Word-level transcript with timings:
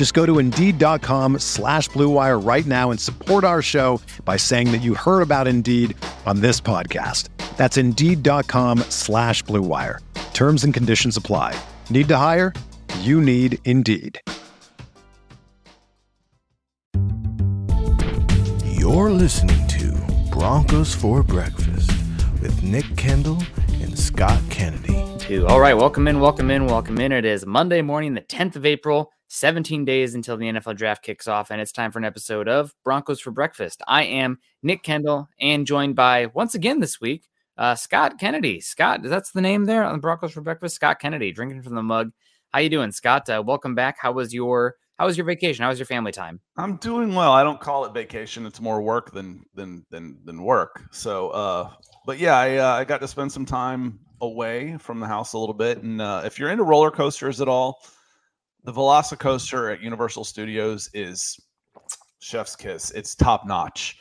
Just 0.00 0.14
go 0.14 0.24
to 0.24 0.38
Indeed.com 0.38 1.40
slash 1.40 1.90
BlueWire 1.90 2.42
right 2.42 2.64
now 2.64 2.90
and 2.90 2.98
support 2.98 3.44
our 3.44 3.60
show 3.60 4.00
by 4.24 4.38
saying 4.38 4.72
that 4.72 4.78
you 4.78 4.94
heard 4.94 5.20
about 5.20 5.46
Indeed 5.46 5.94
on 6.24 6.40
this 6.40 6.58
podcast. 6.58 7.28
That's 7.58 7.76
Indeed.com 7.76 8.78
slash 8.88 9.44
BlueWire. 9.44 9.98
Terms 10.32 10.64
and 10.64 10.72
conditions 10.72 11.18
apply. 11.18 11.54
Need 11.90 12.08
to 12.08 12.16
hire? 12.16 12.54
You 13.00 13.20
need 13.20 13.58
Indeed. 13.66 14.18
You're 18.64 19.10
listening 19.10 19.68
to 19.68 20.30
Broncos 20.32 20.94
for 20.94 21.22
Breakfast 21.22 21.90
with 22.40 22.64
Nick 22.64 22.86
Kendell 22.96 23.44
and 23.82 23.98
Scott 23.98 24.40
Kennedy. 24.48 24.96
Two. 25.18 25.46
All 25.46 25.60
right, 25.60 25.74
welcome 25.74 26.08
in, 26.08 26.20
welcome 26.20 26.50
in, 26.50 26.64
welcome 26.64 26.98
in. 27.00 27.12
It 27.12 27.26
is 27.26 27.44
Monday 27.44 27.82
morning, 27.82 28.14
the 28.14 28.22
10th 28.22 28.56
of 28.56 28.64
April, 28.64 29.12
17 29.32 29.84
days 29.84 30.16
until 30.16 30.36
the 30.36 30.46
NFL 30.46 30.76
draft 30.76 31.04
kicks 31.04 31.28
off, 31.28 31.52
and 31.52 31.60
it's 31.60 31.70
time 31.70 31.92
for 31.92 32.00
an 32.00 32.04
episode 32.04 32.48
of 32.48 32.74
Broncos 32.82 33.20
for 33.20 33.30
Breakfast. 33.30 33.80
I 33.86 34.02
am 34.02 34.40
Nick 34.64 34.82
Kendell 34.82 35.28
and 35.38 35.68
joined 35.68 35.94
by, 35.94 36.26
once 36.26 36.56
again 36.56 36.80
this 36.80 37.00
week, 37.00 37.28
uh, 37.56 37.76
Scott 37.76 38.18
Kennedy. 38.18 38.60
Scott, 38.60 39.02
that's 39.04 39.30
the 39.30 39.40
name 39.40 39.66
there 39.66 39.84
on 39.84 39.92
the 39.92 40.00
Broncos 40.00 40.32
for 40.32 40.40
Breakfast. 40.40 40.74
Scott 40.74 40.98
Kennedy, 40.98 41.30
drinking 41.30 41.62
from 41.62 41.76
the 41.76 41.82
mug. 41.82 42.10
How 42.52 42.58
you 42.58 42.68
doing, 42.68 42.90
Scott? 42.90 43.30
Uh, 43.30 43.40
welcome 43.46 43.76
back. 43.76 43.98
How 44.00 44.10
was 44.10 44.34
your 44.34 44.74
How 44.98 45.06
was 45.06 45.16
your 45.16 45.26
vacation? 45.26 45.62
How 45.62 45.68
was 45.68 45.78
your 45.78 45.86
family 45.86 46.10
time? 46.10 46.40
I'm 46.56 46.78
doing 46.78 47.14
well. 47.14 47.30
I 47.30 47.44
don't 47.44 47.60
call 47.60 47.84
it 47.84 47.94
vacation. 47.94 48.46
It's 48.46 48.60
more 48.60 48.82
work 48.82 49.12
than 49.12 49.44
than 49.54 49.86
than 49.90 50.18
than 50.24 50.42
work. 50.42 50.82
So, 50.90 51.30
uh, 51.30 51.70
but 52.04 52.18
yeah, 52.18 52.36
I 52.36 52.56
uh, 52.56 52.72
I 52.72 52.84
got 52.84 53.00
to 53.00 53.06
spend 53.06 53.30
some 53.30 53.46
time 53.46 54.00
away 54.20 54.76
from 54.78 54.98
the 54.98 55.06
house 55.06 55.34
a 55.34 55.38
little 55.38 55.54
bit. 55.54 55.84
And 55.84 56.02
uh, 56.02 56.22
if 56.24 56.36
you're 56.36 56.50
into 56.50 56.64
roller 56.64 56.90
coasters 56.90 57.40
at 57.40 57.46
all, 57.46 57.80
the 58.64 58.72
Velocicoaster 58.72 59.72
at 59.72 59.82
Universal 59.82 60.24
Studios 60.24 60.90
is 60.92 61.38
chef's 62.20 62.56
kiss. 62.56 62.90
It's 62.90 63.14
top 63.14 63.46
notch. 63.46 63.98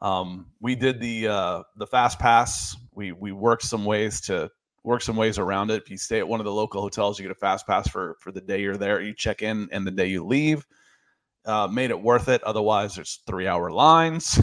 Um, 0.00 0.46
we 0.60 0.74
did 0.74 1.00
the 1.00 1.28
uh, 1.28 1.62
the 1.76 1.86
fast 1.86 2.18
pass. 2.18 2.76
We 2.94 3.12
we 3.12 3.32
worked 3.32 3.62
some 3.62 3.84
ways 3.84 4.20
to 4.22 4.50
work 4.84 5.02
some 5.02 5.16
ways 5.16 5.38
around 5.38 5.70
it. 5.70 5.82
If 5.82 5.90
you 5.90 5.96
stay 5.96 6.18
at 6.18 6.26
one 6.28 6.40
of 6.40 6.44
the 6.44 6.52
local 6.52 6.82
hotels, 6.82 7.18
you 7.18 7.24
get 7.24 7.32
a 7.32 7.38
fast 7.38 7.66
pass 7.66 7.88
for 7.88 8.16
for 8.20 8.32
the 8.32 8.40
day 8.40 8.60
you're 8.60 8.76
there. 8.76 9.00
You 9.00 9.14
check 9.14 9.42
in 9.42 9.68
and 9.72 9.86
the 9.86 9.90
day 9.90 10.06
you 10.06 10.24
leave. 10.24 10.66
Uh, 11.44 11.66
made 11.66 11.90
it 11.90 12.00
worth 12.00 12.28
it. 12.28 12.40
Otherwise, 12.44 12.94
there's 12.94 13.20
three 13.26 13.48
hour 13.48 13.70
lines. 13.70 14.40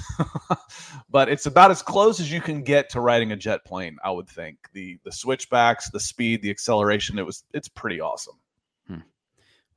but 1.09 1.29
it's 1.29 1.45
about 1.45 1.71
as 1.71 1.81
close 1.81 2.19
as 2.19 2.29
you 2.29 2.41
can 2.41 2.61
get 2.61 2.89
to 2.89 2.99
riding 2.99 3.31
a 3.31 3.37
jet 3.37 3.63
plane. 3.65 3.97
I 4.03 4.11
would 4.11 4.27
think 4.27 4.57
the 4.73 4.97
the 5.03 5.11
switchbacks, 5.11 5.89
the 5.89 5.99
speed, 5.99 6.41
the 6.41 6.49
acceleration. 6.49 7.19
It 7.19 7.25
was 7.25 7.43
it's 7.53 7.69
pretty 7.69 8.01
awesome. 8.01 8.35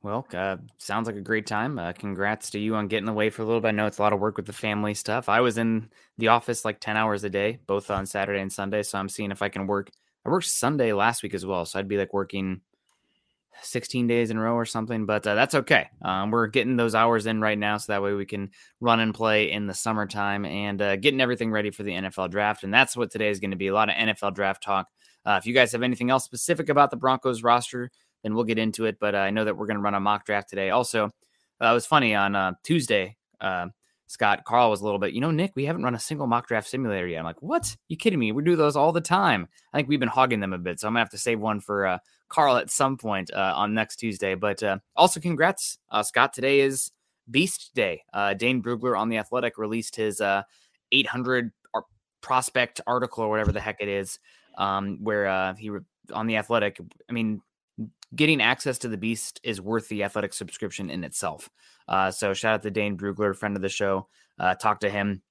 Well, 0.03 0.27
uh, 0.33 0.57
sounds 0.79 1.07
like 1.07 1.15
a 1.15 1.21
great 1.21 1.47
time. 1.47 1.79
Uh, 1.79 1.93
congrats 1.93 2.49
to 2.51 2.59
you 2.59 2.75
on 2.75 2.89
getting 2.89 3.07
away 3.07 3.29
for 3.29 3.41
a 3.41 3.45
little 3.45 3.61
bit. 3.61 3.69
I 3.69 3.71
know 3.71 3.87
it's 3.87 3.99
a 3.99 4.01
lot 4.01 4.11
of 4.11 4.19
work 4.19 4.35
with 4.35 4.45
the 4.45 4.53
family 4.53 4.93
stuff. 4.93 5.29
I 5.29 5.39
was 5.39 5.57
in 5.57 5.89
the 6.17 6.27
office 6.27 6.65
like 6.65 6.81
10 6.81 6.97
hours 6.97 7.23
a 7.23 7.29
day, 7.29 7.59
both 7.67 7.89
on 7.89 8.05
Saturday 8.05 8.41
and 8.41 8.51
Sunday. 8.51 8.83
So 8.83 8.99
I'm 8.99 9.07
seeing 9.07 9.31
if 9.31 9.41
I 9.41 9.47
can 9.47 9.65
work. 9.65 9.91
I 10.25 10.29
worked 10.29 10.47
Sunday 10.47 10.91
last 10.91 11.23
week 11.23 11.33
as 11.33 11.45
well. 11.45 11.63
So 11.65 11.79
I'd 11.79 11.87
be 11.87 11.97
like 11.97 12.13
working 12.13 12.59
16 13.61 14.07
days 14.07 14.29
in 14.29 14.35
a 14.35 14.41
row 14.41 14.55
or 14.55 14.65
something, 14.65 15.05
but 15.05 15.25
uh, 15.25 15.35
that's 15.35 15.55
okay. 15.55 15.87
Um, 16.01 16.31
we're 16.31 16.47
getting 16.47 16.75
those 16.75 16.95
hours 16.95 17.25
in 17.25 17.39
right 17.39 17.57
now. 17.57 17.77
So 17.77 17.93
that 17.93 18.03
way 18.03 18.13
we 18.13 18.25
can 18.25 18.51
run 18.81 18.99
and 18.99 19.13
play 19.13 19.51
in 19.51 19.67
the 19.67 19.73
summertime 19.73 20.43
and 20.43 20.81
uh, 20.81 20.95
getting 20.97 21.21
everything 21.21 21.49
ready 21.49 21.71
for 21.71 21.83
the 21.83 21.91
NFL 21.91 22.29
draft. 22.29 22.65
And 22.65 22.73
that's 22.73 22.97
what 22.97 23.09
today 23.09 23.29
is 23.29 23.39
going 23.39 23.51
to 23.51 23.57
be 23.57 23.67
a 23.67 23.73
lot 23.73 23.89
of 23.89 23.95
NFL 23.95 24.35
draft 24.35 24.63
talk. 24.63 24.87
Uh, 25.25 25.37
if 25.39 25.45
you 25.45 25.53
guys 25.53 25.71
have 25.71 25.83
anything 25.83 26.09
else 26.09 26.25
specific 26.25 26.67
about 26.67 26.91
the 26.91 26.97
Broncos 26.97 27.41
roster, 27.43 27.89
then 28.23 28.33
we'll 28.33 28.43
get 28.43 28.57
into 28.57 28.85
it. 28.85 28.97
But 28.99 29.15
uh, 29.15 29.19
I 29.19 29.29
know 29.29 29.45
that 29.45 29.55
we're 29.55 29.67
going 29.67 29.77
to 29.77 29.83
run 29.83 29.95
a 29.95 29.99
mock 29.99 30.25
draft 30.25 30.49
today. 30.49 30.69
Also, 30.69 31.11
uh, 31.61 31.71
was 31.73 31.85
funny 31.85 32.15
on 32.15 32.35
uh, 32.35 32.53
Tuesday. 32.63 33.17
Uh, 33.39 33.67
Scott 34.07 34.43
Carl 34.45 34.69
was 34.69 34.81
a 34.81 34.83
little 34.83 34.99
bit, 34.99 35.13
you 35.13 35.21
know, 35.21 35.31
Nick, 35.31 35.53
we 35.55 35.65
haven't 35.65 35.83
run 35.83 35.95
a 35.95 35.99
single 35.99 36.27
mock 36.27 36.47
draft 36.47 36.67
simulator 36.67 37.07
yet. 37.07 37.19
I'm 37.19 37.25
like, 37.25 37.41
what? 37.41 37.75
You 37.87 37.97
kidding 37.97 38.19
me? 38.19 38.31
We 38.31 38.43
do 38.43 38.55
those 38.55 38.75
all 38.75 38.91
the 38.91 39.01
time. 39.01 39.47
I 39.73 39.77
think 39.77 39.87
we've 39.87 39.99
been 39.99 40.09
hogging 40.09 40.39
them 40.39 40.53
a 40.53 40.57
bit, 40.57 40.79
so 40.79 40.87
I'm 40.87 40.93
gonna 40.93 40.99
have 40.99 41.09
to 41.11 41.17
save 41.17 41.39
one 41.39 41.59
for 41.59 41.87
uh, 41.87 41.97
Carl 42.29 42.57
at 42.57 42.69
some 42.69 42.97
point 42.97 43.31
uh, 43.33 43.53
on 43.55 43.73
next 43.73 43.95
Tuesday. 43.95 44.35
But 44.35 44.61
uh, 44.61 44.77
also, 44.95 45.19
congrats, 45.19 45.79
Scott. 46.03 46.33
Today 46.33 46.59
is 46.59 46.91
Beast 47.31 47.71
Day. 47.73 48.03
Dane 48.37 48.61
Brugler 48.61 48.99
on 48.99 49.09
the 49.09 49.17
Athletic 49.17 49.57
released 49.57 49.95
his 49.95 50.21
uh, 50.21 50.43
800 50.91 51.51
ar- 51.73 51.85
prospect 52.21 52.81
article 52.85 53.23
or 53.23 53.29
whatever 53.29 53.51
the 53.51 53.61
heck 53.61 53.77
it 53.79 53.87
is, 53.87 54.19
um, 54.57 54.99
where 55.01 55.55
he 55.55 55.71
re- 55.71 55.81
on 56.13 56.27
the 56.27 56.37
Athletic. 56.37 56.79
I 57.09 57.13
mean, 57.13 57.41
getting 58.15 58.41
access 58.41 58.77
to 58.79 58.87
the 58.87 58.97
beast 58.97 59.39
is 59.43 59.61
worth 59.61 59.87
the 59.87 60.03
athletic 60.03 60.33
subscription 60.33 60.89
in 60.89 61.03
itself. 61.03 61.49
Uh, 61.87 62.11
so 62.11 62.33
shout 62.33 62.55
out 62.55 62.63
to 62.63 62.71
Dane 62.71 62.97
Brugler, 62.97 63.35
friend 63.35 63.55
of 63.55 63.61
the 63.61 63.69
show. 63.69 64.07
Uh, 64.39 64.55
talk 64.55 64.79
to 64.81 64.89
him 64.89 65.21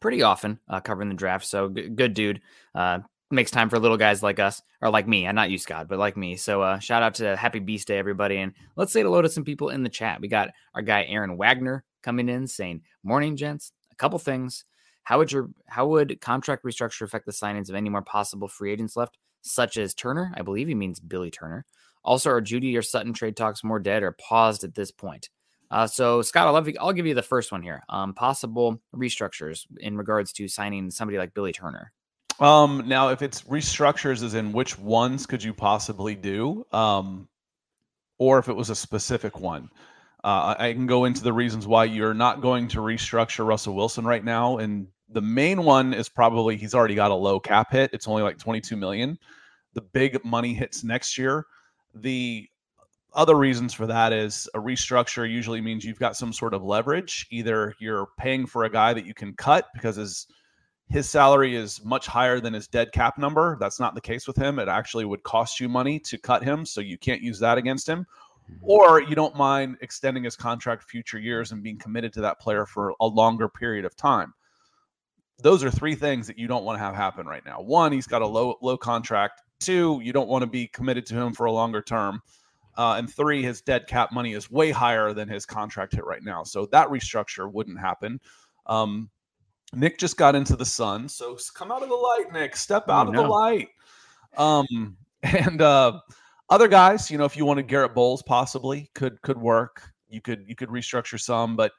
pretty 0.00 0.22
often 0.22 0.58
uh, 0.68 0.80
covering 0.80 1.08
the 1.08 1.14
draft. 1.14 1.46
So 1.46 1.68
g- 1.68 1.88
good 1.88 2.14
dude. 2.14 2.40
Uh, 2.74 3.00
makes 3.30 3.50
time 3.50 3.68
for 3.68 3.78
little 3.78 3.96
guys 3.96 4.22
like 4.22 4.38
us 4.38 4.62
or 4.80 4.90
like 4.90 5.08
me. 5.08 5.26
I'm 5.26 5.34
not 5.34 5.50
you, 5.50 5.58
Scott, 5.58 5.88
but 5.88 5.98
like 5.98 6.16
me. 6.16 6.36
So 6.36 6.62
uh, 6.62 6.78
shout 6.78 7.02
out 7.02 7.14
to 7.16 7.36
Happy 7.36 7.58
Beast 7.58 7.88
Day, 7.88 7.98
everybody. 7.98 8.38
And 8.38 8.52
let's 8.76 8.92
say 8.92 9.02
hello 9.02 9.22
to 9.22 9.28
some 9.28 9.44
people 9.44 9.70
in 9.70 9.82
the 9.82 9.88
chat. 9.88 10.20
We 10.20 10.28
got 10.28 10.50
our 10.74 10.82
guy 10.82 11.04
Aaron 11.08 11.36
Wagner 11.36 11.84
coming 12.02 12.28
in 12.28 12.46
saying, 12.46 12.82
"Morning, 13.02 13.36
gents. 13.36 13.72
A 13.92 13.96
couple 13.96 14.18
things. 14.18 14.64
How 15.02 15.18
would 15.18 15.32
your 15.32 15.50
how 15.66 15.86
would 15.88 16.20
contract 16.20 16.64
restructure 16.64 17.02
affect 17.02 17.26
the 17.26 17.32
signings 17.32 17.68
of 17.68 17.74
any 17.74 17.90
more 17.90 18.02
possible 18.02 18.48
free 18.48 18.72
agents 18.72 18.96
left, 18.96 19.18
such 19.42 19.76
as 19.76 19.94
Turner? 19.94 20.32
I 20.36 20.42
believe 20.42 20.68
he 20.68 20.74
means 20.74 21.00
Billy 21.00 21.30
Turner." 21.30 21.66
Also, 22.04 22.30
are 22.30 22.42
Jeudy 22.42 22.76
or 22.76 22.82
Sutton 22.82 23.12
trade 23.12 23.36
talks 23.36 23.64
more 23.64 23.78
dead 23.78 24.02
or 24.02 24.12
paused 24.12 24.64
at 24.64 24.74
this 24.74 24.90
point? 24.90 25.30
Uh, 25.70 25.86
so, 25.86 26.22
Scott, 26.22 26.46
I'll, 26.46 26.68
you, 26.68 26.74
I'll 26.78 26.92
give 26.92 27.06
you 27.06 27.14
the 27.14 27.22
first 27.22 27.50
one 27.50 27.62
here. 27.62 27.82
Um, 27.88 28.14
possible 28.14 28.80
restructures 28.94 29.66
in 29.78 29.96
regards 29.96 30.32
to 30.34 30.46
signing 30.46 30.90
somebody 30.90 31.18
like 31.18 31.34
Billy 31.34 31.52
Turner. 31.52 31.92
Um, 32.40 32.84
now, 32.86 33.08
if 33.08 33.22
it's 33.22 33.42
restructures, 33.42 34.22
as 34.22 34.34
in 34.34 34.52
which 34.52 34.78
ones 34.78 35.26
could 35.26 35.42
you 35.42 35.54
possibly 35.54 36.14
do, 36.14 36.66
um, 36.72 37.28
or 38.18 38.38
if 38.38 38.48
it 38.48 38.54
was 38.54 38.70
a 38.70 38.74
specific 38.74 39.40
one, 39.40 39.70
uh, 40.22 40.54
I 40.58 40.72
can 40.72 40.86
go 40.86 41.04
into 41.04 41.22
the 41.22 41.32
reasons 41.32 41.66
why 41.66 41.84
you're 41.84 42.14
not 42.14 42.40
going 42.40 42.68
to 42.68 42.78
restructure 42.78 43.46
Russell 43.46 43.74
Wilson 43.74 44.04
right 44.04 44.24
now. 44.24 44.58
And 44.58 44.88
the 45.08 45.20
main 45.20 45.64
one 45.64 45.92
is 45.92 46.08
probably 46.08 46.56
he's 46.56 46.74
already 46.74 46.94
got 46.94 47.10
a 47.10 47.14
low 47.14 47.38
cap 47.38 47.72
hit. 47.72 47.90
It's 47.92 48.08
only 48.08 48.22
like 48.22 48.38
22 48.38 48.76
million. 48.76 49.18
The 49.74 49.82
big 49.82 50.24
money 50.24 50.54
hits 50.54 50.82
next 50.82 51.18
year. 51.18 51.46
The 51.94 52.48
other 53.14 53.36
reasons 53.36 53.72
for 53.72 53.86
that 53.86 54.12
is 54.12 54.48
a 54.54 54.58
restructure 54.58 55.30
usually 55.30 55.60
means 55.60 55.84
you've 55.84 55.98
got 55.98 56.16
some 56.16 56.32
sort 56.32 56.54
of 56.54 56.62
leverage. 56.62 57.26
Either 57.30 57.74
you're 57.78 58.08
paying 58.18 58.46
for 58.46 58.64
a 58.64 58.70
guy 58.70 58.92
that 58.92 59.06
you 59.06 59.14
can 59.14 59.32
cut 59.34 59.68
because 59.74 59.96
his 59.96 60.26
his 60.90 61.08
salary 61.08 61.56
is 61.56 61.82
much 61.82 62.06
higher 62.06 62.40
than 62.40 62.52
his 62.52 62.68
dead 62.68 62.92
cap 62.92 63.16
number. 63.16 63.56
That's 63.58 63.80
not 63.80 63.94
the 63.94 64.00
case 64.00 64.26
with 64.26 64.36
him. 64.36 64.58
It 64.58 64.68
actually 64.68 65.06
would 65.06 65.22
cost 65.22 65.58
you 65.58 65.68
money 65.68 65.98
to 66.00 66.18
cut 66.18 66.44
him, 66.44 66.66
so 66.66 66.80
you 66.80 66.98
can't 66.98 67.22
use 67.22 67.38
that 67.38 67.56
against 67.56 67.88
him. 67.88 68.06
Mm-hmm. 68.50 68.64
Or 68.64 69.00
you 69.00 69.14
don't 69.14 69.34
mind 69.34 69.78
extending 69.80 70.24
his 70.24 70.36
contract 70.36 70.84
future 70.84 71.18
years 71.18 71.52
and 71.52 71.62
being 71.62 71.78
committed 71.78 72.12
to 72.14 72.20
that 72.20 72.38
player 72.38 72.66
for 72.66 72.94
a 73.00 73.06
longer 73.06 73.48
period 73.48 73.86
of 73.86 73.96
time. 73.96 74.34
Those 75.38 75.64
are 75.64 75.70
three 75.70 75.94
things 75.94 76.26
that 76.26 76.38
you 76.38 76.46
don't 76.46 76.64
want 76.64 76.78
to 76.78 76.84
have 76.84 76.94
happen 76.94 77.26
right 77.26 77.44
now. 77.44 77.60
One, 77.60 77.90
he's 77.90 78.06
got 78.06 78.22
a 78.22 78.26
low 78.26 78.56
low 78.60 78.76
contract. 78.76 79.42
Two, 79.64 80.00
you 80.02 80.12
don't 80.12 80.28
want 80.28 80.42
to 80.42 80.46
be 80.46 80.66
committed 80.68 81.06
to 81.06 81.14
him 81.14 81.32
for 81.32 81.46
a 81.46 81.52
longer 81.52 81.80
term. 81.82 82.20
Uh, 82.76 82.96
and 82.98 83.12
three, 83.12 83.42
his 83.42 83.60
dead 83.60 83.86
cap 83.86 84.12
money 84.12 84.32
is 84.32 84.50
way 84.50 84.70
higher 84.70 85.12
than 85.12 85.28
his 85.28 85.46
contract 85.46 85.94
hit 85.94 86.04
right 86.04 86.22
now. 86.22 86.42
So 86.42 86.66
that 86.66 86.88
restructure 86.88 87.50
wouldn't 87.50 87.78
happen. 87.78 88.20
Um, 88.66 89.10
Nick 89.72 89.98
just 89.98 90.16
got 90.16 90.34
into 90.34 90.56
the 90.56 90.64
sun, 90.64 91.08
so 91.08 91.36
come 91.54 91.72
out 91.72 91.82
of 91.82 91.88
the 91.88 91.94
light, 91.94 92.32
Nick. 92.32 92.56
Step 92.56 92.88
out 92.88 93.06
Oh, 93.06 93.08
of 93.08 93.14
no. 93.14 93.22
the 93.22 93.28
light. 93.28 93.68
Um, 94.36 94.96
and 95.22 95.62
uh, 95.62 96.00
other 96.50 96.68
guys, 96.68 97.10
you 97.10 97.18
know, 97.18 97.24
if 97.24 97.36
you 97.36 97.44
wanted 97.44 97.68
Garett 97.68 97.94
Bolles, 97.94 98.22
possibly 98.22 98.90
could 98.94 99.20
could 99.22 99.38
work. 99.38 99.82
You 100.08 100.20
could 100.20 100.44
you 100.46 100.54
could 100.54 100.68
restructure 100.68 101.20
some, 101.20 101.56
but 101.56 101.72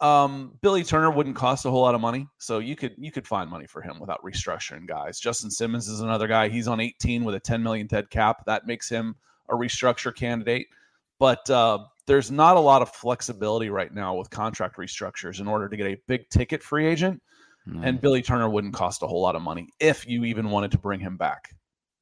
um, 0.00 0.56
Billy 0.62 0.84
Turner 0.84 1.10
wouldn't 1.10 1.36
cost 1.36 1.64
a 1.66 1.70
whole 1.70 1.82
lot 1.82 1.94
of 1.94 2.00
money, 2.00 2.28
so 2.38 2.58
you 2.58 2.76
could 2.76 2.94
you 2.98 3.10
could 3.10 3.26
find 3.26 3.50
money 3.50 3.66
for 3.66 3.82
him 3.82 3.98
without 3.98 4.22
restructuring 4.22 4.86
guys. 4.86 5.18
Justin 5.18 5.50
Simmons 5.50 5.88
is 5.88 6.00
another 6.00 6.28
guy. 6.28 6.48
He's 6.48 6.68
on 6.68 6.80
18 6.80 7.24
with 7.24 7.34
a 7.34 7.40
10 7.40 7.62
million 7.62 7.86
dead 7.86 8.08
cap. 8.10 8.44
That 8.46 8.66
makes 8.66 8.88
him 8.88 9.16
a 9.48 9.54
restructure 9.54 10.14
candidate. 10.14 10.68
But 11.18 11.48
uh, 11.50 11.78
there's 12.06 12.30
not 12.30 12.56
a 12.56 12.60
lot 12.60 12.80
of 12.80 12.90
flexibility 12.90 13.70
right 13.70 13.92
now 13.92 14.14
with 14.14 14.30
contract 14.30 14.76
restructures 14.76 15.40
in 15.40 15.48
order 15.48 15.68
to 15.68 15.76
get 15.76 15.86
a 15.86 16.00
big 16.06 16.28
ticket 16.30 16.62
free 16.62 16.86
agent. 16.86 17.20
Mm. 17.68 17.84
And 17.84 18.00
Billy 18.00 18.22
Turner 18.22 18.48
wouldn't 18.48 18.74
cost 18.74 19.02
a 19.02 19.06
whole 19.06 19.20
lot 19.20 19.34
of 19.34 19.42
money 19.42 19.68
if 19.80 20.06
you 20.06 20.24
even 20.24 20.50
wanted 20.50 20.70
to 20.72 20.78
bring 20.78 21.00
him 21.00 21.16
back. 21.16 21.50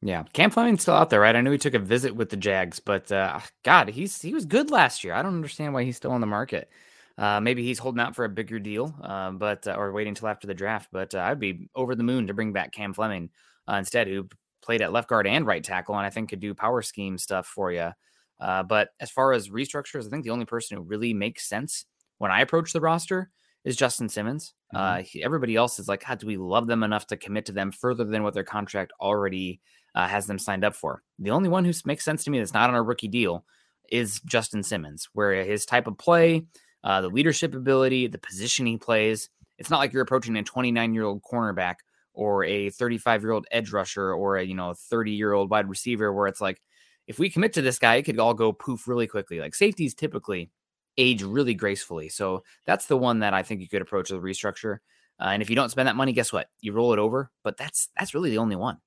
Yeah, 0.02 0.24
Cam 0.34 0.50
Fleming's 0.50 0.82
still 0.82 0.94
out 0.94 1.08
there, 1.08 1.20
right? 1.20 1.34
I 1.34 1.40
know 1.40 1.50
he 1.50 1.58
took 1.58 1.74
a 1.74 1.78
visit 1.78 2.14
with 2.14 2.28
the 2.28 2.36
Jags, 2.36 2.78
but 2.78 3.10
uh, 3.10 3.40
God, 3.64 3.88
he's 3.88 4.20
he 4.20 4.34
was 4.34 4.44
good 4.44 4.70
last 4.70 5.02
year. 5.02 5.14
I 5.14 5.22
don't 5.22 5.34
understand 5.34 5.72
why 5.72 5.84
he's 5.84 5.96
still 5.96 6.12
on 6.12 6.20
the 6.20 6.26
market. 6.26 6.68
Uh, 7.18 7.40
maybe 7.40 7.62
he's 7.62 7.78
holding 7.78 8.00
out 8.00 8.14
for 8.14 8.24
a 8.24 8.28
bigger 8.28 8.58
deal, 8.58 8.94
uh, 9.02 9.30
but 9.30 9.66
uh, 9.66 9.72
or 9.72 9.92
waiting 9.92 10.10
until 10.10 10.28
after 10.28 10.46
the 10.46 10.54
draft. 10.54 10.88
But 10.92 11.14
uh, 11.14 11.20
I'd 11.20 11.40
be 11.40 11.68
over 11.74 11.94
the 11.94 12.02
moon 12.02 12.26
to 12.26 12.34
bring 12.34 12.52
back 12.52 12.72
Cam 12.72 12.92
Fleming 12.92 13.30
uh, 13.68 13.74
instead, 13.76 14.06
who 14.06 14.28
played 14.62 14.82
at 14.82 14.92
left 14.92 15.08
guard 15.08 15.26
and 15.26 15.46
right 15.46 15.64
tackle, 15.64 15.96
and 15.96 16.06
I 16.06 16.10
think 16.10 16.28
could 16.28 16.40
do 16.40 16.54
power 16.54 16.82
scheme 16.82 17.16
stuff 17.16 17.46
for 17.46 17.72
you. 17.72 17.90
Uh, 18.38 18.62
but 18.62 18.90
as 19.00 19.10
far 19.10 19.32
as 19.32 19.48
restructures, 19.48 20.06
I 20.06 20.10
think 20.10 20.24
the 20.24 20.30
only 20.30 20.44
person 20.44 20.76
who 20.76 20.82
really 20.82 21.14
makes 21.14 21.48
sense 21.48 21.86
when 22.18 22.30
I 22.30 22.40
approach 22.40 22.72
the 22.72 22.80
roster 22.80 23.30
is 23.64 23.76
Justin 23.76 24.08
Simmons. 24.08 24.54
Uh, 24.74 25.02
he, 25.02 25.24
everybody 25.24 25.56
else 25.56 25.78
is 25.78 25.88
like, 25.88 26.02
how 26.02 26.14
do 26.14 26.26
we 26.26 26.36
love 26.36 26.66
them 26.66 26.82
enough 26.82 27.06
to 27.08 27.16
commit 27.16 27.46
to 27.46 27.52
them 27.52 27.72
further 27.72 28.04
than 28.04 28.22
what 28.22 28.34
their 28.34 28.44
contract 28.44 28.92
already 29.00 29.60
uh, 29.94 30.06
has 30.06 30.26
them 30.26 30.38
signed 30.38 30.64
up 30.64 30.74
for? 30.74 31.02
The 31.18 31.30
only 31.30 31.48
one 31.48 31.64
who 31.64 31.72
makes 31.84 32.04
sense 32.04 32.24
to 32.24 32.30
me 32.30 32.38
that's 32.38 32.54
not 32.54 32.70
on 32.70 32.76
a 32.76 32.82
rookie 32.82 33.08
deal 33.08 33.44
is 33.90 34.20
Justin 34.20 34.62
Simmons, 34.62 35.08
where 35.14 35.44
his 35.44 35.64
type 35.64 35.86
of 35.86 35.98
play, 35.98 36.44
uh, 36.86 37.00
the 37.00 37.08
leadership 37.08 37.52
ability, 37.52 38.06
the 38.06 38.16
position 38.16 38.64
he 38.64 38.76
plays, 38.76 39.28
it's 39.58 39.70
not 39.70 39.78
like 39.78 39.92
you're 39.92 40.02
approaching 40.02 40.36
a 40.36 40.42
29 40.44 40.94
year 40.94 41.02
old 41.02 41.20
cornerback 41.20 41.76
or 42.14 42.44
a 42.44 42.70
35 42.70 43.22
year 43.22 43.32
old 43.32 43.46
edge 43.50 43.72
rusher 43.72 44.12
or 44.12 44.36
a 44.36 44.44
you 44.44 44.54
know 44.54 44.72
30 44.72 45.10
year 45.10 45.32
old 45.32 45.50
wide 45.50 45.68
receiver 45.68 46.12
where 46.12 46.28
it's 46.28 46.40
like 46.40 46.62
if 47.08 47.18
we 47.18 47.28
commit 47.28 47.52
to 47.54 47.62
this 47.62 47.78
guy, 47.78 47.96
it 47.96 48.02
could 48.02 48.20
all 48.20 48.34
go 48.34 48.52
poof 48.52 48.86
really 48.86 49.08
quickly. 49.08 49.40
Like 49.40 49.54
safeties 49.54 49.94
typically 49.94 50.50
age 50.96 51.22
really 51.22 51.54
gracefully. 51.54 52.08
So 52.08 52.44
that's 52.66 52.86
the 52.86 52.96
one 52.96 53.18
that 53.18 53.34
I 53.34 53.42
think 53.42 53.60
you 53.60 53.68
could 53.68 53.82
approach 53.82 54.10
with 54.10 54.20
a 54.20 54.22
restructure. 54.22 54.78
Uh, 55.20 55.30
and 55.30 55.42
if 55.42 55.50
you 55.50 55.56
don't 55.56 55.70
spend 55.70 55.88
that 55.88 55.96
money, 55.96 56.12
guess 56.12 56.32
what? 56.32 56.48
You 56.60 56.72
roll 56.72 56.92
it 56.92 57.00
over. 57.00 57.32
But 57.42 57.56
that's 57.56 57.88
that's 57.98 58.14
really 58.14 58.30
the 58.30 58.38
only 58.38 58.56
one. 58.56 58.78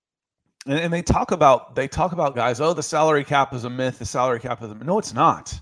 And, 0.65 0.79
and 0.79 0.93
they 0.93 1.01
talk 1.01 1.31
about 1.31 1.75
they 1.75 1.89
talk 1.89 2.13
about 2.13 2.33
guys. 2.33 2.61
Oh, 2.61 2.73
the 2.73 2.83
salary 2.83 3.25
cap 3.25 3.53
is 3.53 3.65
a 3.65 3.69
myth. 3.69 3.99
The 3.99 4.05
salary 4.05 4.39
cap 4.39 4.63
is 4.63 4.71
a 4.71 4.75
myth. 4.75 4.87
No, 4.87 4.99
it's 4.99 5.13
not. 5.13 5.59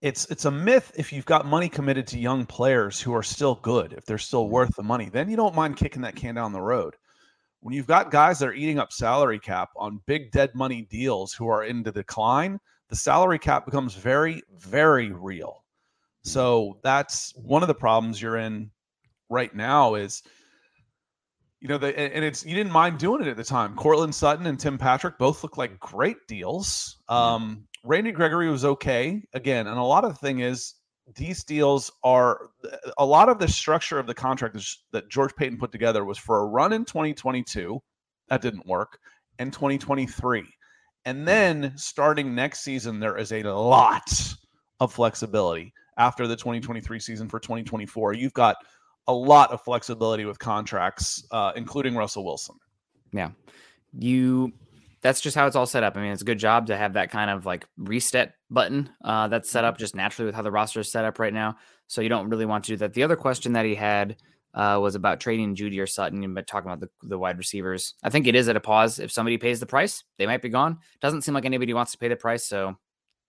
It's 0.00 0.26
it's 0.30 0.44
a 0.44 0.50
myth 0.50 0.92
if 0.96 1.12
you've 1.12 1.26
got 1.26 1.44
money 1.44 1.68
committed 1.68 2.06
to 2.08 2.18
young 2.18 2.46
players 2.46 3.00
who 3.00 3.12
are 3.14 3.22
still 3.22 3.56
good, 3.56 3.92
if 3.92 4.04
they're 4.04 4.18
still 4.18 4.48
worth 4.48 4.74
the 4.76 4.82
money, 4.82 5.08
then 5.08 5.28
you 5.28 5.36
don't 5.36 5.54
mind 5.54 5.76
kicking 5.76 6.02
that 6.02 6.14
can 6.14 6.36
down 6.36 6.52
the 6.52 6.60
road. 6.60 6.94
When 7.60 7.74
you've 7.74 7.88
got 7.88 8.12
guys 8.12 8.38
that 8.38 8.48
are 8.48 8.54
eating 8.54 8.78
up 8.78 8.92
salary 8.92 9.40
cap 9.40 9.70
on 9.76 10.00
big 10.06 10.30
dead 10.30 10.54
money 10.54 10.82
deals 10.82 11.32
who 11.32 11.48
are 11.48 11.64
into 11.64 11.90
decline, 11.90 12.60
the 12.88 12.96
salary 12.96 13.40
cap 13.40 13.64
becomes 13.64 13.94
very, 13.94 14.42
very 14.56 15.10
real. 15.10 15.64
So 16.22 16.78
that's 16.84 17.34
one 17.34 17.62
of 17.62 17.68
the 17.68 17.74
problems 17.74 18.22
you're 18.22 18.36
in 18.36 18.70
right 19.28 19.54
now 19.54 19.94
is 19.94 20.22
you 21.60 21.66
know, 21.66 21.78
the, 21.78 21.98
and 21.98 22.12
and 22.12 22.24
it's 22.24 22.46
you 22.46 22.54
didn't 22.54 22.72
mind 22.72 22.98
doing 22.98 23.22
it 23.22 23.28
at 23.28 23.36
the 23.36 23.44
time. 23.44 23.74
Courtland 23.74 24.14
Sutton 24.14 24.46
and 24.46 24.60
Tim 24.60 24.78
Patrick 24.78 25.18
both 25.18 25.42
look 25.42 25.56
like 25.56 25.78
great 25.80 26.18
deals. 26.28 26.98
Um, 27.08 27.66
Randy 27.88 28.12
Gregory 28.12 28.50
was 28.50 28.66
okay 28.66 29.22
again, 29.32 29.66
and 29.66 29.78
a 29.78 29.82
lot 29.82 30.04
of 30.04 30.10
the 30.10 30.18
thing 30.18 30.40
is 30.40 30.74
these 31.16 31.42
deals 31.42 31.90
are 32.04 32.50
a 32.98 33.06
lot 33.06 33.30
of 33.30 33.38
the 33.38 33.48
structure 33.48 33.98
of 33.98 34.06
the 34.06 34.12
contract 34.12 34.58
that 34.92 35.08
George 35.08 35.34
Paton 35.36 35.56
put 35.56 35.72
together 35.72 36.04
was 36.04 36.18
for 36.18 36.40
a 36.40 36.44
run 36.44 36.74
in 36.74 36.84
2022 36.84 37.80
that 38.28 38.42
didn't 38.42 38.66
work, 38.66 38.98
and 39.38 39.54
2023, 39.54 40.44
and 41.06 41.26
then 41.26 41.72
starting 41.76 42.34
next 42.34 42.60
season 42.60 43.00
there 43.00 43.16
is 43.16 43.32
a 43.32 43.42
lot 43.44 44.36
of 44.80 44.92
flexibility 44.92 45.72
after 45.96 46.26
the 46.26 46.36
2023 46.36 47.00
season 47.00 47.26
for 47.26 47.40
2024. 47.40 48.12
You've 48.12 48.34
got 48.34 48.56
a 49.06 49.14
lot 49.14 49.50
of 49.50 49.62
flexibility 49.62 50.26
with 50.26 50.38
contracts, 50.38 51.24
uh, 51.30 51.52
including 51.56 51.96
Russell 51.96 52.26
Wilson. 52.26 52.56
Yeah. 53.14 53.30
You 53.98 54.52
that's 55.08 55.22
just 55.22 55.34
how 55.34 55.46
it's 55.46 55.56
all 55.56 55.64
set 55.64 55.82
up. 55.82 55.96
I 55.96 56.02
mean, 56.02 56.12
it's 56.12 56.20
a 56.20 56.24
good 56.26 56.38
job 56.38 56.66
to 56.66 56.76
have 56.76 56.92
that 56.92 57.10
kind 57.10 57.30
of 57.30 57.46
like 57.46 57.66
reset 57.78 58.34
button 58.50 58.90
uh, 59.02 59.26
that's 59.28 59.48
set 59.50 59.64
up 59.64 59.78
just 59.78 59.94
naturally 59.94 60.26
with 60.26 60.34
how 60.34 60.42
the 60.42 60.50
roster 60.50 60.80
is 60.80 60.92
set 60.92 61.06
up 61.06 61.18
right 61.18 61.32
now. 61.32 61.56
So 61.86 62.02
you 62.02 62.10
don't 62.10 62.28
really 62.28 62.44
want 62.44 62.64
to 62.64 62.72
do 62.72 62.76
that. 62.76 62.92
The 62.92 63.04
other 63.04 63.16
question 63.16 63.54
that 63.54 63.64
he 63.64 63.74
had 63.74 64.16
uh, 64.52 64.78
was 64.82 64.94
about 64.96 65.18
trading 65.18 65.56
Jeudy 65.56 65.80
or 65.80 65.86
Sutton, 65.86 66.34
but 66.34 66.46
talking 66.46 66.70
about 66.70 66.80
the, 66.80 66.90
the 67.08 67.18
wide 67.18 67.38
receivers. 67.38 67.94
I 68.02 68.10
think 68.10 68.26
it 68.26 68.34
is 68.34 68.50
at 68.50 68.56
a 68.56 68.60
pause. 68.60 68.98
If 68.98 69.10
somebody 69.10 69.38
pays 69.38 69.60
the 69.60 69.66
price, 69.66 70.04
they 70.18 70.26
might 70.26 70.42
be 70.42 70.50
gone. 70.50 70.78
Doesn't 71.00 71.22
seem 71.22 71.32
like 71.32 71.46
anybody 71.46 71.72
wants 71.72 71.92
to 71.92 71.98
pay 71.98 72.08
the 72.08 72.16
price, 72.16 72.46
so 72.46 72.76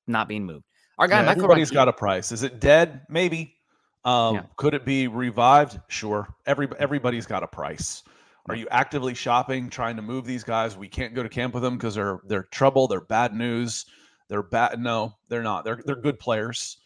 not 0.06 0.28
being 0.28 0.46
moved. 0.46 0.66
Our 0.98 1.08
guy, 1.08 1.20
Yeah, 1.22 1.28
Michael 1.28 1.44
everybody's 1.46 1.70
Ronquillo- 1.72 1.74
got 1.76 1.88
a 1.88 1.94
price. 1.94 2.32
Is 2.34 2.44
it 2.44 2.60
dead? 2.60 3.02
Maybe. 3.08 3.56
Um, 4.04 4.36
Yeah. 4.36 4.42
Could 4.58 4.74
it 4.74 4.84
be 4.84 5.08
revived? 5.08 5.80
Sure. 5.88 6.28
Every 6.46 6.68
everybody's 6.78 7.26
got 7.26 7.42
a 7.42 7.48
price. 7.48 8.04
Are 8.50 8.56
you 8.56 8.68
actively 8.72 9.14
shopping, 9.14 9.70
trying 9.70 9.96
to 9.96 10.02
move 10.02 10.26
these 10.26 10.44
guys? 10.44 10.76
We 10.78 10.88
can't 10.88 11.14
go 11.14 11.24
to 11.24 11.30
camp 11.30 11.54
with 11.54 11.64
them 11.64 11.78
because 11.78 11.96
they're 11.96 12.20
they're 12.26 12.48
trouble. 12.52 12.88
They're 12.88 13.02
bad 13.02 13.34
news. 13.34 13.86
They're 14.28 14.44
bad. 14.44 14.80
No, 14.80 15.14
they're 15.28 15.44
not. 15.44 15.66
They're 15.66 15.82
they're 15.86 15.96
good 15.96 16.20
players. 16.20 16.78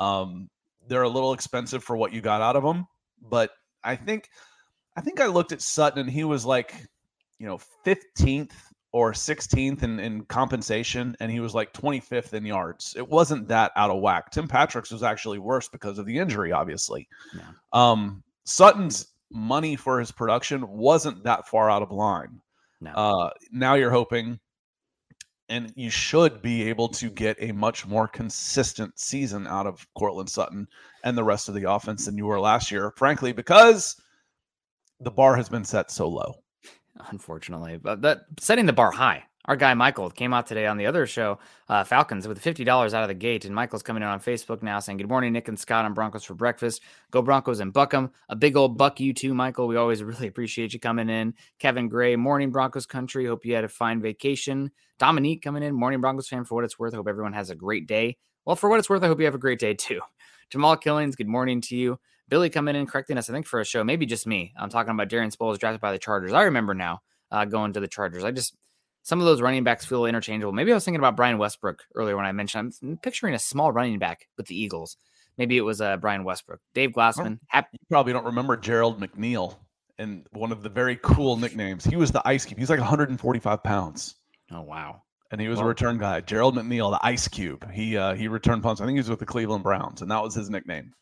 Um, 0.00 0.48
they're 0.88 1.02
a 1.02 1.08
little 1.08 1.32
expensive 1.32 1.84
for 1.84 1.96
what 1.96 2.12
you 2.12 2.20
got 2.20 2.42
out 2.42 2.56
of 2.56 2.62
them, 2.62 2.86
but 3.20 3.50
I 3.84 3.96
think 3.96 4.28
I 4.96 5.00
think 5.00 5.20
I 5.20 5.26
looked 5.26 5.52
at 5.52 5.62
Sutton 5.62 6.00
and 6.00 6.10
he 6.10 6.24
was 6.24 6.44
like, 6.44 6.74
you 7.38 7.46
know, 7.46 7.58
15th 7.86 8.52
or 8.92 9.12
16th 9.12 9.82
in, 9.82 9.98
in 9.98 10.24
compensation, 10.26 11.16
and 11.18 11.30
he 11.30 11.40
was 11.40 11.54
like 11.54 11.72
25th 11.72 12.34
in 12.34 12.44
yards. 12.44 12.94
It 12.96 13.08
wasn't 13.08 13.48
that 13.48 13.72
out 13.74 13.90
of 13.90 14.00
whack. 14.00 14.30
Tim 14.30 14.46
Patrick's 14.46 14.90
was 14.90 15.02
actually 15.02 15.38
worse 15.38 15.66
because 15.68 15.98
of 15.98 16.04
the 16.04 16.18
injury, 16.18 16.52
obviously. 16.52 17.08
Yeah. 17.34 17.42
Um, 17.72 18.22
Sutton's 18.44 19.11
money 19.32 19.76
for 19.76 19.98
his 19.98 20.12
production 20.12 20.68
wasn't 20.68 21.24
that 21.24 21.48
far 21.48 21.70
out 21.70 21.82
of 21.82 21.90
line. 21.90 22.40
No. 22.80 22.90
Uh, 22.90 23.30
now 23.50 23.74
you're 23.74 23.90
hoping, 23.90 24.38
and 25.48 25.72
you 25.76 25.90
should 25.90 26.42
be 26.42 26.68
able 26.68 26.88
to 26.88 27.10
get 27.10 27.36
a 27.40 27.52
much 27.52 27.86
more 27.86 28.08
consistent 28.08 28.98
season 28.98 29.46
out 29.46 29.66
of 29.66 29.86
Courtland 29.96 30.28
Sutton 30.30 30.66
and 31.04 31.16
the 31.16 31.24
rest 31.24 31.48
of 31.48 31.54
the 31.54 31.70
offense 31.70 32.06
than 32.06 32.16
you 32.16 32.26
were 32.26 32.40
last 32.40 32.70
year, 32.70 32.92
frankly, 32.96 33.32
because 33.32 34.00
the 35.00 35.10
bar 35.10 35.36
has 35.36 35.48
been 35.48 35.64
set 35.64 35.90
so 35.90 36.08
low. 36.08 36.34
unfortunately. 37.08 37.78
But 37.78 38.02
that 38.02 38.22
setting 38.38 38.66
the 38.66 38.72
bar 38.72 38.90
high. 38.90 39.24
Our 39.46 39.56
guy 39.56 39.74
Michael 39.74 40.08
came 40.08 40.32
out 40.32 40.46
today 40.46 40.66
on 40.66 40.76
the 40.76 40.86
other 40.86 41.04
show, 41.04 41.40
uh, 41.68 41.82
Falcons, 41.82 42.28
with 42.28 42.38
fifty 42.38 42.62
dollars 42.62 42.94
out 42.94 43.02
of 43.02 43.08
the 43.08 43.14
gate, 43.14 43.44
and 43.44 43.52
Michael's 43.52 43.82
coming 43.82 44.04
in 44.04 44.08
on 44.08 44.20
Facebook 44.20 44.62
now 44.62 44.78
saying, 44.78 44.98
"Good 44.98 45.08
morning, 45.08 45.32
Nick 45.32 45.48
and 45.48 45.58
Scott 45.58 45.84
on 45.84 45.94
Broncos 45.94 46.22
for 46.22 46.34
breakfast. 46.34 46.80
Go 47.10 47.22
Broncos 47.22 47.58
and 47.58 47.72
buck 47.72 47.92
'em. 47.92 48.12
A 48.28 48.36
big 48.36 48.56
old 48.56 48.78
buck 48.78 49.00
you 49.00 49.12
too, 49.12 49.34
Michael. 49.34 49.66
We 49.66 49.74
always 49.76 50.00
really 50.04 50.28
appreciate 50.28 50.72
you 50.72 50.78
coming 50.78 51.08
in. 51.08 51.34
Kevin 51.58 51.88
Gray, 51.88 52.14
morning 52.14 52.52
Broncos 52.52 52.86
country. 52.86 53.26
Hope 53.26 53.44
you 53.44 53.54
had 53.56 53.64
a 53.64 53.68
fine 53.68 54.00
vacation. 54.00 54.70
Dominique 55.00 55.42
coming 55.42 55.64
in, 55.64 55.74
morning 55.74 56.00
Broncos 56.00 56.28
fan. 56.28 56.44
For 56.44 56.54
what 56.54 56.64
it's 56.64 56.78
worth, 56.78 56.94
hope 56.94 57.08
everyone 57.08 57.32
has 57.32 57.50
a 57.50 57.56
great 57.56 57.88
day. 57.88 58.18
Well, 58.44 58.54
for 58.56 58.70
what 58.70 58.78
it's 58.78 58.88
worth, 58.88 59.02
I 59.02 59.08
hope 59.08 59.18
you 59.18 59.26
have 59.26 59.34
a 59.34 59.38
great 59.38 59.58
day 59.58 59.74
too. 59.74 60.00
Jamal 60.50 60.76
Killings, 60.76 61.16
good 61.16 61.28
morning 61.28 61.60
to 61.62 61.76
you. 61.76 61.98
Billy 62.28 62.48
coming 62.48 62.76
in 62.76 62.86
correcting 62.86 63.18
us, 63.18 63.28
I 63.28 63.32
think 63.32 63.46
for 63.46 63.60
a 63.60 63.64
show, 63.64 63.82
maybe 63.82 64.06
just 64.06 64.26
me. 64.26 64.54
I'm 64.56 64.70
talking 64.70 64.92
about 64.92 65.08
Darren 65.08 65.34
Sproles 65.34 65.58
drafted 65.58 65.80
by 65.80 65.90
the 65.90 65.98
Chargers. 65.98 66.32
I 66.32 66.42
remember 66.42 66.74
now 66.74 67.00
uh, 67.30 67.44
going 67.44 67.72
to 67.72 67.80
the 67.80 67.88
Chargers. 67.88 68.22
I 68.22 68.30
just 68.30 68.54
some 69.02 69.18
of 69.18 69.24
those 69.26 69.40
running 69.40 69.64
backs 69.64 69.84
feel 69.84 70.06
interchangeable. 70.06 70.52
Maybe 70.52 70.70
I 70.72 70.74
was 70.74 70.84
thinking 70.84 71.00
about 71.00 71.16
Brian 71.16 71.38
Westbrook 71.38 71.82
earlier 71.94 72.16
when 72.16 72.24
I 72.26 72.32
mentioned 72.32 72.72
I'm 72.82 72.96
picturing 72.98 73.34
a 73.34 73.38
small 73.38 73.72
running 73.72 73.98
back 73.98 74.28
with 74.36 74.46
the 74.46 74.60
Eagles. 74.60 74.96
Maybe 75.38 75.56
it 75.56 75.62
was 75.62 75.80
uh, 75.80 75.96
Brian 75.96 76.24
Westbrook. 76.24 76.60
Dave 76.74 76.90
Glassman. 76.90 77.38
Hap- 77.48 77.68
You 77.72 77.78
probably 77.90 78.12
don't 78.12 78.26
remember 78.26 78.56
Gerald 78.56 79.00
McNeil 79.00 79.56
and 79.98 80.26
one 80.32 80.52
of 80.52 80.62
the 80.62 80.68
very 80.68 80.96
cool 81.02 81.36
nicknames. 81.36 81.84
He 81.84 81.96
was 81.96 82.12
the 82.12 82.22
ice 82.26 82.44
cube. 82.44 82.58
He 82.58 82.62
was 82.62 82.70
like 82.70 82.78
145 82.80 83.62
pounds. 83.62 84.14
oh 84.50 84.62
wow. 84.62 85.02
And 85.30 85.40
he 85.40 85.48
was 85.48 85.60
a 85.60 85.64
return 85.64 85.96
guy. 85.96 86.20
Gerald 86.20 86.54
McNeil, 86.56 86.90
the 86.90 87.00
ice 87.06 87.26
cube. 87.26 87.70
He 87.72 87.96
uh, 87.96 88.14
he 88.14 88.28
returned 88.28 88.62
punts. 88.62 88.82
I 88.82 88.84
think 88.84 88.96
he 88.96 89.00
was 89.00 89.08
with 89.08 89.18
the 89.18 89.24
Cleveland 89.26 89.62
Browns, 89.64 90.02
and 90.02 90.10
that 90.10 90.22
was 90.22 90.34
his 90.34 90.50
nickname. 90.50 90.92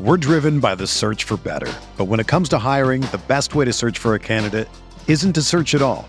We're 0.00 0.16
driven 0.16 0.60
by 0.60 0.76
the 0.76 0.86
search 0.86 1.24
for 1.24 1.36
better. 1.36 1.70
But 1.98 2.04
when 2.06 2.20
it 2.20 2.26
comes 2.28 2.48
to 2.50 2.58
hiring, 2.58 3.00
the 3.02 3.20
best 3.28 3.54
way 3.56 3.64
to 3.64 3.72
search 3.72 3.98
for 3.98 4.14
a 4.14 4.18
candidate 4.20 4.68
isn't 5.08 5.32
to 5.34 5.42
search 5.42 5.74
at 5.74 5.82
all. 5.82 6.08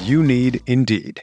You 0.00 0.22
need 0.22 0.62
Indeed. 0.66 1.22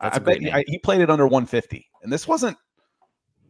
That's 0.00 0.16
I 0.16 0.20
bet. 0.20 0.38
I, 0.52 0.64
he 0.66 0.78
played 0.78 1.00
it 1.00 1.10
under 1.10 1.26
150, 1.26 1.86
and 2.02 2.12
this 2.12 2.28
wasn't, 2.28 2.56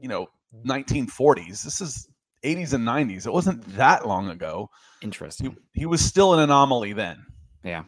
you 0.01 0.09
know, 0.09 0.29
1940s. 0.67 1.63
This 1.63 1.81
is 1.81 2.09
80s 2.45 2.73
and 2.73 2.87
90s. 2.87 3.27
It 3.27 3.33
wasn't 3.33 3.65
that 3.77 4.07
long 4.07 4.31
ago. 4.31 4.71
Interesting. 5.03 5.57
He, 5.73 5.81
he 5.81 5.87
was 5.87 6.01
still 6.01 6.35
an 6.35 6.41
anomaly 6.41 6.93
then. 6.93 7.25
Yeah. 7.63 7.85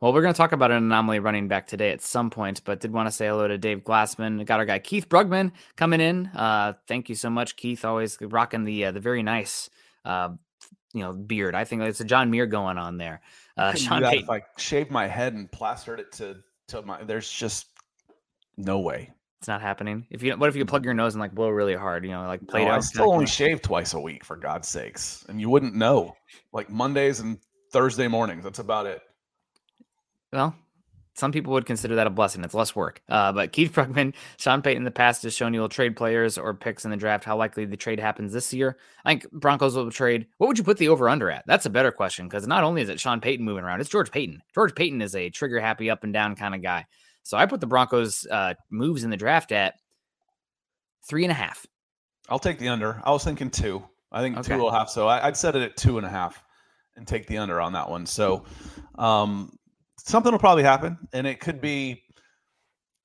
Well, 0.00 0.12
we're 0.12 0.22
going 0.22 0.34
to 0.34 0.38
talk 0.38 0.52
about 0.52 0.70
an 0.70 0.76
anomaly 0.76 1.20
running 1.20 1.48
back 1.48 1.66
today 1.66 1.90
at 1.90 2.02
some 2.02 2.28
point, 2.28 2.62
but 2.64 2.80
did 2.80 2.92
want 2.92 3.06
to 3.06 3.10
say 3.10 3.28
hello 3.28 3.48
to 3.48 3.56
Dave 3.56 3.82
Glassman. 3.82 4.44
Got 4.44 4.60
our 4.60 4.66
guy 4.66 4.78
Keith 4.78 5.08
Brugman 5.08 5.52
coming 5.76 6.00
in. 6.00 6.26
Uh, 6.26 6.74
thank 6.86 7.08
you 7.08 7.14
so 7.14 7.30
much, 7.30 7.56
Keith. 7.56 7.84
Always 7.84 8.18
rocking 8.20 8.64
the 8.64 8.86
uh, 8.86 8.92
the 8.92 9.00
very 9.00 9.22
nice, 9.22 9.70
uh, 10.04 10.28
you 10.92 11.00
know, 11.00 11.14
beard. 11.14 11.54
I 11.54 11.64
think 11.64 11.80
it's 11.82 12.00
a 12.00 12.04
John 12.04 12.30
Muir 12.30 12.44
going 12.44 12.76
on 12.76 12.98
there. 12.98 13.22
Uh, 13.56 13.72
Sean 13.74 14.02
Payton. 14.02 14.24
if 14.24 14.30
I 14.30 14.42
shaved 14.58 14.90
my 14.90 15.06
head 15.06 15.32
and 15.32 15.50
plastered 15.50 15.98
it 15.98 16.12
to 16.12 16.36
to 16.68 16.82
my. 16.82 17.02
There's 17.02 17.30
just 17.30 17.68
no 18.56 18.80
way. 18.80 19.12
It's 19.40 19.48
not 19.48 19.60
happening. 19.60 20.06
If 20.10 20.22
you, 20.22 20.36
what 20.36 20.48
if 20.48 20.56
you 20.56 20.64
plug 20.64 20.84
your 20.84 20.94
nose 20.94 21.14
and 21.14 21.20
like 21.20 21.34
blow 21.34 21.50
really 21.50 21.74
hard? 21.74 22.04
You 22.04 22.12
know, 22.12 22.26
like 22.26 22.46
play 22.46 22.64
No, 22.64 22.70
I 22.70 22.80
still 22.80 23.12
only 23.12 23.26
shave 23.26 23.60
twice 23.60 23.94
a 23.94 24.00
week, 24.00 24.24
for 24.24 24.36
God's 24.36 24.66
sakes, 24.66 25.24
and 25.28 25.40
you 25.40 25.50
wouldn't 25.50 25.74
know. 25.74 26.16
Like 26.52 26.70
Mondays 26.70 27.20
and 27.20 27.38
Thursday 27.70 28.08
mornings. 28.08 28.44
That's 28.44 28.58
about 28.58 28.86
it. 28.86 29.02
Well, 30.32 30.54
some 31.14 31.32
people 31.32 31.52
would 31.54 31.66
consider 31.66 31.94
that 31.96 32.06
a 32.06 32.10
blessing. 32.10 32.44
It's 32.44 32.54
less 32.54 32.76
work. 32.76 33.02
Uh, 33.08 33.32
but 33.32 33.52
Keith 33.52 33.72
Brugman, 33.74 34.14
Sean 34.38 34.62
Payton 34.62 34.78
in 34.82 34.84
the 34.84 34.90
past 34.90 35.22
has 35.22 35.34
shown 35.34 35.54
you 35.54 35.60
will 35.60 35.68
trade 35.68 35.96
players 35.96 36.38
or 36.38 36.54
picks 36.54 36.84
in 36.84 36.90
the 36.90 36.96
draft. 36.96 37.24
How 37.24 37.36
likely 37.36 37.64
the 37.64 37.76
trade 37.76 38.00
happens 38.00 38.32
this 38.32 38.52
year? 38.52 38.76
I 39.04 39.10
think 39.10 39.30
Broncos 39.32 39.76
will 39.76 39.90
trade. 39.90 40.26
What 40.38 40.48
would 40.48 40.58
you 40.58 40.64
put 40.64 40.78
the 40.78 40.88
over 40.88 41.08
under 41.08 41.30
at? 41.30 41.44
That's 41.46 41.66
a 41.66 41.70
better 41.70 41.90
question 41.90 42.26
because 42.28 42.46
not 42.46 42.64
only 42.64 42.82
is 42.82 42.88
it 42.88 43.00
Sean 43.00 43.20
Payton 43.20 43.44
moving 43.44 43.64
around, 43.64 43.80
it's 43.80 43.90
George 43.90 44.10
Paton. 44.10 44.42
George 44.54 44.74
Paton 44.74 45.00
is 45.00 45.14
a 45.14 45.30
trigger 45.30 45.60
happy, 45.60 45.90
up 45.90 46.04
and 46.04 46.12
down 46.12 46.36
kind 46.36 46.54
of 46.54 46.62
guy. 46.62 46.86
So 47.26 47.36
I 47.36 47.44
put 47.46 47.60
the 47.60 47.66
Broncos 47.66 48.24
uh, 48.30 48.54
moves 48.70 49.02
in 49.02 49.10
the 49.10 49.16
draft 49.16 49.50
at 49.50 49.74
three 51.08 51.24
and 51.24 51.32
a 51.32 51.34
half. 51.34 51.66
I'll 52.28 52.38
take 52.38 52.60
the 52.60 52.68
under. 52.68 53.02
I 53.04 53.10
was 53.10 53.24
thinking 53.24 53.50
two. 53.50 53.82
I 54.12 54.22
think 54.22 54.36
Okay. 54.38 54.54
two 54.54 54.62
will 54.62 54.70
have. 54.70 54.88
So 54.88 55.08
I, 55.08 55.26
I'd 55.26 55.36
set 55.36 55.56
it 55.56 55.62
at 55.62 55.76
two 55.76 55.98
and 55.98 56.06
a 56.06 56.08
half 56.08 56.40
and 56.94 57.04
take 57.04 57.26
the 57.26 57.38
under 57.38 57.60
on 57.60 57.72
that 57.72 57.90
one. 57.90 58.06
So 58.06 58.44
um, 58.94 59.50
something 59.98 60.30
will 60.30 60.38
probably 60.38 60.62
happen, 60.62 60.98
and 61.12 61.26
it 61.26 61.40
could 61.40 61.60
be 61.60 62.00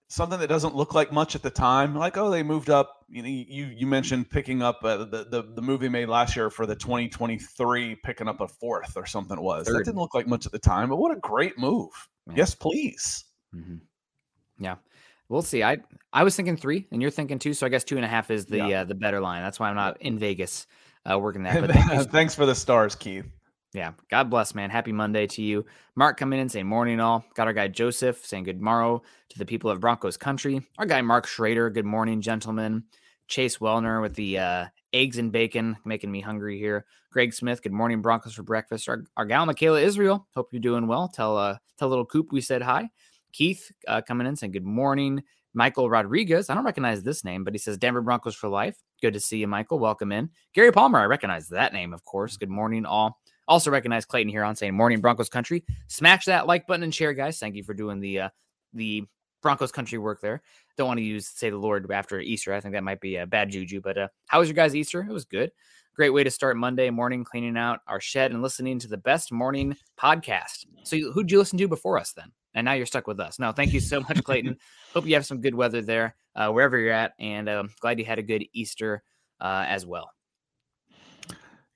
something 0.07 0.39
that 0.39 0.49
doesn't 0.49 0.75
look 0.75 0.93
like 0.93 1.11
much 1.11 1.33
at 1.33 1.41
the 1.41 1.49
time. 1.49 1.95
Like, 1.95 2.15
oh, 2.15 2.29
they 2.29 2.43
moved 2.43 2.69
up. 2.69 2.97
You 3.09 3.23
know, 3.23 3.27
you 3.27 3.73
you 3.75 3.87
mentioned 3.87 4.29
picking 4.29 4.61
up 4.61 4.81
uh, 4.83 4.97
the 4.97 5.25
the 5.31 5.51
the 5.55 5.61
movie 5.63 5.89
made 5.89 6.09
last 6.09 6.35
year 6.35 6.51
for 6.51 6.67
the 6.67 6.75
2023, 6.75 7.95
picking 8.03 8.27
up 8.27 8.39
a 8.39 8.47
fourth 8.47 8.95
or 8.95 9.07
something 9.07 9.39
it 9.39 9.43
was. 9.43 9.65
That 9.65 9.83
didn't 9.83 9.97
look 9.97 10.13
like 10.13 10.27
much 10.27 10.45
at 10.45 10.51
the 10.51 10.59
time, 10.59 10.89
but 10.89 10.97
what 10.97 11.11
a 11.11 11.19
great 11.19 11.57
move. 11.57 11.89
Yeah. 12.27 12.35
Yes, 12.37 12.53
please. 12.53 13.25
Mm-hmm. 13.55 13.77
Yeah, 14.61 14.75
we'll 15.27 15.41
see. 15.41 15.63
I 15.63 15.77
I 16.13 16.23
was 16.23 16.35
thinking 16.35 16.55
three, 16.55 16.87
and 16.91 17.01
you're 17.01 17.11
thinking 17.11 17.39
two, 17.39 17.53
so 17.53 17.65
I 17.65 17.69
guess 17.69 17.83
two 17.83 17.95
and 17.97 18.05
a 18.05 18.07
half 18.07 18.31
is 18.31 18.45
the 18.45 18.57
Yeah. 18.57 18.81
uh, 18.81 18.83
the 18.85 18.95
better 18.95 19.19
line. 19.19 19.41
That's 19.43 19.59
why 19.59 19.69
I'm 19.69 19.75
not 19.75 20.01
in 20.01 20.17
Vegas 20.19 20.67
uh, 21.09 21.19
working 21.19 21.43
that. 21.43 21.59
But 21.61 21.71
thank 21.71 22.09
Thanks 22.11 22.35
for 22.35 22.45
the 22.45 22.55
stars, 22.55 22.95
Keith. 22.95 23.25
Yeah. 23.73 23.93
God 24.09 24.29
bless, 24.29 24.53
man. 24.53 24.69
Happy 24.69 24.91
Monday 24.91 25.27
to 25.27 25.41
you. 25.41 25.65
Mark 25.95 26.17
coming 26.17 26.37
in 26.37 26.41
and 26.41 26.51
saying 26.51 26.67
morning 26.67 26.99
all. 26.99 27.23
Got 27.35 27.47
our 27.47 27.53
guy 27.53 27.69
Joseph 27.69 28.25
saying 28.25 28.43
good 28.43 28.61
morrow 28.61 29.01
to 29.29 29.39
the 29.39 29.45
people 29.45 29.71
of 29.71 29.79
Broncos 29.79 30.17
country. 30.17 30.61
Our 30.77 30.85
guy 30.85 31.01
Mark 31.01 31.25
Schrader. 31.25 31.69
Good 31.69 31.85
morning, 31.85 32.19
gentlemen. 32.21 32.83
Chase 33.29 33.59
Wellner 33.59 34.01
with 34.01 34.13
the 34.15 34.39
uh, 34.39 34.65
eggs 34.91 35.17
and 35.17 35.31
bacon, 35.31 35.77
making 35.85 36.11
me 36.11 36.19
hungry 36.19 36.59
here. 36.59 36.85
Greg 37.13 37.33
Smith. 37.33 37.61
Good 37.61 37.71
morning, 37.71 38.01
Broncos 38.01 38.33
for 38.33 38.43
breakfast. 38.43 38.89
Our, 38.89 39.05
our 39.15 39.25
gal 39.25 39.45
Michaela 39.45 39.79
Israel. 39.79 40.27
Hope 40.35 40.49
you're 40.51 40.61
doing 40.61 40.85
well. 40.87 41.07
Tell 41.07 41.37
uh 41.37 41.57
tell 41.79 41.87
little 41.87 42.05
Coop 42.05 42.33
we 42.33 42.41
said 42.41 42.61
hi. 42.61 42.89
Keith 43.31 43.71
uh, 43.87 44.01
coming 44.01 44.27
in 44.27 44.35
saying 44.35 44.51
good 44.51 44.65
morning. 44.65 45.23
Michael 45.53 45.89
Rodriguez. 45.89 46.49
I 46.49 46.55
don't 46.55 46.63
recognize 46.63 47.03
this 47.03 47.23
name, 47.23 47.43
but 47.43 47.53
he 47.53 47.57
says 47.57 47.77
Denver 47.77 48.01
Broncos 48.01 48.35
for 48.35 48.47
life. 48.47 48.77
Good 49.01 49.13
to 49.13 49.19
see 49.19 49.39
you, 49.39 49.47
Michael. 49.47 49.79
Welcome 49.79 50.11
in. 50.11 50.29
Gary 50.53 50.71
Palmer. 50.71 50.99
I 50.99 51.05
recognize 51.05 51.49
that 51.49 51.73
name, 51.73 51.93
of 51.93 52.05
course. 52.05 52.37
Good 52.37 52.49
morning, 52.49 52.85
all. 52.85 53.19
Also 53.47 53.71
recognize 53.71 54.05
Clayton 54.05 54.29
here 54.29 54.43
on 54.43 54.55
saying 54.55 54.75
morning 54.75 55.01
Broncos 55.01 55.27
country. 55.27 55.65
Smash 55.87 56.25
that 56.25 56.47
like 56.47 56.67
button 56.67 56.83
and 56.83 56.95
share, 56.95 57.13
guys. 57.13 57.37
Thank 57.37 57.55
you 57.55 57.63
for 57.63 57.73
doing 57.73 57.99
the 57.99 58.21
uh, 58.21 58.29
the 58.73 59.03
Broncos 59.41 59.71
country 59.71 59.97
work 59.97 60.21
there. 60.21 60.41
Don't 60.77 60.87
want 60.87 60.99
to 60.99 61.03
use 61.03 61.27
say 61.27 61.49
the 61.49 61.57
Lord 61.57 61.89
after 61.91 62.19
Easter. 62.19 62.53
I 62.53 62.61
think 62.61 62.73
that 62.73 62.83
might 62.83 63.01
be 63.01 63.17
a 63.17 63.27
bad 63.27 63.49
juju. 63.49 63.81
But 63.81 63.97
uh, 63.97 64.07
how 64.27 64.39
was 64.39 64.47
your 64.47 64.55
guys' 64.55 64.75
Easter? 64.75 65.01
It 65.01 65.11
was 65.11 65.25
good. 65.25 65.51
Great 65.95 66.11
way 66.11 66.23
to 66.23 66.31
start 66.31 66.55
Monday 66.55 66.89
morning, 66.89 67.25
cleaning 67.25 67.57
out 67.57 67.79
our 67.87 67.99
shed 67.99 68.31
and 68.31 68.41
listening 68.41 68.79
to 68.79 68.87
the 68.87 68.97
best 68.97 69.31
morning 69.31 69.75
podcast. 69.99 70.65
So 70.83 70.97
who'd 71.11 71.29
you 71.29 71.37
listen 71.37 71.57
to 71.57 71.67
before 71.67 71.97
us 71.97 72.13
then? 72.13 72.31
And 72.53 72.65
now 72.65 72.73
you're 72.73 72.85
stuck 72.85 73.07
with 73.07 73.19
us. 73.19 73.39
No, 73.39 73.51
thank 73.51 73.73
you 73.73 73.79
so 73.79 74.01
much, 74.01 74.23
Clayton. 74.23 74.57
Hope 74.93 75.05
you 75.05 75.13
have 75.13 75.25
some 75.25 75.41
good 75.41 75.55
weather 75.55 75.81
there, 75.81 76.15
uh, 76.35 76.49
wherever 76.49 76.77
you're 76.77 76.91
at, 76.91 77.13
and 77.19 77.47
um, 77.47 77.69
glad 77.79 77.97
you 77.97 78.05
had 78.05 78.19
a 78.19 78.23
good 78.23 78.43
Easter 78.53 79.03
uh, 79.39 79.65
as 79.67 79.85
well. 79.85 80.11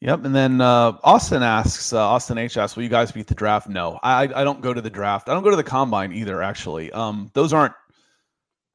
Yep. 0.01 0.25
And 0.25 0.35
then 0.35 0.61
uh, 0.61 0.97
Austin 1.03 1.41
asks, 1.41 1.93
uh, 1.93 1.99
Austin 1.99 2.37
H 2.37 2.57
asks, 2.57 2.75
will 2.75 2.83
you 2.83 2.89
guys 2.89 3.11
beat 3.11 3.27
the 3.27 3.35
draft? 3.35 3.69
No, 3.69 3.99
I, 4.03 4.23
I 4.23 4.43
don't 4.43 4.61
go 4.61 4.73
to 4.73 4.81
the 4.81 4.89
draft. 4.89 5.29
I 5.29 5.33
don't 5.33 5.43
go 5.43 5.49
to 5.49 5.55
the 5.55 5.63
combine 5.63 6.11
either, 6.11 6.43
actually. 6.43 6.91
Um, 6.91 7.31
those 7.33 7.53
aren't 7.53 7.73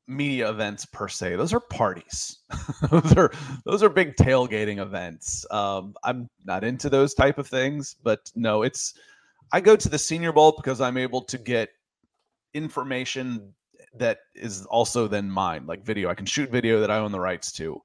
media 0.08 0.50
events 0.50 0.84
per 0.86 1.08
se. 1.08 1.36
Those 1.36 1.52
are 1.52 1.60
parties. 1.60 2.38
those 2.90 3.16
are 3.16 3.30
those 3.64 3.82
are 3.82 3.88
big 3.88 4.16
tailgating 4.16 4.78
events. 4.78 5.46
Um, 5.50 5.94
I'm 6.02 6.28
not 6.44 6.64
into 6.64 6.90
those 6.90 7.14
type 7.14 7.38
of 7.38 7.46
things, 7.46 7.94
but 8.02 8.30
no, 8.34 8.62
it's 8.62 8.94
I 9.52 9.60
go 9.60 9.76
to 9.76 9.88
the 9.88 9.98
Senior 9.98 10.32
Bowl 10.32 10.52
because 10.56 10.80
I'm 10.80 10.96
able 10.96 11.22
to 11.22 11.38
get 11.38 11.68
information 12.54 13.52
that 13.96 14.18
is 14.34 14.66
also 14.66 15.08
then 15.08 15.30
mine, 15.30 15.66
like 15.66 15.84
video. 15.84 16.08
I 16.10 16.14
can 16.14 16.26
shoot 16.26 16.50
video 16.50 16.80
that 16.80 16.90
I 16.90 16.98
own 16.98 17.12
the 17.12 17.20
rights 17.20 17.52
to. 17.52 17.80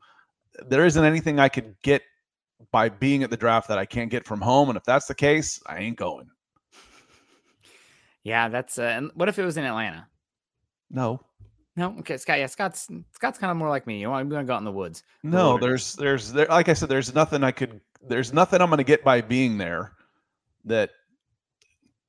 There 0.68 0.86
isn't 0.86 1.04
anything 1.04 1.40
I 1.40 1.50
could 1.50 1.76
get 1.82 2.02
by 2.72 2.90
being 2.90 3.24
at 3.24 3.30
the 3.30 3.38
draft 3.38 3.68
that 3.68 3.78
I 3.78 3.86
can't 3.86 4.10
get 4.10 4.26
from 4.26 4.42
home. 4.42 4.70
And 4.70 4.78
if 4.78 4.84
that's 4.84 5.08
the 5.08 5.16
case, 5.16 5.60
I 5.68 5.80
ain't 5.80 5.98
going. 5.98 6.30
Yeah, 8.24 8.50
that's. 8.50 8.80
Uh, 8.80 8.84
and 8.84 9.12
what 9.16 9.30
if 9.30 9.38
it 9.38 9.46
was 9.46 9.58
in 9.58 9.66
Atlanta? 9.66 10.08
No, 10.90 11.20
No, 11.76 11.96
okay, 12.00 12.18
Scott. 12.18 12.40
Yeah, 12.40 12.48
Scott's 12.48 12.88
Scott's 13.12 13.38
kind 13.38 13.52
of 13.52 13.58
more 13.58 13.70
like 13.70 13.86
me. 13.86 14.00
You 14.00 14.10
want 14.10 14.22
I'm 14.22 14.30
gonna 14.30 14.46
go 14.46 14.54
out 14.54 14.60
in 14.60 14.66
the 14.66 14.72
woods. 14.72 15.04
no, 15.24 15.58
there's, 15.58 15.94
there's, 15.94 16.32
there, 16.32 16.48
like 16.48 16.70
I 16.70 16.74
said, 16.74 16.90
there's 16.90 17.14
nothing 17.14 17.44
I 17.44 17.52
could, 17.52 17.82
there's 18.02 18.34
nothing 18.34 18.62
I'm 18.62 18.70
going 18.70 18.78
to 18.78 18.84
get 18.84 19.04
by 19.04 19.22
being 19.22 19.58
there 19.58 19.94
that 20.66 20.92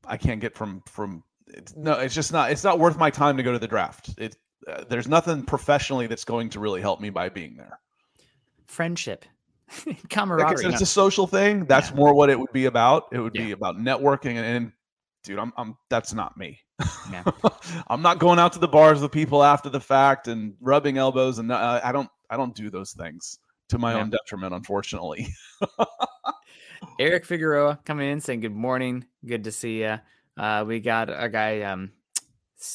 I 0.07 0.17
can't 0.17 0.41
get 0.41 0.55
from, 0.55 0.83
from, 0.87 1.23
it's, 1.49 1.75
no, 1.77 1.93
it's 1.95 2.15
just 2.15 2.33
not, 2.33 2.51
it's 2.51 2.65
not 2.65 2.79
worth 2.79 2.99
my 2.99 3.11
time 3.11 3.37
to 3.37 3.43
go 3.43 3.53
to 3.53 3.59
the 3.59 3.69
draft. 3.69 4.11
It, 4.19 4.37
uh, 4.69 4.85
there's 4.89 5.07
nothing 5.09 5.43
professionally 5.45 6.07
that's 6.07 6.25
going 6.25 6.49
to 6.51 6.61
really 6.61 6.81
help 6.81 7.01
me 7.01 7.11
by 7.11 7.29
being 7.29 7.57
there. 7.57 7.79
Friendship. 8.67 9.25
camaraderie. 10.09 10.65
Like, 10.65 10.73
it's 10.73 10.83
a 10.83 10.87
social 10.87 11.27
thing. 11.27 11.65
That's 11.67 11.91
Yeah. 11.91 11.97
more 11.97 12.15
what 12.15 12.31
it 12.31 12.39
would 12.39 12.53
be 12.53 12.67
about. 12.67 13.05
It 13.13 13.19
would 13.19 13.35
Yeah. 13.35 13.45
be 13.47 13.51
about 13.53 13.77
networking 13.77 14.37
and, 14.37 14.45
and 14.47 14.73
dude, 15.25 15.39
I'm, 15.39 15.53
I'm 15.57 15.77
that's 15.91 16.13
not 16.15 16.37
me. 16.37 16.61
Yeah. 17.11 17.25
I'm 17.89 18.03
not 18.03 18.19
going 18.19 18.39
out 18.39 18.53
to 18.55 18.59
the 18.59 18.69
bars 18.69 19.01
with 19.01 19.11
people 19.13 19.43
after 19.43 19.69
the 19.69 19.81
fact 19.81 20.29
and 20.29 20.55
rubbing 20.61 20.99
elbows 20.99 21.39
and 21.39 21.51
uh, 21.51 21.81
I 21.83 21.91
don't 21.93 22.09
I 22.31 22.37
don't 22.37 22.55
do 22.55 22.71
those 22.71 22.93
things 22.93 23.39
to 23.71 23.79
my 23.79 23.93
Yeah. 23.95 24.01
own 24.03 24.11
detriment, 24.11 24.55
unfortunately. 24.55 25.27
Eric 26.99 27.25
Figueroa 27.25 27.79
coming 27.85 28.11
in 28.11 28.21
saying 28.21 28.41
good 28.41 28.55
morning. 28.55 29.05
Good 29.25 29.45
to 29.45 29.53
see 29.53 29.81
you. 29.83 29.99
Uh, 30.37 30.65
we 30.67 30.81
got 30.81 31.09
a 31.11 31.29
guy, 31.29 31.63
um, 31.63 31.93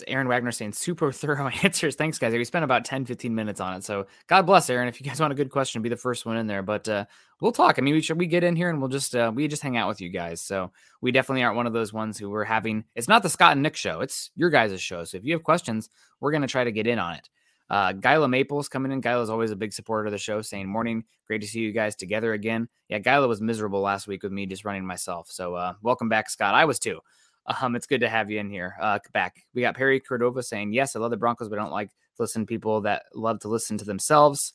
Aaron 0.07 0.27
Wagner 0.27 0.51
saying 0.51 0.73
super 0.73 1.11
thorough 1.11 1.47
answers. 1.63 1.95
Thanks, 1.95 2.19
guys. 2.19 2.33
We 2.33 2.43
spent 2.45 2.65
about 2.65 2.85
10, 2.85 3.05
15 3.05 3.33
minutes 3.33 3.59
on 3.59 3.75
it. 3.75 3.83
So 3.83 4.07
God 4.27 4.45
bless 4.45 4.69
Aaron. 4.69 4.87
If 4.87 4.99
you 4.99 5.05
guys 5.05 5.19
want 5.19 5.33
a 5.33 5.35
good 5.35 5.49
question, 5.49 5.81
be 5.81 5.89
the 5.89 5.97
first 5.97 6.25
one 6.25 6.37
in 6.37 6.47
there. 6.47 6.61
But 6.61 6.87
uh, 6.87 7.05
we'll 7.39 7.51
talk. 7.51 7.77
I 7.77 7.81
mean, 7.81 7.93
we 7.93 8.01
should 8.01 8.19
we 8.19 8.27
get 8.27 8.43
in 8.43 8.55
here 8.55 8.69
and 8.69 8.79
we'll 8.79 8.89
just 8.89 9.15
uh, 9.15 9.31
we 9.33 9.47
just 9.47 9.63
hang 9.63 9.77
out 9.77 9.87
with 9.87 10.01
you 10.01 10.09
guys. 10.09 10.41
So 10.41 10.71
we 11.01 11.11
definitely 11.11 11.43
aren't 11.43 11.57
one 11.57 11.67
of 11.67 11.73
those 11.73 11.93
ones 11.93 12.17
who 12.17 12.29
we're 12.29 12.43
having. 12.43 12.85
It's 12.95 13.07
not 13.07 13.23
the 13.23 13.29
Scott 13.29 13.53
and 13.53 13.63
Nick 13.63 13.75
show. 13.75 14.01
It's 14.01 14.31
your 14.35 14.49
guys' 14.49 14.79
show. 14.81 15.03
So 15.03 15.17
if 15.17 15.25
you 15.25 15.33
have 15.33 15.43
questions, 15.43 15.89
we're 16.19 16.31
gonna 16.31 16.47
try 16.47 16.63
to 16.63 16.71
get 16.71 16.87
in 16.87 16.99
on 16.99 17.15
it. 17.15 17.29
Uh, 17.71 17.93
Gyla 17.93 18.27
Maples 18.27 18.67
coming 18.67 18.91
in. 18.91 19.01
Gyla's 19.01 19.29
always 19.29 19.51
a 19.51 19.55
big 19.55 19.71
supporter 19.71 20.05
of 20.05 20.11
the 20.11 20.17
show, 20.17 20.41
saying, 20.41 20.67
Morning, 20.67 21.05
great 21.25 21.39
to 21.39 21.47
see 21.47 21.61
you 21.61 21.71
guys 21.71 21.95
together 21.95 22.33
again. 22.33 22.67
Yeah, 22.89 22.99
Gyla 22.99 23.29
was 23.29 23.39
miserable 23.39 23.79
last 23.79 24.07
week 24.07 24.23
with 24.23 24.33
me 24.33 24.45
just 24.45 24.65
running 24.65 24.85
myself. 24.85 25.31
So 25.31 25.55
uh, 25.55 25.75
welcome 25.81 26.09
back, 26.09 26.29
Scott. 26.29 26.53
I 26.53 26.65
was 26.65 26.79
too. 26.79 26.99
Um, 27.45 27.75
it's 27.75 27.87
good 27.87 28.01
to 28.01 28.09
have 28.09 28.29
you 28.29 28.39
in 28.39 28.49
here. 28.49 28.75
Uh, 28.79 28.99
back. 29.13 29.45
We 29.53 29.61
got 29.61 29.75
Perry 29.75 29.99
Cordova 29.99 30.43
saying, 30.43 30.73
Yes, 30.73 30.95
I 30.95 30.99
love 30.99 31.11
the 31.11 31.17
Broncos, 31.17 31.49
but 31.49 31.59
I 31.59 31.61
don't 31.61 31.71
like 31.71 31.89
to 31.89 31.95
listen 32.19 32.43
to 32.43 32.45
people 32.45 32.81
that 32.81 33.03
love 33.13 33.39
to 33.39 33.47
listen 33.47 33.77
to 33.79 33.85
themselves. 33.85 34.53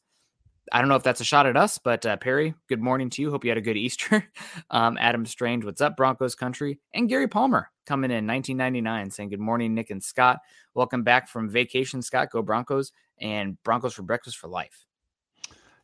I 0.72 0.80
don't 0.80 0.88
know 0.88 0.96
if 0.96 1.04
that's 1.04 1.20
a 1.20 1.24
shot 1.24 1.46
at 1.46 1.56
us, 1.56 1.78
but 1.78 2.04
uh, 2.04 2.16
Perry, 2.16 2.54
good 2.68 2.80
morning 2.80 3.08
to 3.10 3.22
you. 3.22 3.30
Hope 3.30 3.44
you 3.44 3.50
had 3.50 3.58
a 3.58 3.62
good 3.62 3.76
Easter. 3.76 4.28
um, 4.70 4.96
Adam 5.00 5.24
Strange, 5.26 5.64
what's 5.64 5.80
up, 5.80 5.96
Broncos 5.96 6.34
country? 6.34 6.78
And 6.92 7.08
Gary 7.08 7.28
Palmer 7.28 7.70
coming 7.86 8.10
in 8.10 8.26
1999 8.26 9.10
saying, 9.10 9.28
Good 9.30 9.40
morning, 9.40 9.74
Nick 9.74 9.90
and 9.90 10.02
Scott. 10.02 10.40
Welcome 10.74 11.02
back 11.02 11.28
from 11.28 11.48
vacation, 11.48 12.02
Scott. 12.02 12.30
Go 12.30 12.42
Broncos 12.42 12.92
and 13.18 13.62
Broncos 13.62 13.94
for 13.94 14.02
breakfast 14.02 14.38
for 14.38 14.48
life. 14.48 14.84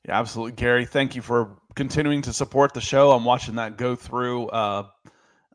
Yeah, 0.07 0.19
absolutely, 0.19 0.53
Gary. 0.53 0.85
Thank 0.85 1.15
you 1.15 1.23
for 1.23 1.57
continuing 1.77 2.23
to 2.23 2.33
support 2.33 2.75
the 2.75 2.81
show. 2.81 3.13
I'm 3.13 3.25
watching 3.25 3.55
that 3.57 3.79
go 3.79 3.95
through. 3.95 4.49
Uh, 4.49 4.89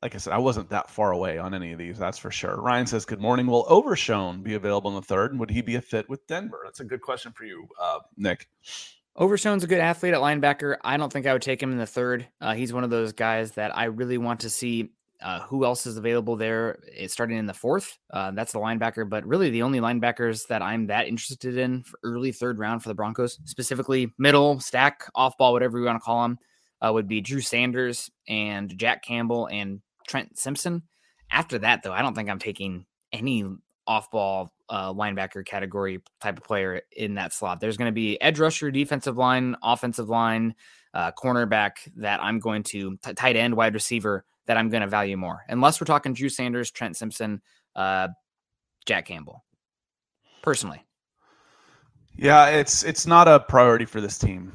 like 0.02 0.16
I 0.16 0.18
said, 0.18 0.34
I 0.34 0.38
wasn't 0.38 0.70
that 0.70 0.90
far 0.90 1.12
away 1.12 1.38
on 1.38 1.54
any 1.54 1.72
of 1.72 1.80
these, 1.80 1.98
that's 1.98 2.18
for 2.18 2.32
sure. 2.32 2.62
Ryan 2.62 2.88
says, 2.88 3.06
"Good 3.06 3.22
morning. 3.22 3.48
Will 3.48 3.66
Overshown 3.68 4.44
be 4.44 4.54
available 4.54 4.90
in 4.92 4.96
the 4.96 5.02
third? 5.02 5.32
And 5.32 5.40
would 5.40 5.50
he 5.50 5.62
be 5.62 5.76
a 5.76 5.82
fit 5.82 6.08
with 6.10 6.26
Denver?" 6.28 6.62
That's 6.64 6.80
a 6.80 6.86
good 6.86 7.02
question 7.02 7.32
for 7.32 7.46
you, 7.46 7.68
uh, 7.82 8.00
Nick. 8.16 8.48
Overshown's 9.16 9.64
a 9.64 9.68
good 9.68 9.80
athlete 9.80 10.14
at 10.14 10.20
linebacker. 10.20 10.78
I 10.84 10.96
don't 10.98 11.12
think 11.12 11.26
I 11.26 11.34
would 11.34 11.42
take 11.42 11.62
him 11.62 11.72
in 11.72 11.80
the 11.80 11.88
third. 11.88 12.28
Uh, 12.40 12.54
he's 12.54 12.72
one 12.72 12.84
of 12.84 12.92
those 12.92 13.14
guys 13.14 13.54
that 13.54 13.76
I 13.76 13.86
really 13.86 14.20
want 14.20 14.42
to 14.42 14.50
see 14.50 14.92
uh, 15.22 15.42
who 15.42 15.66
else 15.66 15.88
is 15.88 15.98
available 15.98 16.36
there. 16.36 16.80
It's 16.86 17.14
starting 17.14 17.38
in 17.38 17.48
the 17.48 17.54
fourth. 17.54 17.98
Uh, 18.12 18.32
that's 18.32 18.52
the 18.52 18.60
linebacker, 18.60 19.10
but 19.10 19.26
really 19.26 19.50
the 19.50 19.64
only 19.64 19.80
linebackers 19.80 20.48
that 20.48 20.62
I'm 20.62 20.86
that 20.88 21.08
interested 21.08 21.58
in 21.58 21.82
for 21.82 22.00
early 22.04 22.32
third 22.32 22.60
round 22.60 22.84
for 22.84 22.90
the 22.90 22.96
Broncos, 22.96 23.40
specifically 23.46 24.14
middle, 24.20 24.60
stack, 24.60 25.10
off 25.16 25.36
ball, 25.38 25.54
whatever 25.54 25.80
you 25.80 25.86
want 25.86 25.96
to 25.96 26.06
call 26.06 26.22
them, 26.22 26.38
uh, 26.82 26.92
would 26.94 27.08
be 27.08 27.22
Drew 27.22 27.42
Sanders 27.42 28.12
and 28.28 28.78
Jack 28.78 29.04
Campbell 29.04 29.48
and 29.48 29.82
Trent 30.08 30.38
Simpson. 30.38 30.84
After 31.32 31.60
that, 31.60 31.84
though, 31.84 31.94
I 31.94 32.02
don't 32.02 32.16
think 32.16 32.30
I'm 32.30 32.40
taking 32.40 32.86
any 33.12 33.46
off 33.86 34.12
ball 34.12 34.52
uh, 34.70 34.94
linebacker 34.94 35.46
category 35.46 36.02
type 36.20 36.38
of 36.38 36.44
player 36.44 36.82
in 36.96 37.16
that 37.16 37.34
slot. 37.34 37.60
There's 37.60 37.78
going 37.78 37.90
to 37.90 37.94
be 37.94 38.22
edge 38.22 38.40
rusher, 38.40 38.70
defensive 38.72 39.18
line, 39.18 39.56
offensive 39.64 40.10
line, 40.10 40.56
uh, 40.94 41.12
cornerback 41.12 41.72
that 41.98 42.22
I'm 42.22 42.40
going 42.40 42.64
to 42.64 42.98
t- 42.98 43.14
tight 43.14 43.36
end, 43.36 43.56
wide 43.56 43.74
receiver 43.74 44.26
that 44.48 44.58
I'm 44.58 44.70
going 44.70 44.82
to 44.82 44.88
value 44.88 45.18
more. 45.18 45.44
Unless 45.48 45.80
we're 45.80 45.86
talking 45.86 46.14
Drew 46.14 46.30
Sanders, 46.30 46.72
Trent 46.72 46.98
Simpson, 46.98 47.42
uh, 47.76 48.10
Jack 48.86 49.06
Campbell. 49.06 49.44
Personally, 50.42 50.86
Yeah, 52.16 52.48
it's 52.48 52.84
it's 52.84 53.06
not 53.06 53.28
a 53.28 53.40
priority 53.40 53.86
for 53.86 54.00
this 54.00 54.18
team. 54.18 54.52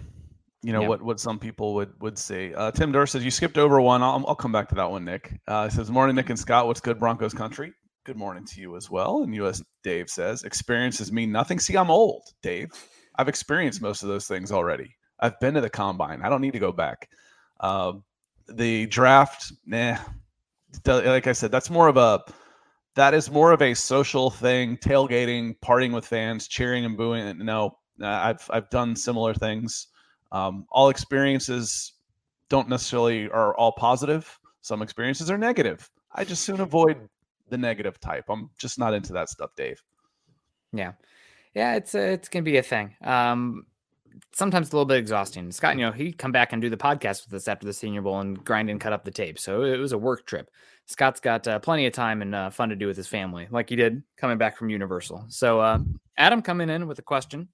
You 0.62 0.72
know 0.72 0.82
Yeah. 0.82 0.88
what 0.88 1.02
what 1.02 1.20
some 1.20 1.38
people 1.38 1.74
would 1.74 1.92
would 2.00 2.16
say. 2.18 2.54
Uh, 2.54 2.70
Tim 2.70 2.92
Durr 2.92 3.06
says 3.06 3.24
you 3.24 3.30
skipped 3.30 3.58
over 3.58 3.80
one. 3.80 4.02
I'll, 4.02 4.24
I'll 4.28 4.34
come 4.36 4.52
back 4.52 4.68
to 4.68 4.74
that 4.76 4.90
one, 4.90 5.04
Nick. 5.04 5.40
Uh, 5.48 5.64
he 5.68 5.70
says, 5.74 5.90
"Morning, 5.90 6.14
Nick 6.14 6.30
and 6.30 6.38
Scott. 6.38 6.66
What's 6.66 6.80
good, 6.80 6.98
Broncos 7.00 7.34
country? 7.34 7.72
Good 8.04 8.16
morning 8.16 8.44
to 8.46 8.60
you 8.60 8.76
as 8.76 8.88
well." 8.90 9.22
And 9.24 9.34
U.S. 9.36 9.62
Dave 9.82 10.08
says, 10.08 10.44
"Experiences 10.44 11.10
mean 11.10 11.32
nothing. 11.32 11.58
See, 11.58 11.76
I'm 11.76 11.90
old, 11.90 12.22
Dave. 12.42 12.70
I've 13.16 13.28
experienced 13.28 13.82
most 13.82 14.02
of 14.02 14.08
those 14.08 14.28
things 14.28 14.52
already. 14.52 14.94
I've 15.20 15.38
been 15.40 15.54
to 15.54 15.60
the 15.60 15.70
combine. 15.70 16.22
I 16.22 16.28
don't 16.28 16.40
need 16.40 16.52
to 16.54 16.58
go 16.58 16.72
back. 16.72 17.08
Uh, 17.60 17.94
the 18.48 18.86
draft, 18.86 19.52
nah. 19.66 19.98
Like 20.86 21.26
I 21.26 21.32
said, 21.32 21.50
that's 21.52 21.70
more 21.70 21.88
of 21.88 21.96
a 21.96 22.22
that 22.94 23.14
is 23.14 23.30
more 23.30 23.52
of 23.52 23.62
a 23.62 23.74
social 23.74 24.30
thing, 24.30 24.76
tailgating, 24.76 25.54
partying 25.60 25.92
with 25.92 26.06
fans, 26.06 26.46
cheering 26.48 26.84
and 26.84 26.96
booing. 26.96 27.38
No, 27.44 27.78
I've 28.02 28.48
I've 28.50 28.70
done 28.70 28.94
similar 28.96 29.34
things. 29.34 29.88
Um, 30.32 30.66
all 30.70 30.88
experiences 30.88 31.92
don't 32.48 32.68
necessarily 32.68 33.30
are 33.30 33.54
all 33.56 33.72
positive. 33.72 34.38
Some 34.62 34.82
experiences 34.82 35.30
are 35.30 35.38
negative. 35.38 35.88
I 36.14 36.24
just 36.24 36.42
soon 36.42 36.60
avoid 36.60 37.08
the 37.48 37.58
negative 37.58 38.00
type. 38.00 38.24
I'm 38.28 38.50
just 38.58 38.78
not 38.78 38.94
into 38.94 39.12
that 39.12 39.28
stuff, 39.28 39.50
Dave. 39.56 39.80
yeah, 40.72 40.92
yeah, 41.54 41.74
it's 41.74 41.94
uh, 41.94 41.98
it's 41.98 42.28
gonna 42.28 42.42
be 42.42 42.56
a 42.56 42.62
thing. 42.62 42.94
Um, 43.02 43.66
sometimes 44.32 44.70
a 44.70 44.76
little 44.76 44.86
bit 44.86 44.98
exhausting. 44.98 45.50
Scott, 45.52 45.76
you 45.76 45.82
know, 45.82 45.92
he'd 45.92 46.18
come 46.18 46.32
back 46.32 46.52
and 46.52 46.62
do 46.62 46.70
the 46.70 46.76
podcast 46.76 47.26
with 47.26 47.34
us 47.34 47.48
after 47.48 47.66
the 47.66 47.72
Senior 47.72 48.02
Bowl 48.02 48.20
and 48.20 48.42
grind 48.44 48.70
and 48.70 48.80
cut 48.80 48.92
up 48.92 49.04
the 49.04 49.10
tape. 49.10 49.38
So 49.38 49.62
it 49.62 49.78
was 49.78 49.92
a 49.92 49.98
work 49.98 50.26
trip. 50.26 50.50
Scott's 50.86 51.20
got 51.20 51.46
uh, 51.46 51.58
plenty 51.58 51.86
of 51.86 51.92
time 51.92 52.22
and 52.22 52.34
uh, 52.34 52.50
fun 52.50 52.68
to 52.70 52.76
do 52.76 52.86
with 52.86 52.96
his 52.96 53.06
family, 53.06 53.48
like 53.50 53.68
he 53.70 53.76
did 53.76 54.02
coming 54.16 54.38
back 54.38 54.56
from 54.56 54.68
Universal. 54.70 55.26
So 55.28 55.60
uh, 55.60 55.78
Adam 56.16 56.42
coming 56.42 56.68
in 56.68 56.86
with 56.86 56.98
a 56.98 57.02
question. 57.02 57.48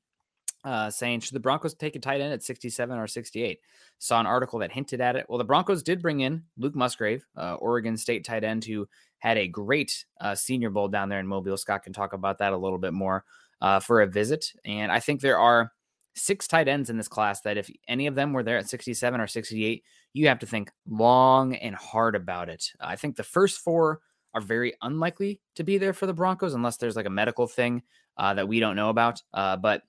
Uh, 0.64 0.90
saying 0.90 1.20
should 1.20 1.34
the 1.34 1.40
Broncos 1.40 1.74
take 1.74 1.94
a 1.94 2.00
tight 2.00 2.20
end 2.20 2.32
at 2.32 2.42
67 2.42 2.98
or 2.98 3.06
68? 3.06 3.60
Saw 3.98 4.20
an 4.20 4.26
article 4.26 4.58
that 4.58 4.72
hinted 4.72 5.00
at 5.00 5.14
it. 5.14 5.24
Well, 5.28 5.38
the 5.38 5.44
Broncos 5.44 5.84
did 5.84 6.02
bring 6.02 6.20
in 6.20 6.42
Luke 6.56 6.74
Musgrave, 6.74 7.24
uh, 7.36 7.54
Oregon 7.54 7.96
State 7.96 8.24
tight 8.24 8.42
end, 8.42 8.64
who 8.64 8.88
had 9.18 9.38
a 9.38 9.48
great 9.48 10.04
uh, 10.20 10.34
Senior 10.34 10.70
Bowl 10.70 10.88
down 10.88 11.08
there 11.08 11.20
in 11.20 11.26
Mobile. 11.26 11.56
Scott 11.56 11.84
can 11.84 11.92
talk 11.92 12.12
about 12.12 12.38
that 12.38 12.52
a 12.52 12.56
little 12.56 12.78
bit 12.78 12.92
more 12.92 13.24
uh, 13.60 13.80
for 13.80 14.02
a 14.02 14.06
visit. 14.06 14.52
And 14.64 14.90
I 14.90 15.00
think 15.00 15.20
there 15.20 15.38
are 15.38 15.72
six 16.14 16.48
tight 16.48 16.68
ends 16.68 16.90
in 16.90 16.96
this 16.96 17.08
class 17.08 17.40
that 17.42 17.56
if 17.56 17.70
any 17.86 18.06
of 18.06 18.14
them 18.14 18.32
were 18.32 18.42
there 18.42 18.58
at 18.58 18.68
67 18.68 19.20
or 19.20 19.26
68, 19.26 19.84
you 20.12 20.28
have 20.28 20.38
to 20.40 20.46
think 20.46 20.70
long 20.88 21.54
and 21.54 21.76
hard 21.76 22.16
about 22.16 22.48
it. 22.48 22.72
I 22.80 22.96
think 22.96 23.16
the 23.16 23.22
first 23.22 23.60
four 23.60 24.00
are 24.34 24.40
very 24.40 24.74
unlikely 24.82 25.40
to 25.54 25.64
be 25.64 25.78
there 25.78 25.92
for 25.92 26.06
the 26.06 26.14
Broncos 26.14 26.54
unless 26.54 26.76
there's 26.76 26.96
like 26.96 27.06
a 27.06 27.10
medical 27.10 27.46
thing 27.46 27.82
uh, 28.16 28.34
that 28.34 28.48
we 28.48 28.60
don't 28.60 28.76
know 28.76 28.90
about. 28.90 29.22
But 29.32 29.82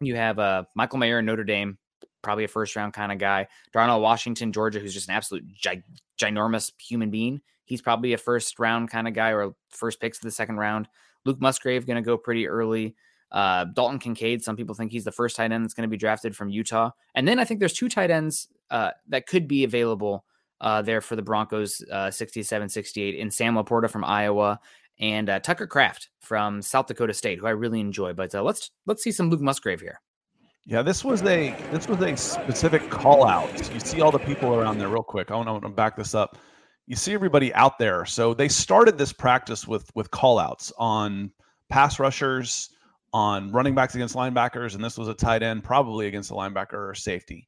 you 0.00 0.16
have 0.16 0.38
uh, 0.38 0.64
Michael 0.74 0.98
Mayer, 0.98 1.18
in 1.18 1.26
Notre 1.26 1.44
Dame, 1.44 1.78
probably 2.22 2.44
a 2.44 2.48
first 2.48 2.76
round 2.76 2.92
kind 2.92 3.12
of 3.12 3.18
guy. 3.18 3.48
Darnell 3.72 4.00
Washington, 4.00 4.52
Georgia, 4.52 4.78
who's 4.78 4.94
just 4.94 5.08
an 5.08 5.14
absolute 5.14 5.46
gi- 5.46 5.82
ginormous 6.18 6.72
human 6.78 7.10
being. 7.10 7.40
He's 7.64 7.82
probably 7.82 8.12
a 8.12 8.18
first 8.18 8.58
round 8.58 8.90
kind 8.90 9.06
of 9.06 9.14
guy 9.14 9.32
or 9.32 9.54
first 9.68 10.00
picks 10.00 10.18
of 10.18 10.22
the 10.22 10.30
second 10.30 10.56
round. 10.56 10.88
Luke 11.24 11.40
Musgrave 11.40 11.86
going 11.86 12.02
to 12.02 12.06
go 12.06 12.16
pretty 12.16 12.48
early. 12.48 12.96
Uh, 13.30 13.64
Dalton 13.64 13.98
Kincaid, 13.98 14.42
some 14.42 14.56
people 14.56 14.74
think 14.74 14.90
he's 14.90 15.04
the 15.04 15.12
first 15.12 15.36
tight 15.36 15.52
end 15.52 15.64
that's 15.64 15.74
going 15.74 15.88
to 15.88 15.90
be 15.90 15.96
drafted 15.96 16.34
from 16.34 16.50
Utah. 16.50 16.90
And 17.14 17.28
then 17.28 17.38
I 17.38 17.44
think 17.44 17.60
there's 17.60 17.72
two 17.72 17.88
tight 17.88 18.10
ends 18.10 18.48
uh, 18.70 18.90
that 19.08 19.26
could 19.26 19.46
be 19.46 19.62
available 19.62 20.24
uh, 20.60 20.82
there 20.82 21.00
for 21.00 21.16
the 21.16 21.22
Broncos, 21.22 21.82
uh, 21.90 22.10
67, 22.10 22.68
68, 22.68 23.14
in 23.14 23.30
Sam 23.30 23.54
Laporta 23.54 23.88
from 23.88 24.04
Iowa 24.04 24.58
and 25.00 25.28
uh, 25.28 25.40
Tucker 25.40 25.66
Kraft 25.66 26.10
from 26.20 26.62
South 26.62 26.86
Dakota 26.86 27.14
State, 27.14 27.38
who 27.40 27.46
I 27.46 27.50
really 27.50 27.80
enjoy. 27.80 28.12
But 28.12 28.34
uh, 28.34 28.42
let's 28.42 28.70
let's 28.86 29.02
see 29.02 29.10
some 29.10 29.30
Luke 29.30 29.40
Musgrave 29.40 29.80
here. 29.80 30.00
Yeah, 30.66 30.82
this 30.82 31.04
was 31.04 31.22
a 31.22 31.56
this 31.72 31.88
was 31.88 32.00
a 32.02 32.16
specific 32.16 32.88
call 32.90 33.26
out. 33.26 33.50
You 33.72 33.80
see 33.80 34.00
all 34.00 34.12
the 34.12 34.18
people 34.18 34.54
around 34.54 34.78
there 34.78 34.88
real 34.88 35.02
quick. 35.02 35.30
I 35.30 35.36
want 35.36 35.62
to 35.62 35.68
back 35.70 35.96
this 35.96 36.14
up. 36.14 36.38
You 36.86 36.96
see 36.96 37.14
everybody 37.14 37.52
out 37.54 37.78
there. 37.78 38.04
So 38.04 38.34
they 38.34 38.48
started 38.48 38.98
this 38.98 39.12
practice 39.12 39.66
with 39.66 39.90
with 39.94 40.10
call 40.10 40.38
outs 40.38 40.72
on 40.78 41.32
pass 41.70 41.98
rushers, 41.98 42.70
on 43.12 43.50
running 43.52 43.74
backs 43.74 43.94
against 43.94 44.14
linebackers, 44.14 44.74
and 44.74 44.84
this 44.84 44.98
was 44.98 45.08
a 45.08 45.14
tight 45.14 45.42
end, 45.42 45.64
probably 45.64 46.06
against 46.06 46.30
a 46.30 46.34
linebacker 46.34 46.90
or 46.90 46.94
safety. 46.94 47.46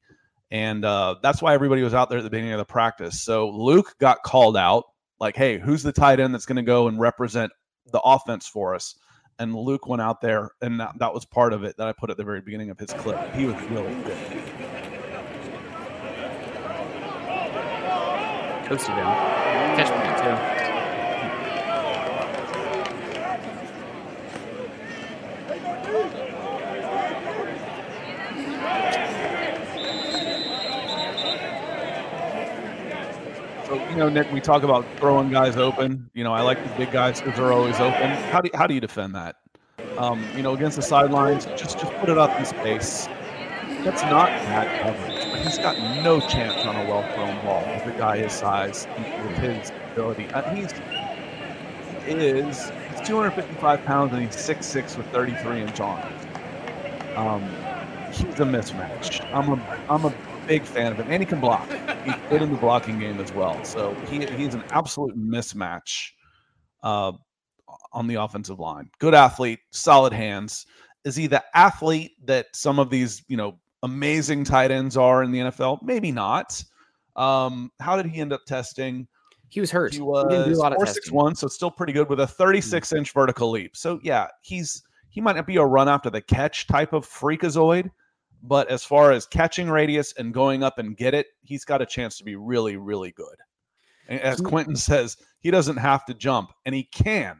And 0.51 0.85
uh, 0.85 1.15
that's 1.21 1.41
why 1.41 1.53
everybody 1.53 1.81
was 1.81 1.93
out 1.93 2.09
there 2.09 2.19
at 2.19 2.23
the 2.23 2.29
beginning 2.29 2.53
of 2.53 2.59
the 2.59 2.65
practice. 2.65 3.21
So 3.21 3.49
Luke 3.49 3.95
got 3.99 4.23
called 4.23 4.55
out, 4.55 4.85
like, 5.23 5.37
hey, 5.37 5.57
who's 5.57 5.81
the 5.83 5.93
tight 5.93 6.19
end 6.19 6.33
that's 6.33 6.45
going 6.45 6.57
to 6.57 6.61
go 6.61 6.89
and 6.89 6.99
represent 6.99 7.49
the 7.93 8.01
offense 8.01 8.45
for 8.45 8.75
us? 8.75 8.95
And 9.39 9.55
Luke 9.55 9.87
went 9.87 10.01
out 10.01 10.19
there, 10.19 10.51
and 10.61 10.77
that, 10.81 10.99
that 10.99 11.13
was 11.13 11.23
part 11.23 11.53
of 11.53 11.63
it 11.63 11.77
that 11.77 11.87
I 11.87 11.93
put 11.93 12.09
at 12.09 12.17
the 12.17 12.25
very 12.25 12.41
beginning 12.41 12.69
of 12.69 12.77
his 12.77 12.91
clip. 12.91 13.33
He 13.33 13.45
was 13.45 13.55
really 13.71 13.95
good. 14.03 14.17
Toasty 18.67 18.87
down. 18.87 19.77
Catch 19.77 19.89
point 19.91 20.57
too. 20.57 20.62
You 33.71 33.95
know, 33.95 34.09
Nick, 34.09 34.31
we 34.31 34.41
talk 34.41 34.63
about 34.63 34.85
throwing 34.97 35.31
guys 35.31 35.57
open. 35.57 36.09
You 36.13 36.23
know, 36.23 36.33
I 36.33 36.41
like 36.41 36.63
the 36.63 36.73
big 36.75 36.91
guys 36.91 37.21
because 37.21 37.37
they're 37.37 37.53
always 37.53 37.79
open. 37.79 38.09
How 38.31 38.41
do 38.41 38.49
you, 38.51 38.57
how 38.57 38.67
do 38.67 38.73
you 38.73 38.81
defend 38.81 39.15
that? 39.15 39.37
Um, 39.97 40.25
you 40.35 40.43
know, 40.43 40.53
against 40.53 40.75
the 40.75 40.81
sidelines, 40.81 41.45
just 41.45 41.79
just 41.79 41.93
put 41.93 42.09
it 42.09 42.17
up 42.17 42.37
in 42.39 42.45
space. 42.45 43.07
That's 43.83 44.01
not 44.03 44.29
bad 44.29 44.81
coverage, 44.81 45.43
he's 45.43 45.57
got 45.57 45.77
no 46.03 46.19
chance 46.19 46.65
on 46.65 46.75
a 46.75 46.89
well 46.89 47.03
thrown 47.13 47.43
ball 47.43 47.61
with 47.73 47.93
a 47.93 47.97
guy 47.97 48.17
his 48.17 48.31
size, 48.31 48.87
with 48.97 49.37
his 49.37 49.71
ability. 49.91 50.27
Uh, 50.33 50.53
he's 50.55 50.71
he 52.05 52.11
is 52.11 52.71
he's 52.91 53.07
255 53.07 53.83
pounds 53.85 54.13
and 54.13 54.21
he's 54.23 54.35
6'6 54.35 54.97
with 54.97 55.05
33 55.07 55.61
inch 55.61 55.79
arms. 55.79 56.25
Um, 57.15 57.43
he's 58.11 58.39
a 58.39 58.45
mismatch. 58.45 59.25
I'm 59.33 59.49
a 59.49 59.79
I'm 59.89 60.05
a 60.05 60.13
big 60.47 60.63
fan 60.63 60.91
of 60.91 60.97
him, 60.99 61.07
and 61.09 61.21
he 61.21 61.25
can 61.25 61.39
block. 61.39 61.67
He's 62.05 62.15
good 62.29 62.41
in 62.41 62.51
the 62.51 62.57
blocking 62.57 62.99
game 62.99 63.19
as 63.19 63.31
well. 63.33 63.63
So 63.63 63.93
he 64.09 64.25
he's 64.25 64.53
an 64.53 64.63
absolute 64.71 65.17
mismatch 65.17 66.09
uh, 66.83 67.13
on 67.91 68.07
the 68.07 68.15
offensive 68.15 68.59
line. 68.59 68.89
Good 68.99 69.13
athlete, 69.13 69.59
solid 69.71 70.13
hands. 70.13 70.65
Is 71.05 71.15
he 71.15 71.27
the 71.27 71.43
athlete 71.53 72.11
that 72.25 72.47
some 72.53 72.79
of 72.79 72.89
these 72.89 73.23
you 73.27 73.37
know 73.37 73.59
amazing 73.83 74.43
tight 74.43 74.71
ends 74.71 74.97
are 74.97 75.23
in 75.23 75.31
the 75.31 75.39
NFL? 75.39 75.81
Maybe 75.81 76.11
not. 76.11 76.63
Um, 77.15 77.71
how 77.79 77.95
did 77.95 78.07
he 78.07 78.21
end 78.21 78.33
up 78.33 78.41
testing? 78.45 79.07
He 79.49 79.59
was 79.59 79.69
hurt. 79.69 79.93
He 79.93 80.01
was 80.01 80.59
four 80.75 80.85
six 80.87 81.11
one, 81.11 81.35
so 81.35 81.47
still 81.47 81.69
pretty 81.69 81.93
good 81.93 82.09
with 82.09 82.19
a 82.19 82.25
36 82.25 82.91
inch 82.93 83.11
vertical 83.13 83.51
leap. 83.51 83.77
So 83.77 83.99
yeah, 84.01 84.27
he's 84.41 84.81
he 85.09 85.21
might 85.21 85.35
not 85.35 85.45
be 85.45 85.57
a 85.57 85.63
run 85.63 85.87
after 85.87 86.09
the 86.09 86.21
catch 86.21 86.65
type 86.65 86.91
of 86.91 87.07
freakazoid, 87.07 87.91
but 88.43 88.67
as 88.69 88.83
far 88.83 89.11
as 89.11 89.25
catching 89.25 89.69
radius 89.69 90.13
and 90.17 90.33
going 90.33 90.63
up 90.63 90.77
and 90.77 90.97
get 90.97 91.13
it, 91.13 91.27
he's 91.41 91.63
got 91.63 91.81
a 91.81 91.85
chance 91.85 92.17
to 92.17 92.25
be 92.25 92.35
really, 92.35 92.75
really 92.75 93.11
good. 93.11 93.35
And 94.09 94.19
as 94.19 94.41
Quentin 94.41 94.75
says, 94.75 95.15
he 95.39 95.49
doesn't 95.49 95.77
have 95.77 96.05
to 96.05 96.13
jump, 96.13 96.51
and 96.65 96.75
he 96.75 96.83
can. 96.83 97.37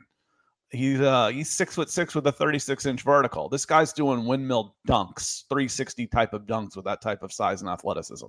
He's 0.70 1.02
uh 1.02 1.28
he's 1.28 1.52
six 1.52 1.76
foot 1.76 1.90
six 1.90 2.16
with 2.16 2.26
a 2.26 2.32
36 2.32 2.86
inch 2.88 3.04
vertical. 3.04 3.48
This 3.48 3.66
guy's 3.66 3.94
doing 3.94 4.26
windmill 4.26 4.76
dunks, 4.88 5.44
360 5.50 6.08
type 6.08 6.34
of 6.34 6.44
dunks 6.44 6.76
with 6.76 6.86
that 6.86 7.00
type 7.00 7.22
of 7.22 7.32
size 7.32 7.62
and 7.62 7.70
athleticism. 7.70 8.26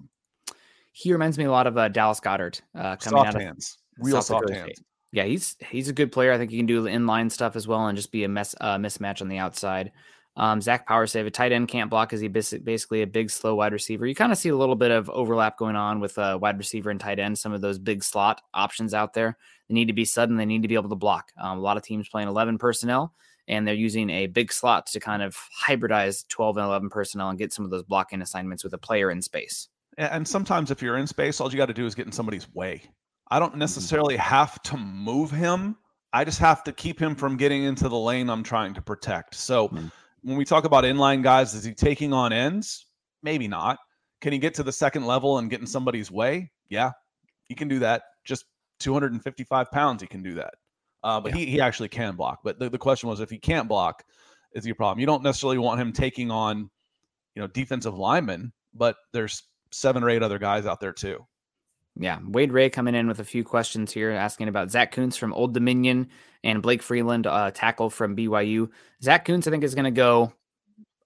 He 0.93 1.13
reminds 1.13 1.39
me 1.39 1.45
a 1.45 1.51
lot 1.51 1.67
of 1.67 1.79
uh, 1.79 1.89
Dallas 1.89 2.21
Goedert 2.21 2.61
uh, 2.75 2.97
coming 2.97 3.19
soft 3.19 3.29
out 3.29 3.35
of 3.37 3.41
hands, 3.41 3.79
real 3.99 4.21
soft 4.21 4.51
hands. 4.51 4.83
Yeah, 5.13 5.25
he's 5.25 5.57
he's 5.71 5.89
a 5.89 5.93
good 5.93 6.13
player. 6.13 6.33
I 6.33 6.39
think 6.39 6.51
he 6.51 6.57
can 6.59 6.67
do 6.67 6.85
inline 6.85 7.31
stuff 7.31 7.57
as 7.57 7.67
well 7.67 7.87
and 7.87 7.97
just 7.97 8.13
be 8.13 8.25
a 8.25 8.29
mess 8.29 8.55
uh, 8.61 8.77
mismatch 8.77 9.23
on 9.23 9.29
the 9.29 9.39
outside. 9.39 9.93
Um, 10.37 10.61
Zach 10.61 10.89
Powersave, 10.89 11.27
a 11.27 11.31
tight 11.31 11.53
end 11.53 11.69
can't 11.69 11.89
block 11.89 12.13
as 12.13 12.21
he 12.21 12.29
basically 12.29 13.03
a 13.03 13.07
big, 13.07 13.31
slow 13.31 13.55
wide 13.55 13.73
receiver. 13.73 14.05
You 14.05 14.15
kind 14.15 14.33
of 14.33 14.39
see 14.39 14.49
a 14.49 14.57
little 14.57 14.75
bit 14.75 14.91
of 14.91 15.09
overlap 15.11 15.57
going 15.57 15.77
on 15.77 16.01
with 16.01 16.19
a 16.19 16.37
wide 16.39 16.59
receiver 16.59 16.91
and 16.91 16.99
tight 16.99 17.21
end. 17.21 17.39
Some 17.39 17.53
of 17.53 17.61
those 17.61 17.79
big 17.79 18.03
slot 18.03 18.43
options 18.53 18.95
out 18.95 19.15
there. 19.15 19.37
They 19.69 19.75
need 19.75 19.87
to 19.87 19.93
be 19.93 20.05
sudden. 20.05 20.37
They 20.37 20.45
need 20.45 20.63
to 20.63 20.69
be 20.69 20.75
able 20.75 20.89
to 20.89 20.97
block. 20.97 21.31
Um, 21.41 21.59
a 21.59 21.61
lot 21.61 21.77
of 21.77 21.85
teams 21.85 22.09
playing 22.09 22.29
11 22.29 22.59
personnel, 22.59 23.15
and 23.47 23.67
they're 23.67 23.75
using 23.75 24.11
a 24.11 24.27
big 24.27 24.53
slot 24.53 24.87
to 24.89 25.01
kind 25.01 25.23
of 25.23 25.37
hybridize 25.67 26.27
12 26.29 26.57
and 26.57 26.67
11 26.67 26.91
personnel 26.91 27.29
and 27.29 27.39
get 27.39 27.53
some 27.53 27.65
of 27.65 27.71
those 27.71 27.85
blocking 27.85 28.21
assignments 28.21 28.65
with 28.65 28.75
a 28.75 28.79
player 28.79 29.11
in 29.11 29.23
space. 29.23 29.69
And 29.99 30.27
sometimes 30.27 30.73
if 30.73 30.83
you're 30.83 30.97
in 30.97 31.07
space, 31.07 31.41
all 31.41 31.51
you 31.51 31.57
got 31.57 31.67
to 31.67 31.75
do 31.75 31.87
is 31.87 31.95
get 31.95 32.07
in 32.07 32.13
somebody's 32.13 32.53
way. 32.53 32.83
I 33.31 33.39
don't 33.39 33.51
mm-hmm. 33.51 33.61
necessarily 33.61 34.17
have 34.17 34.61
to 34.65 34.77
move 34.77 35.31
him. 35.31 35.77
I 36.13 36.25
just 36.25 36.39
have 36.41 36.65
to 36.65 36.73
keep 36.73 37.01
him 37.01 37.15
from 37.15 37.37
getting 37.37 37.65
into 37.65 37.89
the 37.89 37.97
lane 37.97 38.29
I'm 38.29 38.43
trying 38.43 38.75
to 38.75 38.83
protect. 38.83 39.35
So 39.35 39.69
mm-hmm. 39.69 39.87
When 40.25 40.37
we 40.37 40.45
talk 40.45 40.65
about 40.65 40.85
inline 40.85 41.23
guys, 41.23 41.55
is 41.55 41.65
he 41.65 41.75
taking 41.75 42.13
on 42.13 42.33
ends? 42.33 42.87
Maybe 43.23 43.47
not. 43.47 43.79
Can 44.21 44.33
he 44.33 44.39
get 44.39 44.55
to 44.55 44.63
the 44.63 44.73
second 44.73 45.07
level 45.07 45.39
and 45.39 45.51
get 45.51 45.61
in 45.61 45.67
somebody's 45.67 46.11
way? 46.11 46.51
Yeah, 46.71 46.93
he 47.45 47.55
can 47.55 47.69
do 47.69 47.79
that. 47.81 48.03
Just 48.25 48.47
255 48.81 49.71
pounds, 49.71 50.01
he 50.01 50.09
can 50.09 50.23
do 50.23 50.35
that. 50.35 50.55
Uh, 51.03 51.21
but 51.21 51.33
yeah. 51.33 51.39
he, 51.39 51.47
he 51.47 51.61
actually 51.61 51.91
can 51.91 52.17
block. 52.17 52.41
But 52.43 52.59
the, 52.59 52.71
the 52.71 52.79
question 52.79 53.11
was 53.11 53.21
if 53.21 53.29
he 53.29 53.39
can't 53.39 53.69
block, 53.69 54.03
is 54.55 54.65
he 54.65 54.71
a 54.71 54.75
problem? 54.75 54.99
You 54.99 55.07
don't 55.07 55.23
necessarily 55.23 55.59
want 55.59 55.79
him 55.79 55.93
taking 55.93 56.31
on, 56.31 56.71
you 57.35 57.43
know, 57.43 57.47
defensive 57.49 57.99
linemen, 57.99 58.53
but 58.73 58.97
there's 59.13 59.43
seven 59.73 60.03
or 60.03 60.09
eight 60.09 60.23
other 60.23 60.39
guys 60.39 60.65
out 60.65 60.81
there 60.81 60.93
too. 60.93 61.27
Yeah, 61.97 62.19
Wade 62.27 62.51
Ray 62.51 62.71
coming 62.71 62.95
in 62.95 63.07
with 63.07 63.21
a 63.21 63.25
few 63.25 63.45
questions 63.45 63.93
here, 63.93 64.11
asking 64.11 64.49
about 64.49 64.71
Zach 64.71 64.93
Kuntz 64.93 65.17
from 65.17 65.35
Old 65.35 65.53
Dominion 65.53 66.09
and 66.45 66.63
Blake 66.63 66.83
Freeland, 66.83 67.27
uh, 67.27 67.51
tackle 67.51 67.91
from 67.91 68.15
BYU. 68.15 68.69
Zach 69.03 69.25
Kuntz, 69.25 69.49
I 69.49 69.51
think, 69.51 69.65
is 69.65 69.75
going 69.75 69.87
to 69.87 69.91
go 69.91 70.33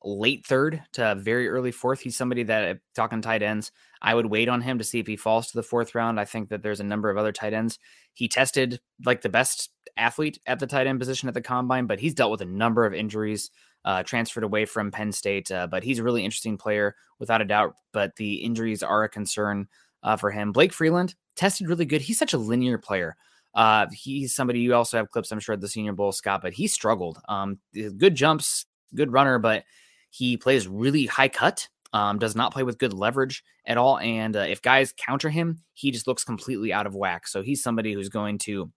late 0.04 0.44
third 0.44 0.82
to 0.92 1.14
very 1.14 1.48
early 1.48 1.70
fourth. 1.70 2.00
He's 2.00 2.16
somebody 2.16 2.42
that, 2.44 2.80
talking 2.94 3.22
tight 3.22 3.42
ends, 3.42 3.72
I 4.02 4.14
would 4.14 4.26
wait 4.26 4.48
on 4.48 4.60
him 4.60 4.78
to 4.78 4.84
see 4.84 4.98
if 4.98 5.06
he 5.06 5.16
falls 5.16 5.48
to 5.48 5.56
the 5.56 5.62
fourth 5.62 5.94
round. 5.94 6.20
I 6.20 6.24
think 6.24 6.50
that 6.50 6.62
there's 6.62 6.80
a 6.80 6.84
number 6.84 7.08
of 7.08 7.16
other 7.16 7.32
tight 7.32 7.52
ends. 7.52 7.78
He 8.14 8.28
tested 8.28 8.80
like 9.04 9.22
the 9.22 9.28
best 9.28 9.70
athlete 9.96 10.38
at 10.44 10.58
the 10.58 10.66
tight 10.66 10.86
end 10.86 10.98
position 10.98 11.28
at 11.28 11.34
the 11.34 11.40
combine, 11.40 11.86
but 11.86 12.00
he's 12.00 12.14
dealt 12.14 12.32
with 12.32 12.42
a 12.42 12.46
number 12.46 12.84
of 12.84 12.92
injuries 12.92 13.50
uh, 13.84 14.02
transferred 14.02 14.44
away 14.44 14.64
from 14.64 14.90
Penn 14.90 15.12
State. 15.12 15.50
Uh, 15.50 15.68
but 15.68 15.84
he's 15.84 16.00
a 16.00 16.02
really 16.02 16.24
interesting 16.24 16.58
player 16.58 16.96
without 17.20 17.40
a 17.40 17.46
doubt. 17.46 17.74
But 17.92 18.16
the 18.16 18.36
injuries 18.36 18.82
are 18.82 19.04
a 19.04 19.08
concern 19.08 19.68
uh, 20.02 20.16
for 20.16 20.30
him. 20.30 20.52
Blake 20.52 20.72
Freeland 20.72 21.14
tested 21.36 21.68
really 21.68 21.86
good. 21.86 22.02
He's 22.02 22.18
such 22.18 22.34
a 22.34 22.38
linear 22.38 22.78
player. 22.78 23.16
Uh, 23.54 23.86
he's 23.92 24.34
somebody 24.34 24.60
you 24.60 24.74
also 24.74 24.96
have 24.96 25.10
clips, 25.10 25.32
I'm 25.32 25.40
sure, 25.40 25.54
at 25.54 25.60
the 25.60 25.68
Senior 25.68 25.92
Bowl, 25.92 26.12
Scott, 26.12 26.42
but 26.42 26.52
he 26.52 26.68
struggled. 26.68 27.18
Um, 27.28 27.58
good 27.96 28.14
jumps, 28.14 28.66
good 28.94 29.12
runner, 29.12 29.38
but 29.38 29.64
he 30.10 30.36
plays 30.36 30.68
really 30.68 31.06
high 31.06 31.28
cut. 31.28 31.68
Um, 31.92 32.18
does 32.18 32.36
not 32.36 32.52
play 32.52 32.64
with 32.64 32.78
good 32.78 32.92
leverage 32.92 33.42
at 33.66 33.78
all. 33.78 33.98
And 33.98 34.36
uh, 34.36 34.40
if 34.40 34.60
guys 34.60 34.92
counter 34.96 35.30
him, 35.30 35.62
he 35.72 35.90
just 35.90 36.06
looks 36.06 36.22
completely 36.22 36.70
out 36.70 36.86
of 36.86 36.94
whack. 36.94 37.26
So 37.26 37.40
he's 37.40 37.62
somebody 37.62 37.94
who's 37.94 38.10
going 38.10 38.38
to 38.40 38.70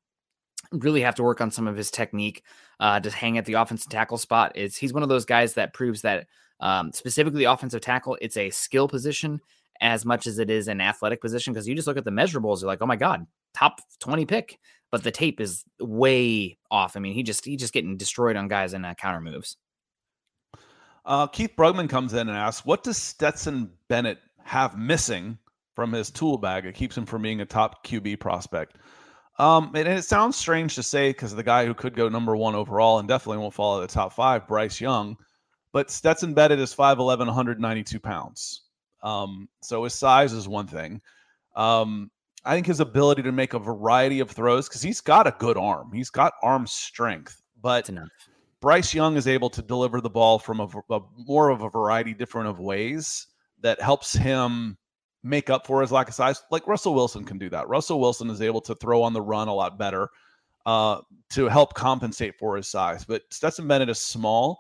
really 0.72 1.02
have 1.02 1.16
to 1.16 1.24
work 1.24 1.42
on 1.42 1.52
some 1.52 1.68
of 1.68 1.76
his 1.76 1.92
technique 1.92 2.44
uh, 2.80 3.02
to 3.02 3.12
hang 3.12 3.38
at 3.38 3.46
the 3.46 3.54
offensive 3.54 3.92
tackle 3.92 4.18
spot. 4.18 4.56
Is 4.56 4.78
he's 4.78 4.94
one 4.94 5.04
of 5.04 5.10
those 5.10 5.26
guys 5.26 5.56
that 5.56 5.74
proves 5.74 6.02
that 6.04 6.28
um, 6.62 6.94
specifically 6.94 7.44
offensive 7.44 7.82
tackle, 7.82 8.18
it's 8.22 8.38
a 8.38 8.50
skill 8.50 8.88
position 8.88 9.42
as 9.82 10.06
much 10.06 10.28
as 10.28 10.40
it 10.40 10.50
is 10.50 10.68
an 10.68 10.80
athletic 10.80 11.20
position. 11.20 11.54
Because 11.54 11.68
you 11.68 11.76
just 11.76 11.88
look 11.88 11.98
at 11.98 12.06
the 12.06 12.12
measurables, 12.12 12.62
you're 12.62 12.68
like, 12.68 12.82
oh 12.82 12.86
my 12.86 12.96
god, 12.96 13.26
top 13.54 13.80
twenty 14.00 14.26
pick, 14.26 14.60
but 14.92 15.04
the 15.04 15.12
tape 15.12 15.40
is 15.40 15.64
way 15.80 16.58
off. 16.70 16.96
I 16.96 17.00
mean, 17.00 17.14
he 17.14 17.24
just 17.24 17.46
he 17.46 17.56
just 17.56 17.74
getting 17.74 17.98
destroyed 17.98 18.36
on 18.36 18.48
guys 18.48 18.74
in 18.74 18.86
uh, 18.86 18.94
counter 18.96 19.22
moves. 19.22 19.58
Uh, 21.04 21.28
Keith 21.28 21.54
Brugman 21.58 21.90
comes 21.90 22.14
in 22.14 22.30
and 22.30 22.38
asks, 22.38 22.66
"What 22.66 22.84
does 22.84 22.98
Stetson 22.98 23.72
Bennett 23.88 24.20
have 24.44 24.78
missing 24.78 25.38
from 25.76 25.92
his 25.92 26.12
tool 26.12 26.38
bag 26.38 26.64
that 26.66 26.76
keeps 26.76 26.98
him 26.98 27.06
from 27.06 27.22
being 27.22 27.42
a 27.42 27.46
top 27.46 27.86
QB 27.86 28.20
prospect?" 28.20 28.78
Um, 29.40 29.72
and, 29.74 29.88
it 29.88 30.04
sounds 30.04 30.36
strange 30.36 30.76
to 30.76 30.84
say 30.84 31.10
because 31.10 31.34
the 31.34 31.42
guy 31.42 31.66
who 31.66 31.74
could 31.74 31.96
go 31.96 32.10
number 32.10 32.36
one 32.36 32.54
overall 32.54 33.00
and 33.00 33.08
definitely 33.08 33.40
won't 33.40 33.54
fall 33.54 33.82
at 33.82 33.90
the 33.90 33.94
top 33.94 34.14
five, 34.14 34.48
Bryce 34.48 34.80
Young, 34.80 35.18
but 35.74 35.90
Stetson 35.90 36.36
Bennett 36.36 36.60
is 36.60 36.76
5'11, 36.76 37.20
192 37.20 38.00
pounds. 38.00 38.64
Um, 39.02 39.50
so 39.62 39.84
his 39.84 39.96
size 39.96 40.34
is 40.34 40.48
one 40.48 40.68
thing. 40.68 41.02
Um, 41.56 42.12
I 42.44 42.56
think 42.56 42.68
his 42.68 42.80
ability 42.80 43.22
to 43.24 43.32
make 43.32 43.54
a 43.54 43.60
variety 43.60 44.20
of 44.20 44.32
throws 44.32 44.68
because 44.68 44.82
he's 44.82 45.02
got 45.02 45.28
a 45.28 45.36
good 45.38 45.58
arm, 45.58 45.92
he's 45.94 46.10
got 46.10 46.34
arm 46.42 46.66
strength, 46.68 47.42
but 47.62 47.90
Bryce 48.62 48.94
Young 48.94 49.18
is 49.18 49.28
able 49.28 49.50
to 49.50 49.62
deliver 49.62 50.02
the 50.02 50.10
ball 50.10 50.40
from 50.40 50.60
a, 50.60 50.68
a 50.90 51.00
more 51.18 51.50
of 51.50 51.62
a 51.62 51.70
variety 51.70 52.14
different 52.14 52.48
of 52.48 52.60
ways 52.60 53.28
that 53.62 53.82
helps 53.82 54.14
him 54.14 54.78
make 55.24 55.50
up 55.50 55.68
for 55.68 55.82
his 55.82 55.92
lack 55.92 56.08
of 56.08 56.16
size. 56.16 56.42
Like 56.52 56.68
Russell 56.68 56.94
Wilson 56.94 57.24
can 57.24 57.38
do 57.38 57.50
that. 57.50 57.68
Russell 57.68 58.00
Wilson 58.00 58.30
is 58.30 58.42
able 58.42 58.62
to 58.62 58.76
throw 58.76 59.04
on 59.04 59.14
the 59.14 59.22
run 59.22 59.48
a 59.48 59.54
lot 59.54 59.78
better 59.78 60.10
uh, 60.66 61.02
to 61.32 61.48
help 61.48 61.74
compensate 61.74 62.38
for 62.40 62.56
his 62.56 62.68
size. 62.68 63.06
But 63.06 63.24
Stetson 63.32 63.68
Bennett 63.68 63.90
is 63.90 64.00
small. 64.00 64.60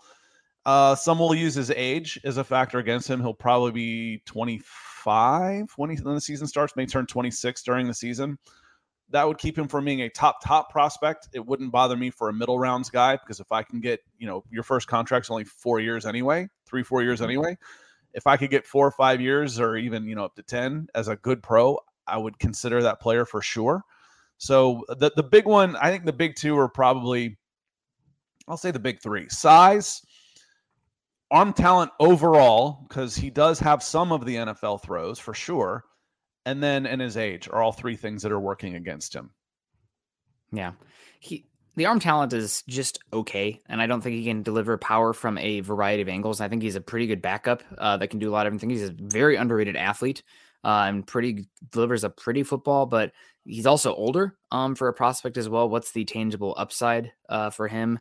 Uh, 0.65 0.93
some 0.95 1.17
will 1.17 1.33
use 1.33 1.55
his 1.55 1.71
age 1.71 2.19
as 2.23 2.37
a 2.37 2.43
factor 2.43 2.77
against 2.77 3.09
him. 3.09 3.21
He'll 3.21 3.33
probably 3.33 3.71
be 3.71 4.21
25 5.03 5.71
when, 5.75 5.89
he, 5.89 5.97
when 5.97 6.15
the 6.15 6.21
season 6.21 6.47
starts, 6.47 6.75
may 6.75 6.85
turn 6.85 7.05
26 7.05 7.63
during 7.63 7.87
the 7.87 7.93
season. 7.93 8.37
That 9.09 9.27
would 9.27 9.37
keep 9.37 9.57
him 9.57 9.67
from 9.67 9.85
being 9.85 10.01
a 10.01 10.09
top, 10.09 10.41
top 10.43 10.71
prospect. 10.71 11.27
It 11.33 11.45
wouldn't 11.45 11.71
bother 11.71 11.97
me 11.97 12.09
for 12.09 12.29
a 12.29 12.33
middle 12.33 12.57
rounds 12.57 12.89
guy 12.89 13.17
because 13.17 13.39
if 13.39 13.51
I 13.51 13.63
can 13.63 13.81
get, 13.81 13.99
you 14.17 14.27
know, 14.27 14.43
your 14.49 14.63
first 14.63 14.87
contract's 14.87 15.29
only 15.29 15.43
four 15.43 15.79
years 15.79 16.05
anyway, 16.05 16.47
three, 16.65 16.83
four 16.83 17.03
years 17.03 17.19
mm-hmm. 17.19 17.29
anyway 17.29 17.57
if 18.13 18.27
I 18.27 18.37
could 18.37 18.49
get 18.49 18.65
four 18.65 18.85
or 18.85 18.91
five 18.91 19.21
years 19.21 19.59
or 19.59 19.77
even, 19.77 20.05
you 20.05 20.15
know, 20.15 20.25
up 20.25 20.35
to 20.35 20.43
10 20.43 20.87
as 20.95 21.07
a 21.07 21.15
good 21.17 21.41
pro, 21.41 21.77
I 22.07 22.17
would 22.17 22.39
consider 22.39 22.81
that 22.83 22.99
player 22.99 23.25
for 23.25 23.41
sure. 23.41 23.83
So 24.37 24.83
the, 24.89 25.11
the 25.15 25.23
big 25.23 25.45
one, 25.45 25.75
I 25.75 25.89
think 25.89 26.05
the 26.05 26.13
big 26.13 26.35
two 26.35 26.57
are 26.57 26.69
probably, 26.69 27.37
I'll 28.47 28.57
say 28.57 28.71
the 28.71 28.79
big 28.79 29.01
three 29.01 29.29
size, 29.29 30.01
arm 31.31 31.53
talent 31.53 31.91
overall, 31.99 32.85
because 32.87 33.15
he 33.15 33.29
does 33.29 33.59
have 33.59 33.81
some 33.81 34.11
of 34.11 34.25
the 34.25 34.35
NFL 34.35 34.83
throws 34.83 35.17
for 35.17 35.33
sure. 35.33 35.85
And 36.45 36.61
then 36.61 36.85
in 36.85 36.99
his 36.99 37.17
age 37.17 37.47
are 37.47 37.61
all 37.61 37.71
three 37.71 37.95
things 37.95 38.23
that 38.23 38.31
are 38.31 38.39
working 38.39 38.75
against 38.75 39.15
him. 39.15 39.31
Yeah. 40.51 40.73
He 41.19 41.47
the 41.77 41.85
arm 41.85 41.99
talent 42.01 42.33
is 42.33 42.63
just 42.67 42.99
okay, 43.13 43.61
and 43.69 43.81
I 43.81 43.87
don't 43.87 44.01
think 44.01 44.15
he 44.15 44.25
can 44.25 44.43
deliver 44.43 44.77
power 44.77 45.13
from 45.13 45.37
a 45.37 45.61
variety 45.61 46.01
of 46.01 46.09
angles. 46.09 46.41
I 46.41 46.49
think 46.49 46.61
he's 46.61 46.75
a 46.75 46.81
pretty 46.81 47.07
good 47.07 47.21
backup 47.21 47.63
uh, 47.77 47.95
that 47.97 48.09
can 48.09 48.19
do 48.19 48.29
a 48.29 48.33
lot 48.33 48.45
of 48.45 48.51
different 48.53 48.71
things. 48.71 48.81
He's 48.81 48.89
a 48.89 48.95
very 48.99 49.37
underrated 49.37 49.77
athlete. 49.77 50.23
uh, 50.63 50.85
and 50.87 51.07
pretty 51.07 51.47
delivers 51.71 52.03
a 52.03 52.09
pretty 52.09 52.43
football, 52.43 52.85
but 52.85 53.11
he's 53.45 53.65
also 53.65 53.93
older 53.95 54.37
um, 54.51 54.75
for 54.75 54.87
a 54.87 54.93
prospect 54.93 55.37
as 55.37 55.49
well. 55.49 55.69
What's 55.69 55.91
the 55.91 56.05
tangible 56.05 56.53
upside 56.57 57.11
uh, 57.29 57.49
for 57.49 57.67
him? 57.67 57.99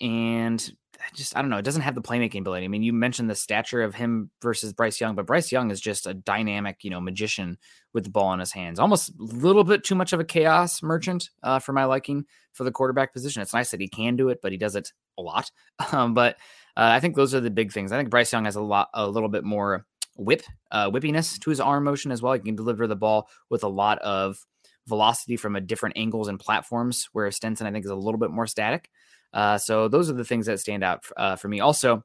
And 0.00 0.72
just 1.14 1.36
I 1.36 1.40
don't 1.40 1.50
know. 1.50 1.58
It 1.58 1.64
doesn't 1.64 1.82
have 1.82 1.94
the 1.94 2.02
playmaking 2.02 2.40
ability. 2.40 2.64
I 2.64 2.68
mean, 2.68 2.82
you 2.82 2.92
mentioned 2.92 3.30
the 3.30 3.34
stature 3.34 3.82
of 3.82 3.94
him 3.94 4.30
versus 4.42 4.72
Bryce 4.72 5.00
Young, 5.00 5.14
but 5.14 5.26
Bryce 5.26 5.52
Young 5.52 5.70
is 5.70 5.80
just 5.80 6.06
a 6.06 6.14
dynamic, 6.14 6.78
you 6.82 6.90
know, 6.90 7.00
magician 7.00 7.58
with 7.92 8.04
the 8.04 8.10
ball 8.10 8.32
in 8.32 8.40
his 8.40 8.52
hands. 8.52 8.78
Almost 8.78 9.10
a 9.10 9.22
little 9.22 9.64
bit 9.64 9.84
too 9.84 9.94
much 9.94 10.12
of 10.12 10.20
a 10.20 10.24
chaos 10.24 10.82
merchant 10.82 11.30
uh, 11.42 11.58
for 11.58 11.72
my 11.72 11.84
liking 11.84 12.24
for 12.52 12.64
the 12.64 12.72
quarterback 12.72 13.12
position. 13.12 13.42
It's 13.42 13.54
nice 13.54 13.70
that 13.70 13.80
he 13.80 13.88
can 13.88 14.16
do 14.16 14.28
it, 14.28 14.40
but 14.42 14.52
he 14.52 14.58
does 14.58 14.76
it 14.76 14.92
a 15.16 15.22
lot. 15.22 15.50
Um, 15.92 16.12
but 16.12 16.34
uh, 16.76 16.90
I 16.92 17.00
think 17.00 17.14
those 17.14 17.34
are 17.34 17.40
the 17.40 17.50
big 17.50 17.72
things. 17.72 17.92
I 17.92 17.96
think 17.96 18.10
Bryce 18.10 18.32
Young 18.32 18.44
has 18.44 18.56
a 18.56 18.60
lot, 18.60 18.88
a 18.92 19.06
little 19.08 19.28
bit 19.28 19.44
more 19.44 19.86
whip, 20.16 20.42
uh, 20.70 20.90
whippiness 20.90 21.38
to 21.40 21.50
his 21.50 21.60
arm 21.60 21.84
motion 21.84 22.10
as 22.10 22.20
well. 22.20 22.34
He 22.34 22.40
can 22.40 22.56
deliver 22.56 22.86
the 22.86 22.96
ball 22.96 23.28
with 23.48 23.62
a 23.62 23.68
lot 23.68 23.98
of 24.00 24.44
velocity 24.86 25.36
from 25.36 25.54
a 25.54 25.60
different 25.60 25.96
angles 25.96 26.28
and 26.28 26.38
platforms, 26.38 27.08
where 27.12 27.30
Stetson 27.30 27.66
I 27.66 27.70
think 27.70 27.84
is 27.84 27.90
a 27.90 27.96
little 27.96 28.18
bit 28.18 28.30
more 28.30 28.46
static. 28.46 28.90
Uh, 29.32 29.58
so 29.58 29.88
those 29.88 30.10
are 30.10 30.14
the 30.14 30.24
things 30.24 30.46
that 30.46 30.60
stand 30.60 30.82
out 30.82 31.04
uh, 31.16 31.36
for 31.36 31.48
me. 31.48 31.60
Also, 31.60 32.04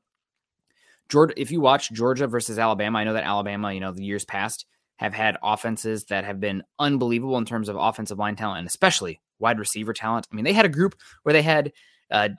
Georgia, 1.10 1.34
if 1.38 1.52
you 1.52 1.62
watch 1.62 1.92
Georgia 1.92 2.28
versus 2.28 2.60
Alabama, 2.60 3.00
I 3.00 3.04
know 3.04 3.14
that 3.14 3.24
Alabama, 3.24 3.74
you 3.74 3.80
know, 3.80 3.92
the 3.92 4.04
years 4.04 4.26
past 4.26 4.66
have 4.98 5.14
had 5.14 5.38
offenses 5.44 6.06
that 6.06 6.24
have 6.24 6.40
been 6.40 6.64
unbelievable 6.80 7.38
in 7.38 7.46
terms 7.46 7.70
of 7.70 7.76
offensive 7.76 8.20
line 8.20 8.36
talent 8.36 8.60
and 8.60 8.68
especially 8.68 9.22
wide 9.40 9.60
receiver 9.60 9.94
talent. 9.94 10.28
I 10.32 10.36
mean, 10.36 10.46
they 10.46 10.54
had 10.54 10.66
a 10.66 10.70
group 10.70 10.96
where 11.24 11.34
they 11.34 11.42
had 11.42 11.72
uh, 12.12 12.30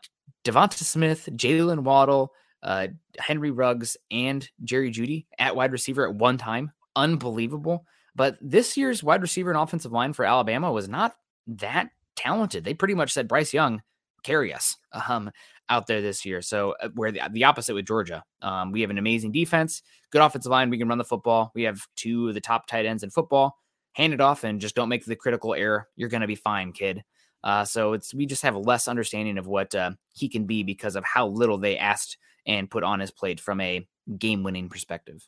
Devonta 0.44 0.82
Smith, 0.82 1.28
Jaylen 1.32 1.80
Waddle, 1.80 2.32
uh, 2.62 2.88
Henry 3.18 3.50
Ruggs, 3.50 3.96
and 4.10 4.48
Jerry 4.62 4.90
Jeudy 4.90 5.26
at 5.38 5.56
wide 5.56 5.72
receiver 5.72 6.08
at 6.08 6.14
one 6.14 6.38
time. 6.38 6.72
Unbelievable. 6.96 7.84
But 8.16 8.38
this 8.40 8.76
year's 8.76 9.02
wide 9.02 9.22
receiver 9.22 9.50
and 9.50 9.60
offensive 9.60 9.92
line 9.92 10.12
for 10.12 10.24
Alabama 10.24 10.72
was 10.72 10.88
not 10.88 11.16
that 11.46 11.90
talented. 12.16 12.64
They 12.64 12.74
pretty 12.74 12.94
much 12.94 13.12
said 13.12 13.28
Bryce 13.28 13.52
Young 13.52 13.82
carry 14.24 14.52
us 14.52 14.76
um, 15.08 15.30
out 15.68 15.86
there 15.86 16.02
this 16.02 16.24
year. 16.24 16.42
So 16.42 16.74
uh, 16.82 16.88
where 16.94 17.12
the, 17.12 17.20
the 17.30 17.44
opposite 17.44 17.74
with 17.74 17.86
Georgia, 17.86 18.24
um, 18.42 18.72
we 18.72 18.80
have 18.80 18.90
an 18.90 18.98
amazing 18.98 19.32
defense, 19.32 19.82
good 20.10 20.22
offensive 20.22 20.50
line. 20.50 20.70
We 20.70 20.78
can 20.78 20.88
run 20.88 20.98
the 20.98 21.04
football. 21.04 21.52
We 21.54 21.62
have 21.62 21.80
two 21.94 22.28
of 22.28 22.34
the 22.34 22.40
top 22.40 22.66
tight 22.66 22.86
ends 22.86 23.02
in 23.02 23.10
football. 23.10 23.56
Hand 23.92 24.12
it 24.12 24.20
off 24.20 24.42
and 24.42 24.60
just 24.60 24.74
don't 24.74 24.88
make 24.88 25.04
the 25.04 25.14
critical 25.14 25.54
error. 25.54 25.88
You're 25.94 26.08
going 26.08 26.22
to 26.22 26.26
be 26.26 26.34
fine, 26.34 26.72
kid. 26.72 27.04
Uh, 27.44 27.64
so 27.64 27.92
it's 27.92 28.12
we 28.14 28.26
just 28.26 28.42
have 28.42 28.56
less 28.56 28.88
understanding 28.88 29.38
of 29.38 29.46
what 29.46 29.74
uh, 29.74 29.92
he 30.14 30.28
can 30.28 30.46
be 30.46 30.62
because 30.62 30.96
of 30.96 31.04
how 31.04 31.28
little 31.28 31.58
they 31.58 31.78
asked 31.78 32.16
and 32.46 32.70
put 32.70 32.82
on 32.82 33.00
his 33.00 33.10
plate 33.10 33.38
from 33.38 33.60
a 33.60 33.86
game-winning 34.18 34.68
perspective. 34.68 35.26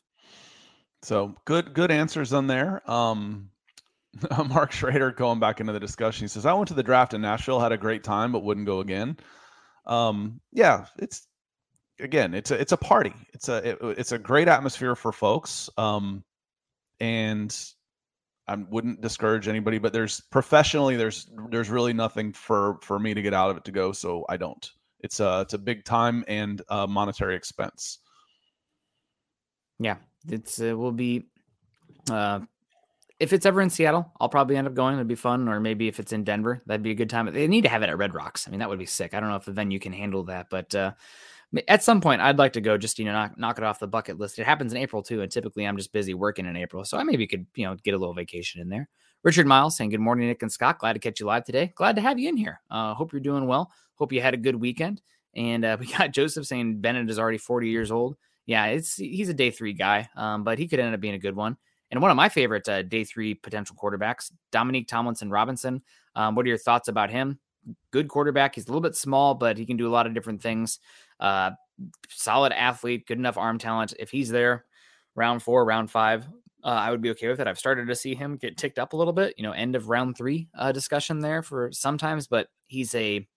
So 1.03 1.35
good, 1.45 1.73
good 1.73 1.91
answers 1.91 2.33
on 2.33 2.47
there. 2.47 2.81
Um, 2.89 3.51
Mark 4.47 4.71
Schrader 4.71 5.11
going 5.11 5.39
back 5.39 5.59
into 5.59 5.73
the 5.73 5.79
discussion. 5.79 6.23
He 6.23 6.27
says, 6.27 6.45
I 6.45 6.53
went 6.53 6.67
to 6.69 6.73
the 6.73 6.83
draft 6.83 7.13
in 7.13 7.21
Nashville, 7.21 7.59
had 7.59 7.71
a 7.71 7.77
great 7.77 8.03
time, 8.03 8.31
but 8.31 8.43
wouldn't 8.43 8.65
go 8.65 8.79
again. 8.79 9.17
Um, 9.85 10.41
yeah, 10.51 10.85
it's 10.97 11.27
again, 11.99 12.33
it's 12.33 12.51
a 12.51 12.59
it's 12.59 12.71
a 12.71 12.77
party. 12.77 13.13
It's 13.33 13.49
a 13.49 13.69
it, 13.69 13.77
it's 13.81 14.11
a 14.11 14.19
great 14.19 14.47
atmosphere 14.47 14.95
for 14.95 15.11
folks. 15.11 15.69
Um, 15.77 16.23
and 16.99 17.55
I 18.47 18.55
wouldn't 18.55 19.01
discourage 19.01 19.47
anybody, 19.47 19.77
but 19.77 19.93
there's 19.93 20.21
professionally 20.31 20.95
there's 20.95 21.29
there's 21.49 21.69
really 21.69 21.93
nothing 21.93 22.33
for 22.33 22.77
for 22.81 22.99
me 22.99 23.13
to 23.13 23.21
get 23.21 23.33
out 23.33 23.49
of 23.49 23.57
it 23.57 23.65
to 23.65 23.71
go, 23.71 23.91
so 23.91 24.25
I 24.29 24.37
don't. 24.37 24.69
It's 25.01 25.19
a 25.19 25.41
it's 25.41 25.53
a 25.53 25.59
big 25.59 25.85
time 25.85 26.23
and 26.27 26.61
monetary 26.69 27.35
expense. 27.35 27.99
Yeah, 29.79 29.97
it's 30.27 30.59
it 30.59 30.77
will 30.77 30.91
be 30.91 31.27
uh 32.09 32.39
if 33.19 33.33
it's 33.33 33.45
ever 33.45 33.61
in 33.61 33.69
Seattle, 33.69 34.11
I'll 34.19 34.29
probably 34.29 34.57
end 34.57 34.67
up 34.67 34.73
going. 34.75 34.95
It'd 34.95 35.07
be 35.07 35.15
fun. 35.15 35.47
Or 35.47 35.59
maybe 35.59 35.87
if 35.87 35.99
it's 35.99 36.13
in 36.13 36.23
Denver, 36.23 36.61
that'd 36.65 36.83
be 36.83 36.91
a 36.91 36.95
good 36.95 37.09
time. 37.09 37.31
They 37.33 37.47
need 37.47 37.63
to 37.63 37.69
have 37.69 37.83
it 37.83 37.89
at 37.89 37.97
Red 37.97 38.13
Rocks. 38.13 38.47
I 38.47 38.51
mean, 38.51 38.59
that 38.59 38.69
would 38.69 38.79
be 38.79 38.85
sick. 38.85 39.13
I 39.13 39.19
don't 39.19 39.29
know 39.29 39.35
if 39.35 39.45
the 39.45 39.51
venue 39.51 39.79
can 39.79 39.93
handle 39.93 40.23
that, 40.25 40.47
but 40.49 40.73
uh, 40.75 40.91
at 41.67 41.83
some 41.83 42.01
point, 42.01 42.21
I'd 42.21 42.37
like 42.37 42.53
to 42.53 42.61
go 42.61 42.77
just 42.77 42.99
you 42.99 43.05
know 43.05 43.13
knock, 43.13 43.37
knock 43.37 43.57
it 43.57 43.63
off 43.63 43.79
the 43.79 43.87
bucket 43.87 44.19
list. 44.19 44.37
It 44.39 44.45
happens 44.45 44.71
in 44.71 44.77
April 44.77 45.01
too, 45.01 45.21
and 45.21 45.31
typically 45.31 45.65
I'm 45.65 45.77
just 45.77 45.93
busy 45.93 46.13
working 46.13 46.45
in 46.45 46.55
April, 46.55 46.83
so 46.83 46.97
I 46.97 47.03
maybe 47.03 47.27
could 47.27 47.45
you 47.55 47.65
know 47.65 47.75
get 47.75 47.93
a 47.93 47.97
little 47.97 48.13
vacation 48.13 48.61
in 48.61 48.69
there. 48.69 48.89
Richard 49.23 49.47
Miles 49.47 49.75
saying 49.75 49.89
good 49.89 49.99
morning, 49.99 50.27
Nick 50.27 50.43
and 50.43 50.51
Scott. 50.51 50.79
Glad 50.79 50.93
to 50.93 50.99
catch 50.99 51.19
you 51.19 51.25
live 51.25 51.43
today. 51.43 51.73
Glad 51.75 51.95
to 51.95 52.01
have 52.01 52.19
you 52.19 52.29
in 52.29 52.37
here. 52.37 52.61
Uh, 52.69 52.93
hope 52.93 53.11
you're 53.13 53.19
doing 53.19 53.47
well. 53.47 53.71
Hope 53.95 54.13
you 54.13 54.21
had 54.21 54.33
a 54.35 54.37
good 54.37 54.55
weekend. 54.55 55.01
And 55.35 55.65
uh, 55.65 55.77
we 55.79 55.87
got 55.87 56.11
Joseph 56.11 56.45
saying 56.45 56.81
Bennett 56.81 57.09
is 57.09 57.19
already 57.19 57.37
40 57.37 57.69
years 57.69 57.91
old. 57.91 58.15
Yeah, 58.45 58.67
it's 58.67 58.95
he's 58.95 59.27
a 59.27 59.33
day 59.33 59.51
three 59.51 59.73
guy, 59.73 60.07
um, 60.15 60.43
but 60.43 60.59
he 60.59 60.67
could 60.67 60.79
end 60.79 60.93
up 60.93 61.01
being 61.01 61.15
a 61.15 61.19
good 61.19 61.35
one. 61.35 61.57
And 61.91 62.01
one 62.01 62.11
of 62.11 62.17
my 62.17 62.29
favorite 62.29 62.67
uh, 62.67 62.81
day 62.83 63.03
three 63.03 63.33
potential 63.33 63.75
quarterbacks, 63.81 64.31
Dorian 64.51 64.85
Thompson 64.85 65.29
Robinson. 65.29 65.81
Um, 66.15 66.35
what 66.35 66.45
are 66.45 66.49
your 66.49 66.57
thoughts 66.57 66.87
about 66.87 67.09
him? 67.09 67.39
Good 67.91 68.07
quarterback. 68.07 68.55
He's 68.55 68.65
a 68.65 68.67
little 68.67 68.81
bit 68.81 68.95
small, 68.95 69.33
but 69.35 69.57
he 69.57 69.65
can 69.65 69.77
do 69.77 69.87
a 69.87 69.91
lot 69.91 70.07
of 70.07 70.13
different 70.13 70.41
things. 70.41 70.79
Uh, 71.19 71.51
solid 72.09 72.51
athlete, 72.53 73.07
good 73.07 73.17
enough 73.17 73.37
arm 73.37 73.57
talent. 73.57 73.93
If 73.99 74.09
he's 74.09 74.29
there, 74.29 74.65
round 75.15 75.43
four, 75.43 75.65
round 75.65 75.91
five, 75.91 76.27
uh, 76.63 76.69
I 76.69 76.91
would 76.91 77.01
be 77.01 77.11
okay 77.11 77.27
with 77.27 77.39
it. 77.39 77.47
I've 77.47 77.59
started 77.59 77.87
to 77.87 77.95
see 77.95 78.15
him 78.15 78.37
get 78.37 78.57
ticked 78.57 78.79
up 78.79 78.93
a 78.93 78.97
little 78.97 79.13
bit. 79.13 79.33
You 79.37 79.43
know, 79.43 79.51
end 79.51 79.75
of 79.75 79.89
round 79.89 80.17
three 80.17 80.49
uh, 80.57 80.71
discussion 80.71 81.19
there 81.19 81.41
for 81.41 81.71
sometimes, 81.71 82.27
but 82.27 82.47
he's 82.67 82.93
a 82.95 83.27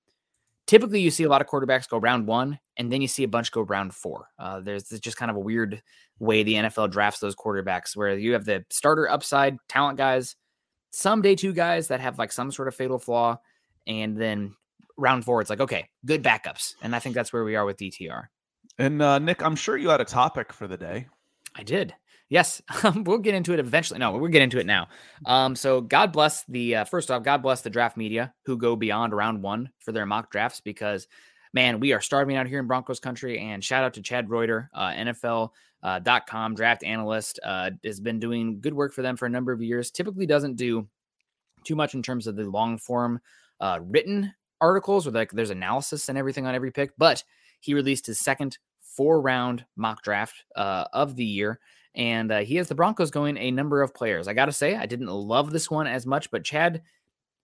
typically 0.66 1.00
you 1.00 1.10
see 1.10 1.24
a 1.24 1.28
lot 1.28 1.40
of 1.40 1.46
quarterbacks 1.46 1.88
go 1.88 1.98
round 1.98 2.26
one 2.26 2.58
and 2.76 2.92
then 2.92 3.02
you 3.02 3.08
see 3.08 3.24
a 3.24 3.28
bunch 3.28 3.52
go 3.52 3.62
round 3.62 3.94
four. 3.94 4.28
Uh, 4.38 4.60
there's 4.60 4.84
just 4.84 5.16
kind 5.16 5.30
of 5.30 5.36
a 5.36 5.40
weird 5.40 5.82
way 6.18 6.42
the 6.42 6.54
NFL 6.54 6.90
drafts 6.90 7.20
those 7.20 7.34
quarterbacks 7.34 7.96
where 7.96 8.16
you 8.16 8.32
have 8.32 8.44
the 8.44 8.64
starter 8.70 9.08
upside 9.10 9.56
talent 9.68 9.98
guys, 9.98 10.36
some 10.92 11.22
day 11.22 11.34
two 11.34 11.52
guys 11.52 11.88
that 11.88 12.00
have 12.00 12.18
like 12.18 12.32
some 12.32 12.50
sort 12.50 12.68
of 12.68 12.74
fatal 12.74 12.98
flaw, 12.98 13.38
and 13.86 14.16
then 14.16 14.54
round 14.96 15.24
four, 15.24 15.40
it's 15.40 15.50
like, 15.50 15.60
okay, 15.60 15.88
good 16.04 16.22
backups. 16.22 16.74
And 16.82 16.94
I 16.94 16.98
think 16.98 17.14
that's 17.14 17.32
where 17.32 17.44
we 17.44 17.56
are 17.56 17.64
with 17.64 17.78
DTR. 17.78 18.24
And 18.78 19.02
uh, 19.02 19.18
Nick, 19.18 19.42
I'm 19.42 19.56
sure 19.56 19.76
you 19.76 19.88
had 19.88 20.00
a 20.00 20.04
topic 20.04 20.52
for 20.52 20.66
the 20.66 20.76
day. 20.76 21.06
I 21.56 21.62
did. 21.62 21.94
Yes, 22.30 22.62
we'll 22.94 23.18
get 23.18 23.34
into 23.34 23.52
it 23.52 23.58
eventually. 23.58 23.98
No, 23.98 24.12
we'll 24.12 24.30
get 24.30 24.40
into 24.40 24.58
it 24.58 24.66
now. 24.66 24.88
Um, 25.26 25.54
so 25.54 25.80
God 25.80 26.12
bless 26.12 26.44
the 26.44 26.76
uh, 26.76 26.84
first 26.84 27.10
off, 27.10 27.24
God 27.24 27.42
bless 27.42 27.60
the 27.60 27.70
draft 27.70 27.96
media 27.96 28.32
who 28.46 28.56
go 28.56 28.76
beyond 28.76 29.12
round 29.12 29.42
one 29.42 29.68
for 29.80 29.92
their 29.92 30.06
mock 30.06 30.30
drafts 30.30 30.60
because 30.60 31.08
man, 31.52 31.80
we 31.80 31.92
are 31.92 32.00
starving 32.00 32.36
out 32.36 32.46
here 32.46 32.60
in 32.60 32.66
Broncos 32.66 33.00
country. 33.00 33.38
And 33.38 33.62
shout 33.62 33.84
out 33.84 33.94
to 33.94 34.02
Chad 34.02 34.30
Reuter, 34.30 34.70
uh, 34.72 34.90
NFL.com 34.90 35.50
uh, 35.82 36.54
draft 36.54 36.84
analyst, 36.84 37.40
uh, 37.44 37.70
has 37.84 38.00
been 38.00 38.20
doing 38.20 38.60
good 38.60 38.74
work 38.74 38.92
for 38.92 39.02
them 39.02 39.16
for 39.16 39.26
a 39.26 39.30
number 39.30 39.52
of 39.52 39.60
years. 39.60 39.90
Typically 39.90 40.26
doesn't 40.26 40.56
do 40.56 40.88
too 41.64 41.74
much 41.74 41.94
in 41.94 42.02
terms 42.02 42.26
of 42.26 42.36
the 42.36 42.44
long 42.44 42.78
form 42.78 43.20
uh, 43.60 43.80
written 43.82 44.32
articles 44.60 45.06
where 45.06 45.12
like 45.12 45.32
there's 45.32 45.50
analysis 45.50 46.08
and 46.08 46.16
everything 46.16 46.46
on 46.46 46.54
every 46.54 46.70
pick, 46.70 46.92
but 46.96 47.24
he 47.60 47.74
released 47.74 48.06
his 48.06 48.20
second 48.20 48.58
four 48.80 49.20
round 49.20 49.64
mock 49.76 50.02
draft 50.02 50.44
uh, 50.56 50.84
of 50.92 51.16
the 51.16 51.24
year 51.24 51.58
and 51.94 52.30
uh, 52.30 52.40
he 52.40 52.56
has 52.56 52.68
the 52.68 52.74
Broncos 52.74 53.10
going 53.10 53.36
a 53.36 53.50
number 53.50 53.82
of 53.82 53.94
players. 53.94 54.28
I 54.28 54.34
got 54.34 54.46
to 54.46 54.52
say, 54.52 54.76
I 54.76 54.86
didn't 54.86 55.08
love 55.08 55.50
this 55.50 55.70
one 55.70 55.86
as 55.86 56.06
much, 56.06 56.30
but 56.30 56.44
Chad, 56.44 56.82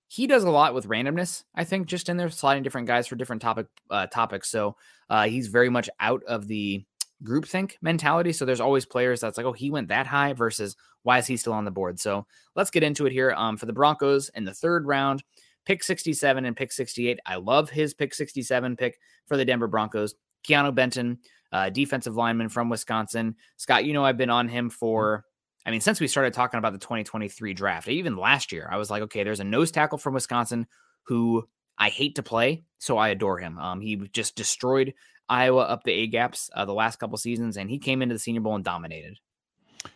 he 0.08 0.26
does 0.26 0.44
a 0.44 0.50
lot 0.50 0.74
with 0.74 0.88
randomness. 0.88 1.44
I 1.54 1.64
think 1.64 1.86
just 1.86 2.08
in 2.08 2.16
there 2.16 2.30
sliding 2.30 2.62
different 2.62 2.86
guys 2.86 3.06
for 3.06 3.16
different 3.16 3.42
topic 3.42 3.66
uh, 3.90 4.06
topics. 4.06 4.48
So 4.50 4.76
uh, 5.10 5.26
he's 5.26 5.48
very 5.48 5.68
much 5.68 5.90
out 5.98 6.22
of 6.24 6.46
the 6.46 6.84
groupthink 7.24 7.72
mentality. 7.82 8.32
So 8.32 8.44
there's 8.44 8.60
always 8.60 8.86
players 8.86 9.20
that's 9.20 9.36
like, 9.36 9.46
oh, 9.46 9.52
he 9.52 9.70
went 9.70 9.88
that 9.88 10.06
high 10.06 10.32
versus 10.32 10.76
why 11.02 11.18
is 11.18 11.26
he 11.26 11.36
still 11.36 11.52
on 11.52 11.64
the 11.64 11.70
board? 11.70 11.98
So 11.98 12.26
let's 12.54 12.70
get 12.70 12.82
into 12.82 13.06
it 13.06 13.12
here. 13.12 13.32
Um, 13.36 13.56
for 13.56 13.66
the 13.66 13.72
Broncos 13.72 14.28
in 14.30 14.44
the 14.44 14.54
third 14.54 14.86
round, 14.86 15.22
pick 15.64 15.82
67 15.82 16.44
and 16.44 16.56
pick 16.56 16.72
68. 16.72 17.18
I 17.26 17.36
love 17.36 17.70
his 17.70 17.94
pick 17.94 18.14
67 18.14 18.76
pick 18.76 18.98
for 19.26 19.36
the 19.36 19.44
Denver 19.44 19.66
Broncos. 19.66 20.14
Keanu 20.46 20.74
Benton, 20.74 21.18
uh, 21.52 21.70
defensive 21.70 22.16
lineman 22.16 22.48
from 22.48 22.68
Wisconsin. 22.68 23.36
Scott, 23.56 23.84
you 23.84 23.92
know, 23.92 24.04
I've 24.04 24.16
been 24.16 24.30
on 24.30 24.48
him 24.48 24.70
for, 24.70 25.24
I 25.64 25.70
mean, 25.70 25.80
since 25.80 26.00
we 26.00 26.08
started 26.08 26.32
talking 26.32 26.58
about 26.58 26.72
the 26.72 26.78
2023 26.78 27.54
draft, 27.54 27.88
even 27.88 28.16
last 28.16 28.52
year, 28.52 28.68
I 28.70 28.76
was 28.76 28.90
like, 28.90 29.02
okay, 29.04 29.24
there's 29.24 29.40
a 29.40 29.44
nose 29.44 29.70
tackle 29.70 29.98
from 29.98 30.14
Wisconsin 30.14 30.66
who 31.04 31.48
I 31.78 31.88
hate 31.88 32.16
to 32.16 32.22
play, 32.22 32.64
so 32.78 32.98
I 32.98 33.08
adore 33.08 33.38
him. 33.38 33.58
Um, 33.58 33.80
he 33.80 33.96
just 34.12 34.36
destroyed 34.36 34.94
Iowa 35.28 35.62
up 35.62 35.84
the 35.84 35.92
A 35.92 36.06
gaps 36.06 36.50
uh, 36.54 36.64
the 36.64 36.74
last 36.74 36.98
couple 36.98 37.18
seasons, 37.18 37.56
and 37.56 37.68
he 37.68 37.78
came 37.78 38.02
into 38.02 38.14
the 38.14 38.18
Senior 38.18 38.40
Bowl 38.40 38.54
and 38.54 38.64
dominated. 38.64 39.18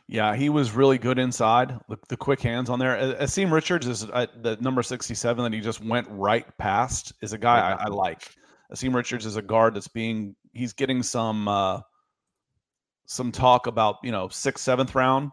Yeah, 0.06 0.36
he 0.36 0.48
was 0.48 0.72
really 0.72 0.98
good 0.98 1.18
inside. 1.18 1.78
The, 1.88 1.98
the 2.08 2.16
quick 2.16 2.40
hands 2.40 2.70
on 2.70 2.78
there. 2.78 3.16
Asim 3.20 3.50
Richards 3.50 3.86
is 3.86 4.04
uh, 4.04 4.26
the 4.40 4.56
number 4.60 4.82
67 4.82 5.42
that 5.42 5.52
he 5.52 5.60
just 5.60 5.84
went 5.84 6.06
right 6.10 6.46
past. 6.58 7.12
Is 7.22 7.32
a 7.32 7.38
guy 7.38 7.58
I, 7.58 7.84
I 7.84 7.86
like. 7.86 8.34
Asim 8.72 8.94
Richards 8.94 9.26
is 9.26 9.36
a 9.36 9.42
guard 9.42 9.74
that's 9.74 9.88
being 9.88 10.36
he's 10.52 10.72
getting 10.72 11.02
some 11.02 11.48
uh, 11.48 11.80
some 13.06 13.32
talk 13.32 13.66
about 13.66 13.96
you 14.02 14.12
know 14.12 14.28
sixth 14.28 14.64
seventh 14.64 14.94
round. 14.94 15.30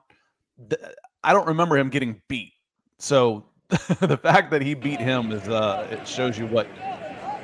I 1.23 1.33
don't 1.33 1.47
remember 1.47 1.77
him 1.77 1.89
getting 1.89 2.21
beat, 2.27 2.53
so 2.99 3.45
the 3.67 4.19
fact 4.21 4.51
that 4.51 4.61
he 4.61 4.73
beat 4.73 4.99
him 4.99 5.31
is 5.31 5.47
uh, 5.47 5.87
it 5.91 6.07
shows 6.07 6.37
you 6.37 6.47
what 6.47 6.67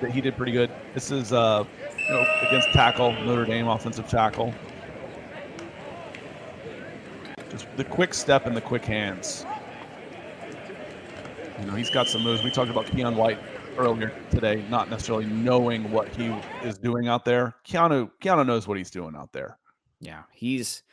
that 0.02 0.12
he 0.12 0.22
did 0.22 0.36
pretty 0.36 0.52
good. 0.52 0.72
This 0.94 1.12
is 1.12 1.34
uh, 1.34 1.64
you 1.98 2.10
know, 2.10 2.26
against 2.48 2.70
tackle 2.74 3.12
Notre 3.24 3.46
Dame 3.46 3.68
offensive 3.68 4.08
tackle. 4.08 4.54
Just 7.50 7.68
the 7.78 7.84
quick 7.84 8.14
step 8.14 8.46
and 8.46 8.56
the 8.56 8.62
quick 8.62 8.84
hands. 8.84 9.46
You 11.60 11.68
know, 11.68 11.76
he's 11.76 11.90
got 11.90 12.08
some 12.08 12.24
moves. 12.24 12.44
We 12.44 12.50
talked 12.50 12.72
about 12.72 12.88
Keion 12.88 13.16
White 13.16 13.40
earlier 13.78 14.14
today, 14.30 14.64
not 14.70 14.90
necessarily 14.90 15.26
knowing 15.26 15.92
what 15.92 16.08
he 16.10 16.34
is 16.64 16.78
doing 16.78 17.08
out 17.08 17.26
there. 17.26 17.56
Keanu 17.68 18.12
Keanu 18.22 18.46
knows 18.46 18.68
what 18.68 18.78
he's 18.78 18.92
doing 18.92 19.16
out 19.16 19.32
there. 19.32 19.58
Yeah, 20.00 20.24
he's 20.32 20.84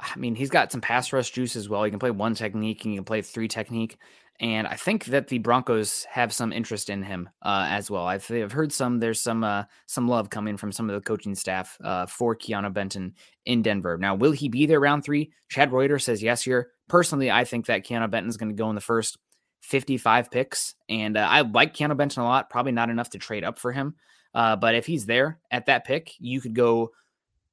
I 0.00 0.16
mean, 0.16 0.34
he's 0.34 0.50
got 0.50 0.72
some 0.72 0.80
pass 0.80 1.12
rush 1.12 1.30
juice 1.30 1.56
as 1.56 1.68
well. 1.68 1.84
He 1.84 1.90
can 1.90 2.00
play 2.00 2.10
one 2.10 2.34
technique 2.34 2.84
and 2.84 2.92
he 2.92 2.96
can 2.98 3.04
play 3.04 3.22
three 3.22 3.48
technique. 3.48 3.98
And 4.40 4.66
I 4.66 4.74
think 4.74 5.04
that 5.06 5.28
the 5.28 5.38
Broncos 5.38 6.04
have 6.10 6.32
some 6.32 6.52
interest 6.52 6.90
in 6.90 7.04
him 7.04 7.28
uh, 7.42 7.66
as 7.68 7.88
well. 7.88 8.04
I've, 8.04 8.28
I've, 8.32 8.50
heard 8.50 8.72
some 8.72 8.98
there's 8.98 9.20
some 9.20 9.44
uh, 9.44 9.64
some 9.86 10.08
love 10.08 10.28
coming 10.28 10.56
from 10.56 10.72
some 10.72 10.90
of 10.90 10.94
the 10.96 11.00
coaching 11.00 11.36
staff 11.36 11.78
uh, 11.84 12.06
for 12.06 12.34
Keanu 12.34 12.72
Benton 12.72 13.14
in 13.46 13.62
Denver. 13.62 13.96
Now, 13.96 14.16
will 14.16 14.32
he 14.32 14.48
be 14.48 14.66
there 14.66 14.80
round 14.80 15.04
three? 15.04 15.30
Chad 15.50 15.72
Reuter 15.72 16.00
says 16.00 16.20
yes 16.20 16.42
here. 16.42 16.72
Personally, 16.88 17.30
I 17.30 17.44
think 17.44 17.66
that 17.66 17.86
Keanu 17.86 18.10
Benton 18.10 18.28
is 18.28 18.36
going 18.36 18.50
to 18.50 18.56
go 18.56 18.68
in 18.70 18.74
the 18.74 18.80
first 18.80 19.18
55 19.64 20.30
picks, 20.30 20.74
and 20.88 21.16
uh, 21.16 21.26
I 21.28 21.40
like 21.40 21.74
Keanu 21.74 21.96
Benton 21.96 22.22
a 22.22 22.26
lot. 22.26 22.50
Probably 22.50 22.72
not 22.72 22.90
enough 22.90 23.10
to 23.10 23.18
trade 23.18 23.44
up 23.44 23.58
for 23.58 23.72
him, 23.72 23.94
uh, 24.34 24.56
but 24.56 24.74
if 24.74 24.86
he's 24.86 25.06
there 25.06 25.38
at 25.50 25.66
that 25.66 25.84
pick, 25.84 26.12
you 26.18 26.40
could 26.40 26.54
go. 26.54 26.92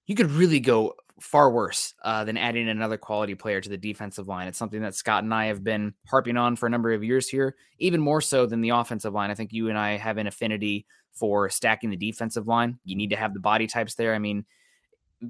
You 0.08 0.15
could 0.15 0.32
really 0.32 0.60
go 0.60 0.95
far 1.21 1.52
worse 1.52 1.93
uh, 2.04 2.24
than 2.26 2.36
adding 2.36 2.67
another 2.67 2.97
quality 2.97 3.36
player 3.36 3.62
to 3.62 3.69
the 3.69 3.78
defensive 3.78 4.28
line. 4.28 4.47
It's 4.47 4.58
something 4.58 4.82
that 4.82 4.95
Scott 4.95 5.24
and 5.24 5.34
I 5.34 5.45
have 5.45 5.63
been 5.63 5.93
harping 6.08 6.36
on 6.36 6.56
for 6.56 6.65
a 6.65 6.69
number 6.69 6.91
of 6.91 7.04
years 7.04 7.30
here, 7.30 7.56
even 7.78 8.02
more 8.02 8.19
so 8.19 8.45
than 8.45 8.62
the 8.62 8.69
offensive 8.69 9.13
line. 9.13 9.30
I 9.30 9.36
think 9.36 9.54
you 9.54 9.69
and 9.69 9.78
I 9.78 9.97
have 9.97 10.17
an 10.17 10.28
affinity 10.28 10.86
for 11.13 11.50
stacking 11.50 11.91
the 11.91 11.97
defensive 11.97 12.47
line. 12.47 12.80
You 12.84 12.95
need 12.95 13.12
to 13.12 13.15
have 13.15 13.34
the 13.34 13.39
body 13.39 13.67
types 13.67 13.95
there. 13.95 14.13
I 14.15 14.19
mean, 14.19 14.45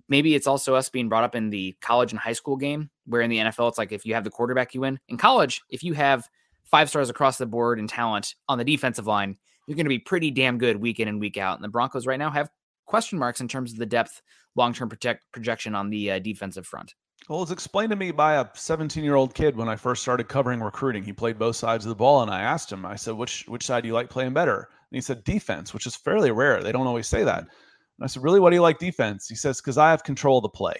maybe 0.07 0.33
it's 0.33 0.47
also 0.47 0.75
us 0.75 0.89
being 0.89 1.09
brought 1.09 1.25
up 1.25 1.35
in 1.35 1.49
the 1.49 1.75
college 1.81 2.11
and 2.11 2.19
high 2.19 2.33
school 2.33 2.55
game, 2.55 2.89
where 3.05 3.21
in 3.21 3.29
the 3.29 3.37
NFL, 3.37 3.69
it's 3.69 3.77
like 3.77 3.91
if 3.91 4.05
you 4.05 4.13
have 4.13 4.23
the 4.23 4.31
quarterback, 4.31 4.73
you 4.73 4.81
win. 4.81 4.99
In 5.09 5.17
college, 5.17 5.61
if 5.69 5.83
you 5.83 5.93
have 5.93 6.27
five 6.65 6.89
stars 6.89 7.09
across 7.09 7.37
the 7.37 7.45
board 7.45 7.79
in 7.79 7.87
talent 7.87 8.35
on 8.47 8.57
the 8.57 8.63
defensive 8.63 9.07
line, 9.07 9.37
you're 9.67 9.75
going 9.75 9.85
to 9.85 9.89
be 9.89 9.99
pretty 9.99 10.31
damn 10.31 10.57
good 10.57 10.77
week 10.77 10.99
in 10.99 11.07
and 11.07 11.19
week 11.19 11.37
out. 11.37 11.57
And 11.57 11.63
the 11.63 11.69
Broncos 11.69 12.07
right 12.07 12.19
now 12.19 12.31
have 12.31 12.49
question 12.85 13.19
marks 13.19 13.41
in 13.41 13.47
terms 13.47 13.71
of 13.71 13.79
the 13.79 13.85
depth 13.85 14.21
long 14.55 14.73
term 14.73 14.89
project 14.89 15.25
projection 15.31 15.75
on 15.75 15.89
the 15.89 16.11
uh, 16.11 16.19
defensive 16.19 16.67
front. 16.67 16.93
Well, 17.29 17.39
it 17.39 17.43
was 17.43 17.51
explained 17.51 17.91
to 17.91 17.95
me 17.95 18.11
by 18.11 18.35
a 18.35 18.47
17 18.53 19.03
year 19.03 19.15
old 19.15 19.33
kid 19.33 19.55
when 19.55 19.69
I 19.69 19.75
first 19.75 20.01
started 20.01 20.27
covering 20.27 20.59
recruiting. 20.59 21.03
He 21.03 21.13
played 21.13 21.37
both 21.37 21.55
sides 21.55 21.85
of 21.85 21.89
the 21.89 21.95
ball, 21.95 22.21
and 22.21 22.31
I 22.31 22.41
asked 22.41 22.71
him, 22.71 22.85
I 22.85 22.95
said, 22.95 23.13
which 23.13 23.45
which 23.47 23.65
side 23.65 23.81
do 23.81 23.87
you 23.87 23.93
like 23.93 24.09
playing 24.09 24.33
better? 24.33 24.57
And 24.57 24.97
he 24.97 25.01
said, 25.01 25.23
defense, 25.23 25.73
which 25.73 25.85
is 25.85 25.95
fairly 25.95 26.31
rare. 26.31 26.61
They 26.61 26.71
don't 26.71 26.87
always 26.87 27.07
say 27.07 27.23
that. 27.23 27.39
And 27.39 28.03
I 28.03 28.07
said, 28.07 28.23
really, 28.23 28.39
what 28.39 28.49
do 28.49 28.55
you 28.55 28.61
like 28.61 28.79
defense? 28.79 29.27
He 29.27 29.35
says, 29.35 29.61
because 29.61 29.77
I 29.77 29.91
have 29.91 30.03
control 30.03 30.39
of 30.39 30.43
the 30.43 30.49
play. 30.49 30.75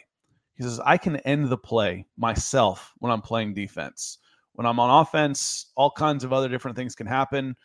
He 0.56 0.64
says, 0.64 0.82
I 0.84 0.98
can 0.98 1.18
end 1.18 1.48
the 1.50 1.58
play 1.58 2.06
myself 2.18 2.92
when 2.98 3.12
I'm 3.12 3.22
playing 3.22 3.54
defense. 3.54 4.18
When 4.54 4.68
I'm 4.68 4.80
on 4.80 5.02
offense, 5.02 5.72
all 5.76 5.92
kinds 5.92 6.24
of 6.24 6.34
other 6.34 6.50
different 6.50 6.78
things 6.78 6.96
can 6.96 7.08
happen. 7.08 7.56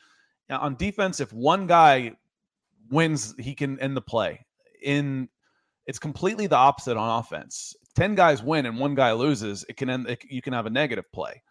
Now, 0.49 0.61
on 0.61 0.77
defense, 0.77 1.21
if 1.21 1.33
one 1.33 1.67
guy 1.67 2.13
wins, 2.91 3.35
he 3.39 3.55
can 3.55 3.79
end 3.81 3.97
the 3.97 4.03
play. 4.03 4.47
In 4.83 5.29
it's 5.87 5.99
completely 5.99 6.47
the 6.47 6.57
opposite 6.57 6.97
on 6.97 7.21
offense. 7.21 7.75
10 7.95 8.15
guys 8.15 8.43
win 8.43 8.67
and 8.67 8.79
one 8.79 8.95
guy 8.95 9.13
loses, 9.13 9.65
it 9.69 9.77
can 9.77 9.89
end 9.89 10.09
it, 10.09 10.23
you 10.29 10.43
can 10.43 10.53
have 10.53 10.67
a 10.67 10.71
negative 10.71 11.11
play. 11.13 11.43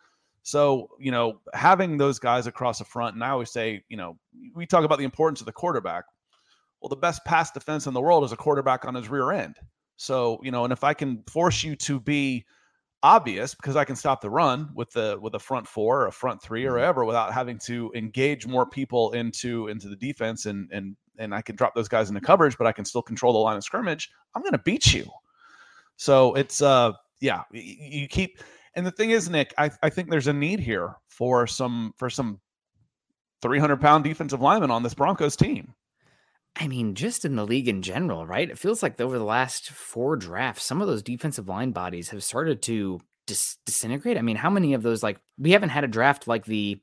So, 0.43 0.89
you 0.99 1.09
know, 1.09 1.39
having 1.53 1.97
those 1.97 2.19
guys 2.19 2.45
across 2.45 2.77
the 2.77 2.85
front, 2.85 3.15
and 3.15 3.23
I 3.23 3.29
always 3.29 3.51
say, 3.51 3.83
you 3.89 3.97
know, 3.97 4.17
we 4.53 4.67
talk 4.67 4.83
about 4.83 4.99
the 4.99 5.03
importance 5.03 5.39
of 5.39 5.47
the 5.47 5.51
quarterback. 5.51 6.05
Well, 6.79 6.89
the 6.89 6.95
best 6.95 7.25
pass 7.25 7.51
defense 7.51 7.87
in 7.87 7.95
the 7.95 8.01
world 8.01 8.23
is 8.23 8.31
a 8.31 8.37
quarterback 8.37 8.85
on 8.85 8.93
his 8.93 9.09
rear 9.09 9.31
end. 9.31 9.55
So, 9.97 10.39
you 10.43 10.51
know, 10.51 10.63
and 10.63 10.71
if 10.71 10.83
I 10.83 10.93
can 10.93 11.23
force 11.23 11.63
you 11.63 11.75
to 11.77 11.99
be 11.99 12.45
obvious 13.05 13.53
because 13.53 13.75
I 13.75 13.85
can 13.85 13.95
stop 13.95 14.19
the 14.19 14.31
run 14.31 14.71
with 14.73 14.91
the 14.91 15.19
with 15.21 15.35
a 15.35 15.39
front 15.39 15.67
four 15.67 16.01
or 16.01 16.07
a 16.07 16.11
front 16.11 16.41
three 16.41 16.65
or 16.65 16.69
mm-hmm. 16.69 16.77
whatever 16.77 17.05
without 17.05 17.31
having 17.31 17.59
to 17.65 17.91
engage 17.93 18.47
more 18.47 18.65
people 18.65 19.11
into 19.11 19.67
into 19.67 19.87
the 19.87 19.95
defense 19.95 20.47
and 20.47 20.67
and 20.71 20.97
and 21.19 21.33
I 21.33 21.43
can 21.43 21.55
drop 21.55 21.75
those 21.75 21.87
guys 21.87 22.09
into 22.09 22.19
coverage, 22.19 22.57
but 22.57 22.65
I 22.65 22.71
can 22.71 22.83
still 22.83 23.03
control 23.03 23.31
the 23.31 23.39
line 23.39 23.57
of 23.57 23.63
scrimmage, 23.63 24.09
I'm 24.33 24.41
going 24.41 24.51
to 24.53 24.57
beat 24.57 24.91
you. 24.91 25.05
So 25.97 26.33
it's 26.33 26.63
uh 26.63 26.93
yeah, 27.21 27.43
you 27.51 28.07
keep 28.07 28.39
and 28.73 28.85
the 28.85 28.91
thing 28.91 29.11
is, 29.11 29.29
Nick, 29.29 29.53
I, 29.57 29.69
I 29.83 29.89
think 29.89 30.09
there's 30.09 30.27
a 30.27 30.33
need 30.33 30.59
here 30.59 30.95
for 31.07 31.45
some 31.45 31.93
for 31.97 32.09
some 32.09 32.41
300 33.43 33.79
pound 33.79 34.03
defensive 34.03 34.41
lineman 34.41 34.71
on 34.71 34.81
this 34.81 34.95
Broncos 34.95 35.35
team. 35.35 35.74
I 36.57 36.67
mean, 36.67 36.95
just 36.95 37.25
in 37.25 37.35
the 37.35 37.45
league 37.45 37.67
in 37.67 37.81
general, 37.81 38.25
right? 38.25 38.49
It 38.49 38.57
feels 38.57 38.81
like 38.81 38.99
over 39.01 39.17
the 39.17 39.25
last 39.25 39.69
four 39.71 40.15
drafts, 40.15 40.63
some 40.63 40.81
of 40.81 40.87
those 40.87 41.03
defensive 41.03 41.49
line 41.49 41.71
bodies 41.71 42.09
have 42.09 42.23
started 42.23 42.61
to 42.63 43.01
dis- 43.27 43.57
disintegrate. 43.65 44.17
I 44.17 44.21
mean, 44.21 44.37
how 44.37 44.49
many 44.49 44.73
of 44.73 44.81
those, 44.81 45.03
like, 45.03 45.19
we 45.37 45.51
haven't 45.51 45.69
had 45.69 45.83
a 45.83 45.89
draft 45.89 46.27
like 46.27 46.45
the 46.45 46.79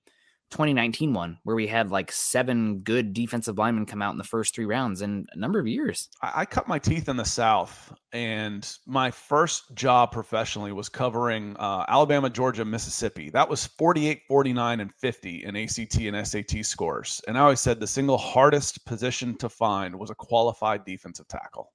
2019 0.53 1.13
one 1.13 1.39
where 1.43 1.57
we 1.57 1.67
had 1.67 1.91
like 1.91 2.13
seven 2.13 2.79
good 2.81 3.13
defensive 3.13 3.59
linemen 3.59 3.87
come 3.87 4.03
out 4.03 4.13
in 4.13 4.19
the 4.19 4.25
first 4.25 4.55
three 4.55 4.67
rounds 4.67 5.03
in 5.03 5.27
a 5.33 5.39
number 5.39 5.59
of 5.59 5.67
years. 5.67 6.09
I, 6.23 6.33
I 6.37 6.45
cut 6.45 6.69
my 6.69 6.79
teeth 6.79 7.09
in 7.09 7.17
the 7.17 7.25
South, 7.25 7.93
and 8.13 8.71
my 8.87 9.11
first 9.11 9.75
job 9.75 10.13
professionally 10.13 10.73
was 10.73 10.89
covering 10.89 11.57
uh, 11.59 11.85
Alabama, 11.89 12.31
Georgia, 12.31 12.65
Mississippi. 12.65 13.31
That 13.31 13.49
was 13.49 13.67
48, 13.67 14.23
49, 14.29 14.81
and 14.81 14.95
50 14.95 15.45
in 15.45 15.57
ACT 15.57 15.97
and 15.97 16.27
SAT 16.27 16.65
scores. 16.65 17.21
And 17.27 17.37
I 17.37 17.41
always 17.41 17.61
said 17.61 17.81
the 17.81 17.87
single 17.87 18.19
hardest 18.19 18.85
position 18.85 19.37
to 19.39 19.49
find 19.49 19.99
was 19.99 20.11
a 20.11 20.15
qualified 20.15 20.85
defensive 20.85 21.27
tackle. 21.29 21.73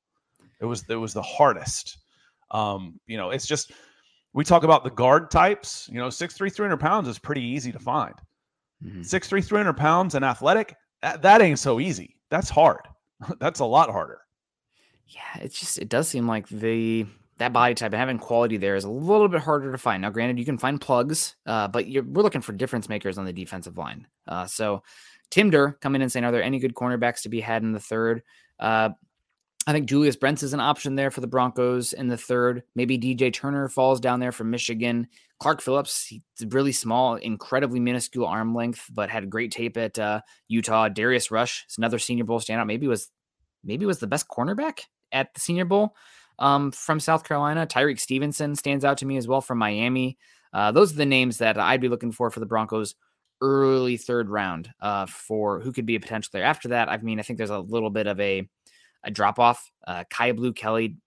It 0.61 0.65
was 0.65 0.85
it 0.89 0.95
was 0.95 1.13
the 1.13 1.21
hardest. 1.21 1.97
Um, 2.51 2.99
you 3.07 3.17
know, 3.17 3.31
it's 3.31 3.47
just 3.47 3.71
we 4.33 4.43
talk 4.43 4.63
about 4.63 4.83
the 4.83 4.91
guard 4.91 5.31
types. 5.31 5.89
You 5.91 5.99
know, 5.99 6.07
6'3", 6.07 6.53
300 6.53 6.77
pounds 6.77 7.07
is 7.07 7.17
pretty 7.17 7.43
easy 7.43 7.71
to 7.71 7.79
find 7.79 8.13
Mm-hmm. 8.83 9.01
6'3, 9.01 9.43
300 9.43 9.73
pounds 9.73 10.15
and 10.15 10.23
athletic, 10.23 10.75
that, 11.01 11.21
that 11.21 11.41
ain't 11.41 11.59
so 11.59 11.79
easy. 11.79 12.15
That's 12.29 12.49
hard. 12.49 12.81
That's 13.39 13.59
a 13.59 13.65
lot 13.65 13.89
harder. 13.89 14.21
Yeah, 15.07 15.41
it's 15.41 15.59
just 15.59 15.77
it 15.77 15.87
does 15.87 16.07
seem 16.07 16.27
like 16.27 16.47
the 16.49 17.05
that 17.37 17.53
body 17.53 17.75
type 17.75 17.93
and 17.93 17.99
having 17.99 18.17
quality 18.17 18.57
there 18.57 18.75
is 18.75 18.83
a 18.83 18.89
little 18.89 19.27
bit 19.27 19.41
harder 19.41 19.71
to 19.71 19.77
find. 19.77 20.01
Now, 20.01 20.09
granted, 20.09 20.39
you 20.39 20.45
can 20.45 20.57
find 20.57 20.81
plugs, 20.81 21.35
uh, 21.45 21.67
but 21.67 21.85
we're 21.87 22.03
looking 22.03 22.41
for 22.41 22.51
difference 22.51 22.89
makers 22.89 23.17
on 23.17 23.25
the 23.25 23.33
defensive 23.33 23.77
line. 23.77 24.07
Uh, 24.27 24.47
so, 24.47 24.83
Tim 25.29 25.49
Durr 25.49 25.73
coming 25.73 26.01
in 26.01 26.09
saying, 26.09 26.25
"Are 26.25 26.31
there 26.31 26.43
any 26.43 26.59
good 26.59 26.73
cornerbacks 26.73 27.21
to 27.21 27.29
be 27.29 27.39
had 27.39 27.63
in 27.63 27.71
the 27.71 27.79
third? 27.79 28.23
Uh, 28.59 28.89
I 29.67 29.73
think 29.73 29.89
Julius 29.89 30.15
Brents 30.15 30.43
is 30.43 30.53
an 30.53 30.61
option 30.61 30.95
there 30.95 31.11
for 31.11 31.19
the 31.19 31.27
Broncos 31.27 31.91
in 31.91 32.07
the 32.07 32.15
third. 32.15 32.63
Maybe 32.73 32.97
DJ 32.97 33.33
Turner 33.33 33.67
falls 33.67 33.99
down 33.99 34.21
there 34.21 34.31
from 34.31 34.49
Michigan. 34.49 35.07
Clark 35.41 35.61
Phillips, 35.61 36.05
he's 36.05 36.21
really 36.47 36.71
small, 36.71 37.15
incredibly 37.15 37.81
minuscule 37.81 38.25
arm 38.25 38.55
length, 38.55 38.85
but 38.89 39.09
had 39.09 39.29
great 39.29 39.51
tape 39.51 39.75
at 39.75 39.99
uh, 39.99 40.21
Utah. 40.47 40.87
Darius 40.87 41.31
Rush 41.31 41.65
is 41.69 41.77
another 41.77 41.99
Senior 41.99 42.23
Bowl 42.23 42.39
standout. 42.39 42.65
Maybe 42.65 42.87
was 42.87 43.11
maybe 43.61 43.85
was 43.85 43.99
the 43.99 44.07
best 44.07 44.29
cornerback 44.29 44.83
at 45.11 45.33
the 45.33 45.41
Senior 45.41 45.65
Bowl 45.65 45.97
um, 46.39 46.71
from 46.71 47.01
South 47.01 47.25
Carolina. 47.25 47.67
Tyrique 47.67 47.99
Stevenson 47.99 48.55
stands 48.55 48.85
out 48.85 48.99
to 48.99 49.05
me 49.05 49.17
as 49.17 49.27
well 49.27 49.41
from 49.41 49.57
Miami. 49.57 50.17
Uh, 50.53 50.71
those 50.71 50.93
are 50.93 50.97
the 50.97 51.05
names 51.05 51.39
that 51.39 51.59
I'd 51.59 51.81
be 51.81 51.89
looking 51.89 52.13
for 52.13 52.31
for 52.31 52.39
the 52.39 52.45
Broncos 52.45 52.95
early 53.41 53.97
third 53.97 54.29
round 54.29 54.71
uh, 54.79 55.07
for 55.07 55.59
who 55.59 55.73
could 55.73 55.85
be 55.85 55.95
a 55.95 55.99
potential 55.99 56.29
there. 56.31 56.45
After 56.45 56.69
that, 56.69 56.87
I 56.87 56.97
mean, 56.99 57.19
I 57.19 57.23
think 57.23 57.35
there's 57.35 57.49
a 57.49 57.59
little 57.59 57.89
bit 57.89 58.07
of 58.07 58.17
a 58.21 58.47
a 59.07 59.11
drop 59.11 59.39
off. 59.39 59.71
Uh, 59.87 60.03
Kyu 60.15 60.33
Blu 60.33 60.53
Kelly, 60.53 60.97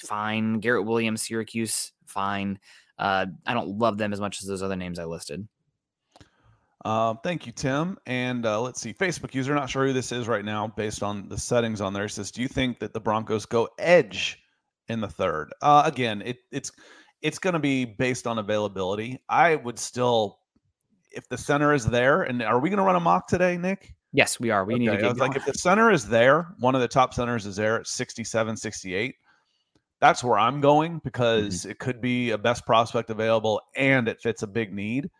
fine. 0.00 0.60
Garrett 0.60 0.86
Williams, 0.86 1.22
Syracuse, 1.22 1.92
fine. 2.06 2.58
Uh, 2.98 3.26
I 3.46 3.54
don't 3.54 3.78
love 3.78 3.98
them 3.98 4.12
as 4.12 4.20
much 4.20 4.40
as 4.40 4.48
those 4.48 4.62
other 4.62 4.76
names 4.76 4.98
I 4.98 5.04
listed. 5.04 5.46
Uh, 6.84 7.14
thank 7.24 7.44
you, 7.44 7.52
Tim. 7.52 7.98
And 8.06 8.46
uh, 8.46 8.60
let's 8.60 8.80
see, 8.80 8.94
Facebook 8.94 9.34
user, 9.34 9.54
not 9.54 9.68
sure 9.68 9.86
who 9.86 9.92
this 9.92 10.12
is 10.12 10.28
right 10.28 10.44
now 10.44 10.68
based 10.68 11.02
on 11.02 11.28
the 11.28 11.36
settings 11.36 11.80
on 11.80 11.92
there. 11.92 12.08
Says, 12.08 12.30
do 12.30 12.40
you 12.40 12.48
think 12.48 12.78
that 12.78 12.94
the 12.94 13.00
Broncos 13.00 13.44
go 13.44 13.68
edge 13.78 14.40
in 14.88 15.00
the 15.00 15.08
third? 15.08 15.52
Uh, 15.60 15.82
again, 15.84 16.22
it, 16.22 16.38
it's 16.52 16.72
it's 17.20 17.40
going 17.40 17.54
to 17.54 17.58
be 17.58 17.84
based 17.84 18.28
on 18.28 18.38
availability. 18.38 19.20
I 19.28 19.56
would 19.56 19.78
still, 19.78 20.38
if 21.10 21.28
the 21.28 21.36
center 21.36 21.74
is 21.74 21.84
there, 21.84 22.22
and 22.22 22.40
are 22.42 22.60
we 22.60 22.70
going 22.70 22.78
to 22.78 22.84
run 22.84 22.94
a 22.94 23.00
mock 23.00 23.26
today, 23.26 23.56
Nick? 23.56 23.94
Yes, 24.12 24.40
we 24.40 24.50
are. 24.50 24.64
We 24.64 24.74
okay. 24.74 24.84
need 24.84 24.90
to 24.90 24.96
get 24.96 25.16
like 25.18 25.36
if 25.36 25.44
the 25.44 25.54
center 25.54 25.90
is 25.90 26.08
there, 26.08 26.48
one 26.58 26.74
of 26.74 26.80
the 26.80 26.88
top 26.88 27.12
centers 27.12 27.44
is 27.44 27.56
there 27.56 27.80
at 27.80 27.86
67, 27.86 28.56
68. 28.56 29.14
That's 30.00 30.24
where 30.24 30.38
I'm 30.38 30.60
going 30.60 31.00
because 31.04 31.60
mm-hmm. 31.60 31.70
it 31.70 31.78
could 31.78 32.00
be 32.00 32.30
a 32.30 32.38
best 32.38 32.64
prospect 32.64 33.10
available 33.10 33.60
and 33.76 34.08
it 34.08 34.20
fits 34.22 34.42
a 34.42 34.46
big 34.46 34.72
need. 34.72 35.10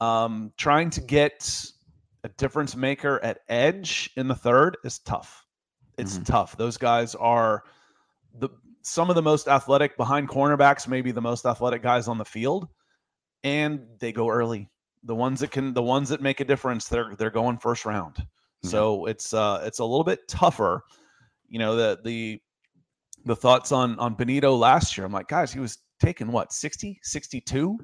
Um, 0.00 0.52
trying 0.58 0.90
to 0.90 1.00
get 1.00 1.64
a 2.24 2.28
difference 2.30 2.76
maker 2.76 3.22
at 3.22 3.38
edge 3.48 4.10
in 4.16 4.28
the 4.28 4.34
third 4.34 4.76
is 4.84 4.98
tough. 4.98 5.44
It's 5.96 6.14
mm-hmm. 6.14 6.24
tough. 6.24 6.56
Those 6.58 6.76
guys 6.76 7.14
are 7.14 7.62
the 8.38 8.50
some 8.82 9.08
of 9.08 9.16
the 9.16 9.22
most 9.22 9.48
athletic 9.48 9.96
behind 9.96 10.28
cornerbacks, 10.28 10.86
maybe 10.86 11.10
the 11.10 11.22
most 11.22 11.46
athletic 11.46 11.82
guys 11.82 12.06
on 12.06 12.18
the 12.18 12.24
field, 12.24 12.68
and 13.42 13.86
they 13.98 14.12
go 14.12 14.28
early 14.28 14.68
the 15.06 15.14
ones 15.14 15.40
that 15.40 15.50
can 15.50 15.72
the 15.72 15.82
ones 15.82 16.08
that 16.08 16.20
make 16.20 16.40
a 16.40 16.44
difference 16.44 16.88
they're 16.88 17.14
they're 17.16 17.30
going 17.30 17.58
first 17.58 17.84
round 17.84 18.14
mm-hmm. 18.14 18.68
so 18.68 19.06
it's 19.06 19.32
uh 19.32 19.60
it's 19.64 19.78
a 19.78 19.84
little 19.84 20.04
bit 20.04 20.26
tougher 20.28 20.82
you 21.48 21.58
know 21.58 21.74
the 21.76 21.98
the 22.04 22.40
the 23.24 23.36
thoughts 23.36 23.72
on 23.72 23.98
on 23.98 24.14
Bonitto 24.14 24.56
last 24.58 24.96
year 24.96 25.06
i'm 25.06 25.12
like 25.12 25.28
guys 25.28 25.52
he 25.52 25.60
was 25.60 25.78
taking 26.00 26.30
what 26.30 26.52
60, 26.52 26.98
62. 27.02 27.78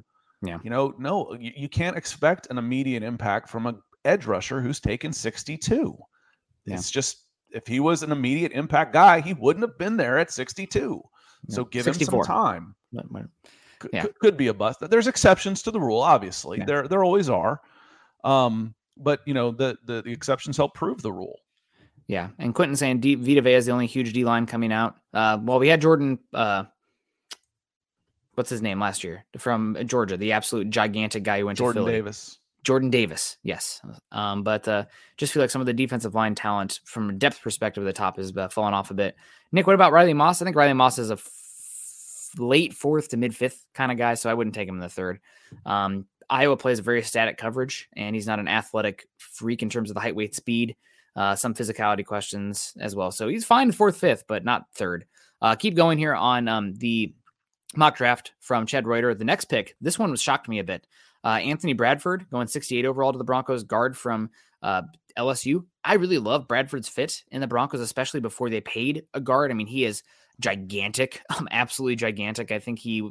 Yeah. 0.44 0.58
You 0.62 0.70
know, 0.70 0.94
no, 0.98 1.36
you, 1.38 1.52
you 1.56 1.68
can't 1.68 1.96
expect 1.96 2.48
an 2.50 2.58
immediate 2.58 3.02
impact 3.02 3.48
from 3.48 3.66
a 3.66 3.74
edge 4.04 4.26
rusher 4.26 4.60
who's 4.60 4.80
taken 4.80 5.12
62. 5.12 5.96
Yeah. 6.66 6.74
It's 6.74 6.90
just 6.90 7.24
if 7.50 7.66
he 7.66 7.80
was 7.80 8.02
an 8.02 8.12
immediate 8.12 8.52
impact 8.52 8.92
guy, 8.92 9.20
he 9.20 9.34
wouldn't 9.34 9.62
have 9.62 9.78
been 9.78 9.96
there 9.96 10.18
at 10.18 10.30
62. 10.30 11.02
So 11.48 11.64
give 11.64 11.84
64. 11.84 12.20
him 12.20 12.24
some 12.24 12.34
time. 12.34 12.74
Could, 13.82 13.90
Yeah. 13.92 14.06
could, 14.20 14.36
be 14.36 14.46
a 14.46 14.54
bust. 14.54 14.80
There's 14.80 15.06
exceptions 15.06 15.62
to 15.62 15.70
the 15.70 15.80
rule, 15.80 16.00
obviously. 16.00 16.58
Yeah. 16.58 16.64
There 16.64 16.88
there 16.88 17.04
always 17.04 17.28
are. 17.28 17.60
Um, 18.24 18.74
but 18.96 19.20
you 19.26 19.34
know, 19.34 19.50
the, 19.50 19.76
the 19.84 20.02
the 20.02 20.12
exceptions 20.12 20.56
help 20.56 20.74
prove 20.74 21.02
the 21.02 21.12
rule. 21.12 21.38
Yeah, 22.06 22.28
and 22.38 22.54
Quentin 22.54 22.76
saying 22.76 23.00
D- 23.00 23.14
Vita 23.14 23.40
Vea 23.42 23.54
is 23.54 23.66
the 23.66 23.72
only 23.72 23.86
huge 23.86 24.12
D 24.12 24.24
line 24.24 24.46
coming 24.46 24.72
out. 24.72 24.96
Uh, 25.14 25.38
well, 25.42 25.58
we 25.58 25.68
had 25.68 25.80
Jordan. 25.80 26.18
Uh, 26.32 26.64
what's 28.34 28.50
his 28.50 28.62
name 28.62 28.80
last 28.80 29.04
year 29.04 29.24
from 29.38 29.76
Georgia? 29.86 30.16
The 30.16 30.32
absolute 30.32 30.70
gigantic 30.70 31.22
guy 31.22 31.40
who 31.40 31.46
went 31.46 31.58
Jordan 31.58 31.82
to 31.82 31.86
Philly. 31.86 31.98
Davis. 31.98 32.38
Jordan 32.64 32.90
Davis, 32.90 33.38
yes. 33.42 33.80
Um, 34.12 34.44
but 34.44 34.68
uh, 34.68 34.84
just 35.16 35.32
feel 35.32 35.42
like 35.42 35.50
some 35.50 35.60
of 35.60 35.66
the 35.66 35.72
defensive 35.72 36.14
line 36.14 36.36
talent 36.36 36.78
from 36.84 37.10
a 37.10 37.12
depth 37.12 37.42
perspective 37.42 37.82
at 37.82 37.86
the 37.86 37.92
top 37.92 38.20
is 38.20 38.36
uh, 38.36 38.48
falling 38.48 38.72
off 38.72 38.92
a 38.92 38.94
bit. 38.94 39.16
Nick, 39.50 39.66
what 39.66 39.74
about 39.74 39.90
Riley 39.90 40.14
Moss? 40.14 40.40
I 40.40 40.44
think 40.44 40.54
Riley 40.56 40.72
Moss 40.72 40.98
is 40.98 41.10
a 41.10 41.16
late 42.38 42.74
fourth 42.74 43.08
to 43.10 43.16
mid 43.16 43.34
fifth 43.34 43.64
kind 43.74 43.92
of 43.92 43.98
guy, 43.98 44.14
so 44.14 44.30
I 44.30 44.34
wouldn't 44.34 44.54
take 44.54 44.68
him 44.68 44.76
in 44.76 44.80
the 44.80 44.88
third. 44.88 45.20
Um, 45.66 46.06
Iowa 46.30 46.56
plays 46.56 46.78
a 46.78 46.82
very 46.82 47.02
static 47.02 47.36
coverage, 47.36 47.88
and 47.94 48.14
he's 48.14 48.26
not 48.26 48.38
an 48.38 48.48
athletic 48.48 49.06
freak 49.18 49.62
in 49.62 49.68
terms 49.68 49.90
of 49.90 49.94
the 49.94 50.00
height, 50.00 50.16
weight, 50.16 50.34
speed. 50.34 50.76
Uh, 51.14 51.36
some 51.36 51.52
physicality 51.52 52.06
questions 52.06 52.72
as 52.80 52.96
well. 52.96 53.10
So 53.10 53.28
he's 53.28 53.44
fine 53.44 53.70
fourth, 53.70 53.98
fifth, 53.98 54.24
but 54.26 54.46
not 54.46 54.64
third. 54.74 55.04
Uh, 55.42 55.56
keep 55.56 55.74
going 55.74 55.98
here 55.98 56.14
on 56.14 56.48
um, 56.48 56.74
the 56.76 57.14
mock 57.76 57.96
draft 57.96 58.32
from 58.40 58.64
Chad 58.64 58.86
Reuter. 58.86 59.14
The 59.14 59.24
next 59.24 59.46
pick, 59.46 59.76
this 59.80 59.98
one 59.98 60.10
was 60.10 60.22
shocked 60.22 60.48
me 60.48 60.58
a 60.58 60.64
bit. 60.64 60.86
Uh, 61.24 61.38
Anthony 61.44 61.74
Bradford 61.74 62.30
going 62.30 62.46
68 62.46 62.86
overall 62.86 63.12
to 63.12 63.18
the 63.18 63.24
Broncos, 63.24 63.62
guard 63.62 63.96
from 63.96 64.30
uh, 64.62 64.82
LSU. 65.18 65.64
I 65.84 65.94
really 65.94 66.18
love 66.18 66.48
Bradford's 66.48 66.88
fit 66.88 67.22
in 67.30 67.40
the 67.40 67.46
Broncos, 67.46 67.80
especially 67.80 68.20
before 68.20 68.50
they 68.50 68.60
paid 68.60 69.04
a 69.14 69.20
guard. 69.20 69.50
I 69.50 69.54
mean, 69.54 69.66
he 69.66 69.84
is 69.84 70.02
gigantic, 70.40 71.22
um, 71.36 71.48
absolutely 71.50 71.96
gigantic. 71.96 72.52
I 72.52 72.58
think 72.58 72.78
he 72.78 73.10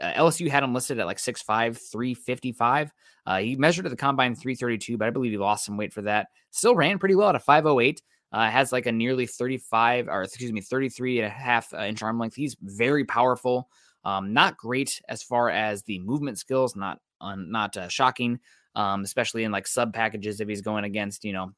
uh, 0.00 0.12
LSU 0.14 0.48
had 0.48 0.62
him 0.62 0.74
listed 0.74 0.98
at 0.98 1.06
like 1.06 1.18
6'5, 1.18 1.44
355. 1.46 2.92
Uh, 3.26 3.38
he 3.38 3.56
measured 3.56 3.86
at 3.86 3.90
the 3.90 3.96
combine 3.96 4.34
332, 4.34 4.96
but 4.96 5.06
I 5.06 5.10
believe 5.10 5.32
he 5.32 5.38
lost 5.38 5.64
some 5.64 5.76
weight 5.76 5.92
for 5.92 6.02
that. 6.02 6.28
Still 6.50 6.74
ran 6.74 6.98
pretty 6.98 7.14
well 7.14 7.28
at 7.28 7.34
a 7.34 7.40
508. 7.40 8.02
Uh, 8.32 8.50
has 8.50 8.72
like 8.72 8.86
a 8.86 8.92
nearly 8.92 9.26
35 9.26 10.08
or 10.08 10.24
excuse 10.24 10.52
me 10.52 10.60
33 10.60 11.20
and 11.20 11.26
a 11.26 11.30
half 11.30 11.72
uh, 11.72 11.84
inch 11.84 12.02
arm 12.02 12.18
length. 12.18 12.34
He's 12.34 12.56
very 12.60 13.04
powerful. 13.04 13.68
Um, 14.04 14.32
not 14.32 14.56
great 14.56 15.00
as 15.08 15.22
far 15.22 15.48
as 15.48 15.82
the 15.84 16.00
movement 16.00 16.38
skills. 16.38 16.76
Not 16.76 16.98
un, 17.20 17.50
not 17.50 17.76
uh, 17.76 17.88
shocking, 17.88 18.40
um, 18.76 19.02
especially 19.02 19.42
in 19.42 19.50
like 19.50 19.66
sub 19.66 19.92
packages. 19.92 20.40
If 20.40 20.48
he's 20.48 20.60
going 20.60 20.84
against 20.84 21.24
you 21.24 21.32
know 21.32 21.50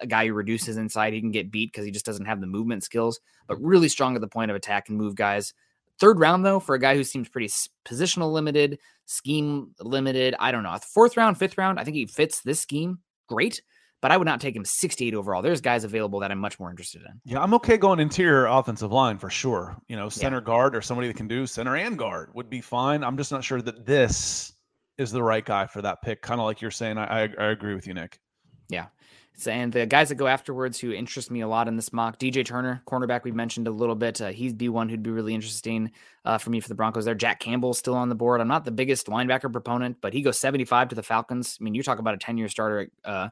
a 0.00 0.06
guy 0.06 0.26
who 0.26 0.32
reduces 0.32 0.76
inside, 0.76 1.12
he 1.12 1.20
can 1.20 1.30
get 1.30 1.52
beat 1.52 1.70
because 1.70 1.84
he 1.84 1.92
just 1.92 2.06
doesn't 2.06 2.26
have 2.26 2.40
the 2.40 2.46
movement 2.48 2.82
skills. 2.82 3.20
But 3.46 3.60
really 3.62 3.88
strong 3.88 4.16
at 4.16 4.20
the 4.20 4.28
point 4.28 4.50
of 4.50 4.56
attack 4.56 4.88
and 4.88 4.98
move 4.98 5.14
guys. 5.14 5.52
Third 6.00 6.18
round 6.18 6.44
though, 6.44 6.58
for 6.58 6.74
a 6.74 6.80
guy 6.80 6.96
who 6.96 7.04
seems 7.04 7.28
pretty 7.28 7.52
positional 7.86 8.32
limited, 8.32 8.78
scheme 9.06 9.74
limited. 9.78 10.34
I 10.40 10.50
don't 10.50 10.64
know. 10.64 10.76
Fourth 10.92 11.16
round, 11.16 11.38
fifth 11.38 11.56
round, 11.56 11.78
I 11.78 11.84
think 11.84 11.96
he 11.96 12.06
fits 12.06 12.40
this 12.40 12.60
scheme 12.60 12.98
great. 13.28 13.62
But 14.00 14.12
I 14.12 14.18
would 14.18 14.26
not 14.26 14.38
take 14.38 14.54
him 14.54 14.66
68 14.66 15.14
overall. 15.14 15.40
There's 15.40 15.62
guys 15.62 15.82
available 15.82 16.20
that 16.20 16.30
I'm 16.30 16.38
much 16.38 16.60
more 16.60 16.68
interested 16.68 17.00
in. 17.02 17.20
Yeah, 17.24 17.42
I'm 17.42 17.54
okay 17.54 17.78
going 17.78 18.00
interior 18.00 18.44
offensive 18.44 18.92
line 18.92 19.16
for 19.16 19.30
sure. 19.30 19.78
You 19.88 19.96
know, 19.96 20.10
center 20.10 20.42
guard 20.42 20.76
or 20.76 20.82
somebody 20.82 21.08
that 21.08 21.16
can 21.16 21.26
do 21.26 21.46
center 21.46 21.74
and 21.76 21.96
guard 21.96 22.28
would 22.34 22.50
be 22.50 22.60
fine. 22.60 23.02
I'm 23.02 23.16
just 23.16 23.32
not 23.32 23.42
sure 23.42 23.62
that 23.62 23.86
this 23.86 24.53
is 24.98 25.10
the 25.10 25.22
right 25.22 25.44
guy 25.44 25.66
for 25.66 25.82
that 25.82 26.02
pick. 26.02 26.22
Kind 26.22 26.40
of 26.40 26.46
like 26.46 26.60
you're 26.60 26.70
saying. 26.70 26.98
I, 26.98 27.24
I 27.24 27.28
I 27.38 27.46
agree 27.46 27.74
with 27.74 27.86
you, 27.86 27.94
Nick. 27.94 28.20
Yeah. 28.68 28.86
And 29.46 29.72
the 29.72 29.84
guys 29.84 30.10
that 30.10 30.14
go 30.14 30.28
afterwards 30.28 30.78
who 30.78 30.92
interest 30.92 31.28
me 31.28 31.40
a 31.40 31.48
lot 31.48 31.66
in 31.66 31.74
this 31.74 31.92
mock, 31.92 32.20
DJ 32.20 32.44
Turner, 32.44 32.82
cornerback, 32.86 33.24
we 33.24 33.32
mentioned 33.32 33.66
a 33.66 33.70
little 33.70 33.96
bit. 33.96 34.20
Uh, 34.20 34.28
he'd 34.28 34.56
be 34.56 34.68
one 34.68 34.88
who'd 34.88 35.02
be 35.02 35.10
really 35.10 35.34
interesting 35.34 35.90
uh, 36.24 36.38
for 36.38 36.50
me 36.50 36.60
for 36.60 36.68
the 36.68 36.74
Broncos 36.76 37.04
there. 37.04 37.16
Jack 37.16 37.40
Campbell's 37.40 37.78
still 37.78 37.96
on 37.96 38.08
the 38.08 38.14
board. 38.14 38.40
I'm 38.40 38.46
not 38.46 38.64
the 38.64 38.70
biggest 38.70 39.08
linebacker 39.08 39.50
proponent, 39.52 39.96
but 40.00 40.12
he 40.12 40.22
goes 40.22 40.38
75 40.38 40.90
to 40.90 40.94
the 40.94 41.02
Falcons. 41.02 41.58
I 41.60 41.64
mean, 41.64 41.74
you 41.74 41.82
talk 41.82 41.98
about 41.98 42.14
a 42.14 42.18
10 42.18 42.38
year 42.38 42.48
starter 42.48 42.88
uh, 43.04 43.30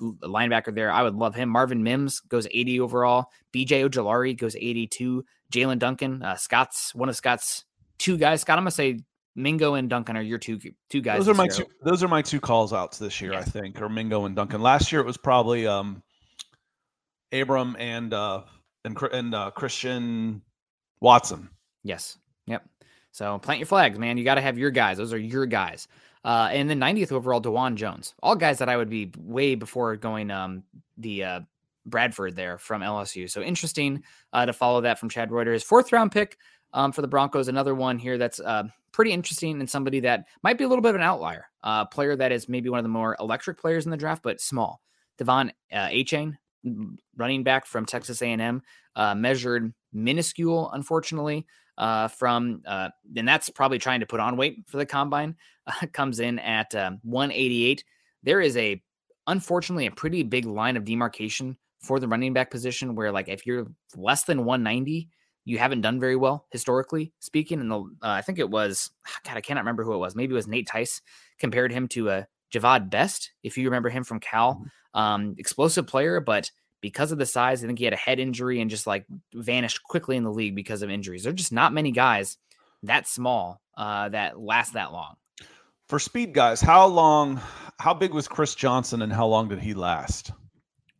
linebacker 0.00 0.72
there. 0.72 0.92
I 0.92 1.02
would 1.02 1.16
love 1.16 1.34
him. 1.34 1.48
Marvin 1.48 1.82
Mims 1.82 2.20
goes 2.20 2.46
80 2.50 2.80
overall. 2.80 3.26
BJ 3.52 3.88
Ojulari 3.88 4.38
goes 4.38 4.54
82. 4.54 5.24
Jaelyn 5.52 5.80
Duncan, 5.80 6.22
uh, 6.22 6.36
Scott's 6.36 6.94
one 6.94 7.08
of 7.08 7.16
Scott's 7.16 7.64
two 7.98 8.16
guys. 8.16 8.42
Scott, 8.42 8.56
I'm 8.56 8.62
gonna 8.62 8.70
say 8.70 9.00
Mingo 9.36 9.74
and 9.74 9.88
Duncan 9.88 10.16
are 10.16 10.22
your 10.22 10.38
two 10.38 10.58
two 10.88 11.00
guys. 11.00 11.18
Those 11.18 11.28
are 11.28 11.34
my 11.34 11.44
year. 11.44 11.52
two. 11.52 11.66
Those 11.82 12.02
are 12.02 12.08
my 12.08 12.22
two 12.22 12.40
calls 12.40 12.72
outs 12.72 12.98
this 12.98 13.20
year. 13.20 13.34
I 13.34 13.42
think, 13.42 13.80
or 13.80 13.88
Mingo 13.88 14.24
and 14.24 14.34
Duncan. 14.34 14.60
Last 14.60 14.92
year 14.92 15.00
it 15.00 15.06
was 15.06 15.16
probably 15.16 15.66
um, 15.66 16.02
Abram 17.32 17.76
and 17.78 18.12
uh, 18.12 18.42
and 18.84 18.96
and 19.12 19.34
uh, 19.34 19.50
Christian 19.52 20.42
Watson. 21.00 21.48
Yes. 21.82 22.18
Yep. 22.46 22.68
So 23.12 23.38
plant 23.38 23.60
your 23.60 23.66
flags, 23.66 23.98
man. 23.98 24.18
You 24.18 24.24
got 24.24 24.34
to 24.36 24.40
have 24.40 24.58
your 24.58 24.70
guys. 24.70 24.98
Those 24.98 25.12
are 25.12 25.18
your 25.18 25.46
guys. 25.46 25.88
Uh, 26.22 26.50
and 26.52 26.68
then 26.68 26.78
90th 26.78 27.12
overall, 27.12 27.40
Dawand 27.40 27.76
Jones. 27.76 28.14
All 28.22 28.36
guys 28.36 28.58
that 28.58 28.68
I 28.68 28.76
would 28.76 28.90
be 28.90 29.10
way 29.18 29.54
before 29.54 29.96
going 29.96 30.30
um, 30.30 30.64
the 30.98 31.24
uh, 31.24 31.40
Bradford 31.86 32.36
there 32.36 32.58
from 32.58 32.82
LSU. 32.82 33.30
So 33.30 33.40
interesting 33.40 34.02
uh, 34.32 34.46
to 34.46 34.52
follow 34.52 34.82
that 34.82 34.98
from 34.98 35.08
Chad 35.08 35.30
Reuter. 35.30 35.52
His 35.52 35.62
fourth 35.64 35.92
round 35.92 36.12
pick 36.12 36.36
um, 36.72 36.92
for 36.92 37.00
the 37.00 37.08
Broncos. 37.08 37.48
Another 37.48 37.74
one 37.74 37.98
here 37.98 38.18
that's 38.18 38.38
uh, 38.38 38.64
pretty 38.92 39.12
interesting 39.12 39.60
and 39.60 39.70
somebody 39.70 40.00
that 40.00 40.26
might 40.42 40.58
be 40.58 40.64
a 40.64 40.68
little 40.68 40.82
bit 40.82 40.90
of 40.90 40.96
an 40.96 41.02
outlier. 41.02 41.46
Uh, 41.62 41.84
player 41.84 42.16
that 42.16 42.32
is 42.32 42.48
maybe 42.48 42.68
one 42.68 42.78
of 42.78 42.84
the 42.84 42.88
more 42.88 43.16
electric 43.20 43.58
players 43.58 43.84
in 43.84 43.90
the 43.90 43.96
draft, 43.96 44.22
but 44.22 44.40
small. 44.40 44.80
Devon 45.18 45.52
uh, 45.72 45.88
Achane, 45.88 46.36
running 47.16 47.42
back 47.42 47.66
from 47.66 47.84
Texas 47.84 48.22
A&M, 48.22 48.62
uh, 48.96 49.14
measured 49.14 49.72
minuscule, 49.92 50.70
unfortunately 50.72 51.46
uh, 51.80 52.08
from, 52.08 52.62
uh, 52.66 52.90
and 53.16 53.26
that's 53.26 53.48
probably 53.48 53.78
trying 53.78 54.00
to 54.00 54.06
put 54.06 54.20
on 54.20 54.36
weight 54.36 54.64
for 54.66 54.76
the 54.76 54.86
combine, 54.86 55.34
comes 55.92 56.20
in 56.20 56.38
at 56.38 56.74
um, 56.74 57.00
188. 57.02 57.82
There 58.22 58.42
is 58.42 58.56
a, 58.58 58.82
unfortunately, 59.26 59.86
a 59.86 59.90
pretty 59.90 60.22
big 60.22 60.44
line 60.44 60.76
of 60.76 60.84
demarcation 60.84 61.56
for 61.80 61.98
the 61.98 62.06
running 62.06 62.34
back 62.34 62.50
position 62.50 62.94
where, 62.94 63.10
like, 63.10 63.28
if 63.28 63.46
you're 63.46 63.66
less 63.96 64.24
than 64.24 64.44
190, 64.44 65.08
you 65.50 65.58
haven't 65.58 65.80
done 65.80 65.98
very 65.98 66.16
well 66.16 66.46
historically 66.50 67.12
speaking. 67.18 67.60
And 67.60 67.70
the, 67.70 67.80
uh, 67.80 67.84
I 68.02 68.22
think 68.22 68.38
it 68.38 68.48
was, 68.48 68.90
God, 69.26 69.36
I 69.36 69.40
cannot 69.40 69.62
remember 69.62 69.84
who 69.84 69.94
it 69.94 69.98
was. 69.98 70.14
Maybe 70.14 70.32
it 70.32 70.36
was 70.36 70.46
Nate 70.46 70.68
Tice 70.68 71.02
compared 71.38 71.72
him 71.72 71.88
to 71.88 72.10
a 72.10 72.26
Jahvid 72.52 72.90
Best, 72.90 73.32
if 73.42 73.58
you 73.58 73.64
remember 73.66 73.88
him 73.88 74.04
from 74.04 74.20
Cal. 74.20 74.64
Um, 74.94 75.34
explosive 75.38 75.86
player, 75.86 76.20
but 76.20 76.50
because 76.80 77.12
of 77.12 77.18
the 77.18 77.26
size, 77.26 77.62
I 77.62 77.66
think 77.66 77.78
he 77.78 77.84
had 77.84 77.94
a 77.94 77.96
head 77.96 78.18
injury 78.18 78.60
and 78.60 78.70
just 78.70 78.86
like 78.86 79.04
vanished 79.34 79.82
quickly 79.82 80.16
in 80.16 80.24
the 80.24 80.32
league 80.32 80.54
because 80.54 80.82
of 80.82 80.90
injuries. 80.90 81.24
There 81.24 81.30
are 81.30 81.36
just 81.36 81.52
not 81.52 81.72
many 81.72 81.90
guys 81.92 82.38
that 82.84 83.06
small 83.06 83.60
uh, 83.76 84.08
that 84.08 84.38
last 84.38 84.74
that 84.74 84.92
long. 84.92 85.16
For 85.88 85.98
speed 85.98 86.32
guys, 86.32 86.60
how 86.60 86.86
long? 86.86 87.40
How 87.78 87.94
big 87.94 88.12
was 88.12 88.28
Chris 88.28 88.54
Johnson, 88.54 89.02
and 89.02 89.12
how 89.12 89.26
long 89.26 89.48
did 89.48 89.58
he 89.58 89.74
last? 89.74 90.32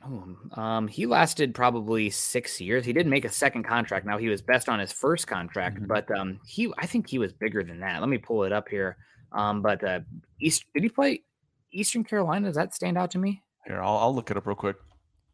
Oh, 0.02 0.60
um, 0.60 0.88
he 0.88 1.04
lasted 1.04 1.54
probably 1.54 2.08
six 2.08 2.58
years. 2.60 2.86
He 2.86 2.92
didn't 2.94 3.10
make 3.10 3.26
a 3.26 3.30
second 3.30 3.64
contract. 3.64 4.06
Now 4.06 4.16
he 4.16 4.28
was 4.28 4.40
best 4.40 4.68
on 4.70 4.78
his 4.78 4.92
first 4.92 5.26
contract, 5.26 5.78
Mhm. 5.78 5.88
but 5.88 6.10
um, 6.10 6.40
he 6.46 6.72
I 6.78 6.86
think 6.86 7.06
he 7.08 7.18
was 7.18 7.32
bigger 7.34 7.62
than 7.62 7.80
that. 7.80 8.00
Let 8.00 8.08
me 8.08 8.16
pull 8.18 8.44
it 8.44 8.52
up 8.52 8.68
here. 8.68 8.96
Um, 9.32 9.60
but 9.60 9.84
uh, 9.84 10.00
East 10.40 10.64
did 10.74 10.82
he 10.84 10.88
play 10.88 11.22
Eastern 11.70 12.02
Carolina? 12.02 12.46
Does 12.48 12.56
that 12.56 12.74
stand 12.74 12.96
out 12.96 13.10
to 13.12 13.18
me? 13.18 13.42
Here, 13.66 13.82
I'll, 13.82 13.98
I'll 13.98 14.14
look 14.14 14.30
it 14.30 14.36
up 14.38 14.46
real 14.46 14.56
quick. 14.56 14.76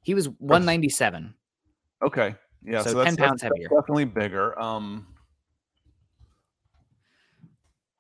He 0.02 0.14
was 0.14 0.28
197. 0.28 1.32
Okay, 2.02 2.34
yeah, 2.64 2.82
So 2.82 2.90
so, 2.90 2.96
that's, 2.98 3.16
10 3.16 3.24
pounds 3.24 3.42
heavier. 3.42 3.68
definitely 3.68 4.04
bigger. 4.04 4.58
Um, 4.60 5.06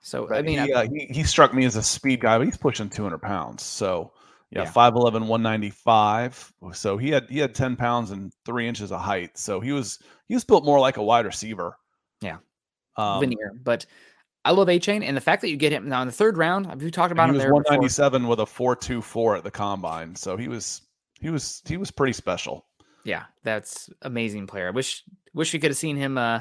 So 0.00 0.32
I 0.32 0.42
mean, 0.42 0.58
he, 0.64 0.72
I- 0.72 0.82
uh, 0.84 0.88
he 0.88 1.06
he 1.10 1.22
struck 1.24 1.54
me 1.54 1.64
as 1.64 1.76
a 1.76 1.82
speed 1.82 2.20
guy, 2.20 2.38
but 2.38 2.46
he's 2.46 2.56
pushing 2.56 2.88
200 2.90 3.18
pounds. 3.18 3.62
So 3.62 4.12
yeah, 4.50 4.62
Yeah. 4.62 4.70
5'11", 4.72 5.26
195. 5.26 6.52
So 6.72 6.96
he 6.96 7.10
had 7.10 7.28
he 7.28 7.38
had 7.38 7.54
10 7.54 7.76
pounds 7.76 8.10
and 8.10 8.32
three 8.44 8.66
inches 8.68 8.92
of 8.92 9.00
height. 9.00 9.36
So 9.38 9.60
he 9.60 9.72
was 9.72 9.98
he 10.28 10.34
was 10.34 10.44
built 10.44 10.64
more 10.64 10.78
like 10.80 10.96
a 10.96 11.02
wide 11.02 11.26
receiver. 11.26 11.76
Yeah. 12.20 12.38
Um, 12.96 13.20
veneer. 13.20 13.52
But 13.62 13.86
I 14.44 14.52
love 14.52 14.68
Achane, 14.68 15.02
and 15.02 15.16
the 15.16 15.20
fact 15.20 15.42
that 15.42 15.50
you 15.50 15.56
get 15.56 15.72
him 15.72 15.88
now 15.88 16.00
in 16.02 16.06
the 16.06 16.12
third 16.12 16.38
round. 16.38 16.66
Have 16.66 16.80
you 16.82 16.90
talked 16.90 17.12
about 17.12 17.24
he 17.24 17.30
him 17.30 17.34
was 17.34 17.42
there? 17.42 17.50
before? 17.50 17.62
197 17.62 18.28
with 18.28 18.38
a 18.40 18.46
424 18.46 19.36
at 19.36 19.44
the 19.44 19.50
combine. 19.50 20.14
So 20.14 20.36
he 20.36 20.48
was 20.48 20.82
he 21.20 21.30
was 21.30 21.62
he 21.66 21.76
was 21.76 21.90
pretty 21.90 22.12
special. 22.12 22.64
Yeah, 23.04 23.24
that's 23.42 23.90
amazing 24.02 24.46
player. 24.46 24.68
I 24.68 24.70
wish 24.70 25.02
wish 25.34 25.52
we 25.52 25.58
could 25.58 25.70
have 25.70 25.76
seen 25.76 25.96
him. 25.96 26.16
Uh, 26.16 26.40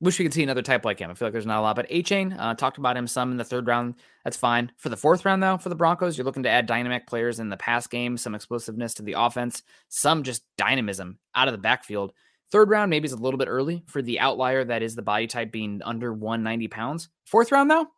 wish 0.00 0.18
we 0.18 0.24
could 0.24 0.34
see 0.34 0.42
another 0.42 0.62
type 0.62 0.84
like 0.84 0.98
him. 0.98 1.10
I 1.10 1.14
feel 1.14 1.26
like 1.26 1.32
there's 1.32 1.46
not 1.46 1.60
a 1.60 1.62
lot. 1.62 1.76
But 1.76 1.88
Achane 1.90 2.36
uh, 2.38 2.54
talked 2.54 2.78
about 2.78 2.96
him 2.96 3.06
some 3.06 3.30
in 3.30 3.36
the 3.36 3.44
third 3.44 3.66
round. 3.66 3.94
That's 4.24 4.36
fine. 4.36 4.72
For 4.76 4.88
the 4.88 4.96
fourth 4.96 5.24
round 5.24 5.42
though, 5.42 5.58
for 5.58 5.68
the 5.68 5.74
Broncos, 5.74 6.16
you're 6.16 6.24
looking 6.24 6.42
to 6.42 6.50
add 6.50 6.66
dynamic 6.66 7.06
players 7.06 7.40
in 7.40 7.48
the 7.48 7.56
pass 7.56 7.86
game, 7.86 8.16
some 8.16 8.34
explosiveness 8.34 8.94
to 8.94 9.02
the 9.02 9.14
offense, 9.16 9.62
some 9.88 10.22
just 10.22 10.42
dynamism 10.58 11.18
out 11.34 11.48
of 11.48 11.52
the 11.52 11.58
backfield. 11.58 12.12
Third 12.52 12.70
round, 12.70 12.90
maybe 12.90 13.06
is 13.06 13.12
a 13.12 13.16
little 13.16 13.38
bit 13.38 13.48
early 13.48 13.82
for 13.86 14.02
the 14.02 14.20
outlier 14.20 14.64
that 14.64 14.82
is 14.82 14.94
the 14.94 15.02
body 15.02 15.26
type 15.26 15.50
being 15.50 15.80
under 15.84 16.12
190 16.12 16.68
pounds. 16.68 17.08
Fourth 17.24 17.50
round, 17.50 17.68
though, 17.70 17.88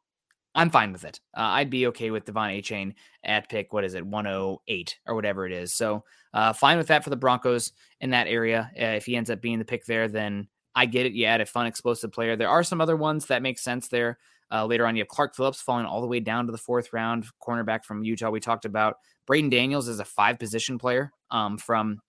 I'm 0.54 0.70
fine 0.70 0.92
with 0.92 1.04
it. 1.04 1.20
Uh, 1.36 1.42
I'd 1.42 1.68
be 1.68 1.86
okay 1.88 2.10
with 2.10 2.24
De'Von 2.24 2.58
Achane 2.58 2.94
at 3.22 3.50
pick, 3.50 3.72
what 3.72 3.84
is 3.84 3.94
it, 3.94 4.06
108 4.06 4.98
or 5.06 5.14
whatever 5.14 5.46
it 5.46 5.52
is. 5.52 5.74
So 5.74 6.02
uh, 6.32 6.54
fine 6.54 6.78
with 6.78 6.86
that 6.86 7.04
for 7.04 7.10
the 7.10 7.16
Broncos 7.16 7.72
in 8.00 8.10
that 8.10 8.26
area. 8.26 8.70
Uh, 8.74 8.96
if 8.96 9.04
he 9.04 9.16
ends 9.16 9.28
up 9.28 9.42
being 9.42 9.58
the 9.58 9.64
pick 9.64 9.84
there, 9.84 10.08
then 10.08 10.48
I 10.78 10.86
get 10.86 11.06
it. 11.06 11.12
You 11.12 11.24
add 11.24 11.40
a 11.40 11.46
fun, 11.46 11.66
explosive 11.66 12.12
player. 12.12 12.36
There 12.36 12.48
are 12.48 12.62
some 12.62 12.80
other 12.80 12.96
ones 12.96 13.26
that 13.26 13.42
make 13.42 13.58
sense 13.58 13.88
there. 13.88 14.16
Uh, 14.52 14.64
later 14.64 14.86
on, 14.86 14.94
you 14.94 15.00
have 15.00 15.08
Clark 15.08 15.34
Phillips 15.34 15.60
falling 15.60 15.84
all 15.84 16.00
the 16.00 16.06
way 16.06 16.20
down 16.20 16.46
to 16.46 16.52
the 16.52 16.58
fourth 16.58 16.92
round, 16.92 17.26
cornerback 17.42 17.84
from 17.84 18.04
Utah. 18.04 18.30
We 18.30 18.38
talked 18.38 18.64
about 18.64 18.98
Braeden 19.26 19.50
Daniels 19.50 19.88
is 19.88 19.98
a 19.98 20.04
five 20.04 20.38
position 20.38 20.78
player 20.78 21.10
um, 21.32 21.58
from 21.58 22.00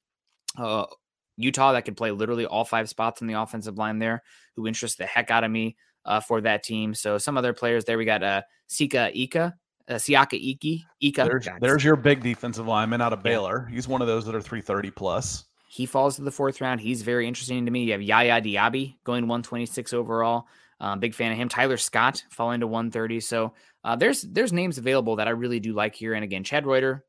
uh, 0.55 0.86
Utah 1.36 1.72
that 1.72 1.84
could 1.84 1.97
play 1.97 2.11
literally 2.11 2.45
all 2.45 2.63
five 2.63 2.88
spots 2.88 3.22
in 3.22 3.28
the 3.28 3.34
offensive 3.34 3.80
line 3.80 3.97
there, 3.97 4.22
who 4.55 4.67
interests 4.67 4.99
the 4.99 5.07
heck 5.07 5.32
out 5.32 5.43
of 5.43 5.49
me 5.49 5.76
uh, 6.05 6.20
for 6.20 6.39
that 6.41 6.61
team. 6.61 6.93
So 6.93 7.17
some 7.17 7.39
other 7.39 7.53
players 7.53 7.86
there. 7.86 7.97
We 7.97 8.05
got 8.05 8.22
uh, 8.22 8.43
Sika 8.67 9.09
Ika, 9.20 9.55
uh, 9.88 9.93
Siaka 9.95 10.34
Iki, 10.34 10.86
Ika. 11.01 11.24
There's, 11.24 11.47
there's, 11.59 11.84
your 11.84 11.95
big 11.95 12.22
defensive 12.22 12.67
lineman 12.67 13.01
out 13.01 13.13
of 13.13 13.24
Baylor. 13.24 13.65
Yeah. 13.67 13.76
He's 13.76 13.88
one 13.88 14.01
of 14.01 14.07
those 14.07 14.28
that 14.28 14.36
are 14.36 14.41
330 14.41 14.91
plus. 14.91 15.45
He 15.72 15.86
falls 15.86 16.15
to 16.15 16.24
the 16.24 16.32
fourth 16.32 16.61
round. 16.61 16.82
He's 16.82 17.03
very 17.03 17.28
interesting 17.28 17.63
to 17.63 17.72
me. 17.72 17.84
You 17.84 17.91
have 17.91 18.01
Yaya 18.01 18.41
Diaby 18.41 18.95
going 19.03 19.28
126 19.28 19.93
overall. 19.93 20.47
Um, 20.80 20.99
big 20.99 21.13
fan 21.13 21.32
of 21.32 21.38
him. 21.38 21.47
Tyler 21.47 21.78
Scott 21.78 22.24
falling 22.32 22.61
to 22.61 22.67
130. 22.67 23.20
So 23.20 23.53
uh, 23.84 23.95
there's 23.95 24.24
there's 24.24 24.51
names 24.51 24.80
available 24.80 25.17
that 25.17 25.28
I 25.28 25.32
really 25.32 25.59
do 25.59 25.74
like 25.74 25.93
here. 25.93 26.15
And 26.15 26.24
again, 26.24 26.43
Chad 26.43 26.65
Reuter, 26.65 27.05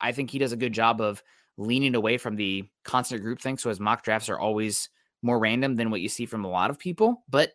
I 0.00 0.10
think 0.10 0.28
he 0.28 0.40
does 0.40 0.50
a 0.50 0.56
good 0.56 0.72
job 0.72 1.00
of 1.00 1.22
leaning 1.56 1.94
away 1.94 2.18
from 2.18 2.34
the 2.34 2.64
constant 2.82 3.22
group 3.22 3.40
thing. 3.40 3.56
So 3.58 3.68
his 3.68 3.78
mock 3.78 4.02
drafts 4.02 4.28
are 4.28 4.40
always 4.40 4.88
more 5.22 5.38
random 5.38 5.76
than 5.76 5.92
what 5.92 6.00
you 6.00 6.08
see 6.08 6.26
from 6.26 6.44
a 6.44 6.50
lot 6.50 6.70
of 6.70 6.80
people. 6.80 7.22
But 7.28 7.52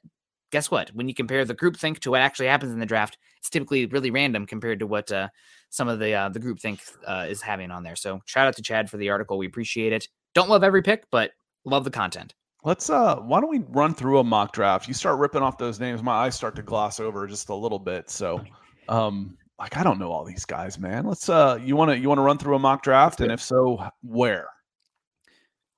guess 0.53 0.71
what? 0.71 0.89
When 0.93 1.09
you 1.09 1.13
compare 1.13 1.43
the 1.43 1.53
group 1.53 1.75
think 1.75 1.99
to 1.99 2.11
what 2.11 2.21
actually 2.21 2.47
happens 2.47 2.71
in 2.71 2.79
the 2.79 2.85
draft, 2.85 3.17
it's 3.39 3.49
typically 3.49 3.87
really 3.87 4.09
random 4.09 4.45
compared 4.45 4.79
to 4.79 4.87
what 4.87 5.11
uh, 5.11 5.27
some 5.73 5.87
of 5.87 5.97
the 5.97 6.13
uh, 6.13 6.29
the 6.29 6.39
group 6.39 6.59
think 6.59 6.81
uh, 7.07 7.25
is 7.27 7.41
having 7.41 7.71
on 7.71 7.81
there. 7.81 7.95
So 7.95 8.21
shout 8.25 8.47
out 8.47 8.55
to 8.57 8.61
Chad 8.61 8.91
for 8.91 8.97
the 8.97 9.09
article. 9.09 9.39
We 9.39 9.47
appreciate 9.47 9.91
it. 9.91 10.07
Don't 10.35 10.47
love 10.47 10.63
every 10.63 10.83
pick, 10.83 11.05
but 11.09 11.31
love 11.65 11.83
the 11.83 11.89
content. 11.89 12.35
Let's 12.63 12.91
uh 12.91 13.15
why 13.17 13.41
don't 13.41 13.49
we 13.49 13.63
run 13.69 13.95
through 13.95 14.19
a 14.19 14.23
mock 14.23 14.53
draft? 14.53 14.87
You 14.87 14.93
start 14.93 15.17
ripping 15.17 15.41
off 15.41 15.57
those 15.57 15.79
names, 15.79 16.03
my 16.03 16.13
eyes 16.13 16.35
start 16.35 16.55
to 16.57 16.61
gloss 16.61 16.99
over 16.99 17.25
just 17.27 17.49
a 17.49 17.55
little 17.55 17.79
bit. 17.79 18.09
So 18.09 18.41
um 18.87 19.35
like 19.59 19.75
I 19.75 19.83
don't 19.83 19.99
know 19.99 20.11
all 20.11 20.23
these 20.23 20.45
guys, 20.45 20.77
man. 20.77 21.05
Let's 21.05 21.27
uh 21.27 21.59
you 21.61 21.75
want 21.75 21.89
to 21.89 21.97
you 21.97 22.07
want 22.07 22.19
to 22.19 22.23
run 22.23 22.37
through 22.37 22.55
a 22.55 22.59
mock 22.59 22.83
draft 22.83 23.19
and 23.19 23.31
if 23.31 23.41
so, 23.41 23.83
where? 24.03 24.47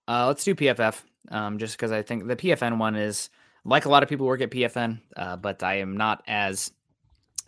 Uh 0.08 0.28
let's 0.28 0.44
do 0.44 0.54
PFF. 0.54 1.02
Um 1.32 1.58
just 1.58 1.78
cuz 1.78 1.92
I 1.92 2.02
think 2.02 2.28
the 2.28 2.36
PFN 2.36 2.78
one 2.78 2.96
is 2.96 3.30
like 3.64 3.86
a 3.86 3.90
lot 3.90 4.04
of 4.04 4.10
people 4.10 4.28
work 4.28 4.42
at 4.42 4.52
PFN, 4.52 5.02
uh, 5.18 5.38
but 5.38 5.64
I 5.64 5.76
am 5.76 5.98
not 5.98 6.22
as 6.28 6.72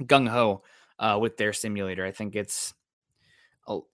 gung 0.02 0.28
ho 0.28 0.64
uh, 1.00 1.18
with 1.20 1.38
their 1.38 1.54
simulator. 1.54 2.06
I 2.06 2.12
think 2.12 2.36
it's 2.36 2.74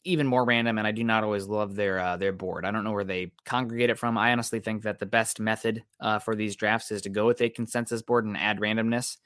even 0.04 0.28
more 0.28 0.46
random, 0.46 0.78
and 0.78 0.86
I 0.86 0.92
do 0.92 1.04
not 1.04 1.24
always 1.24 1.48
love 1.48 1.76
their 1.76 2.00
uh, 2.00 2.18
their 2.18 2.32
board. 2.32 2.66
I 2.66 2.72
don't 2.72 2.84
know 2.84 2.92
where 2.92 3.04
they 3.04 3.32
congregate 3.46 3.90
it 3.90 3.98
from. 3.98 4.18
I 4.18 4.32
honestly 4.32 4.60
think 4.60 4.84
that 4.84 5.00
the 5.00 5.06
best 5.06 5.40
method 5.40 5.84
uh, 6.00 6.20
for 6.20 6.36
these 6.36 6.56
drafts 6.56 6.92
is 6.92 7.02
to 7.04 7.10
go 7.10 7.26
with 7.26 7.42
a 7.42 7.50
consensus 7.50 8.02
board 8.02 8.26
and 8.26 8.38
add 8.38 8.60
randomness 8.60 9.18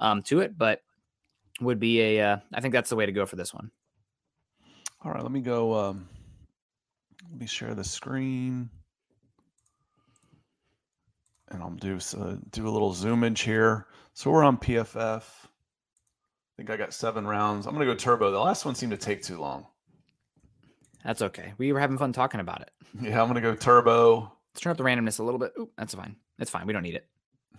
um, 0.00 0.22
to 0.24 0.40
it. 0.40 0.58
But 0.58 0.82
would 1.60 1.80
be 1.80 2.00
a. 2.00 2.32
Uh, 2.32 2.36
I 2.52 2.60
think 2.60 2.72
that's 2.72 2.90
the 2.90 2.96
way 2.96 3.06
to 3.06 3.12
go 3.12 3.24
for 3.24 3.36
this 3.36 3.54
one. 3.54 3.70
All 5.02 5.12
right, 5.12 5.22
let 5.22 5.32
me 5.32 5.40
go. 5.40 5.74
Um, 5.74 6.08
let 7.30 7.40
me 7.40 7.46
share 7.46 7.74
the 7.74 7.84
screen, 7.84 8.68
and 11.48 11.62
I'll 11.62 11.70
do 11.70 11.98
so, 11.98 12.38
do 12.50 12.68
a 12.68 12.70
little 12.70 12.92
zoomage 12.92 13.42
here. 13.42 13.86
So 14.12 14.30
we're 14.30 14.44
on 14.44 14.58
PFF. 14.58 15.22
I 16.54 16.56
think 16.56 16.70
I 16.70 16.76
got 16.76 16.92
seven 16.92 17.26
rounds. 17.26 17.66
I'm 17.66 17.72
gonna 17.72 17.84
go 17.84 17.96
turbo. 17.96 18.30
The 18.30 18.38
last 18.38 18.64
one 18.64 18.76
seemed 18.76 18.92
to 18.92 18.98
take 18.98 19.22
too 19.22 19.40
long. 19.40 19.66
That's 21.04 21.20
okay. 21.20 21.52
We 21.58 21.72
were 21.72 21.80
having 21.80 21.98
fun 21.98 22.12
talking 22.12 22.40
about 22.40 22.62
it. 22.62 22.70
Yeah, 23.00 23.20
I'm 23.20 23.26
gonna 23.26 23.40
go 23.40 23.56
turbo. 23.56 24.20
Let's 24.52 24.60
turn 24.60 24.70
up 24.70 24.76
the 24.76 24.84
randomness 24.84 25.18
a 25.18 25.24
little 25.24 25.40
bit. 25.40 25.52
Ooh, 25.58 25.68
that's 25.76 25.94
fine. 25.94 26.14
It's 26.38 26.50
fine. 26.50 26.64
We 26.64 26.72
don't 26.72 26.84
need 26.84 26.94
it. 26.94 27.08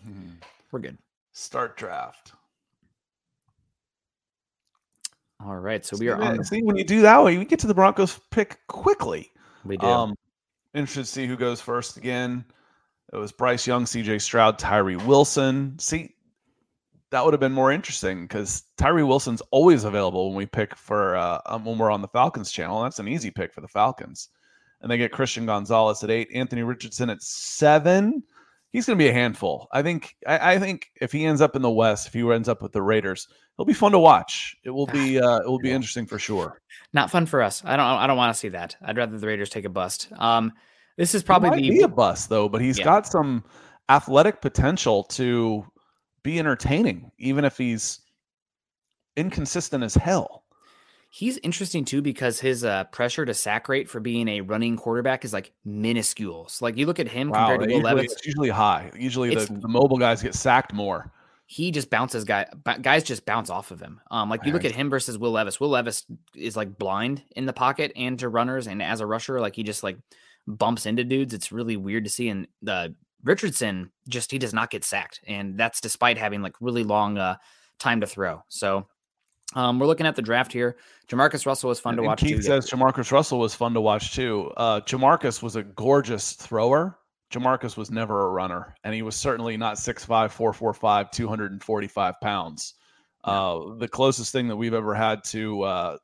Hmm. 0.02 0.36
We're 0.72 0.80
good. 0.80 0.98
Start 1.34 1.76
draft. 1.76 2.32
All 5.46 5.58
right. 5.58 5.86
So 5.86 5.98
we 5.98 6.08
are 6.08 6.16
on. 6.22 6.42
See, 6.46 6.64
when 6.64 6.78
you 6.78 6.86
do 6.86 7.02
that 7.02 7.22
way, 7.22 7.38
we 7.38 7.44
get 7.44 7.60
to 7.60 7.68
the 7.68 7.74
Broncos 7.74 8.18
pick 8.32 8.60
quickly. 8.68 9.30
We 9.66 9.76
do. 9.76 9.86
Um, 9.86 10.16
interested 10.74 11.02
to 11.02 11.12
see 11.12 11.28
who 11.28 11.36
goes 11.36 11.60
first 11.60 11.98
again. 11.98 12.46
It 13.12 13.18
was 13.18 13.34
Bryce 13.34 13.68
Young, 13.68 13.84
CJ 13.84 14.22
Stroud, 14.22 14.58
Tyree 14.58 14.96
Wilson. 14.96 15.78
See, 15.80 16.15
that 17.16 17.24
would 17.24 17.34
have 17.34 17.40
been 17.40 17.54
more 17.54 17.72
interesting 17.72 18.24
because 18.24 18.64
Tyree 18.76 19.04
Wilson's 19.04 19.42
always 19.52 19.86
available 19.86 20.28
when 20.28 20.36
we 20.36 20.46
pick 20.46 20.76
for 20.76 21.16
uh, 21.16 21.40
um, 21.46 21.64
when 21.64 21.78
we're 21.78 21.90
on 21.90 22.02
the 22.02 22.10
Falcons 22.10 22.52
channel. 22.52 22.84
That's 22.84 23.00
an 23.00 23.08
easy 23.08 23.32
pick 23.32 23.54
for 23.54 23.62
the 23.62 23.70
Falcons. 23.70 24.28
And 24.82 24.92
they 24.92 24.98
get 24.98 25.14
Christian 25.14 25.46
Gonzalez 25.46 26.04
at 26.04 26.12
eight, 26.12 26.28
Anthony 26.34 26.64
Richardson 26.64 27.10
at 27.10 27.24
seven. 27.24 28.22
He's 28.74 28.86
going 28.86 29.00
to 29.00 29.02
be 29.02 29.08
a 29.08 29.14
handful. 29.14 29.70
I 29.72 29.82
think. 29.82 30.14
I, 30.28 30.56
I, 30.56 30.60
think 30.60 30.88
if 31.00 31.14
he 31.14 31.24
ends 31.24 31.40
up 31.40 31.56
in 31.56 31.62
the 31.62 31.72
West, 31.72 32.08
if 32.08 32.14
he 32.14 32.30
ends 32.30 32.50
up 32.50 32.62
with 32.62 32.74
the 32.74 32.82
Raiders, 32.82 33.30
it'll 33.56 33.64
be 33.64 33.72
fun 33.72 33.94
to 33.94 34.00
watch. 34.00 34.58
It 34.66 34.72
will 34.72 34.88
be. 34.88 35.18
Uh, 35.22 35.38
it 35.38 35.48
will 35.48 35.60
be 35.60 35.72
interesting 35.72 36.06
for 36.06 36.20
sure. 36.20 36.60
Not 36.92 37.10
fun 37.10 37.28
for 37.28 37.42
us. 37.42 37.64
I 37.64 37.78
don't. 37.78 37.86
I 37.86 38.08
don't 38.08 38.18
want 38.18 38.34
to 38.34 38.38
see 38.38 38.50
that. 38.50 38.76
I'd 38.84 38.98
rather 38.98 39.18
the 39.18 39.26
Raiders 39.26 39.50
take 39.50 39.64
a 39.64 39.70
bust. 39.70 40.10
Um, 40.18 40.52
this 40.98 41.16
is 41.16 41.24
probably 41.24 41.62
the 41.62 41.70
be 41.70 41.82
a 41.82 41.88
bust 41.88 42.28
though, 42.28 42.50
but 42.50 42.60
he's 42.60 42.78
yeah. 42.78 42.84
got 42.84 43.08
some 43.08 43.46
athletic 43.88 44.42
potential 44.42 45.04
to 45.04 45.66
be 46.26 46.40
entertaining, 46.40 47.12
even 47.20 47.46
if 47.46 47.58
he's 47.58 48.02
inconsistent 49.16 49.84
as 49.84 49.94
hell. 49.94 50.44
He's 51.12 51.38
interesting 51.38 51.86
too 51.86 52.02
because 52.02 52.42
his 52.42 52.66
uh, 52.66 52.86
pressure 52.86 53.26
to 53.26 53.34
sack 53.34 53.70
rate 53.70 53.90
for 53.90 54.02
being 54.02 54.28
a 54.28 54.42
running 54.42 54.76
quarterback 54.76 55.24
is 55.24 55.32
like 55.32 55.54
minuscule. 55.64 56.50
So 56.50 56.66
like 56.66 56.78
you 56.78 56.88
look 56.88 57.00
at 57.00 57.08
him 57.08 57.30
wow, 57.30 57.48
compared 57.48 57.70
to 57.70 57.76
Will 57.76 57.84
Levis, 57.84 58.12
it's 58.12 58.26
usually 58.26 58.50
high. 58.50 58.92
Usually 58.98 59.34
the, 59.34 59.46
the, 59.46 59.68
mobile 59.70 59.98
guys 59.98 60.22
get 60.22 60.36
sacked 60.36 60.74
more. 60.74 61.14
He 61.46 61.72
just 61.72 61.90
bounces 61.90 62.26
guy 62.26 62.48
guys 62.82 63.04
just 63.04 63.26
bounce 63.26 63.50
off 63.50 63.72
of 63.72 63.80
him. 63.80 64.02
Um, 64.12 64.30
like 64.30 64.46
you 64.46 64.52
look 64.52 64.66
at 64.66 64.74
him 64.74 64.90
versus 64.90 65.18
Will 65.18 65.32
Levis. 65.32 65.60
Will 65.60 65.70
Levis 65.70 66.04
is 66.36 66.58
like 66.58 66.78
blind 66.78 67.24
in 67.36 67.46
the 67.46 67.54
pocket 67.54 67.94
and 67.96 68.20
to 68.20 68.28
runners, 68.28 68.68
and 68.68 68.82
as 68.82 69.00
a 69.00 69.06
rusher, 69.06 69.40
like 69.40 69.56
he 69.56 69.64
just 69.64 69.84
like 69.84 69.98
bumps 70.48 70.86
into 70.86 71.04
dudes. 71.04 71.34
It's 71.34 71.52
really 71.52 71.78
weird 71.78 72.04
to 72.06 72.10
see. 72.10 72.30
And 72.30 72.48
the 72.64 72.96
Richardson 73.26 73.92
just 74.08 74.32
he 74.32 74.38
does 74.38 74.54
not 74.54 74.70
get 74.70 74.86
sacked, 74.86 75.20
and 75.28 75.58
that's 75.58 75.82
despite 75.82 76.18
having 76.18 76.42
like 76.42 76.54
really 76.62 76.84
long 76.84 77.18
uh, 77.18 77.36
time 77.80 78.00
to 78.02 78.08
throw. 78.08 78.44
So 78.48 78.88
um, 79.56 79.80
we're 79.80 79.88
looking 79.88 80.06
at 80.06 80.16
the 80.16 80.22
draft 80.22 80.54
here. 80.54 80.78
Jamarcus 81.10 81.46
Russell 81.46 81.70
was 81.70 81.80
fun 81.80 81.96
and 81.96 82.04
to 82.04 82.04
watch. 82.04 82.20
Keith 82.20 82.38
too, 82.38 82.42
says 82.44 82.70
Jamarcus 82.70 83.12
Russell 83.12 83.40
was 83.40 83.56
fun 83.56 83.74
to 83.74 83.82
watch 83.82 84.14
too. 84.14 84.52
Uh, 84.56 84.80
Jamarcus 84.82 85.42
was 85.42 85.56
a 85.56 85.64
gorgeous 85.64 86.34
thrower. 86.34 87.00
Jamarcus 87.34 87.76
was 87.76 87.90
never 87.92 88.28
a 88.28 88.30
runner, 88.30 88.76
and 88.84 88.94
he 88.94 89.02
was 89.02 89.16
certainly 89.16 89.58
not 89.58 89.78
6'5", 89.78 90.32
445, 90.32 91.12
245 91.12 92.14
pounds. 92.22 92.76
Uh, 93.24 93.74
the 93.80 93.88
closest 93.88 94.32
thing 94.32 94.48
that 94.48 94.56
we've 94.56 94.76
ever 94.76 94.94
had 94.94 95.24
to 95.24 95.64
uh, 95.64 95.98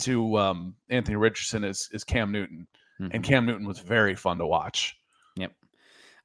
to 0.00 0.36
um, 0.36 0.74
Anthony 0.88 1.16
Richardson 1.16 1.62
is 1.62 1.88
is 1.92 2.02
Cam 2.02 2.32
Newton, 2.32 2.66
mm-hmm. 3.00 3.12
and 3.12 3.22
Cam 3.22 3.46
Newton 3.46 3.66
was 3.66 3.78
very 3.78 4.16
fun 4.16 4.38
to 4.38 4.46
watch. 4.46 4.96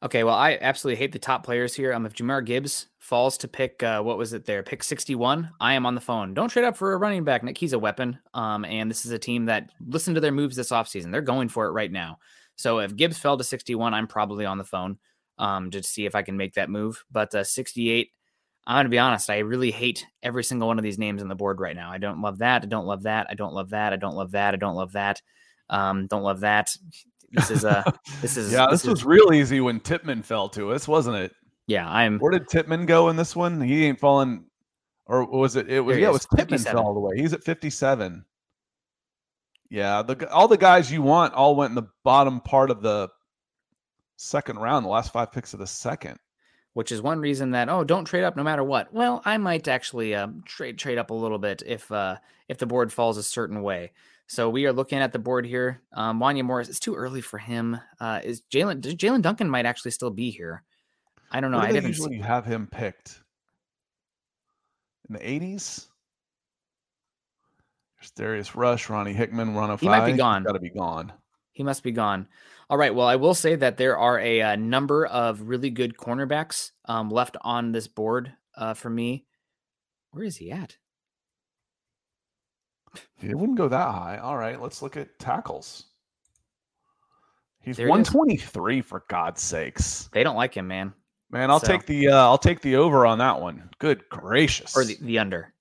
Okay, 0.04 0.24
well, 0.24 0.36
I 0.36 0.58
absolutely 0.62 0.98
hate 1.00 1.12
the 1.14 1.20
top 1.20 1.44
players 1.44 1.74
here. 1.74 1.94
Um, 1.94 2.06
if 2.06 2.14
Jahmyr 2.14 2.46
Gibbs 2.46 2.88
falls 3.00 3.38
to 3.40 3.48
pick, 3.48 3.82
uh, 3.82 4.02
what 4.02 4.18
was 4.18 4.34
it 4.34 4.46
there? 4.46 4.62
Pick 4.62 4.84
61, 4.84 5.50
I 5.60 5.74
am 5.74 5.86
on 5.86 5.96
the 5.96 6.02
phone. 6.02 6.34
Don't 6.34 6.50
trade 6.50 6.66
up 6.66 6.78
for 6.78 6.94
a 6.94 6.98
running 6.98 7.24
back. 7.24 7.44
Nick, 7.44 7.58
he's 7.58 7.74
a 7.74 7.80
weapon. 7.80 8.20
Um, 8.34 8.66
and 8.66 8.90
this 8.90 9.06
is 9.06 9.12
a 9.12 9.20
team 9.20 9.46
that 9.46 9.72
listen 9.88 10.14
to 10.14 10.20
their 10.20 10.32
moves 10.32 10.56
this 10.56 10.72
offseason. 10.72 11.12
They're 11.12 11.22
going 11.22 11.50
for 11.50 11.66
it 11.66 11.72
right 11.72 11.92
now. 11.92 12.20
So 12.56 12.80
if 12.80 12.96
Gibbs 12.96 13.18
fell 13.18 13.38
to 13.38 13.44
61, 13.44 13.94
I'm 13.94 14.08
probably 14.08 14.46
on 14.46 14.58
the 14.58 14.64
phone 14.64 14.98
um, 15.38 15.72
to 15.72 15.82
see 15.82 16.06
if 16.06 16.16
I 16.16 16.22
can 16.22 16.38
make 16.38 16.54
that 16.56 16.70
move. 16.70 17.04
But 17.12 17.34
uh, 17.34 17.44
68, 17.44 18.12
I'm 18.68 18.76
going 18.76 18.86
to 18.86 18.90
be 18.90 19.00
honest, 19.00 19.30
I 19.30 19.40
really 19.40 19.72
hate 19.72 20.06
every 20.24 20.44
single 20.44 20.68
one 20.68 20.80
of 20.80 20.84
these 20.84 20.98
names 20.98 21.22
on 21.22 21.28
the 21.28 21.36
board 21.36 21.60
right 21.60 21.76
now. 21.76 21.92
I 21.92 21.98
don't 21.98 22.22
love 22.22 22.40
that. 22.40 22.64
I 22.64 22.66
don't 22.66 22.86
love 22.86 23.04
that. 23.04 23.28
I 23.30 23.36
don't 23.36 23.54
love 23.54 23.70
that. 23.72 23.94
I 23.94 23.98
don't 23.98 24.16
love 24.16 24.32
that. 24.32 24.54
I 24.54 24.58
don't 24.58 24.76
love 24.76 24.94
that. 24.94 25.22
Um, 25.70 26.08
don't 26.08 26.24
love 26.24 26.42
that. 26.42 26.76
This 27.32 27.52
is 27.52 27.64
a 27.64 27.84
this 28.22 28.38
is 28.38 28.52
yeah. 28.52 28.68
This, 28.70 28.82
this 28.82 28.90
was 28.90 29.00
is, 29.00 29.06
real 29.06 29.34
easy 29.34 29.60
when 29.60 29.80
Tippmann 29.80 30.24
fell 30.24 30.50
to 30.50 30.72
us, 30.72 30.88
wasn't 30.88 31.18
it? 31.18 31.34
Yeah, 31.68 31.90
I'm. 31.90 32.20
Where 32.20 32.32
did 32.32 32.48
Tippmann 32.48 32.86
go 32.86 33.10
in 33.10 33.16
this 33.16 33.36
one? 33.36 33.60
He 33.62 33.86
ain't 33.86 34.00
falling, 34.00 34.46
or 35.06 35.26
was 35.26 35.56
it? 35.56 35.70
It 35.70 35.82
was 35.82 35.98
yeah. 35.98 36.08
It 36.08 36.14
was 36.14 36.28
Tippmann 36.36 36.60
fell 36.60 36.80
all 36.80 36.94
the 36.94 37.00
way. 37.00 37.18
He's 37.18 37.34
at 37.34 37.44
fifty 37.44 37.70
seven. 37.70 38.26
Yeah, 39.70 40.04
the 40.04 40.30
all 40.32 40.48
the 40.48 40.58
guys 40.58 40.92
you 40.92 41.02
want 41.02 41.34
all 41.34 41.56
went 41.56 41.72
in 41.72 41.76
the 41.76 41.90
bottom 42.04 42.40
part 42.40 42.70
of 42.70 42.82
the 42.82 43.10
second 44.18 44.58
round, 44.58 44.86
the 44.86 44.90
last 44.90 45.12
five 45.12 45.32
picks 45.32 45.54
of 45.54 45.60
the 45.60 45.68
second. 45.68 46.20
Which 46.74 46.92
is 46.92 47.02
one 47.02 47.20
reason 47.20 47.52
that 47.52 47.70
oh, 47.70 47.86
don't 47.86 48.06
trade 48.06 48.26
up 48.26 48.36
no 48.36 48.44
matter 48.44 48.64
what. 48.64 48.94
Well, 48.94 49.22
I 49.24 49.38
might 49.38 49.68
actually 49.68 50.14
uh, 50.14 50.28
trade 50.46 50.78
trade 50.78 50.98
up 50.98 51.10
a 51.10 51.14
little 51.14 51.38
bit 51.40 51.64
if 51.66 51.92
uh, 51.92 52.18
if 52.50 52.58
the 52.58 52.66
board 52.66 52.92
falls 52.92 53.18
a 53.18 53.24
certain 53.24 53.62
way. 53.62 53.92
So 54.28 54.50
we 54.50 54.66
are 54.66 54.74
looking 54.74 55.00
at 55.00 55.12
the 55.12 55.20
board 55.20 55.46
here. 55.46 55.82
Um, 55.94 56.20
Wanya 56.20 56.44
Morris, 56.44 56.70
it's 56.70 56.80
too 56.80 56.96
early 56.96 57.22
for 57.22 57.38
him. 57.38 57.80
Uh, 58.00 58.22
is 58.24 58.42
Jaelyn 58.52 58.82
Jaelyn 58.82 59.22
Duncan 59.22 59.50
might 59.50 59.66
actually 59.66 59.92
still 59.92 60.10
be 60.10 60.32
here. 60.32 60.64
I 61.32 61.42
don't 61.42 61.52
know. 61.52 61.60
I 61.60 61.72
didn't. 61.72 61.90
usually 61.90 62.18
have 62.20 62.46
him 62.46 62.68
picked 62.68 63.22
in 65.08 65.14
the 65.14 65.30
eighties. 65.30 65.88
There's 68.00 68.12
Darius 68.12 68.56
Rush, 68.56 68.90
Ronnie 68.90 69.14
Hickman, 69.14 69.56
Ron 69.56 69.72
of 69.72 69.80
He 69.80 69.88
might 69.88 70.06
be 70.06 70.18
gone. 70.18 70.44
Got 70.44 70.54
to 70.54 70.60
be 70.60 70.70
gone. 70.70 71.14
He 71.52 71.64
must 71.64 71.84
be 71.84 71.92
gone. 71.92 72.28
All 72.70 72.78
right. 72.78 72.94
Well, 72.94 73.08
I 73.08 73.16
will 73.16 73.36
say 73.36 73.56
that 73.56 73.78
there 73.78 73.98
are 73.98 74.20
a, 74.20 74.42
uh 74.42 74.56
number 74.56 75.06
of 75.06 75.42
really 75.42 75.70
good 75.70 75.98
cornerbacks 75.98 76.72
um, 76.86 77.10
left 77.10 77.38
on 77.42 77.72
this 77.72 77.88
board 77.88 78.34
uh, 78.58 78.74
for 78.74 78.90
me. 78.90 79.26
Where 80.12 80.24
is 80.24 80.38
he 80.38 80.52
at? 80.52 80.78
It 83.22 83.36
wouldn't 83.36 83.58
go 83.58 83.68
that 83.68 83.92
high. 83.92 84.18
All 84.18 84.38
right, 84.38 84.62
let's 84.62 84.82
look 84.82 84.98
at 84.98 85.18
tackles. 85.20 85.86
He's 87.62 87.78
There 87.78 87.88
it 87.88 87.90
is. 87.90 88.14
123 88.14 88.82
for 88.82 89.04
God's 89.10 89.42
sakes. 89.42 90.10
They 90.14 90.24
don't 90.24 90.36
like 90.36 90.56
him, 90.56 90.68
man, 90.68 90.94
Man, 91.32 91.50
I'll 91.50 91.60
So- 91.60 91.68
take 91.68 91.86
the 91.86 92.10
uh, 92.10 92.18
I'll 92.18 92.38
take 92.38 92.62
the 92.62 92.76
over 92.76 93.06
on 93.06 93.18
that 93.18 93.42
one. 93.42 93.70
Good 93.80 94.08
gracious. 94.10 94.76
or 94.78 94.86
the, 94.86 94.96
the 95.02 95.18
under. 95.20 95.52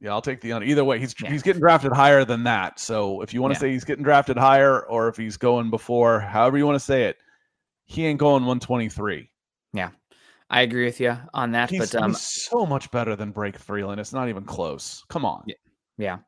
yeah, 0.00 0.10
I'll 0.10 0.20
take 0.22 0.40
the 0.40 0.52
under. 0.52 0.66
Either 0.66 0.84
way, 0.84 0.98
he's 0.98 1.14
Yeah. 1.22 1.30
he's 1.30 1.42
getting 1.42 1.60
drafted 1.60 1.92
higher 1.92 2.24
than 2.24 2.42
that. 2.44 2.80
So 2.80 3.20
if 3.22 3.32
you 3.32 3.40
want 3.40 3.54
to 3.54 3.56
Yeah. 3.56 3.60
say 3.60 3.70
he's 3.72 3.84
getting 3.84 4.02
drafted 4.04 4.36
higher 4.36 4.80
or 4.86 5.08
if 5.08 5.16
he's 5.16 5.36
going 5.36 5.70
before, 5.70 6.18
however 6.20 6.58
you 6.58 6.66
want 6.66 6.74
to 6.76 6.84
say 6.84 7.04
it, 7.04 7.18
he 7.86 8.04
ain't 8.06 8.18
going 8.18 8.44
123. 8.44 9.30
Yeah, 9.72 9.90
I 10.50 10.62
agree 10.62 10.84
with 10.84 10.98
you 11.00 11.16
on 11.32 11.52
that. 11.52 11.70
He's, 11.70 11.92
but 11.92 12.02
um, 12.02 12.10
he's 12.10 12.20
so 12.20 12.66
much 12.66 12.90
better 12.90 13.14
than 13.14 13.30
Blake 13.30 13.56
Freeland. 13.58 14.00
It's 14.00 14.12
not 14.12 14.28
even 14.28 14.44
close. 14.44 15.04
Come 15.08 15.24
on. 15.24 15.44
Yeah. 15.46 15.54
yeah. 15.96 16.18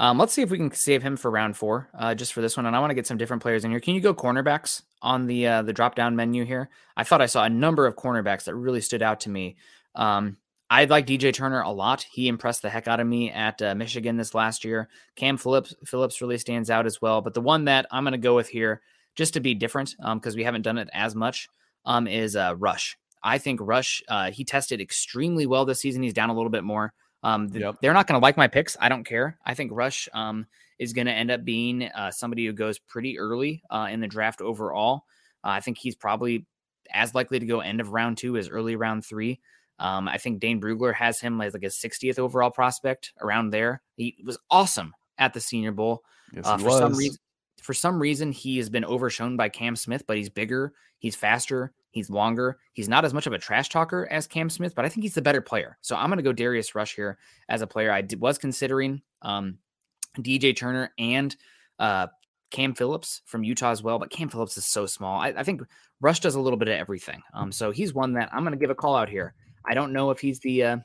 Um, 0.00 0.16
let's 0.16 0.32
see 0.32 0.40
if 0.40 0.50
we 0.50 0.56
can 0.56 0.72
save 0.72 1.02
him 1.02 1.14
for 1.14 1.30
round 1.30 1.58
four, 1.58 1.90
uh, 1.92 2.14
just 2.14 2.32
for 2.32 2.40
this 2.40 2.56
one. 2.56 2.64
And 2.64 2.74
I 2.74 2.80
want 2.80 2.90
to 2.90 2.94
get 2.94 3.06
some 3.06 3.18
different 3.18 3.42
players 3.42 3.66
in 3.66 3.70
here. 3.70 3.80
Can 3.80 3.94
you 3.94 4.00
go 4.00 4.14
cornerbacks 4.14 4.80
on 5.02 5.26
the 5.26 5.46
uh, 5.46 5.62
the 5.62 5.74
drop 5.74 5.94
down 5.94 6.16
menu 6.16 6.46
here? 6.46 6.70
I 6.96 7.04
thought 7.04 7.20
I 7.20 7.26
saw 7.26 7.44
a 7.44 7.50
number 7.50 7.86
of 7.86 7.96
cornerbacks 7.96 8.44
that 8.44 8.54
really 8.54 8.80
stood 8.80 9.02
out 9.02 9.20
to 9.20 9.30
me. 9.30 9.56
Um, 9.94 10.38
I 10.70 10.86
like 10.86 11.06
DJ 11.06 11.34
Turner 11.34 11.60
a 11.60 11.70
lot. 11.70 12.06
He 12.10 12.28
impressed 12.28 12.62
the 12.62 12.70
heck 12.70 12.88
out 12.88 12.98
of 12.98 13.06
me 13.06 13.30
at 13.30 13.60
uh, 13.60 13.74
Michigan 13.74 14.16
this 14.16 14.34
last 14.34 14.64
year. 14.64 14.88
Cam 15.16 15.36
Phillips 15.36 15.74
Phillips 15.84 16.22
really 16.22 16.38
stands 16.38 16.70
out 16.70 16.86
as 16.86 17.02
well. 17.02 17.20
But 17.20 17.34
the 17.34 17.42
one 17.42 17.66
that 17.66 17.84
I'm 17.90 18.04
going 18.04 18.12
to 18.12 18.18
go 18.18 18.34
with 18.34 18.48
here, 18.48 18.80
just 19.16 19.34
to 19.34 19.40
be 19.40 19.54
different, 19.54 19.96
because 20.14 20.34
we 20.34 20.44
haven't 20.44 20.62
done 20.62 20.78
it 20.78 20.88
as 20.94 21.14
much, 21.14 21.50
um, 21.84 22.06
is 22.06 22.36
uh, 22.36 22.54
Rush. 22.56 22.96
I 23.22 23.36
think 23.36 23.60
Rush 23.62 24.02
uh, 24.08 24.30
he 24.30 24.44
tested 24.46 24.80
extremely 24.80 25.44
well 25.44 25.66
this 25.66 25.80
season. 25.80 26.02
He's 26.02 26.14
down 26.14 26.30
a 26.30 26.34
little 26.34 26.48
bit 26.48 26.64
more. 26.64 26.94
Um, 27.22 27.48
Yep. 27.52 27.76
They're 27.82 27.92
not 27.92 28.06
going 28.06 28.18
to 28.20 28.22
like 28.22 28.36
my 28.36 28.48
picks. 28.48 28.76
I 28.80 28.88
don't 28.88 29.04
care. 29.04 29.38
I 29.44 29.54
think 29.54 29.72
Rush 29.74 30.08
um, 30.14 30.46
is 30.78 30.92
going 30.92 31.06
to 31.06 31.12
end 31.12 31.30
up 31.30 31.44
being 31.44 31.84
uh, 31.84 32.10
somebody 32.10 32.46
who 32.46 32.52
goes 32.52 32.78
pretty 32.78 33.18
early 33.18 33.62
uh, 33.70 33.88
in 33.90 34.00
the 34.00 34.08
draft 34.08 34.40
overall. 34.40 35.04
Uh, 35.44 35.48
I 35.48 35.60
think 35.60 35.78
he's 35.78 35.94
probably 35.94 36.46
as 36.92 37.14
likely 37.14 37.38
to 37.38 37.46
go 37.46 37.60
end 37.60 37.80
of 37.80 37.92
round 37.92 38.16
two 38.18 38.36
as 38.36 38.48
early 38.48 38.76
round 38.76 39.04
three. 39.04 39.40
Um, 39.78 40.08
I 40.08 40.18
think 40.18 40.40
Dane 40.40 40.60
Brugler 40.60 40.94
has 40.94 41.20
him 41.20 41.40
as 41.40 41.54
like 41.54 41.62
a 41.62 41.66
60th 41.66 42.18
overall 42.18 42.50
prospect 42.50 43.12
around 43.20 43.50
there. 43.50 43.80
He 43.96 44.16
was 44.24 44.38
awesome 44.50 44.92
at 45.18 45.32
the 45.32 45.40
Senior 45.40 45.72
Bowl. 45.72 46.02
Yes, 46.32 46.46
Uh, 46.46 46.58
for 46.58 46.70
some 46.70 46.90
was. 46.90 46.98
reason, 46.98 47.18
for 47.62 47.74
some 47.74 47.98
reason, 48.00 48.32
he 48.32 48.56
has 48.58 48.68
been 48.68 48.84
overshown 48.84 49.36
by 49.36 49.48
Cam 49.48 49.76
Smith, 49.76 50.04
but 50.06 50.16
he's 50.16 50.28
bigger, 50.30 50.72
he's 50.98 51.16
faster, 51.16 51.72
he's 51.90 52.10
longer. 52.10 52.58
He's 52.72 52.88
not 52.88 53.04
as 53.04 53.14
much 53.14 53.26
of 53.26 53.32
a 53.32 53.38
trash 53.38 53.68
talker 53.68 54.08
as 54.10 54.26
Cam 54.26 54.50
Smith, 54.50 54.74
but 54.74 54.84
I 54.84 54.88
think 54.88 55.02
he's 55.02 55.14
the 55.14 55.22
better 55.22 55.40
player. 55.40 55.76
So 55.80 55.96
I'm 55.96 56.08
going 56.08 56.18
to 56.18 56.22
go 56.22 56.32
Darius 56.32 56.74
Rush 56.74 56.94
here 56.94 57.18
as 57.48 57.62
a 57.62 57.66
player. 57.66 57.92
I 57.92 58.06
was 58.18 58.38
considering 58.38 59.02
um, 59.22 59.58
DJ 60.18 60.56
Turner 60.56 60.92
and 60.98 61.34
uh, 61.78 62.08
Cam 62.50 62.74
Phillips 62.74 63.22
from 63.26 63.44
Utah 63.44 63.70
as 63.70 63.82
well, 63.82 63.98
but 63.98 64.10
Cam 64.10 64.28
Phillips 64.28 64.56
is 64.56 64.66
so 64.66 64.86
small. 64.86 65.20
I, 65.20 65.28
I 65.28 65.42
think 65.42 65.62
Rush 66.00 66.20
does 66.20 66.34
a 66.34 66.40
little 66.40 66.58
bit 66.58 66.68
of 66.68 66.74
everything. 66.74 67.22
Um, 67.34 67.52
so 67.52 67.70
he's 67.70 67.94
one 67.94 68.14
that 68.14 68.30
I'm 68.32 68.42
going 68.42 68.52
to 68.52 68.58
give 68.58 68.70
a 68.70 68.74
call 68.74 68.96
out 68.96 69.08
here. 69.08 69.34
I 69.64 69.74
don't 69.74 69.92
know 69.92 70.10
if 70.10 70.20
he's 70.20 70.40
the 70.40 70.64
uh, 70.64 70.76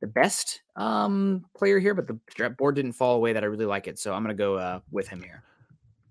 the 0.00 0.08
best 0.08 0.62
um, 0.76 1.44
player 1.56 1.78
here, 1.78 1.94
but 1.94 2.08
the 2.08 2.50
board 2.50 2.74
didn't 2.74 2.92
fall 2.92 3.16
away 3.16 3.32
that 3.32 3.44
I 3.44 3.46
really 3.46 3.66
like 3.66 3.86
it. 3.86 3.98
So 3.98 4.12
I'm 4.12 4.22
going 4.24 4.36
to 4.36 4.40
go 4.40 4.56
uh, 4.56 4.80
with 4.90 5.08
him 5.08 5.22
here. 5.22 5.44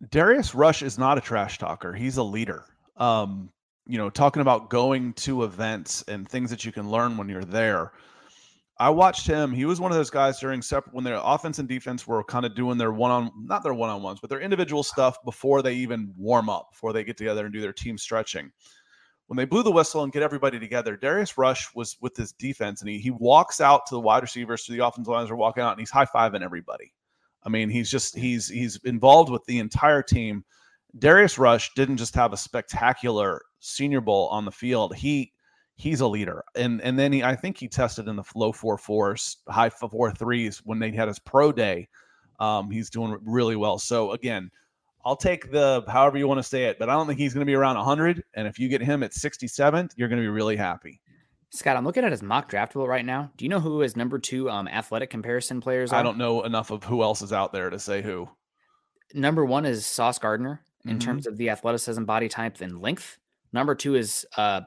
Darius 0.10 0.56
Rush 0.56 0.82
is 0.82 0.98
not 0.98 1.18
a 1.18 1.22
trash 1.22 1.60
talker. 1.60 1.94
He's 1.94 2.18
a 2.18 2.24
leader. 2.24 2.66
Um, 2.98 3.52
you 3.86 3.98
know, 3.98 4.10
talking 4.10 4.42
about 4.42 4.70
going 4.70 5.14
to 5.14 5.44
events 5.44 6.04
and 6.08 6.28
things 6.28 6.50
that 6.50 6.66
you 6.66 6.72
can 6.72 6.90
learn 6.90 7.18
when 7.18 7.30
you're 7.30 7.44
there. 7.44 7.92
I 8.80 8.90
watched 8.90 9.28
him. 9.28 9.52
He 9.52 9.66
was 9.66 9.80
one 9.80 9.92
of 9.92 9.98
those 9.98 10.10
guys 10.10 10.40
during 10.40 10.62
separate 10.62 10.96
when 10.96 11.04
their 11.04 11.20
offense 11.22 11.60
and 11.60 11.68
defense 11.68 12.08
were 12.08 12.24
kind 12.24 12.46
of 12.46 12.56
doing 12.56 12.78
their 12.78 12.92
one 12.92 13.12
on 13.12 13.32
not 13.44 13.64
their 13.64 13.76
one 13.76 13.92
on 13.92 14.02
ones, 14.02 14.20
but 14.20 14.30
their 14.30 14.40
individual 14.40 14.82
stuff 14.82 15.18
before 15.24 15.62
they 15.62 15.74
even 15.74 16.12
warm 16.18 16.50
up, 16.50 16.70
before 16.72 16.92
they 16.92 17.04
get 17.04 17.16
together 17.16 17.46
and 17.46 17.54
do 17.54 17.62
their 17.62 17.74
team 17.74 17.98
stretching. 17.98 18.52
When 19.28 19.38
they 19.38 19.46
blew 19.46 19.62
the 19.62 19.72
whistle 19.72 20.04
and 20.04 20.12
get 20.12 20.24
everybody 20.24 20.60
together, 20.60 20.98
Darius 20.98 21.38
Rush 21.38 21.74
was 21.76 21.96
with 22.02 22.18
his 22.18 22.34
defense 22.34 22.82
and 22.82 22.90
he 22.90 22.98
he 22.98 23.12
walks 23.12 23.62
out 23.62 23.86
to 23.86 23.96
the 23.96 24.02
wide 24.02 24.24
receivers, 24.24 24.64
to 24.64 24.72
the 24.72 24.86
offensive 24.86 25.14
lines 25.14 25.30
are 25.30 25.36
walking 25.36 25.64
out, 25.64 25.72
and 25.72 25.80
he's 25.80 25.92
high 25.92 26.06
fiving 26.06 26.42
everybody. 26.42 26.92
I 27.44 27.50
mean, 27.50 27.70
he's 27.70 27.90
just 27.90 28.18
he's 28.18 28.48
he's 28.48 28.80
involved 28.84 29.30
with 29.30 29.46
the 29.46 29.60
entire 29.60 30.02
team. 30.02 30.44
Darius 30.98 31.38
Rush 31.38 31.72
didn't 31.76 31.98
just 31.98 32.16
have 32.16 32.34
a 32.34 32.38
spectacular 32.38 33.42
Senior 33.62 34.02
Bowl 34.02 34.28
on 34.28 34.44
the 34.44 34.52
field. 34.52 34.94
He 34.96 35.32
he's 35.76 36.02
a 36.02 36.08
leader, 36.08 36.44
and 36.56 36.82
and 36.82 37.00
then 37.00 37.14
he 37.14 37.24
I 37.24 37.36
think 37.36 37.58
he 37.58 37.68
tested 37.70 38.08
in 38.08 38.16
the 38.18 38.24
low 38.36 38.52
four 38.52 38.78
fours, 38.78 39.38
high 39.48 39.70
four 39.70 40.12
threes 40.12 40.60
when 40.66 40.80
they 40.80 40.92
had 40.92 41.08
his 41.08 41.20
pro 41.20 41.52
day. 41.54 41.88
Um, 42.40 42.70
he's 42.72 42.90
doing 42.90 43.18
really 43.24 43.56
well. 43.56 43.78
So 43.78 44.12
again, 44.12 44.50
I'll 45.06 45.16
take 45.16 45.52
the 45.52 45.84
however 45.88 46.18
you 46.18 46.28
want 46.28 46.40
to 46.40 46.44
say 46.44 46.66
it, 46.66 46.80
but 46.80 46.90
I 46.90 46.94
don't 46.94 47.06
think 47.08 47.20
he's 47.20 47.34
going 47.34 47.46
to 47.46 47.50
be 47.50 47.54
around 47.56 47.76
100. 47.78 48.24
And 48.34 48.48
if 48.48 48.58
you 48.58 48.68
get 48.68 48.82
him 48.82 49.04
at 49.04 49.12
67th, 49.12 49.92
you're 49.96 50.08
going 50.08 50.20
to 50.20 50.24
be 50.24 50.30
really 50.30 50.56
happy. 50.56 51.02
Scott, 51.52 51.76
I'm 51.78 51.84
looking 51.86 52.04
at 52.04 52.12
his 52.12 52.24
mock 52.24 52.48
draft 52.50 52.74
pool 52.74 52.88
right 52.88 53.06
now. 53.06 53.30
Do 53.38 53.46
you 53.46 53.50
know 53.50 53.60
who 53.60 53.82
his 53.82 53.96
number 53.96 54.18
two 54.18 54.50
um, 54.50 54.68
athletic 54.68 55.10
comparison 55.12 55.62
players 55.62 55.92
are? 55.92 56.00
I 56.00 56.04
don't 56.04 56.18
know 56.18 56.44
enough 56.44 56.72
of 56.72 56.84
who 56.84 57.04
else 57.04 57.22
is 57.22 57.34
out 57.34 57.52
there 57.54 57.70
to 57.70 57.78
say 57.78 58.02
who. 58.02 58.28
Number 59.14 59.46
one 59.46 59.66
is 59.66 59.86
Sauce 59.86 60.18
Gardner 60.18 60.62
in 60.86 60.98
Mhm. 60.98 61.02
terms 61.02 61.28
of 61.28 61.38
the 61.38 61.50
athleticism, 61.50 62.06
body 62.06 62.30
type, 62.30 62.62
and 62.62 62.82
length. 62.82 63.20
Number 63.54 63.76
two 63.76 63.96
is 63.96 64.26
uh, 64.38 64.62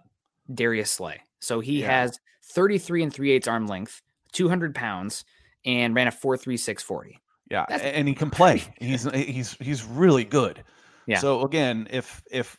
Darius 0.53 0.91
Slay. 0.91 1.21
So 1.41 1.61
he 1.61 1.81
Yeah. 1.81 2.03
has 2.03 2.19
33 2.53 3.03
and 3.03 3.13
3 3.13 3.31
eighths 3.33 3.49
arm 3.49 3.67
length, 3.67 4.03
200 4.33 4.75
pounds, 4.75 5.25
and 5.65 5.95
ran 5.95 6.09
a 6.09 6.11
4.3640. 6.13 7.15
Yeah, 7.51 7.65
That's- 7.69 7.93
and 7.95 8.09
he 8.09 8.15
can 8.15 8.31
play. 8.31 8.63
He's 8.81 9.05
he's 9.13 9.53
he's 9.61 9.85
really 9.85 10.25
good. 10.25 10.65
Yeah. 11.07 11.19
So 11.19 11.43
again, 11.43 11.87
if 11.91 12.23
if 12.31 12.59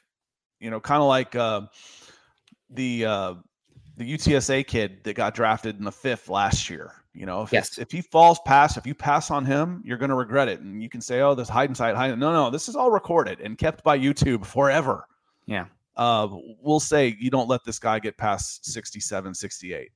you 0.59 0.69
know, 0.69 0.79
kind 0.79 1.01
of 1.01 1.07
like 1.07 1.35
uh, 1.35 1.61
the 2.69 3.05
uh, 3.05 3.33
the 3.97 4.13
UTSA 4.17 4.65
kid 4.67 5.03
that 5.03 5.15
got 5.15 5.33
drafted 5.33 5.77
in 5.77 5.83
the 5.85 5.91
fifth 5.91 6.29
last 6.29 6.69
year. 6.69 6.91
You 7.13 7.25
know, 7.25 7.41
if 7.43 7.51
Yes. 7.53 7.77
if 7.77 7.91
he 7.91 8.01
falls 8.01 8.39
past, 8.45 8.77
if 8.77 8.85
you 8.85 8.93
pass 8.93 9.31
on 9.31 9.45
him, 9.45 9.81
you're 9.85 9.97
going 9.97 10.09
to 10.09 10.15
regret 10.15 10.49
it, 10.49 10.59
and 10.59 10.83
you 10.83 10.89
can 10.89 11.01
say, 11.01 11.21
"Oh, 11.21 11.33
this 11.33 11.47
hide 11.49 11.69
and 11.69 11.77
sight, 11.77 11.95
hide." 11.95 12.17
No, 12.19 12.31
no, 12.33 12.49
this 12.49 12.67
is 12.69 12.75
all 12.75 12.91
recorded 12.91 13.39
and 13.39 13.57
kept 13.57 13.83
by 13.83 13.97
YouTube 13.97 14.45
forever. 14.45 15.07
Yeah. 15.45 15.65
Uh, 15.97 16.27
we'll 16.61 16.79
say 16.79 17.15
you 17.19 17.29
don't 17.29 17.49
let 17.49 17.63
this 17.63 17.79
guy 17.79 17.99
get 17.99 18.17
past 18.17 18.65
67, 18.65 19.33
68. 19.33 19.91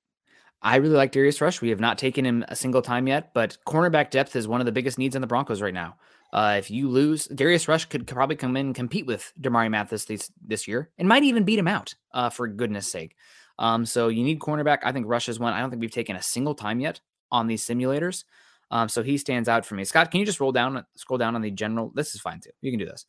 I 0.61 0.75
really 0.75 0.95
like 0.95 1.11
Darius 1.11 1.41
Rush. 1.41 1.61
We 1.61 1.69
have 1.69 1.79
not 1.79 1.97
taken 1.97 2.25
him 2.25 2.43
a 2.49 2.55
single 2.55 2.81
time 2.81 3.07
yet, 3.07 3.33
but 3.33 3.57
cornerback 3.65 4.09
depth 4.09 4.35
is 4.35 4.47
one 4.47 4.59
of 4.59 4.65
the 4.65 4.71
biggest 4.71 4.97
needs 4.97 5.15
in 5.15 5.21
the 5.21 5.27
Broncos 5.27 5.61
right 5.61 5.73
now. 5.73 5.95
Uh, 6.33 6.55
if 6.57 6.69
you 6.69 6.89
lose, 6.89 7.25
Darius 7.27 7.67
Rush 7.67 7.85
could 7.85 8.05
probably 8.05 8.35
come 8.35 8.55
in 8.55 8.67
and 8.67 8.75
compete 8.75 9.05
with 9.05 9.31
Damari 9.39 9.69
Mathis 9.69 10.05
this, 10.05 10.31
this 10.45 10.67
year 10.67 10.89
and 10.97 11.07
might 11.07 11.23
even 11.23 11.43
beat 11.43 11.57
him 11.57 11.67
out, 11.67 11.95
uh, 12.13 12.29
for 12.29 12.47
goodness 12.47 12.87
sake. 12.87 13.15
Um, 13.57 13.85
so 13.85 14.09
you 14.09 14.23
need 14.23 14.39
cornerback. 14.39 14.79
I 14.83 14.91
think 14.91 15.07
Rush 15.07 15.27
is 15.27 15.39
one. 15.39 15.53
I 15.53 15.59
don't 15.59 15.69
think 15.69 15.81
we've 15.81 15.91
taken 15.91 16.15
a 16.15 16.21
single 16.21 16.55
time 16.55 16.79
yet 16.79 16.99
on 17.31 17.47
these 17.47 17.65
simulators. 17.65 18.25
Um, 18.71 18.89
so 18.89 19.01
he 19.01 19.17
stands 19.17 19.49
out 19.49 19.65
for 19.65 19.75
me. 19.75 19.83
Scott, 19.85 20.11
can 20.11 20.19
you 20.19 20.25
just 20.25 20.39
roll 20.39 20.51
down, 20.51 20.85
scroll 20.95 21.17
down 21.17 21.35
on 21.35 21.41
the 21.41 21.51
general? 21.51 21.91
This 21.95 22.13
is 22.13 22.21
fine 22.21 22.39
too. 22.39 22.51
You 22.61 22.71
can 22.71 22.79
do 22.79 22.85
this. 22.85 23.05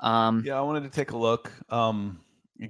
Um, 0.00 0.42
Yeah, 0.44 0.58
I 0.58 0.62
wanted 0.62 0.84
to 0.84 0.90
take 0.90 1.10
a 1.10 1.16
look. 1.16 1.52
Um, 1.68 2.20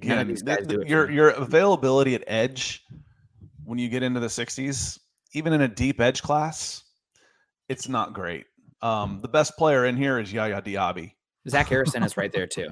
None 0.01 0.19
of 0.19 0.21
again, 0.21 0.27
these 0.27 0.43
th- 0.43 0.57
guys 0.59 0.67
do 0.67 0.77
th- 0.77 0.81
it 0.81 0.83
for 0.85 0.89
your 0.89 1.07
me. 1.07 1.15
your 1.15 1.29
availability 1.29 2.15
at 2.15 2.23
edge 2.27 2.83
when 3.65 3.79
you 3.79 3.89
get 3.89 4.03
into 4.03 4.19
the 4.19 4.27
60s, 4.27 4.99
even 5.33 5.53
in 5.53 5.61
a 5.61 5.67
deep 5.67 6.01
edge 6.01 6.21
class, 6.21 6.83
it's 7.69 7.87
not 7.87 8.13
great. 8.13 8.45
Um, 8.81 9.19
the 9.21 9.27
best 9.29 9.55
player 9.57 9.85
in 9.85 9.95
here 9.95 10.19
is 10.19 10.33
Yaya 10.33 10.61
Diaby. 10.61 11.13
Zach 11.47 11.67
Harrison 11.67 12.03
is 12.03 12.17
right 12.17 12.31
there 12.31 12.47
too. 12.47 12.67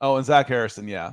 Oh, 0.00 0.16
and 0.16 0.24
Zach 0.24 0.48
Harrison, 0.48 0.88
yeah. 0.88 1.12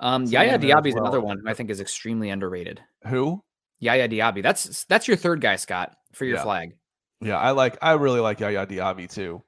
Um, 0.00 0.26
See 0.26 0.34
Yaya 0.34 0.52
him 0.52 0.60
there 0.60 0.76
as 0.76 0.82
Diaby 0.82 0.88
is 0.90 0.94
another 0.94 1.20
one 1.20 1.38
who 1.42 1.48
I 1.48 1.54
think 1.54 1.70
is 1.70 1.80
extremely 1.80 2.30
underrated. 2.30 2.80
Who? 3.08 3.42
Yaya 3.80 4.08
Diaby. 4.08 4.42
That's 4.42 4.84
that's 4.84 5.08
your 5.08 5.16
third 5.16 5.40
guy, 5.40 5.56
Scott, 5.56 5.96
for 6.12 6.24
your 6.26 6.36
Yeah. 6.36 6.42
flag. 6.42 6.76
Yeah, 7.22 7.38
I 7.38 7.50
like. 7.52 7.78
I 7.82 7.92
really 7.92 8.20
like 8.20 8.40
Yaya 8.40 8.66
Diaby 8.66 9.10
too. 9.10 9.42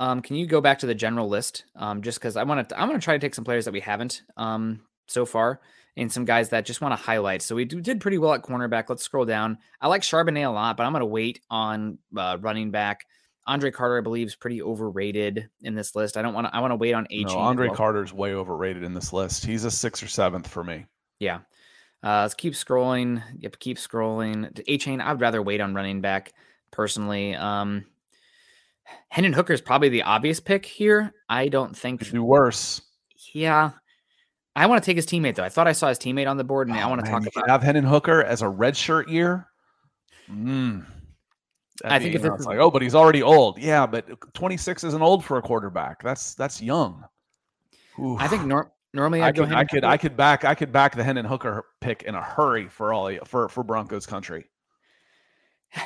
Um, 0.00 0.22
can 0.22 0.36
you 0.36 0.46
go 0.46 0.60
back 0.60 0.80
to 0.80 0.86
the 0.86 0.94
general 0.94 1.28
list? 1.28 1.64
Um, 1.76 2.02
just 2.02 2.18
because 2.18 2.36
I 2.36 2.42
want 2.42 2.68
to, 2.68 2.80
I'm 2.80 2.88
going 2.88 2.98
to 2.98 3.04
try 3.04 3.14
to 3.14 3.20
take 3.20 3.34
some 3.34 3.44
players 3.44 3.64
that 3.66 3.72
we 3.72 3.80
haven't 3.80 4.22
um 4.36 4.80
so 5.06 5.26
far, 5.26 5.60
and 5.96 6.10
some 6.10 6.24
guys 6.24 6.48
that 6.48 6.64
just 6.64 6.80
want 6.80 6.92
to 6.92 7.02
highlight. 7.02 7.42
So 7.42 7.54
we 7.54 7.64
do, 7.64 7.80
did 7.80 8.00
pretty 8.00 8.18
well 8.18 8.32
at 8.32 8.42
cornerback. 8.42 8.88
Let's 8.88 9.02
scroll 9.02 9.24
down. 9.24 9.58
I 9.80 9.88
like 9.88 10.02
Charbonnet 10.02 10.48
a 10.48 10.50
lot, 10.50 10.76
but 10.76 10.84
I'm 10.84 10.92
going 10.92 11.00
to 11.00 11.06
wait 11.06 11.40
on 11.50 11.98
uh, 12.16 12.38
running 12.40 12.70
back. 12.70 13.04
Andre 13.46 13.70
Carter, 13.70 13.98
I 13.98 14.00
believe, 14.00 14.26
is 14.26 14.34
pretty 14.34 14.62
overrated 14.62 15.50
in 15.60 15.74
this 15.74 15.94
list. 15.94 16.16
I 16.16 16.22
don't 16.22 16.32
want 16.32 16.46
to. 16.46 16.56
I 16.56 16.60
want 16.60 16.70
to 16.70 16.76
wait 16.76 16.94
on 16.94 17.06
H. 17.10 17.26
No, 17.26 17.38
Andre 17.38 17.68
well. 17.68 17.76
Carter's 17.76 18.12
way 18.12 18.34
overrated 18.34 18.82
in 18.82 18.94
this 18.94 19.12
list. 19.12 19.44
He's 19.44 19.64
a 19.64 19.70
sixth 19.70 20.02
or 20.02 20.08
seventh 20.08 20.48
for 20.48 20.64
me. 20.64 20.86
Yeah. 21.20 21.40
Uh, 22.02 22.22
let's 22.22 22.34
keep 22.34 22.54
scrolling. 22.54 23.22
Yep, 23.38 23.58
keep 23.58 23.76
scrolling. 23.76 24.50
Achane. 24.66 25.02
I'd 25.02 25.20
rather 25.20 25.42
wait 25.42 25.60
on 25.60 25.74
running 25.74 26.00
back 26.00 26.32
personally. 26.70 27.34
Um, 27.34 27.84
Hendon 29.08 29.32
Hooker 29.32 29.52
is 29.52 29.60
probably 29.60 29.88
the 29.88 30.02
obvious 30.02 30.40
pick 30.40 30.66
here. 30.66 31.14
I 31.28 31.48
don't 31.48 31.76
think. 31.76 32.00
Could 32.00 32.12
do 32.12 32.24
worse. 32.24 32.82
Yeah. 33.32 33.72
I 34.56 34.66
want 34.66 34.82
to 34.82 34.86
take 34.86 34.96
his 34.96 35.06
teammate 35.06 35.34
though. 35.34 35.44
I 35.44 35.48
thought 35.48 35.66
I 35.66 35.72
saw 35.72 35.88
his 35.88 35.98
teammate 35.98 36.28
on 36.28 36.36
the 36.36 36.44
board, 36.44 36.68
and 36.68 36.76
oh, 36.76 36.80
I 36.80 36.86
want 36.86 37.04
to 37.04 37.10
man, 37.10 37.22
talk 37.22 37.32
about 37.34 37.50
have 37.50 37.62
Hendon 37.62 37.84
Hooker 37.84 38.22
as 38.22 38.42
a 38.42 38.46
redshirt 38.46 39.08
year. 39.08 39.48
Mm. 40.30 40.86
I 41.84 41.98
think 41.98 42.14
if 42.14 42.24
it's 42.24 42.46
like, 42.46 42.58
oh, 42.58 42.70
but 42.70 42.82
he's 42.82 42.94
already 42.94 43.22
old. 43.22 43.58
Yeah, 43.58 43.84
but 43.86 44.06
26 44.34 44.84
isn't 44.84 45.02
old 45.02 45.24
for 45.24 45.38
a 45.38 45.42
quarterback. 45.42 46.02
That's 46.02 46.34
that's 46.34 46.62
young. 46.62 47.04
Oof. 47.98 48.20
I 48.20 48.28
think 48.28 48.44
nor- 48.44 48.72
normally 48.92 49.22
I'd 49.22 49.38
I 49.38 49.44
could 49.44 49.52
I 49.52 49.64
could 49.64 49.84
I 49.84 49.96
could 49.96 50.16
back 50.16 50.44
I 50.44 50.54
could 50.54 50.72
back 50.72 50.94
the 50.94 51.02
Hendon 51.02 51.24
Hooker 51.24 51.64
pick 51.80 52.02
in 52.02 52.14
a 52.14 52.22
hurry 52.22 52.68
for 52.68 52.92
all 52.92 53.10
for 53.24 53.48
for 53.48 53.64
Broncos 53.64 54.06
country. 54.06 54.46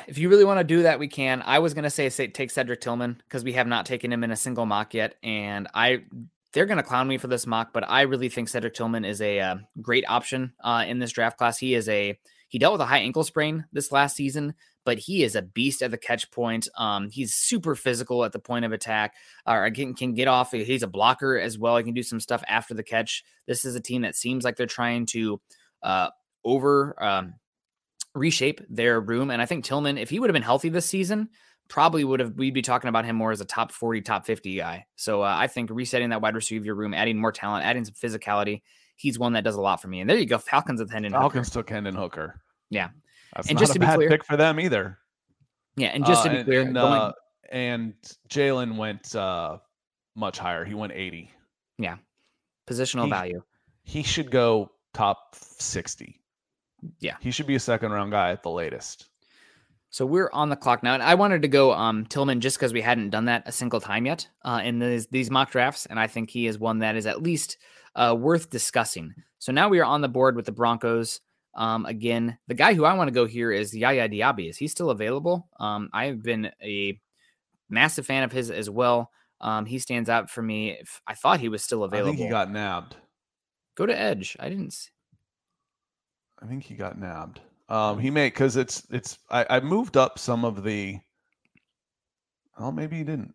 If 0.07 0.17
you 0.17 0.29
really 0.29 0.45
want 0.45 0.59
to 0.59 0.63
do 0.63 0.83
that, 0.83 0.99
we 0.99 1.07
can. 1.07 1.41
I 1.45 1.59
was 1.59 1.73
gonna 1.73 1.89
say, 1.89 2.09
say 2.09 2.27
take 2.27 2.51
Cedric 2.51 2.81
Tillman 2.81 3.21
because 3.25 3.43
we 3.43 3.53
have 3.53 3.67
not 3.67 3.85
taken 3.85 4.11
him 4.11 4.23
in 4.23 4.31
a 4.31 4.35
single 4.35 4.65
mock 4.65 4.93
yet, 4.93 5.15
and 5.23 5.67
I 5.73 6.03
they're 6.53 6.65
going 6.65 6.77
to 6.77 6.83
clown 6.83 7.07
me 7.07 7.17
for 7.17 7.27
this 7.27 7.45
mock, 7.45 7.73
but 7.73 7.87
I 7.87 8.01
really 8.01 8.29
think 8.29 8.49
Cedric 8.49 8.73
Tillman 8.73 9.05
is 9.05 9.21
a 9.21 9.39
uh, 9.39 9.55
great 9.81 10.05
option 10.07 10.53
uh, 10.63 10.83
in 10.87 10.99
this 10.99 11.11
draft 11.11 11.37
class. 11.37 11.57
He 11.57 11.75
is 11.75 11.87
a 11.89 12.17
he 12.47 12.57
dealt 12.57 12.73
with 12.73 12.81
a 12.81 12.85
high 12.85 12.99
ankle 12.99 13.23
sprain 13.23 13.65
this 13.71 13.91
last 13.91 14.15
season, 14.15 14.55
but 14.83 14.97
he 14.97 15.23
is 15.23 15.35
a 15.35 15.43
beast 15.43 15.83
at 15.83 15.91
the 15.91 15.99
catch 15.99 16.31
point. 16.31 16.67
Um, 16.75 17.11
he's 17.11 17.35
super 17.35 17.75
physical 17.75 18.25
at 18.25 18.31
the 18.31 18.39
point 18.39 18.65
of 18.65 18.71
attack, 18.71 19.13
or 19.45 19.69
can, 19.69 19.93
can 19.93 20.15
get 20.15 20.27
off. 20.27 20.51
He's 20.51 20.81
a 20.81 20.87
blocker 20.87 21.37
as 21.37 21.59
well. 21.59 21.77
He 21.77 21.83
can 21.83 21.93
do 21.93 22.01
some 22.01 22.19
stuff 22.19 22.43
after 22.47 22.73
the 22.73 22.81
catch. 22.81 23.23
This 23.45 23.65
is 23.65 23.75
a 23.75 23.79
team 23.79 24.01
that 24.01 24.15
seems 24.15 24.43
like 24.43 24.55
they're 24.55 24.65
trying 24.65 25.05
to 25.07 25.39
uh, 25.83 26.09
over 26.43 27.01
um, 27.03 27.35
reshape 28.15 28.61
their 28.69 28.99
room, 28.99 29.31
and 29.31 29.41
I 29.41 29.45
think 29.45 29.65
Tillman, 29.65 29.97
if 29.97 30.09
he 30.09 30.19
would 30.19 30.29
have 30.29 30.33
been 30.33 30.41
healthy 30.43 30.69
this 30.69 30.85
season, 30.85 31.29
probably 31.69 32.03
would 32.03 32.19
have 32.19 32.33
we'd 32.33 32.53
be 32.53 32.61
talking 32.61 32.89
about 32.89 33.05
him 33.05 33.15
more 33.15 33.31
as 33.31 33.39
a 33.39 33.45
top 33.45 33.71
40 33.71 34.01
top 34.01 34.25
50 34.25 34.57
guy. 34.57 34.85
So 34.97 35.21
uh, 35.21 35.35
i 35.37 35.47
think 35.47 35.69
resetting 35.71 36.09
that 36.09 36.21
wide 36.21 36.35
receiver 36.35 36.73
room 36.75 36.93
adding 36.93 37.21
more 37.21 37.31
talent 37.31 37.65
adding 37.65 37.85
some 37.85 37.93
physicality 37.93 38.61
he's 38.97 39.17
one 39.17 39.33
that 39.33 39.45
does 39.45 39.55
a 39.55 39.61
lot 39.61 39.81
for 39.81 39.87
me. 39.87 40.01
And 40.01 40.09
there 40.09 40.17
you 40.17 40.25
go 40.25 40.37
falcons 40.37 40.81
with 40.81 40.91
hendon 40.91 41.13
falcons 41.13 41.47
hooker. 41.47 41.61
took 41.61 41.69
hendon 41.69 41.95
hooker. 41.95 42.41
Yeah. 42.69 42.89
That's 43.35 43.49
and 43.49 43.57
just 43.57 43.73
to 43.73 43.79
be 43.79 43.85
clear 43.85 44.09
pick 44.09 44.25
for 44.25 44.35
them 44.35 44.59
either. 44.59 44.97
Yeah 45.77 45.89
and 45.89 46.05
just 46.05 46.21
uh, 46.21 46.23
to 46.23 46.29
be 46.29 46.37
and, 46.37 46.45
clear 46.45 46.61
and, 46.61 46.77
uh, 46.77 47.13
and 47.51 47.93
jalen 48.27 48.75
went 48.75 49.15
uh 49.15 49.59
much 50.15 50.39
higher. 50.39 50.65
He 50.65 50.73
went 50.73 50.91
80 50.93 51.31
yeah. 51.77 51.97
Positional 52.67 53.05
he, 53.05 53.09
value. 53.09 53.43
he 53.83 54.03
should 54.03 54.31
go 54.31 54.71
top 54.93 55.35
60 55.35 56.18
yeah 56.99 57.15
he 57.19 57.31
should 57.31 57.47
be 57.47 57.55
a 57.55 57.59
second 57.59 57.91
round 57.91 58.11
guy 58.11 58.31
at 58.31 58.43
the 58.43 58.49
latest 58.49 59.09
so 59.91 60.05
we're 60.05 60.29
on 60.33 60.49
the 60.49 60.55
clock 60.55 60.83
now, 60.83 60.93
and 60.93 61.01
I 61.01 61.15
wanted 61.15 61.41
to 61.41 61.47
go 61.47 61.73
um, 61.73 62.05
Tillman 62.05 62.41
just 62.41 62.57
because 62.57 62.73
we 62.73 62.81
hadn't 62.81 63.09
done 63.09 63.25
that 63.25 63.43
a 63.47 63.51
single 63.51 63.81
time 63.81 64.05
yet 64.05 64.27
uh, 64.45 64.61
in 64.63 64.77
these, 64.77 65.07
these 65.07 65.31
mock 65.31 65.51
drafts, 65.51 65.87
and 65.87 65.99
I 65.99 66.05
think 66.05 66.29
he 66.29 66.45
is 66.45 66.59
one 66.59 66.79
that 66.79 66.95
is 66.95 67.07
at 67.07 67.23
least 67.23 67.57
uh, 67.95 68.15
worth 68.17 68.51
discussing. 68.51 69.13
So 69.39 69.51
now 69.51 69.67
we 69.67 69.79
are 69.79 69.85
on 69.85 70.01
the 70.01 70.07
board 70.07 70.35
with 70.35 70.45
the 70.45 70.51
Broncos. 70.51 71.21
Um, 71.55 71.87
again, 71.87 72.37
the 72.47 72.53
guy 72.53 72.75
who 72.75 72.85
I 72.85 72.93
want 72.93 73.07
to 73.07 73.13
go 73.13 73.25
here 73.25 73.51
is 73.51 73.75
Yaya 73.75 74.07
Diaby. 74.07 74.49
Is 74.49 74.57
he 74.57 74.67
still 74.67 74.91
available? 74.91 75.47
Um, 75.59 75.89
I've 75.91 76.21
been 76.21 76.51
a 76.61 76.99
massive 77.67 78.05
fan 78.05 78.21
of 78.21 78.31
his 78.31 78.51
as 78.51 78.69
well. 78.69 79.09
Um, 79.41 79.65
he 79.65 79.79
stands 79.79 80.07
out 80.07 80.29
for 80.29 80.43
me. 80.43 80.71
If 80.71 81.01
I 81.07 81.15
thought 81.15 81.39
he 81.39 81.49
was 81.49 81.63
still 81.63 81.83
available. 81.83 82.13
I 82.13 82.15
think 82.15 82.25
he 82.27 82.29
got 82.29 82.51
nabbed. 82.51 82.95
Go 83.75 83.87
to 83.87 83.97
Edge. 83.97 84.37
I 84.39 84.49
didn't. 84.49 84.73
See. 84.73 84.89
I 86.41 86.45
think 86.45 86.63
he 86.63 86.75
got 86.75 86.97
nabbed. 86.97 87.41
Um, 87.67 87.99
he 87.99 88.09
may 88.09 88.27
because 88.27 88.55
it's 88.55 88.85
it's 88.89 89.19
I, 89.29 89.45
I 89.49 89.59
moved 89.59 89.97
up 89.97 90.17
some 90.17 90.43
of 90.43 90.63
the. 90.63 90.99
Oh, 92.57 92.71
maybe 92.71 92.97
he 92.97 93.03
didn't. 93.03 93.33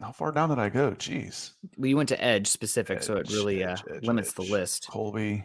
How 0.00 0.12
far 0.12 0.30
down 0.30 0.50
did 0.50 0.58
I 0.58 0.68
go? 0.68 0.90
Jeez. 0.92 1.52
We 1.78 1.94
went 1.94 2.10
to 2.10 2.22
edge 2.22 2.48
specific, 2.48 2.98
edge, 2.98 3.04
so 3.04 3.16
it 3.16 3.30
really 3.30 3.64
edge, 3.64 3.82
uh, 3.90 3.94
edge, 3.94 4.04
limits 4.04 4.32
the 4.32 4.42
list. 4.42 4.86
Colby. 4.88 5.44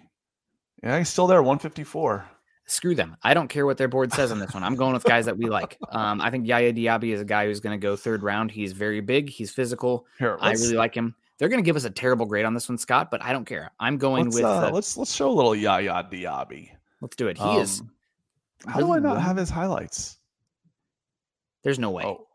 Yeah, 0.84 0.98
he's 0.98 1.10
still 1.10 1.28
there, 1.28 1.42
154. 1.42 2.26
Screw 2.66 2.96
them. 2.96 3.16
I 3.24 3.34
don't 3.34 3.48
care 3.48 3.66
what 3.66 3.78
their 3.78 3.88
board 3.88 4.12
says 4.12 4.32
on 4.32 4.40
this 4.40 4.54
one. 4.54 4.64
I'm 4.64 4.76
going 4.76 4.94
with 4.94 5.04
guys 5.04 5.26
that 5.26 5.38
we 5.38 5.46
like. 5.46 5.78
Um, 5.90 6.22
I 6.22 6.30
think 6.30 6.48
Yaya 6.48 6.74
Diaby 6.74 7.14
is 7.14 7.22
a 7.22 7.26
guy 7.26 7.46
who's 7.46 7.60
going 7.60 7.80
to 7.80 7.82
go 7.82 7.96
third 7.96 8.24
round. 8.24 8.52
He's 8.52 8.72
very 8.74 9.02
big. 9.02 9.30
He's 9.30 9.52
physical. 9.52 10.06
Here, 10.20 10.38
I 10.40 10.52
really 10.52 10.76
like 10.76 10.96
him. 10.96 11.16
They're 11.42 11.50
going 11.50 11.58
to 11.58 11.66
give 11.66 11.76
us 11.76 11.86
a 11.86 11.90
terrible 11.90 12.28
grade 12.28 12.46
on 12.46 12.54
this 12.54 12.70
one, 12.70 12.78
Scott, 12.78 13.10
but 13.10 13.24
I 13.24 13.34
don't 13.34 13.46
care. 13.46 13.72
I'm 13.80 13.98
going 13.98 14.26
let's, 14.26 14.36
with. 14.36 14.46
Uh, 14.46 14.68
uh, 14.68 14.72
let's 14.72 14.96
let's 14.96 15.12
show 15.12 15.28
a 15.28 15.34
little 15.34 15.56
Yaya 15.56 16.08
Diaby. 16.08 16.70
Let's 17.02 17.16
do 17.16 17.30
it. 17.30 17.40
He 17.40 17.44
um, 17.44 17.58
is. 17.58 17.82
How 18.68 18.80
do 18.80 18.94
I 18.94 19.00
not 19.00 19.20
have 19.20 19.38
his 19.38 19.50
highlights? 19.50 20.20
There's 21.64 21.80
no 21.80 21.90
way. 21.90 22.04
Oh. 22.06 22.28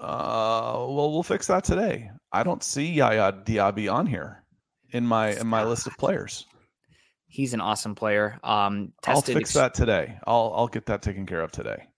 Uh, 0.00 0.86
well, 0.86 1.10
we'll 1.10 1.24
fix 1.24 1.48
that 1.48 1.64
today. 1.64 2.08
I 2.30 2.44
don't 2.44 2.62
see 2.62 2.92
Yaya 2.92 3.32
Diaby 3.32 3.92
on 3.92 4.06
here 4.06 4.44
in 4.92 5.04
my 5.04 5.30
in 5.30 5.48
my 5.48 5.64
list 5.64 5.88
of 5.88 5.98
players. 5.98 6.46
He's 7.26 7.54
an 7.54 7.60
awesome 7.60 7.96
player. 7.96 8.38
Um, 8.44 8.92
I'll 9.04 9.20
fix 9.20 9.40
ex- 9.40 9.54
that 9.54 9.74
today. 9.74 10.16
I'll 10.28 10.52
I'll 10.54 10.68
get 10.68 10.86
that 10.86 11.02
taken 11.02 11.26
care 11.26 11.40
of 11.40 11.50
today. 11.50 11.88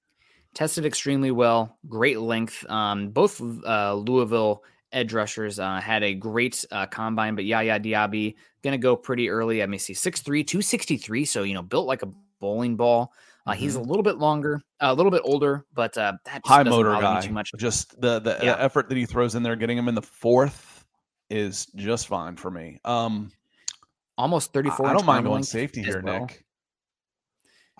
Tested 0.54 0.86
extremely 0.86 1.32
well. 1.32 1.76
Great 1.86 2.18
length. 2.18 2.64
Um, 2.70 3.10
both 3.10 3.42
uh, 3.42 3.92
Louisville 3.92 4.62
edge 4.92 5.12
rushers 5.12 5.58
uh, 5.58 5.80
had 5.80 6.02
a 6.02 6.14
great 6.14 6.64
uh, 6.70 6.86
combine, 6.86 7.34
but 7.34 7.44
Yaya 7.44 7.78
Diaby 7.78 8.34
going 8.62 8.72
to 8.72 8.78
go 8.78 8.96
pretty 8.96 9.28
early. 9.28 9.62
I 9.62 9.66
may 9.66 9.78
see 9.78 9.92
6'3, 9.92 10.46
263. 10.46 11.24
So, 11.24 11.42
you 11.42 11.54
know, 11.54 11.62
built 11.62 11.86
like 11.86 12.02
a 12.02 12.08
bowling 12.40 12.76
ball. 12.76 13.12
Uh, 13.46 13.52
mm-hmm. 13.52 13.60
He's 13.60 13.74
a 13.76 13.80
little 13.80 14.02
bit 14.02 14.18
longer, 14.18 14.60
a 14.80 14.94
little 14.94 15.10
bit 15.10 15.22
older, 15.24 15.64
but 15.74 15.96
uh, 15.96 16.14
that 16.24 16.42
high 16.44 16.62
motor 16.62 16.92
guy. 16.92 17.20
Too 17.20 17.32
much. 17.32 17.52
Just 17.56 17.98
the 18.00 18.18
the, 18.18 18.38
yeah. 18.42 18.56
the, 18.56 18.62
effort 18.62 18.88
that 18.88 18.98
he 18.98 19.06
throws 19.06 19.34
in 19.34 19.42
there, 19.42 19.56
getting 19.56 19.78
him 19.78 19.88
in 19.88 19.94
the 19.94 20.02
fourth 20.02 20.84
is 21.30 21.66
just 21.74 22.08
fine 22.08 22.36
for 22.36 22.50
me. 22.50 22.78
Um, 22.84 23.30
almost 24.18 24.52
34. 24.52 24.86
I 24.86 24.92
don't 24.92 25.06
mind 25.06 25.24
going 25.24 25.42
safety 25.42 25.82
here, 25.82 26.02
well. 26.04 26.20
Nick. 26.20 26.44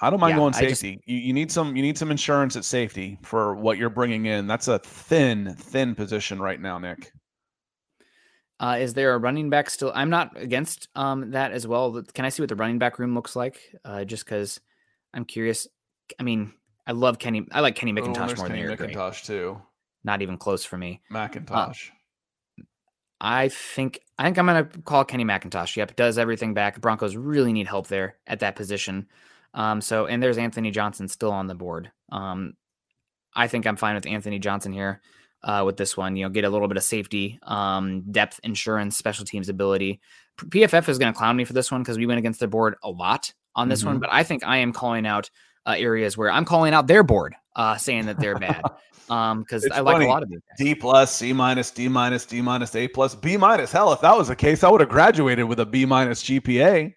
I 0.01 0.11
don't 0.11 0.21
mind 0.21 0.33
yeah, 0.33 0.37
going 0.37 0.53
safety. 0.53 0.97
Just, 0.97 1.09
you, 1.09 1.19
you 1.19 1.33
need 1.33 1.51
some 1.51 1.77
you 1.77 1.83
need 1.83 1.99
some 1.99 2.11
insurance 2.11 2.57
at 2.57 2.65
safety 2.65 3.19
for 3.23 3.55
what 3.55 3.79
you're 3.79 3.91
bringing 3.91 4.27
in. 4.27 4.47
That's 4.47 4.69
a 4.69 4.79
thin 4.79 5.55
thin 5.59 5.95
position 5.95 6.41
right 6.41 6.61
now, 6.61 6.79
Nick. 6.79 7.13
Uh, 8.61 8.79
is 8.81 8.95
there 8.95 9.15
a 9.15 9.19
running 9.19 9.51
back 9.51 9.71
still? 9.71 9.93
I'm 9.95 10.11
not 10.11 10.37
against 10.37 10.89
um, 10.97 11.31
that 11.31 11.53
as 11.53 11.67
well. 11.67 12.03
Can 12.13 12.25
I 12.25 12.29
see 12.29 12.43
what 12.43 12.49
the 12.49 12.57
running 12.57 12.79
back 12.79 12.99
room 12.99 13.15
looks 13.15 13.37
like? 13.37 13.61
Uh, 13.85 14.05
just 14.05 14.25
because 14.25 14.61
I'm 15.15 15.25
curious. 15.25 15.69
I 16.19 16.23
mean, 16.25 16.53
I 16.87 16.93
love 16.93 17.19
Kenny. 17.19 17.47
I 17.53 17.61
like 17.61 17.77
Kenny 17.77 17.93
McIntosh 17.93 18.33
oh, 18.33 18.37
more 18.37 18.49
Kenny 18.49 18.67
than 18.67 18.77
Kenny 18.77 18.95
McIntosh 18.95 19.25
too. 19.25 19.61
Not 20.05 20.23
even 20.23 20.39
close 20.39 20.65
for 20.65 20.77
me. 20.77 21.03
McIntosh. 21.13 21.91
Uh, 21.91 21.95
I 23.21 23.49
think 23.49 24.01
I 24.19 24.25
think 24.25 24.39
I'm 24.39 24.47
gonna 24.47 24.65
call 24.85 25.05
Kenny 25.05 25.25
McIntosh. 25.25 25.77
Yep, 25.77 25.97
does 25.97 26.19
everything 26.19 26.55
back. 26.55 26.81
Broncos 26.81 27.17
really 27.17 27.53
need 27.53 27.67
help 27.67 27.89
there 27.89 28.17
at 28.27 28.41
that 28.41 28.57
position. 28.57 29.07
Um, 29.59 29.81
so, 29.81 30.07
and 30.07 30.23
there's 30.23 30.39
Anthony 30.39 30.71
Johnson 30.71 31.09
still 31.09 31.33
on 31.33 31.49
the 31.49 31.55
board. 31.55 31.91
Um, 32.13 32.55
I 33.35 33.49
think 33.49 33.67
I'm 33.67 33.77
fine 33.77 33.97
with 33.97 34.07
Anthony 34.07 34.39
Johnson 34.39 34.73
here 34.73 35.01
uh, 35.43 35.65
with 35.67 35.77
this 35.77 35.97
one. 35.97 36.15
You 36.15 36.25
know, 36.25 36.29
get 36.31 36.45
a 36.45 36.49
little 36.49 36.69
bit 36.69 36.77
of 36.77 36.85
safety, 36.85 37.41
um, 37.43 38.05
depth, 38.13 38.39
insurance, 38.45 38.97
special 38.97 39.25
teams 39.25 39.49
ability. 39.49 40.01
PFF 40.39 40.89
is 40.89 40.97
going 40.97 41.13
to 41.13 41.19
clown 41.19 41.37
me 41.37 41.45
for 41.45 41.55
this 41.55 41.73
one 41.73 41.83
because 41.83 41.99
we 41.99 42.07
went 42.07 42.19
against 42.19 42.39
their 42.39 42.49
board 42.49 42.77
a 42.85 42.89
lot 42.89 43.35
on 43.57 43.69
this 43.69 43.81
mm-hmm. 43.81 43.89
one, 43.89 43.99
but 43.99 44.11
I 44.13 44.23
think 44.23 44.45
I 44.47 44.59
am 44.59 44.73
calling 44.73 45.05
out 45.05 45.29
uh, 45.67 45.75
areas 45.77 46.17
where 46.17 46.31
I'm 46.31 46.45
calling 46.45 46.73
out 46.73 46.87
their 46.87 47.03
board, 47.03 47.35
uh, 47.57 47.77
saying 47.77 48.07
that 48.07 48.21
they're 48.21 48.39
bad. 48.39 48.63
Um, 49.11 49.41
because 49.41 49.67
I 49.73 49.81
like 49.81 49.95
funny. 49.95 50.05
a 50.05 50.09
lot 50.09 50.23
of 50.23 50.29
these. 50.29 50.41
Guys. 50.51 50.67
D 50.67 50.75
plus, 50.75 51.17
C 51.17 51.33
minus, 51.33 51.71
D 51.71 51.89
minus, 51.89 52.27
D 52.27 52.43
minus, 52.43 52.77
A 52.77 52.89
plus, 52.89 53.15
B 53.15 53.39
minus. 53.39 53.73
Hell, 53.73 53.91
if 53.95 54.03
that 54.03 54.15
was 54.15 54.29
the 54.29 54.37
case, 54.37 54.63
I 54.63 54.69
would 54.69 54.83
have 54.83 54.91
graduated 54.91 55.47
with 55.47 55.61
a 55.61 55.65
B 55.65 55.87
minus 55.87 56.23
GPA. 56.23 56.93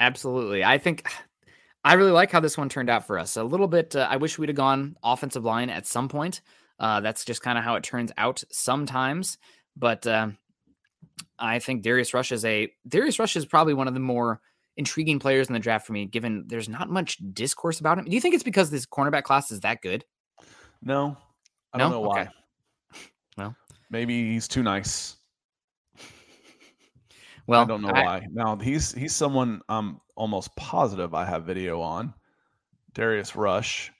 Absolutely. 0.00 0.64
I 0.64 0.78
think 0.78 1.08
I 1.84 1.94
really 1.94 2.10
like 2.10 2.30
how 2.30 2.40
this 2.40 2.58
one 2.58 2.68
turned 2.68 2.90
out 2.90 3.06
for 3.06 3.18
us. 3.18 3.36
A 3.36 3.44
little 3.44 3.68
bit, 3.68 3.96
uh, 3.96 4.06
I 4.10 4.16
wish 4.16 4.38
we'd 4.38 4.50
have 4.50 4.56
gone 4.56 4.96
offensive 5.02 5.44
line 5.44 5.70
at 5.70 5.86
some 5.86 6.08
point. 6.08 6.42
Uh, 6.78 7.00
that's 7.00 7.24
just 7.24 7.42
kind 7.42 7.56
of 7.56 7.64
how 7.64 7.76
it 7.76 7.82
turns 7.82 8.10
out 8.18 8.42
sometimes. 8.50 9.38
But 9.76 10.06
uh, 10.06 10.28
I 11.38 11.58
think 11.58 11.82
Darius 11.82 12.12
Rush 12.12 12.32
is 12.32 12.44
a 12.44 12.70
Darius 12.86 13.18
Rush 13.18 13.36
is 13.36 13.46
probably 13.46 13.74
one 13.74 13.88
of 13.88 13.94
the 13.94 14.00
more 14.00 14.40
intriguing 14.76 15.18
players 15.18 15.48
in 15.48 15.52
the 15.54 15.58
draft 15.58 15.86
for 15.86 15.92
me, 15.92 16.06
given 16.06 16.44
there's 16.48 16.68
not 16.68 16.90
much 16.90 17.18
discourse 17.32 17.80
about 17.80 17.98
him. 17.98 18.04
Do 18.04 18.12
you 18.12 18.20
think 18.20 18.34
it's 18.34 18.44
because 18.44 18.70
this 18.70 18.86
cornerback 18.86 19.24
class 19.24 19.50
is 19.50 19.60
that 19.60 19.82
good? 19.82 20.04
No, 20.82 21.16
I 21.72 21.78
no? 21.78 21.84
don't 21.84 21.92
know 21.92 22.00
why. 22.00 22.20
Okay. 22.22 22.30
Well, 23.36 23.56
maybe 23.90 24.32
he's 24.32 24.48
too 24.48 24.62
nice. 24.62 25.16
Well, 27.46 27.62
I 27.62 27.64
don't 27.64 27.82
know 27.82 27.88
I, 27.88 28.04
why. 28.04 28.26
Now 28.30 28.56
he's 28.56 28.92
he's 28.92 29.14
someone 29.14 29.62
I'm 29.68 30.00
almost 30.16 30.54
positive 30.56 31.14
I 31.14 31.24
have 31.24 31.44
video 31.44 31.80
on. 31.80 32.14
Darius 32.94 33.36
Rush. 33.36 33.92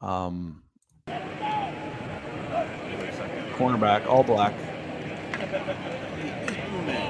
Um, 0.00 0.62
cornerback, 3.60 4.06
all 4.06 4.22
black. 4.22 4.54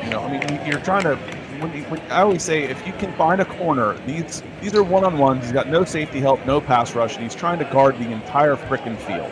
You 0.05 0.11
know, 0.11 0.21
I 0.21 0.31
mean, 0.31 0.67
you're 0.67 0.81
trying 0.81 1.05
to. 1.05 1.17
When, 1.61 1.77
you, 1.77 1.83
when 1.85 2.01
I 2.11 2.23
always 2.23 2.43
say, 2.43 2.65
if 2.65 2.87
you 2.87 2.93
can 2.95 3.13
find 3.17 3.41
a 3.41 3.45
corner, 3.45 3.95
these 4.07 4.43
these 4.61 4.75
are 4.75 4.83
one 4.83 5.05
on 5.05 5.19
ones. 5.19 5.45
He's 5.45 5.53
got 5.53 5.69
no 5.69 5.85
safety 5.85 6.19
help, 6.21 6.45
no 6.47 6.61
pass 6.61 6.95
rush, 6.95 7.15
and 7.15 7.23
he's 7.23 7.35
trying 7.35 7.59
to 7.59 7.65
guard 7.67 7.99
the 7.99 8.11
entire 8.11 8.57
freaking 8.57 8.97
field. 8.97 9.31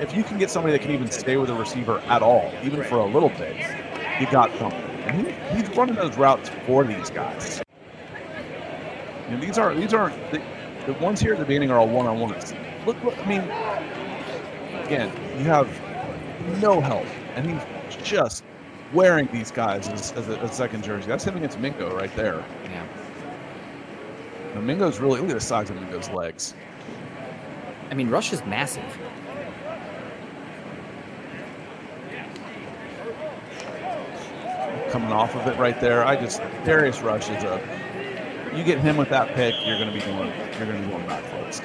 If 0.00 0.14
you 0.14 0.22
can 0.22 0.38
get 0.38 0.50
somebody 0.50 0.72
that 0.72 0.82
can 0.82 0.92
even 0.92 1.10
stay 1.10 1.36
with 1.36 1.50
a 1.50 1.54
receiver 1.54 1.98
at 2.06 2.22
all, 2.22 2.52
even 2.62 2.82
for 2.84 2.98
a 2.98 3.06
little 3.06 3.30
bit, 3.30 3.56
you 4.20 4.30
got 4.30 4.56
something. 4.58 4.80
And 4.80 5.26
he, 5.26 5.56
he's 5.56 5.76
running 5.76 5.94
those 5.94 6.16
routes 6.16 6.50
for 6.66 6.84
these 6.84 7.10
guys. 7.10 7.62
Know, 9.30 9.40
these 9.40 9.58
are 9.58 9.74
these 9.74 9.94
aren't 9.94 10.14
the, 10.32 10.42
the 10.86 10.92
ones 10.94 11.20
here 11.20 11.32
at 11.34 11.38
the 11.38 11.44
beginning 11.44 11.70
are 11.70 11.78
all 11.78 11.88
one 11.88 12.06
on 12.06 12.18
ones. 12.18 12.52
Look, 12.84 13.02
look, 13.04 13.16
I 13.18 13.26
mean, 13.26 13.42
again, 14.84 15.12
you 15.38 15.44
have 15.44 15.68
no 16.60 16.80
help, 16.80 17.06
and 17.36 17.48
he's 17.48 18.02
just 18.04 18.44
wearing 18.92 19.28
these 19.32 19.50
guys 19.52 19.88
as, 19.88 20.12
as 20.12 20.28
a, 20.28 20.40
a, 20.40 20.52
second 20.52 20.82
jersey. 20.82 21.06
That's 21.06 21.22
him 21.22 21.36
against 21.36 21.60
Mingo 21.60 21.94
right 21.94 22.14
there. 22.16 22.44
Yeah. 22.64 22.86
Now, 24.54 24.60
Mingo's 24.62 24.98
really 24.98 25.20
look 25.20 25.30
at 25.30 25.34
the 25.34 25.40
size 25.40 25.70
of 25.70 25.76
Mingo's 25.76 26.10
legs. 26.10 26.54
I 27.90 27.94
mean, 27.94 28.10
Rush 28.10 28.32
is 28.32 28.44
massive. 28.46 28.98
Coming 34.90 35.12
off 35.12 35.36
of 35.36 35.46
it 35.46 35.58
right 35.58 35.80
there, 35.80 36.04
I 36.04 36.16
just 36.16 36.40
Darius 36.64 37.00
Rush 37.00 37.28
is 37.30 37.44
a. 37.44 37.60
You 38.54 38.64
get 38.64 38.80
him 38.80 38.96
with 38.96 39.08
that 39.10 39.34
pick, 39.36 39.54
you're 39.64 39.78
going 39.78 39.88
to 39.88 39.94
be 39.94 40.00
doing 40.00 40.26
you're 40.58 40.66
going 40.66 40.80
to 40.80 40.86
be 40.86 40.92
going 40.92 41.06
backwards. 41.06 41.62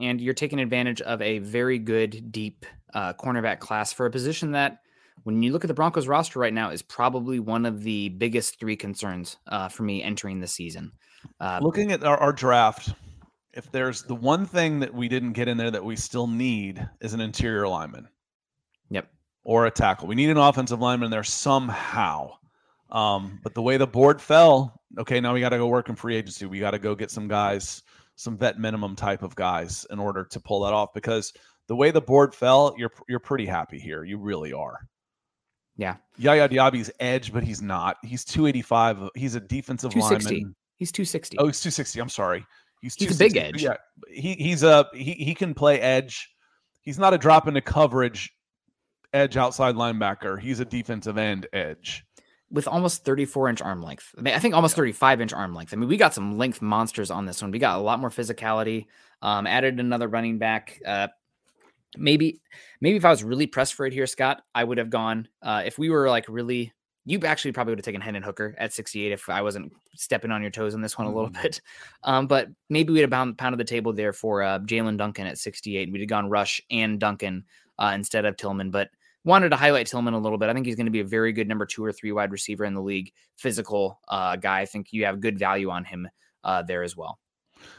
And 0.00 0.20
you're 0.20 0.34
taking 0.34 0.58
advantage 0.60 1.02
of 1.02 1.20
a 1.20 1.38
very 1.40 1.78
good 1.78 2.32
deep 2.32 2.64
uh, 2.94 3.12
cornerback 3.14 3.58
class 3.58 3.92
for 3.92 4.06
a 4.06 4.10
position 4.10 4.52
that 4.52 4.78
when 5.24 5.42
you 5.42 5.52
look 5.52 5.64
at 5.64 5.68
the 5.68 5.74
Broncos 5.74 6.06
roster 6.06 6.38
right 6.38 6.52
now, 6.52 6.70
is 6.70 6.82
probably 6.82 7.38
one 7.38 7.66
of 7.66 7.82
the 7.82 8.10
biggest 8.10 8.58
three 8.58 8.76
concerns 8.76 9.36
uh, 9.48 9.68
for 9.68 9.82
me 9.82 10.02
entering 10.02 10.40
the 10.40 10.46
season. 10.46 10.92
Uh, 11.40 11.60
Looking 11.62 11.92
at 11.92 12.04
our, 12.04 12.16
our, 12.18 12.32
draft, 12.32 12.94
if 13.52 13.70
there's 13.72 14.02
the 14.02 14.14
one 14.14 14.46
thing 14.46 14.80
that 14.80 14.92
we 14.92 15.08
didn't 15.08 15.32
get 15.32 15.48
in 15.48 15.56
there 15.56 15.70
that 15.70 15.84
we 15.84 15.96
still 15.96 16.26
need 16.26 16.86
is 17.00 17.14
an 17.14 17.20
interior 17.20 17.66
lineman. 17.66 18.08
Or 19.44 19.66
a 19.66 19.70
tackle. 19.70 20.08
We 20.08 20.14
need 20.14 20.30
an 20.30 20.38
offensive 20.38 20.80
lineman 20.80 21.10
there 21.10 21.22
somehow. 21.22 22.32
Um, 22.90 23.40
but 23.42 23.54
the 23.54 23.62
way 23.62 23.76
the 23.76 23.86
board 23.86 24.22
fell, 24.22 24.80
okay, 24.98 25.20
now 25.20 25.34
we 25.34 25.40
got 25.40 25.50
to 25.50 25.58
go 25.58 25.66
work 25.66 25.88
in 25.88 25.96
free 25.96 26.16
agency. 26.16 26.46
We 26.46 26.60
got 26.60 26.70
to 26.70 26.78
go 26.78 26.94
get 26.94 27.10
some 27.10 27.28
guys, 27.28 27.82
some 28.16 28.38
vet 28.38 28.58
minimum 28.58 28.96
type 28.96 29.22
of 29.22 29.34
guys 29.34 29.86
in 29.90 29.98
order 29.98 30.24
to 30.24 30.40
pull 30.40 30.60
that 30.60 30.72
off 30.72 30.94
because 30.94 31.32
the 31.66 31.76
way 31.76 31.90
the 31.90 32.00
board 32.00 32.34
fell, 32.34 32.74
you're 32.78 32.92
you're 33.08 33.20
pretty 33.20 33.46
happy 33.46 33.78
here. 33.78 34.04
You 34.04 34.18
really 34.18 34.52
are. 34.52 34.86
Yeah. 35.76 35.96
Yaya 36.16 36.48
Diaby's 36.48 36.90
edge, 37.00 37.32
but 37.32 37.42
he's 37.42 37.60
not. 37.60 37.96
He's 38.02 38.24
285. 38.24 39.10
He's 39.14 39.34
a 39.34 39.40
defensive 39.40 39.90
260. 39.90 40.34
lineman. 40.34 40.54
He's 40.76 40.92
260. 40.92 41.38
Oh, 41.38 41.46
he's 41.46 41.60
260. 41.60 42.00
I'm 42.00 42.08
sorry. 42.08 42.46
He's, 42.80 42.94
he's 42.94 43.16
a 43.16 43.18
big 43.18 43.36
edge. 43.36 43.62
Yeah. 43.62 43.76
He, 44.08 44.34
he's 44.34 44.62
a 44.62 44.86
he, 44.92 45.12
he 45.12 45.34
can 45.34 45.54
play 45.54 45.80
edge. 45.80 46.30
He's 46.82 46.98
not 46.98 47.14
a 47.14 47.18
drop 47.18 47.48
into 47.48 47.60
coverage 47.60 48.32
edge 49.14 49.36
outside 49.36 49.76
linebacker. 49.76 50.38
He's 50.38 50.60
a 50.60 50.64
defensive 50.64 51.16
end 51.16 51.46
edge. 51.52 52.04
With 52.50 52.68
almost 52.68 53.04
34 53.04 53.48
inch 53.48 53.62
arm 53.62 53.82
length. 53.82 54.14
I, 54.18 54.20
mean, 54.20 54.34
I 54.34 54.38
think 54.38 54.54
almost 54.54 54.76
35 54.76 55.20
inch 55.22 55.32
arm 55.32 55.54
length. 55.54 55.72
I 55.72 55.76
mean, 55.76 55.88
we 55.88 55.96
got 55.96 56.14
some 56.14 56.36
length 56.36 56.60
monsters 56.60 57.10
on 57.10 57.24
this 57.24 57.40
one. 57.40 57.50
We 57.50 57.58
got 57.58 57.78
a 57.78 57.82
lot 57.82 58.00
more 58.00 58.10
physicality. 58.10 58.86
Um, 59.22 59.46
added 59.46 59.80
another 59.80 60.08
running 60.08 60.38
back. 60.38 60.80
Uh, 60.84 61.08
maybe 61.96 62.40
maybe 62.80 62.96
if 62.96 63.04
I 63.04 63.10
was 63.10 63.24
really 63.24 63.46
pressed 63.46 63.74
for 63.74 63.86
it 63.86 63.92
here, 63.92 64.06
Scott, 64.06 64.42
I 64.54 64.64
would 64.64 64.78
have 64.78 64.90
gone. 64.90 65.28
Uh, 65.42 65.62
if 65.64 65.78
we 65.78 65.90
were 65.90 66.08
like 66.10 66.26
really, 66.28 66.72
you 67.06 67.18
actually 67.24 67.52
probably 67.52 67.72
would 67.72 67.78
have 67.78 67.84
taken 67.84 68.00
Hendon 68.00 68.22
Hooker 68.22 68.54
at 68.58 68.72
68 68.72 69.12
if 69.12 69.28
I 69.28 69.42
wasn't 69.42 69.72
stepping 69.94 70.30
on 70.30 70.42
your 70.42 70.50
toes 70.50 70.74
on 70.74 70.80
this 70.80 70.98
one 70.98 71.06
a 71.06 71.12
little 71.12 71.30
mm. 71.30 71.42
bit. 71.42 71.60
Um, 72.06 72.26
but 72.26 72.48
maybe 72.68 72.92
we'd 72.92 73.00
have 73.00 73.10
pound, 73.10 73.38
pounded 73.38 73.58
the 73.58 73.64
table 73.64 73.94
there 73.94 74.12
for 74.12 74.42
uh, 74.42 74.58
Jaelyn 74.58 74.98
Duncan 74.98 75.26
at 75.26 75.38
68. 75.38 75.90
We'd 75.90 76.00
have 76.00 76.08
gone 76.08 76.28
Rush 76.28 76.60
and 76.70 77.00
Duncan 77.00 77.44
uh, 77.78 77.92
instead 77.94 78.26
of 78.26 78.36
Tillman, 78.36 78.70
but 78.70 78.90
wanted 79.24 79.50
to 79.50 79.56
highlight 79.56 79.86
Tillman 79.86 80.14
a 80.14 80.18
little 80.18 80.38
bit. 80.38 80.48
I 80.48 80.54
think 80.54 80.66
he's 80.66 80.76
going 80.76 80.86
to 80.86 80.92
be 80.92 81.00
a 81.00 81.04
very 81.04 81.32
good 81.32 81.48
number 81.48 81.66
two 81.66 81.84
or 81.84 81.92
three 81.92 82.12
wide 82.12 82.30
receiver 82.30 82.64
in 82.64 82.74
the 82.74 82.82
league, 82.82 83.12
physical 83.36 84.00
uh, 84.08 84.36
guy. 84.36 84.60
I 84.60 84.66
think 84.66 84.92
you 84.92 85.04
have 85.06 85.20
good 85.20 85.38
value 85.38 85.70
on 85.70 85.84
him 85.84 86.08
uh, 86.44 86.62
there 86.62 86.82
as 86.82 86.96
well. 86.96 87.18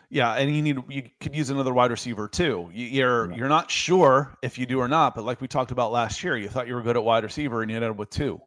Yeah, 0.10 0.34
and 0.34 0.56
you 0.56 0.62
need 0.62 0.80
you 0.89 1.04
could 1.20 1.36
use 1.36 1.50
another 1.50 1.74
wide 1.74 1.91
receiver 1.91 2.28
too. 2.28 2.70
You're 2.74 3.30
yeah. 3.30 3.38
you're 3.38 3.50
not 3.50 3.70
sure 3.70 4.36
if 4.41 4.58
you 4.58 4.66
do 4.66 4.80
or 4.80 4.88
not, 4.88 5.14
but 5.14 5.26
like 5.26 5.41
we 5.41 5.48
talked 5.48 5.72
about 5.72 5.91
last 5.91 6.24
year, 6.24 6.38
you 6.38 6.48
thought 6.48 6.68
you 6.68 6.74
were 6.74 6.82
good 6.82 6.98
at 6.98 7.04
wide 7.04 7.24
receiver 7.24 7.62
and 7.62 7.70
you 7.70 7.78
ended 7.78 7.91
up 7.91 7.98
with 7.98 8.10
two. 8.10 8.39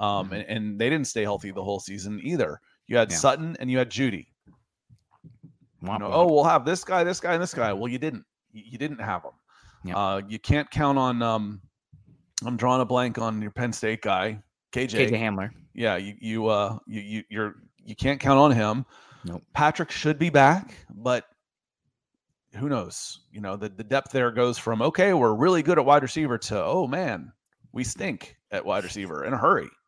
Um, 0.00 0.26
mm-hmm. 0.26 0.34
and, 0.34 0.44
and, 0.48 0.78
they 0.80 0.88
didn't 0.88 1.08
stay 1.08 1.22
healthy 1.22 1.50
the 1.50 1.62
whole 1.62 1.78
season 1.78 2.20
either. 2.22 2.58
You 2.86 2.96
had 2.96 3.10
yeah. 3.10 3.18
Sutton 3.18 3.54
and 3.60 3.70
you 3.70 3.76
had 3.76 3.90
Jeudy. 3.90 4.28
You 5.82 5.98
know, 5.98 6.10
oh, 6.10 6.26
we'll 6.26 6.44
have 6.44 6.64
this 6.64 6.84
guy, 6.84 7.04
this 7.04 7.20
guy, 7.20 7.34
and 7.34 7.42
this 7.42 7.52
guy. 7.52 7.72
Well, 7.72 7.88
you 7.88 7.98
didn't. 7.98 8.24
You, 8.52 8.62
you 8.72 8.78
didn't 8.78 9.00
have 9.00 9.22
them. 9.22 9.32
Yeah. 9.84 9.96
Uh, 9.96 10.22
you 10.26 10.38
can't 10.38 10.70
count 10.70 10.98
on. 10.98 11.22
Um, 11.22 11.60
I'm 12.44 12.56
drawing 12.56 12.80
a 12.80 12.84
blank 12.84 13.18
on 13.18 13.40
your 13.42 13.50
Penn 13.50 13.72
State 13.72 14.02
guy, 14.02 14.40
KJ. 14.72 15.10
KJ 15.10 15.12
Hamler. 15.12 15.50
Yeah, 15.74 15.96
you 15.96 16.14
you 16.20 16.46
uh 16.46 16.78
you 16.86 17.00
you 17.00 17.24
you're 17.28 17.54
you 17.84 17.94
can't 17.94 18.20
count 18.20 18.38
on 18.38 18.52
him. 18.52 18.84
Nope. 19.24 19.42
Patrick 19.54 19.90
should 19.90 20.18
be 20.18 20.30
back, 20.30 20.74
but 20.94 21.24
who 22.54 22.68
knows? 22.68 23.20
You 23.30 23.40
know, 23.40 23.56
the, 23.56 23.68
the 23.68 23.84
depth 23.84 24.12
there 24.12 24.30
goes 24.30 24.58
from 24.58 24.82
okay, 24.82 25.12
we're 25.12 25.34
really 25.34 25.62
good 25.62 25.78
at 25.78 25.84
wide 25.84 26.02
receiver 26.02 26.38
to 26.38 26.64
oh 26.64 26.86
man, 26.86 27.32
we 27.72 27.84
stink 27.84 28.36
at 28.50 28.64
wide 28.64 28.84
receiver 28.84 29.24
in 29.24 29.32
a 29.32 29.38
hurry. 29.38 29.68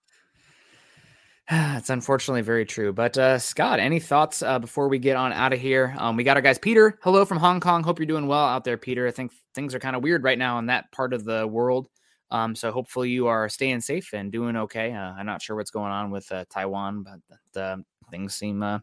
It's 1.51 1.91
unfortunately 1.91 2.43
very 2.43 2.65
true. 2.65 2.93
But 2.93 3.19
uh, 3.19 3.39
Scott, 3.39 3.81
any 3.81 3.99
thoughts 3.99 4.43
uh, 4.43 4.59
before 4.59 4.89
we 4.89 4.99
get 4.99 5.17
on 5.17 5.33
out 5.33 5.53
of 5.53 5.61
here? 5.61 5.95
Um, 5.99 6.17
we 6.17 6.25
got 6.25 6.37
our 6.37 6.43
guys, 6.43 6.59
Peter. 6.59 6.99
Hello 7.03 7.25
from 7.25 7.39
Hong 7.39 7.61
Kong. 7.61 7.83
Hope 7.83 7.99
you're 7.99 8.07
doing 8.07 8.27
well 8.27 8.45
out 8.45 8.65
there, 8.65 8.79
Peter. 8.79 9.07
I 9.07 9.11
think 9.11 9.33
things 9.55 9.75
are 9.75 9.81
kind 9.81 9.97
of 9.97 10.03
weird 10.03 10.23
right 10.23 10.39
now 10.39 10.59
in 10.59 10.67
that 10.67 10.91
part 10.93 11.13
of 11.13 11.25
the 11.25 11.47
world. 11.47 11.89
Um, 12.33 12.55
so 12.55 12.73
hopefully 12.73 13.11
you 13.11 13.27
are 13.27 13.49
staying 13.51 13.83
safe 13.83 14.15
and 14.15 14.33
doing 14.33 14.57
okay. 14.57 14.93
Uh, 14.93 15.13
I'm 15.13 15.27
not 15.27 15.43
sure 15.43 15.55
what's 15.55 15.71
going 15.71 15.93
on 15.93 16.11
with 16.11 16.33
uh, 16.33 16.47
Taiwan, 16.49 17.05
but 17.05 17.61
uh, 17.61 17.77
things 18.11 18.35
seem 18.35 18.63
uh, 18.63 18.79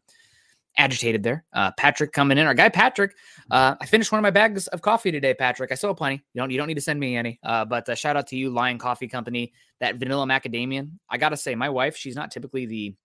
agitated 0.77 1.23
there. 1.23 1.45
Uh, 1.51 1.71
Patrick 1.75 2.11
coming 2.11 2.37
in, 2.37 2.45
our 2.45 2.53
guy 2.53 2.69
Patrick. 2.69 3.15
Uh, 3.49 3.75
I 3.81 3.87
finished 3.87 4.11
one 4.11 4.19
of 4.19 4.23
my 4.23 4.29
bags 4.29 4.67
of 4.67 4.83
coffee 4.83 5.11
today, 5.11 5.33
Patrick. 5.33 5.71
I 5.71 5.75
still 5.75 5.89
have 5.89 5.97
plenty. 5.97 6.23
You 6.33 6.41
don't 6.41 6.51
you 6.51 6.59
don't 6.59 6.67
need 6.67 6.75
to 6.75 6.81
send 6.81 6.99
me 6.99 7.17
any. 7.17 7.39
But 7.41 7.97
shout 7.97 8.15
out 8.15 8.27
to 8.27 8.37
you, 8.37 8.51
Lion 8.51 8.77
Coffee 8.77 9.07
Company. 9.07 9.51
That 9.79 9.95
vanilla 9.95 10.27
macadamia. 10.27 10.87
I 11.09 11.17
gotta 11.17 11.37
say, 11.37 11.55
my 11.55 11.69
wife, 11.69 11.97
she's 11.97 12.15
not 12.15 12.29
typically 12.29 12.67
the 12.67 12.95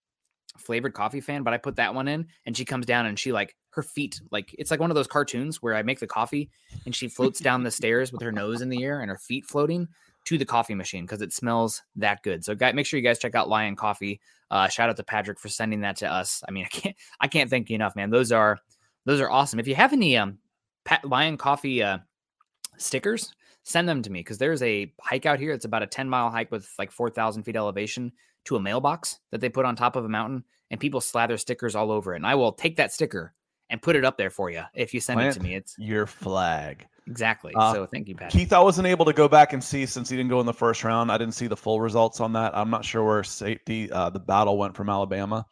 flavored 0.59 0.93
coffee 0.93 1.23
fan, 1.23 1.43
but 1.43 1.55
I 1.55 1.57
put 1.57 1.77
that 1.77 1.95
one 1.95 2.07
in, 2.07 2.27
and 2.45 2.55
she 2.55 2.67
comes 2.67 2.85
down 2.85 3.07
and 3.07 3.19
she 3.19 3.33
like 3.33 3.57
her 3.71 3.83
feet 3.83 4.21
like 4.31 4.55
it's 4.57 4.71
like 4.71 4.79
one 4.79 4.91
of 4.91 4.95
those 4.95 5.07
cartoons 5.07 5.61
where 5.61 5.75
I 5.75 5.83
make 5.83 5.99
the 5.99 6.07
coffee 6.07 6.49
and 6.85 6.95
she 6.95 7.09
floats 7.09 7.41
down 7.41 7.65
the 7.65 7.73
stairs 7.73 8.13
with 8.13 8.23
her 8.23 8.31
nose 8.31 8.61
in 8.61 8.69
the 8.69 8.85
air 8.85 9.01
and 9.01 9.11
her 9.11 9.19
feet 9.19 9.45
floating 9.47 9.89
to 10.25 10.39
the 10.39 10.45
coffee 10.45 10.75
machine 10.75 11.05
because 11.05 11.23
it 11.23 11.33
smells 11.33 11.83
that 11.97 12.23
good. 12.23 12.45
So, 12.45 12.55
guys, 12.55 12.75
make 12.75 12.87
sure 12.87 12.99
you 12.99 13.05
guys 13.05 13.19
check 13.19 13.35
out 13.35 13.49
Lion 13.49 13.77
Coffee. 13.77 14.21
Uh, 14.51 14.69
shout 14.69 14.89
out 14.89 14.97
to 14.97 15.05
Patrick 15.05 15.39
for 15.39 15.49
sending 15.49 15.81
that 15.81 15.97
to 15.97 16.11
us. 16.11 16.43
I 16.49 16.51
mean, 16.51 16.65
I 16.67 16.69
can't 16.69 16.97
I 17.21 17.29
can't 17.29 17.51
thank 17.51 17.71
you 17.71 17.75
enough, 17.75 17.97
man. 17.97 18.11
Those 18.11 18.33
are 18.33 18.59
those 19.05 19.21
are 19.21 19.31
awesome. 19.31 19.61
If 19.61 19.69
you 19.69 19.75
have 19.75 19.93
any 19.93 20.17
um 20.17 20.39
Pat, 20.85 21.05
Lion 21.05 21.37
Coffee 21.37 21.83
uh, 21.83 21.99
stickers, 22.77 23.33
send 23.63 23.89
them 23.89 24.03
to 24.03 24.11
me 24.11 24.21
because 24.21 24.39
there's 24.39 24.63
a 24.63 24.93
hike 25.01 25.27
out 25.27 25.41
here. 25.41 25.53
It's 25.53 25.65
about 25.65 25.83
a 25.83 25.87
10 25.87 26.09
mile 26.09 26.31
hike 26.31 26.51
with 26.51 26.69
like 26.79 26.91
4,000 26.91 27.43
feet 27.43 27.57
elevation 27.57 28.13
to 28.45 28.57
a 28.57 28.61
mailbox 28.61 29.21
that 29.31 29.41
they 29.41 29.49
put 29.49 29.65
on 29.65 29.75
top 29.75 29.97
of 29.97 30.05
a 30.05 30.09
mountain, 30.09 30.45
and 30.71 30.79
people 30.79 31.01
slather 31.01 31.39
stickers 31.39 31.75
all 31.75 31.91
over 31.91 32.13
it. 32.13 32.17
And 32.17 32.27
I 32.27 32.35
will 32.35 32.53
take 32.53 32.77
that 32.77 32.93
sticker 32.93 33.33
and 33.71 33.81
put 33.81 33.97
it 33.97 34.05
up 34.05 34.17
there 34.17 34.31
for 34.31 34.51
you 34.51 34.63
if 34.75 34.95
you 34.95 35.01
send 35.01 35.19
Plant 35.19 35.37
it 35.37 35.39
to 35.39 35.45
me. 35.45 35.55
It's 35.55 35.75
your 35.79 36.07
flag. 36.07 36.87
Exactly. 37.07 37.53
Uh, 37.55 37.75
so 37.75 37.87
thank 37.87 38.09
you, 38.09 38.15
Pat. 38.15 38.31
Keith, 38.31 38.53
I 38.53 38.61
wasn't 38.61 38.87
able 38.87 39.05
to 39.05 39.13
go 39.13 39.29
back 39.29 39.53
and 39.53 39.63
see 39.63 39.85
since 39.85 40.09
he 40.09 40.17
didn't 40.17 40.31
go 40.31 40.41
in 40.41 40.47
the 40.47 40.55
first 40.55 40.85
round. 40.85 41.13
I 41.13 41.19
didn't 41.19 41.35
see 41.35 41.47
the 41.47 41.57
full 41.57 41.81
results 41.81 42.21
on 42.21 42.33
that. 42.33 42.57
I'm 42.57 42.71
not 42.71 42.85
sure 42.85 43.05
where 43.05 43.23
safety 43.23 43.91
uh, 43.93 44.11
the 44.11 44.21
battle 44.21 44.57
went 44.57 44.75
from 44.75 44.89
Alabama. 44.89 45.47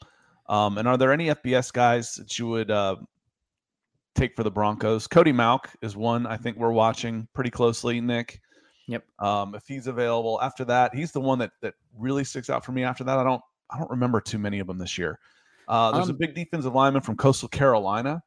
Um, 0.49 0.79
and 0.79 0.89
are 0.89 0.97
there 0.97 1.13
any 1.13 1.27
FBS 1.27 1.73
guys 1.73 2.15
that 2.15 2.39
you 2.39 2.49
would 2.49 2.71
uh, 2.71 2.97
take 4.15 4.35
for 4.35 4.45
the 4.45 4.51
Broncos? 4.51 5.07
Cody 5.07 5.33
Mauch 5.33 5.69
is 5.83 5.97
one 5.97 6.27
I 6.27 6.37
think 6.37 6.57
we're 6.57 6.73
watching 6.73 7.29
pretty 7.35 7.51
closely. 7.51 8.01
Nick. 8.01 8.41
Yep. 8.89 9.05
Um, 9.21 9.55
if 9.55 9.67
he's 9.67 9.87
available 9.87 10.41
after 10.43 10.65
that, 10.65 10.95
he's 10.95 11.13
the 11.13 11.21
one 11.21 11.39
that 11.39 11.53
that 11.61 11.75
really 11.97 12.25
sticks 12.25 12.51
out 12.51 12.65
for 12.65 12.73
me. 12.73 12.83
After 12.83 13.05
that, 13.05 13.19
I 13.19 13.25
don't 13.25 13.43
I 13.71 13.79
don't 13.79 13.91
remember 13.91 14.21
too 14.21 14.39
many 14.39 14.59
of 14.59 14.67
them 14.67 14.79
this 14.79 14.99
year. 14.99 15.19
Uh, 15.69 15.93
there's 15.93 16.09
um, 16.09 16.15
a 16.15 16.19
big 16.19 16.35
defensive 16.35 16.75
lineman 16.75 17.03
from 17.03 17.17
Coastal 17.17 17.49
Carolina 17.49 18.23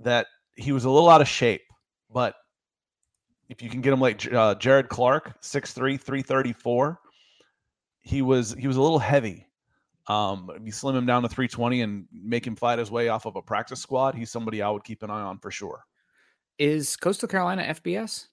that 0.00 0.26
he 0.54 0.72
was 0.72 0.84
a 0.84 0.90
little 0.90 1.08
out 1.08 1.20
of 1.20 1.28
shape 1.28 1.62
but 2.12 2.34
if 3.48 3.62
you 3.62 3.70
can 3.70 3.80
get 3.80 3.92
him 3.92 4.00
like 4.00 4.32
uh, 4.32 4.54
Jared 4.56 4.88
Clark, 4.88 5.40
6'3", 5.42 6.00
334, 6.00 7.00
he 8.00 8.22
was 8.22 8.54
he 8.58 8.66
was 8.68 8.76
a 8.76 8.80
little 8.80 8.98
heavy. 8.98 9.46
Um, 10.06 10.50
if 10.54 10.64
you 10.64 10.70
slim 10.70 10.94
him 10.94 11.06
down 11.06 11.22
to 11.22 11.28
320 11.28 11.82
and 11.82 12.06
make 12.12 12.46
him 12.46 12.54
fight 12.54 12.78
his 12.78 12.90
way 12.90 13.08
off 13.08 13.26
of 13.26 13.34
a 13.34 13.42
practice 13.42 13.80
squad, 13.80 14.14
he's 14.14 14.30
somebody 14.30 14.62
I 14.62 14.70
would 14.70 14.84
keep 14.84 15.02
an 15.02 15.10
eye 15.10 15.22
on 15.22 15.38
for 15.38 15.50
sure. 15.50 15.84
Is 16.58 16.96
Coastal 16.96 17.28
Carolina 17.28 17.62
FBS? 17.64 18.28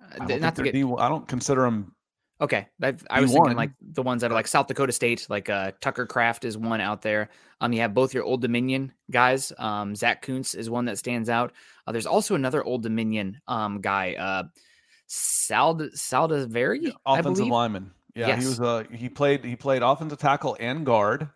Uh, 0.00 0.06
I 0.20 0.26
don't, 0.26 0.40
not 0.40 0.54
to 0.56 0.62
get, 0.62 0.74
I 0.76 1.08
don't 1.08 1.26
consider 1.26 1.62
them. 1.62 1.95
Okay, 2.38 2.68
I, 2.82 2.94
I 3.08 3.20
was 3.22 3.32
thinking 3.32 3.56
like 3.56 3.70
the 3.80 4.02
ones 4.02 4.20
that 4.20 4.30
are 4.30 4.34
like 4.34 4.46
South 4.46 4.66
Dakota 4.66 4.92
State, 4.92 5.26
like 5.30 5.48
uh, 5.48 5.72
Tucker 5.80 6.04
Kraft 6.04 6.44
is 6.44 6.58
one 6.58 6.82
out 6.82 7.00
there. 7.00 7.30
Um, 7.62 7.72
you 7.72 7.80
have 7.80 7.94
both 7.94 8.12
your 8.12 8.24
Old 8.24 8.42
Dominion 8.42 8.92
guys. 9.10 9.52
Um, 9.58 9.96
Zach 9.96 10.20
Kuntz 10.20 10.54
is 10.54 10.68
one 10.68 10.84
that 10.84 10.98
stands 10.98 11.30
out. 11.30 11.52
Uh, 11.86 11.92
there's 11.92 12.06
also 12.06 12.34
another 12.34 12.62
Old 12.62 12.82
Dominion 12.82 13.40
um 13.48 13.80
guy, 13.80 14.14
uh, 14.16 14.42
Sald 15.06 15.80
Saldiveri, 15.94 16.82
yeah, 16.82 16.90
offensive 17.06 17.46
lineman. 17.46 17.90
Yeah, 18.14 18.28
yes. 18.28 18.42
he 18.42 18.48
was 18.48 18.60
uh 18.60 18.84
he 18.92 19.08
played 19.08 19.42
he 19.42 19.56
played 19.56 19.82
offensive 19.82 20.18
tackle 20.18 20.56
and 20.60 20.84
guard. 20.84 21.28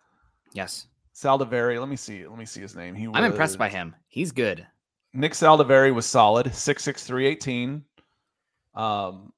Yes. 0.53 0.87
Saldiveri, 1.15 1.79
let 1.79 1.89
me 1.89 1.95
see. 1.95 2.27
Let 2.27 2.37
me 2.37 2.45
see 2.45 2.61
his 2.61 2.75
name. 2.75 2.95
He 2.95 3.07
was... 3.07 3.17
I'm 3.17 3.25
impressed 3.25 3.57
by 3.57 3.69
him. 3.69 3.95
He's 4.07 4.31
good. 4.31 4.65
Nick 5.13 5.33
Saldiveri 5.33 5.93
was 5.93 6.05
solid, 6.05 6.47
6'6", 6.47 7.81
Um 8.73 9.33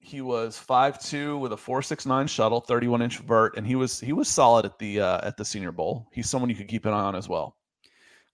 he 0.00 0.20
was 0.20 0.56
5'2 0.56 1.38
with 1.40 1.52
a 1.52 1.56
469 1.56 2.26
shuttle, 2.28 2.60
31 2.60 3.02
inch 3.02 3.18
vert, 3.18 3.56
and 3.56 3.66
he 3.66 3.74
was 3.74 4.00
he 4.00 4.12
was 4.12 4.28
solid 4.28 4.64
at 4.64 4.78
the 4.78 5.00
uh, 5.00 5.26
at 5.26 5.36
the 5.36 5.44
senior 5.44 5.72
bowl. 5.72 6.06
He's 6.12 6.30
someone 6.30 6.50
you 6.50 6.56
could 6.56 6.68
keep 6.68 6.86
an 6.86 6.92
eye 6.92 7.00
on 7.02 7.16
as 7.16 7.28
well. 7.28 7.56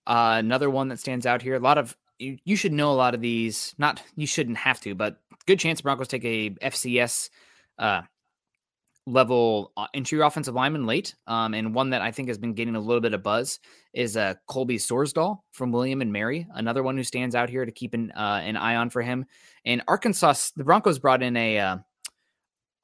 Uh, 0.06 0.36
another 0.38 0.70
one 0.70 0.88
that 0.88 1.00
stands 1.00 1.26
out 1.26 1.42
here. 1.42 1.54
A 1.54 1.60
lot 1.60 1.78
of 1.78 1.96
you, 2.18 2.38
you 2.44 2.56
should 2.56 2.72
know 2.72 2.92
a 2.92 2.94
lot 2.94 3.14
of 3.14 3.20
these. 3.20 3.74
Not 3.78 4.02
you 4.16 4.26
shouldn't 4.26 4.58
have 4.58 4.80
to, 4.80 4.94
but 4.94 5.20
good 5.46 5.58
chance 5.58 5.80
Broncos 5.80 6.08
take 6.08 6.24
a 6.24 6.50
FCS 6.50 7.30
uh, 7.78 8.02
level 9.06 9.72
uh, 9.76 9.86
interior 9.92 10.24
offensive 10.24 10.54
lineman 10.54 10.86
late. 10.86 11.14
Um, 11.26 11.54
and 11.54 11.74
one 11.74 11.90
that 11.90 12.02
I 12.02 12.10
think 12.10 12.28
has 12.28 12.38
been 12.38 12.54
getting 12.54 12.76
a 12.76 12.80
little 12.80 13.00
bit 13.00 13.14
of 13.14 13.22
buzz 13.22 13.60
is 13.92 14.16
uh, 14.16 14.34
Colby 14.48 14.78
Sorsdal 14.78 15.40
from 15.52 15.72
William 15.72 16.00
and 16.00 16.12
Mary, 16.12 16.46
another 16.54 16.82
one 16.82 16.96
who 16.96 17.04
stands 17.04 17.34
out 17.34 17.50
here 17.50 17.64
to 17.64 17.72
keep 17.72 17.94
an 17.94 18.12
uh, 18.12 18.40
an 18.42 18.56
eye 18.56 18.76
on 18.76 18.90
for 18.90 19.02
him. 19.02 19.26
And 19.64 19.82
Arkansas, 19.88 20.34
the 20.56 20.64
Broncos 20.64 20.98
brought 20.98 21.22
in 21.22 21.36
a 21.36 21.58
uh, 21.58 21.76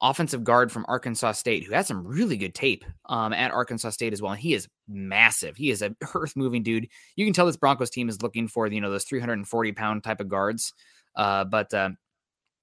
offensive 0.01 0.43
guard 0.43 0.71
from 0.71 0.85
Arkansas 0.87 1.33
State 1.33 1.63
who 1.63 1.73
has 1.73 1.87
some 1.87 2.05
really 2.05 2.37
good 2.37 2.55
tape 2.55 2.83
um, 3.07 3.33
at 3.33 3.51
Arkansas 3.51 3.91
State 3.91 4.13
as 4.13 4.21
well. 4.21 4.31
And 4.31 4.41
he 4.41 4.53
is 4.53 4.67
massive. 4.87 5.57
He 5.57 5.71
is 5.71 5.81
a 5.81 5.95
earth 6.15 6.35
moving 6.35 6.63
dude. 6.63 6.87
You 7.15 7.25
can 7.25 7.33
tell 7.33 7.45
this 7.45 7.57
Broncos 7.57 7.89
team 7.89 8.09
is 8.09 8.21
looking 8.21 8.47
for 8.47 8.67
you 8.67 8.81
know 8.81 8.91
those 8.91 9.05
340 9.05 9.71
pound 9.71 10.03
type 10.03 10.19
of 10.19 10.29
guards. 10.29 10.73
Uh, 11.15 11.43
but 11.43 11.73
uh, 11.73 11.89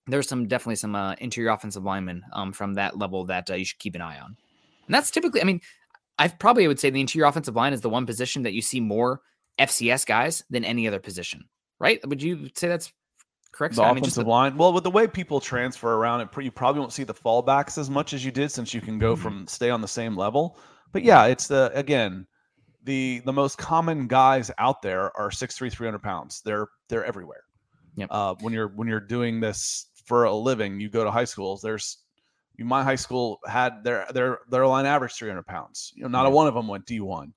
there's 0.08 0.28
some 0.28 0.46
definitely 0.48 0.76
some 0.76 0.94
uh, 0.94 1.14
interior 1.18 1.50
offensive 1.50 1.84
linemen 1.84 2.24
um, 2.32 2.52
from 2.52 2.74
that 2.74 2.98
level 2.98 3.24
that 3.26 3.50
uh, 3.50 3.54
you 3.54 3.64
should 3.64 3.78
keep 3.78 3.94
an 3.94 4.00
eye 4.00 4.18
on. 4.18 4.36
And 4.86 4.94
that's 4.94 5.10
typically, 5.10 5.40
I 5.40 5.44
mean, 5.44 5.60
I 6.18 6.28
probably 6.28 6.66
would 6.66 6.80
say 6.80 6.90
the 6.90 7.00
interior 7.00 7.26
offensive 7.26 7.54
line 7.54 7.72
is 7.72 7.80
the 7.80 7.90
one 7.90 8.06
position 8.06 8.42
that 8.42 8.52
you 8.52 8.62
see 8.62 8.80
more 8.80 9.20
FCS 9.58 10.06
guys 10.06 10.42
than 10.50 10.64
any 10.64 10.88
other 10.88 10.98
position, 10.98 11.44
right? 11.78 12.00
Would 12.08 12.22
you 12.22 12.48
say 12.54 12.68
that's 12.68 12.92
correct? 13.52 13.76
The 13.76 13.82
I 13.82 13.88
mean, 13.88 13.98
offensive 13.98 14.24
the, 14.24 14.30
line. 14.30 14.56
Well, 14.56 14.72
with 14.72 14.84
the 14.84 14.90
way 14.90 15.06
people 15.06 15.40
transfer 15.40 15.94
around, 15.94 16.22
it 16.22 16.28
you 16.42 16.50
probably 16.50 16.80
won't 16.80 16.92
see 16.92 17.04
the 17.04 17.14
fallbacks 17.14 17.78
as 17.78 17.90
much 17.90 18.12
as 18.12 18.24
you 18.24 18.32
did 18.32 18.50
since 18.50 18.72
you 18.72 18.80
can 18.80 18.98
go 18.98 19.14
mm-hmm. 19.14 19.22
from 19.22 19.46
stay 19.46 19.70
on 19.70 19.80
the 19.80 19.88
same 19.88 20.16
level. 20.16 20.58
But 20.92 21.04
yeah, 21.04 21.26
it's 21.26 21.46
the 21.46 21.70
again 21.74 22.26
the 22.84 23.20
the 23.24 23.32
most 23.32 23.58
common 23.58 24.06
guys 24.06 24.50
out 24.58 24.80
there 24.80 25.14
are 25.16 25.28
6'3", 25.28 25.70
300 25.70 25.98
pounds. 26.02 26.40
They're 26.44 26.68
they're 26.88 27.04
everywhere. 27.04 27.42
Yep. 27.96 28.08
Uh, 28.10 28.34
when 28.40 28.52
you're 28.52 28.68
when 28.68 28.88
you're 28.88 29.00
doing 29.00 29.40
this 29.40 29.86
for 30.08 30.24
a 30.24 30.34
living, 30.34 30.80
you 30.80 30.88
go 30.88 31.04
to 31.04 31.10
high 31.10 31.26
schools. 31.26 31.60
There's 31.60 31.98
my 32.58 32.82
high 32.82 32.96
school 32.96 33.38
had 33.46 33.84
their 33.84 34.06
their 34.12 34.38
their 34.50 34.66
line 34.66 34.86
average 34.86 35.12
300 35.12 35.46
pounds. 35.46 35.92
You 35.94 36.02
know, 36.02 36.08
not 36.08 36.26
a 36.26 36.30
one 36.30 36.48
of 36.48 36.54
them 36.54 36.66
went 36.66 36.86
D1. 36.86 37.32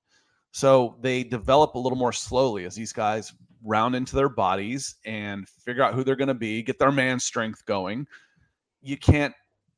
So 0.50 0.96
they 1.00 1.22
develop 1.22 1.74
a 1.74 1.78
little 1.78 1.98
more 1.98 2.12
slowly 2.12 2.64
as 2.64 2.74
these 2.74 2.92
guys 2.92 3.32
round 3.62 3.94
into 3.94 4.16
their 4.16 4.28
bodies 4.28 4.96
and 5.04 5.48
figure 5.48 5.82
out 5.82 5.94
who 5.94 6.02
they're 6.02 6.16
going 6.16 6.28
to 6.28 6.34
be, 6.34 6.62
get 6.62 6.78
their 6.78 6.90
man 6.90 7.20
strength 7.20 7.64
going. 7.66 8.06
You 8.82 8.96
can't 8.96 9.34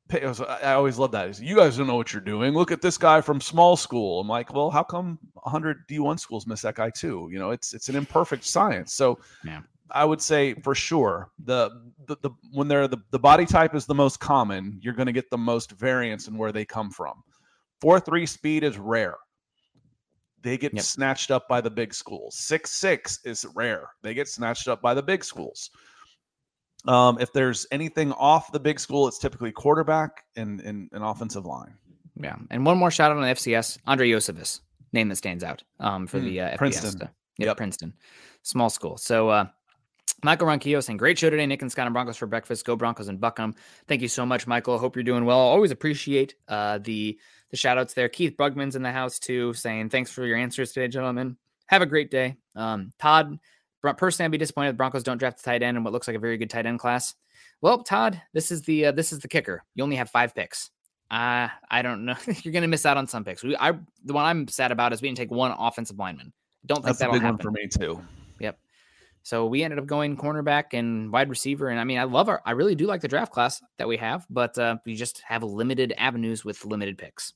pay. 0.07 0.25
I 0.25 0.73
always 0.73 0.97
love 0.97 1.11
that. 1.11 1.29
Is 1.29 1.41
you 1.41 1.55
guys 1.55 1.77
don't 1.77 1.87
know 1.87 1.95
what 1.95 2.13
you're 2.13 2.21
doing. 2.21 2.53
Look 2.53 2.71
at 2.71 2.81
this 2.81 2.97
guy 2.97 3.21
from 3.21 3.39
small 3.41 3.75
school. 3.75 4.21
I'm 4.21 4.27
like, 4.27 4.53
well, 4.53 4.71
how 4.71 4.83
come 4.83 5.19
100 5.33 5.87
D1 5.87 6.19
schools 6.19 6.47
miss 6.47 6.61
that 6.61 6.75
guy 6.75 6.89
too? 6.89 7.29
You 7.31 7.39
know, 7.39 7.51
it's 7.51 7.73
it's 7.73 7.89
an 7.89 7.95
imperfect 7.95 8.45
science. 8.45 8.93
So 8.93 9.19
yeah. 9.43 9.61
I 9.91 10.05
would 10.05 10.21
say 10.21 10.53
for 10.55 10.75
sure 10.75 11.31
the 11.43 11.91
the, 12.07 12.17
the 12.21 12.29
when 12.51 12.67
they're 12.67 12.87
the, 12.87 12.97
the 13.11 13.19
body 13.19 13.45
type 13.45 13.75
is 13.75 13.85
the 13.85 13.95
most 13.95 14.19
common, 14.19 14.79
you're 14.81 14.93
going 14.93 15.07
to 15.07 15.13
get 15.13 15.29
the 15.29 15.37
most 15.37 15.71
variance 15.71 16.27
in 16.27 16.37
where 16.37 16.51
they 16.51 16.65
come 16.65 16.89
from. 16.89 17.23
Four 17.81 17.99
three 17.99 18.25
speed 18.25 18.63
is 18.63 18.77
rare. 18.77 19.15
They 20.41 20.57
get 20.57 20.73
yep. 20.73 20.83
snatched 20.83 21.31
up 21.31 21.47
by 21.47 21.61
the 21.61 21.71
big 21.71 21.93
schools. 21.93 22.35
Six 22.37 22.71
six 22.71 23.19
is 23.25 23.45
rare. 23.55 23.89
They 24.01 24.13
get 24.13 24.27
snatched 24.27 24.67
up 24.67 24.81
by 24.81 24.93
the 24.93 25.03
big 25.03 25.23
schools. 25.23 25.71
Um, 26.87 27.17
if 27.19 27.33
there's 27.33 27.65
anything 27.71 28.11
off 28.13 28.51
the 28.51 28.59
big 28.59 28.79
school, 28.79 29.07
it's 29.07 29.17
typically 29.17 29.51
quarterback 29.51 30.23
and, 30.35 30.61
and 30.61 30.87
an 30.91 31.01
offensive 31.01 31.45
line. 31.45 31.73
Yeah, 32.21 32.35
and 32.51 32.65
one 32.65 32.77
more 32.77 32.91
shout 32.91 33.11
out 33.11 33.17
on 33.17 33.23
FCS, 33.23 33.79
Andrei 33.87 34.11
Iosivas, 34.11 34.61
name 34.93 35.09
that 35.09 35.15
stands 35.15 35.43
out 35.43 35.63
um, 35.79 36.07
for 36.07 36.19
mm, 36.19 36.25
the 36.25 36.41
uh, 36.41 36.57
Princeton. 36.57 36.99
Yep, 37.37 37.47
yep, 37.47 37.57
Princeton, 37.57 37.93
small 38.43 38.69
school. 38.69 38.97
So 38.97 39.29
uh, 39.29 39.47
Michael 40.23 40.47
Ronquillo 40.47 40.81
saying, 40.83 40.97
great 40.97 41.19
show 41.19 41.29
today, 41.29 41.45
Nick 41.45 41.61
and 41.61 41.71
Scott 41.71 41.87
and 41.87 41.93
Broncos 41.93 42.17
for 42.17 42.25
breakfast. 42.25 42.65
Go 42.65 42.75
Broncos 42.75 43.07
and 43.07 43.19
Buckham. 43.19 43.53
Thank 43.87 44.01
you 44.01 44.07
so 44.07 44.25
much, 44.25 44.47
Michael. 44.47 44.77
Hope 44.77 44.95
you're 44.95 45.03
doing 45.03 45.25
well. 45.25 45.37
Always 45.37 45.71
appreciate 45.71 46.35
uh, 46.47 46.79
the 46.79 47.19
the 47.51 47.57
shout 47.57 47.77
outs 47.77 47.93
there. 47.93 48.09
Keith 48.09 48.35
Brugman's 48.37 48.75
in 48.75 48.81
the 48.81 48.91
house 48.91 49.19
too, 49.19 49.53
saying, 49.53 49.89
thanks 49.89 50.11
for 50.11 50.25
your 50.25 50.37
answers 50.37 50.71
today, 50.71 50.87
gentlemen. 50.87 51.37
Have 51.67 51.81
a 51.81 51.85
great 51.85 52.09
day. 52.09 52.37
Um, 52.55 52.91
Todd, 52.99 53.39
personally, 53.97 54.25
I'd 54.25 54.31
be 54.31 54.37
disappointed 54.37 54.69
if 54.71 54.77
Broncos 54.77 55.03
don't 55.03 55.17
draft 55.17 55.39
a 55.39 55.43
tight 55.43 55.63
end 55.63 55.77
in 55.77 55.83
what 55.83 55.93
looks 55.93 56.07
like 56.07 56.17
a 56.17 56.19
very 56.19 56.37
good 56.37 56.49
tight 56.49 56.65
end 56.65 56.79
class. 56.79 57.13
Well, 57.61 57.83
Todd, 57.83 58.21
this 58.33 58.51
is 58.51 58.63
the 58.63 58.87
uh, 58.87 58.91
this 58.91 59.13
is 59.13 59.19
the 59.19 59.27
kicker. 59.27 59.63
You 59.75 59.83
only 59.83 59.95
have 59.97 60.09
five 60.09 60.33
picks. 60.33 60.71
Uh, 61.11 61.49
I 61.69 61.81
don't 61.83 62.05
know. 62.05 62.15
You're 62.41 62.51
going 62.51 62.63
to 62.63 62.67
miss 62.67 62.85
out 62.85 62.97
on 62.97 63.07
some 63.07 63.23
picks. 63.23 63.43
We, 63.43 63.55
I, 63.55 63.73
the 64.03 64.13
one 64.13 64.25
I'm 64.25 64.47
sad 64.47 64.71
about 64.71 64.91
is 64.91 65.01
we 65.01 65.07
didn't 65.07 65.17
take 65.17 65.31
one 65.31 65.53
offensive 65.57 65.99
lineman. 65.99 66.33
Don't 66.65 66.77
think 66.77 66.85
That's 66.87 66.99
that'll 66.99 67.15
a 67.15 67.17
big 67.17 67.21
happen. 67.21 67.37
one 67.37 67.43
for 67.43 67.51
me 67.51 67.67
too. 67.67 68.03
So 69.25 69.47
we 69.47 69.63
ended 69.63 69.79
up 69.79 69.87
going 69.87 70.17
cornerback 70.17 70.65
and 70.73 71.11
wide 71.11 71.31
receiver. 71.31 71.69
And 71.69 71.79
I 71.79 71.83
mean, 71.83 71.97
I 71.97 72.03
love 72.03 72.29
our, 72.29 72.43
I 72.45 72.51
really 72.51 72.75
do 72.75 72.85
like 72.85 73.01
the 73.01 73.07
draft 73.07 73.31
class 73.31 73.59
that 73.79 73.87
we 73.87 73.97
have, 73.97 74.23
but 74.29 74.55
uh, 74.59 74.77
we 74.85 74.93
just 74.93 75.23
have 75.25 75.41
limited 75.41 75.95
avenues 75.97 76.45
with 76.45 76.63
limited 76.63 76.95
picks. 76.99 77.33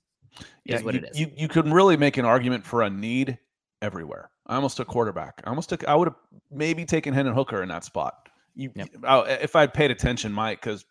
Yeah, 0.65 0.75
is 0.75 0.83
what 0.83 0.93
you, 0.93 0.99
it 0.99 1.09
is. 1.09 1.19
You, 1.19 1.31
you 1.35 1.47
could 1.47 1.67
really 1.67 1.97
make 1.97 2.17
an 2.17 2.25
argument 2.25 2.63
for 2.63 2.83
a 2.83 2.91
need 2.91 3.39
everywhere. 3.81 4.29
I 4.45 4.53
almost 4.53 4.77
took 4.77 4.87
quarterback. 4.87 5.41
I 5.43 5.49
almost 5.49 5.69
took, 5.69 5.83
I 5.87 5.95
would 5.95 6.09
have 6.09 6.15
maybe 6.51 6.85
taken 6.85 7.11
Hendon 7.11 7.33
Hooker 7.33 7.63
in 7.63 7.69
that 7.69 7.83
spot. 7.83 8.29
You, 8.53 8.69
yep. 8.75 8.89
I, 9.03 9.21
if 9.41 9.55
I'd 9.55 9.73
paid 9.73 9.89
attention, 9.89 10.31
Mike, 10.31 10.61
because 10.61 10.85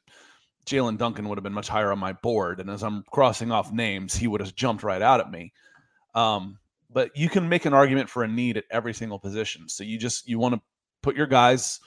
Jaelyn 0.67 0.99
Duncan 0.99 1.29
would 1.29 1.39
have 1.39 1.45
been 1.45 1.53
much 1.53 1.69
higher 1.69 1.93
on 1.93 2.01
my 2.01 2.13
board. 2.13 2.59
And 2.59 2.69
as 2.69 2.83
I'm 2.83 3.05
crossing 3.13 3.53
off 3.53 3.71
names, 3.71 4.17
he 4.17 4.27
would 4.27 4.41
have 4.41 4.53
jumped 4.57 4.83
right 4.83 5.01
out 5.01 5.21
at 5.21 5.31
me. 5.31 5.53
Um, 6.17 6.59
but 6.91 7.17
you 7.17 7.29
can 7.29 7.49
make 7.49 7.67
an 7.67 7.73
argument 7.73 8.11
for 8.11 8.25
a 8.25 8.29
need 8.29 8.57
at 8.57 8.65
every 8.69 8.95
single 8.95 9.21
position. 9.21 9.69
So 9.69 9.85
you 9.85 9.97
just 9.97 10.29
you 10.29 10.41
want 10.41 10.57
to 10.57 10.61
put 11.03 11.17
your 11.17 11.27
guys 11.27 11.81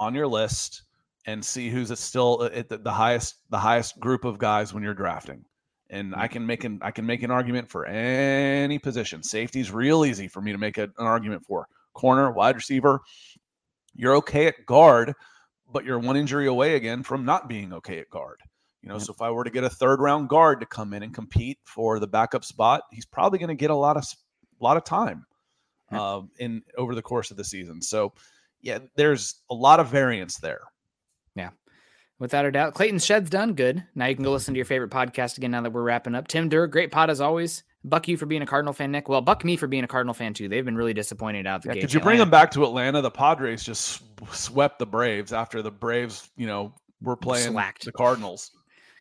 on 0.00 0.14
your 0.14 0.26
list 0.26 0.82
and 1.26 1.44
see 1.44 1.68
who's 1.68 1.96
still 1.98 2.48
at 2.54 2.68
the, 2.68 2.78
the 2.78 2.92
highest 2.92 3.36
the 3.50 3.58
highest 3.58 4.00
group 4.00 4.24
of 4.24 4.38
guys 4.38 4.72
when 4.72 4.82
you're 4.82 4.94
drafting. 4.94 5.44
And 5.90 6.14
I 6.14 6.28
can 6.28 6.46
make 6.46 6.64
an 6.64 6.78
I 6.82 6.90
can 6.90 7.06
make 7.06 7.22
an 7.22 7.30
argument 7.30 7.68
for 7.68 7.86
any 7.86 8.78
position. 8.78 9.22
Safety's 9.22 9.70
real 9.70 10.04
easy 10.04 10.28
for 10.28 10.40
me 10.40 10.52
to 10.52 10.58
make 10.58 10.78
a, 10.78 10.84
an 10.84 10.90
argument 10.98 11.44
for. 11.44 11.66
Corner, 11.94 12.30
wide 12.30 12.56
receiver. 12.56 13.00
You're 13.94 14.16
okay 14.16 14.46
at 14.46 14.64
guard, 14.66 15.14
but 15.72 15.84
you're 15.84 15.98
one 15.98 16.16
injury 16.16 16.46
away 16.46 16.76
again 16.76 17.02
from 17.02 17.24
not 17.24 17.48
being 17.48 17.72
okay 17.72 17.98
at 17.98 18.10
guard. 18.10 18.40
You 18.82 18.88
know, 18.88 18.94
yep. 18.94 19.02
so 19.02 19.12
if 19.12 19.20
I 19.20 19.30
were 19.30 19.44
to 19.44 19.50
get 19.50 19.64
a 19.64 19.70
third 19.70 20.00
round 20.00 20.28
guard 20.28 20.60
to 20.60 20.66
come 20.66 20.94
in 20.94 21.02
and 21.02 21.12
compete 21.12 21.58
for 21.64 21.98
the 21.98 22.06
backup 22.06 22.44
spot, 22.44 22.82
he's 22.92 23.06
probably 23.06 23.38
going 23.38 23.48
to 23.48 23.54
get 23.54 23.70
a 23.70 23.74
lot 23.74 23.96
of 23.96 24.04
a 24.04 24.64
lot 24.64 24.76
of 24.76 24.84
time 24.84 25.26
yep. 25.90 26.00
uh, 26.00 26.22
in 26.38 26.62
over 26.76 26.94
the 26.94 27.02
course 27.02 27.30
of 27.30 27.36
the 27.36 27.44
season. 27.44 27.82
So 27.82 28.12
yeah, 28.60 28.78
there's 28.96 29.36
a 29.50 29.54
lot 29.54 29.80
of 29.80 29.88
variance 29.88 30.38
there. 30.38 30.60
Yeah. 31.34 31.50
Without 32.18 32.44
a 32.44 32.50
doubt. 32.50 32.74
Clayton 32.74 32.98
Shed's 32.98 33.30
done 33.30 33.54
good. 33.54 33.84
Now 33.94 34.06
you 34.06 34.14
can 34.14 34.24
go 34.24 34.32
listen 34.32 34.54
to 34.54 34.58
your 34.58 34.64
favorite 34.64 34.90
podcast 34.90 35.38
again 35.38 35.52
now 35.52 35.62
that 35.62 35.72
we're 35.72 35.82
wrapping 35.82 36.14
up. 36.14 36.28
Tim 36.28 36.48
Durr, 36.48 36.66
great 36.66 36.90
pod 36.90 37.10
as 37.10 37.20
always. 37.20 37.62
Buck 37.84 38.08
you 38.08 38.16
for 38.16 38.26
being 38.26 38.42
a 38.42 38.46
Cardinal 38.46 38.72
fan, 38.72 38.90
Nick. 38.90 39.08
Well, 39.08 39.20
buck 39.20 39.44
me 39.44 39.56
for 39.56 39.68
being 39.68 39.84
a 39.84 39.88
Cardinal 39.88 40.14
fan 40.14 40.34
too. 40.34 40.48
They've 40.48 40.64
been 40.64 40.76
really 40.76 40.94
disappointed 40.94 41.46
out 41.46 41.62
the 41.62 41.68
yeah, 41.68 41.74
gate. 41.74 41.80
Could 41.82 41.94
you 41.94 42.00
bring 42.00 42.18
them 42.18 42.30
back 42.30 42.50
to 42.52 42.64
Atlanta? 42.64 43.00
The 43.00 43.10
Padres 43.10 43.62
just 43.62 44.02
swept 44.32 44.80
the 44.80 44.86
Braves 44.86 45.32
after 45.32 45.62
the 45.62 45.70
Braves, 45.70 46.28
you 46.36 46.46
know, 46.46 46.74
were 47.00 47.16
playing 47.16 47.52
Slacked. 47.52 47.84
the 47.84 47.92
Cardinals. 47.92 48.50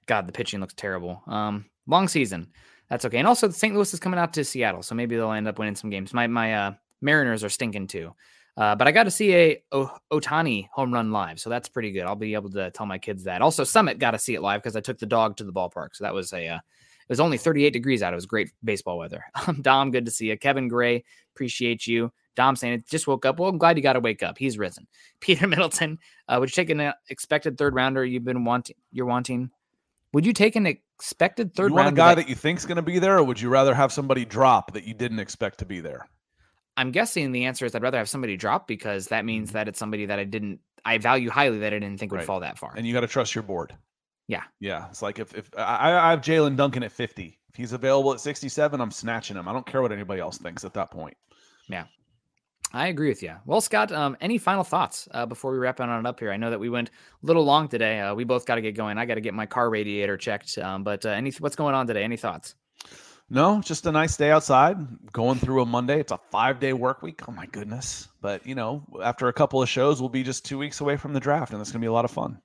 God, 0.05 0.27
the 0.27 0.31
pitching 0.31 0.59
looks 0.59 0.75
terrible. 0.75 1.23
Um, 1.25 1.65
long 1.87 2.07
season. 2.07 2.51
That's 2.89 3.03
okay. 3.03 3.17
And 3.17 3.27
also, 3.27 3.49
St. 3.49 3.73
Louis 3.73 3.93
is 3.93 3.99
coming 3.99 4.19
out 4.19 4.33
to 4.33 4.45
Seattle, 4.45 4.83
so 4.83 4.95
maybe 4.95 5.15
they'll 5.15 5.31
end 5.31 5.47
up 5.47 5.59
winning 5.59 5.75
some 5.75 5.89
games. 5.89 6.13
My 6.13 6.27
my 6.27 6.53
uh, 6.53 6.71
Mariners 7.01 7.43
are 7.43 7.49
stinking 7.49 7.87
too. 7.87 8.13
Uh, 8.57 8.75
but 8.75 8.87
I 8.87 8.91
got 8.91 9.03
to 9.03 9.11
see 9.11 9.35
a 9.35 9.63
o- 9.71 9.95
Ohtani 10.11 10.67
home 10.73 10.91
run 10.91 11.11
live, 11.11 11.39
so 11.39 11.49
that's 11.49 11.69
pretty 11.69 11.91
good. 11.91 12.03
I'll 12.03 12.15
be 12.15 12.33
able 12.33 12.49
to 12.51 12.71
tell 12.71 12.87
my 12.87 12.97
kids 12.97 13.25
that. 13.25 13.41
Also, 13.43 13.63
Summit 13.63 13.99
got 13.99 14.11
to 14.11 14.19
see 14.19 14.33
it 14.33 14.41
live 14.41 14.61
because 14.61 14.75
I 14.75 14.81
took 14.81 14.97
the 14.97 15.05
dog 15.05 15.37
to 15.37 15.43
the 15.43 15.53
ballpark, 15.53 15.89
so 15.93 16.03
that 16.03 16.13
was 16.13 16.33
a 16.33 16.47
uh, 16.47 16.55
It 16.55 17.09
was 17.09 17.19
only 17.19 17.37
38 17.37 17.71
degrees 17.71 18.01
out. 18.01 18.13
It 18.13 18.15
was 18.15 18.25
great 18.25 18.51
baseball 18.63 18.97
weather. 18.97 19.23
Dom, 19.61 19.91
good 19.91 20.05
to 20.05 20.11
see 20.11 20.29
you. 20.29 20.37
Kevin 20.37 20.67
Gray, 20.67 21.03
appreciate 21.35 21.85
you. 21.85 22.11
Dom 22.35 22.55
saying 22.55 22.73
it 22.73 22.87
just 22.87 23.07
woke 23.07 23.25
up. 23.25 23.39
Well, 23.39 23.49
I'm 23.49 23.59
glad 23.59 23.77
you 23.77 23.83
got 23.83 23.93
to 23.93 23.99
wake 23.99 24.23
up. 24.23 24.39
He's 24.39 24.57
risen. 24.57 24.87
Peter 25.19 25.47
Middleton, 25.47 25.99
uh, 26.27 26.37
would 26.39 26.49
you 26.49 26.55
take 26.55 26.71
an 26.71 26.93
expected 27.09 27.59
third 27.59 27.75
rounder 27.75 28.03
you've 28.03 28.25
been 28.25 28.43
wanting? 28.43 28.75
You're 28.91 29.05
wanting. 29.05 29.51
Would 30.13 30.25
you 30.25 30.33
take 30.33 30.55
an 30.55 30.65
expected 30.65 31.53
third 31.53 31.69
you 31.69 31.75
want 31.75 31.85
rounder? 31.85 32.01
a 32.01 32.03
guy 32.03 32.15
that, 32.15 32.21
that 32.23 32.29
you 32.29 32.35
think's 32.35 32.65
going 32.65 32.77
to 32.77 32.81
be 32.81 32.97
there, 32.97 33.17
or 33.17 33.23
would 33.23 33.39
you 33.39 33.49
rather 33.49 33.75
have 33.75 33.91
somebody 33.91 34.25
drop 34.25 34.73
that 34.73 34.85
you 34.85 34.95
didn't 34.95 35.19
expect 35.19 35.59
to 35.59 35.65
be 35.65 35.79
there? 35.79 36.07
I'm 36.77 36.91
guessing 36.91 37.31
the 37.31 37.45
answer 37.45 37.65
is 37.65 37.75
I'd 37.75 37.81
rather 37.81 37.97
have 37.97 38.07
somebody 38.07 38.37
drop 38.37 38.67
because 38.67 39.07
that 39.07 39.25
means 39.25 39.51
that 39.53 39.67
it's 39.67 39.79
somebody 39.79 40.05
that 40.05 40.19
I 40.19 40.23
didn't 40.23 40.59
I 40.85 40.99
value 40.99 41.29
highly 41.29 41.59
that 41.59 41.73
I 41.73 41.79
didn't 41.79 41.99
think 41.99 42.11
would 42.13 42.19
Right. 42.19 42.25
fall 42.25 42.39
that 42.41 42.57
far. 42.57 42.73
And 42.77 42.87
you 42.87 42.93
got 42.93 43.01
to 43.01 43.07
trust 43.07 43.35
your 43.35 43.43
board. 43.43 43.75
Yeah. 44.27 44.43
Yeah. 44.59 44.87
It's 44.89 45.01
like 45.01 45.19
if, 45.19 45.33
if 45.35 45.49
I, 45.57 45.91
I 45.93 46.11
have 46.11 46.21
Jaelyn 46.21 46.55
Duncan 46.55 46.83
at 46.83 46.91
50, 46.93 47.37
if 47.49 47.55
he's 47.55 47.73
available 47.73 48.13
at 48.13 48.21
67, 48.21 48.79
I'm 48.79 48.91
snatching 48.91 49.35
him. 49.35 49.47
I 49.49 49.53
don't 49.53 49.65
care 49.65 49.81
what 49.81 49.91
anybody 49.91 50.21
else 50.21 50.37
thinks 50.37 50.63
at 50.63 50.73
that 50.75 50.91
point. 50.91 51.17
Yeah. 51.67 51.85
I 52.73 52.87
agree 52.87 53.07
with 53.09 53.23
you. 53.23 53.33
Well, 53.45 53.61
Scott, 53.61 53.91
um, 53.93 54.17
any 54.19 54.37
final 54.37 54.63
thoughts 54.63 55.07
uh, 55.11 55.25
before 55.25 55.51
we 55.53 55.57
wrap 55.57 55.79
on 55.79 55.89
it 55.89 56.07
up 56.07 56.19
here? 56.19 56.31
I 56.31 56.37
know 56.37 56.49
that 56.49 56.59
we 56.59 56.69
went 56.69 56.89
a 56.89 57.25
little 57.25 57.43
long 57.45 57.69
today. 57.69 58.01
Uh, 58.01 58.13
we 58.13 58.25
both 58.25 58.45
got 58.45 58.55
to 58.55 58.61
get 58.61 58.75
going. 58.75 58.97
I 58.97 59.05
got 59.05 59.15
to 59.15 59.21
get 59.21 59.33
my 59.33 59.45
car 59.45 59.69
radiator 59.69 60.17
checked. 60.17 60.57
Um, 60.57 60.83
but 60.83 61.05
uh, 61.05 61.09
any 61.09 61.31
what's 61.39 61.55
going 61.55 61.75
on 61.75 61.87
today? 61.87 62.03
Any 62.03 62.17
thoughts? 62.17 62.55
No, 63.29 63.61
just 63.61 63.85
a 63.85 63.91
nice 63.91 64.15
day 64.15 64.31
outside, 64.31 64.77
going 65.11 65.37
through 65.37 65.61
a 65.61 65.65
Monday. 65.65 65.99
It's 65.99 66.13
a 66.13 66.19
five 66.31 66.59
day 66.59 66.73
work 66.73 67.01
week. 67.01 67.27
Oh 67.27 67.31
my 67.31 67.45
goodness. 67.47 68.07
But 68.21 68.45
you 68.45 68.55
know, 68.55 68.83
after 69.03 69.27
a 69.27 69.33
couple 69.33 69.61
of 69.61 69.67
shows, 69.67 69.99
we'll 69.99 70.09
be 70.09 70.23
just 70.23 70.45
two 70.45 70.57
weeks 70.57 70.79
away 70.79 70.95
from 70.95 71.13
the 71.13 71.19
draft, 71.19 71.51
and 71.51 71.59
it's 71.59 71.71
gonna 71.71 71.81
be 71.81 71.87
a 71.87 71.91
lot 71.91 72.05
of 72.05 72.11
fun. 72.11 72.39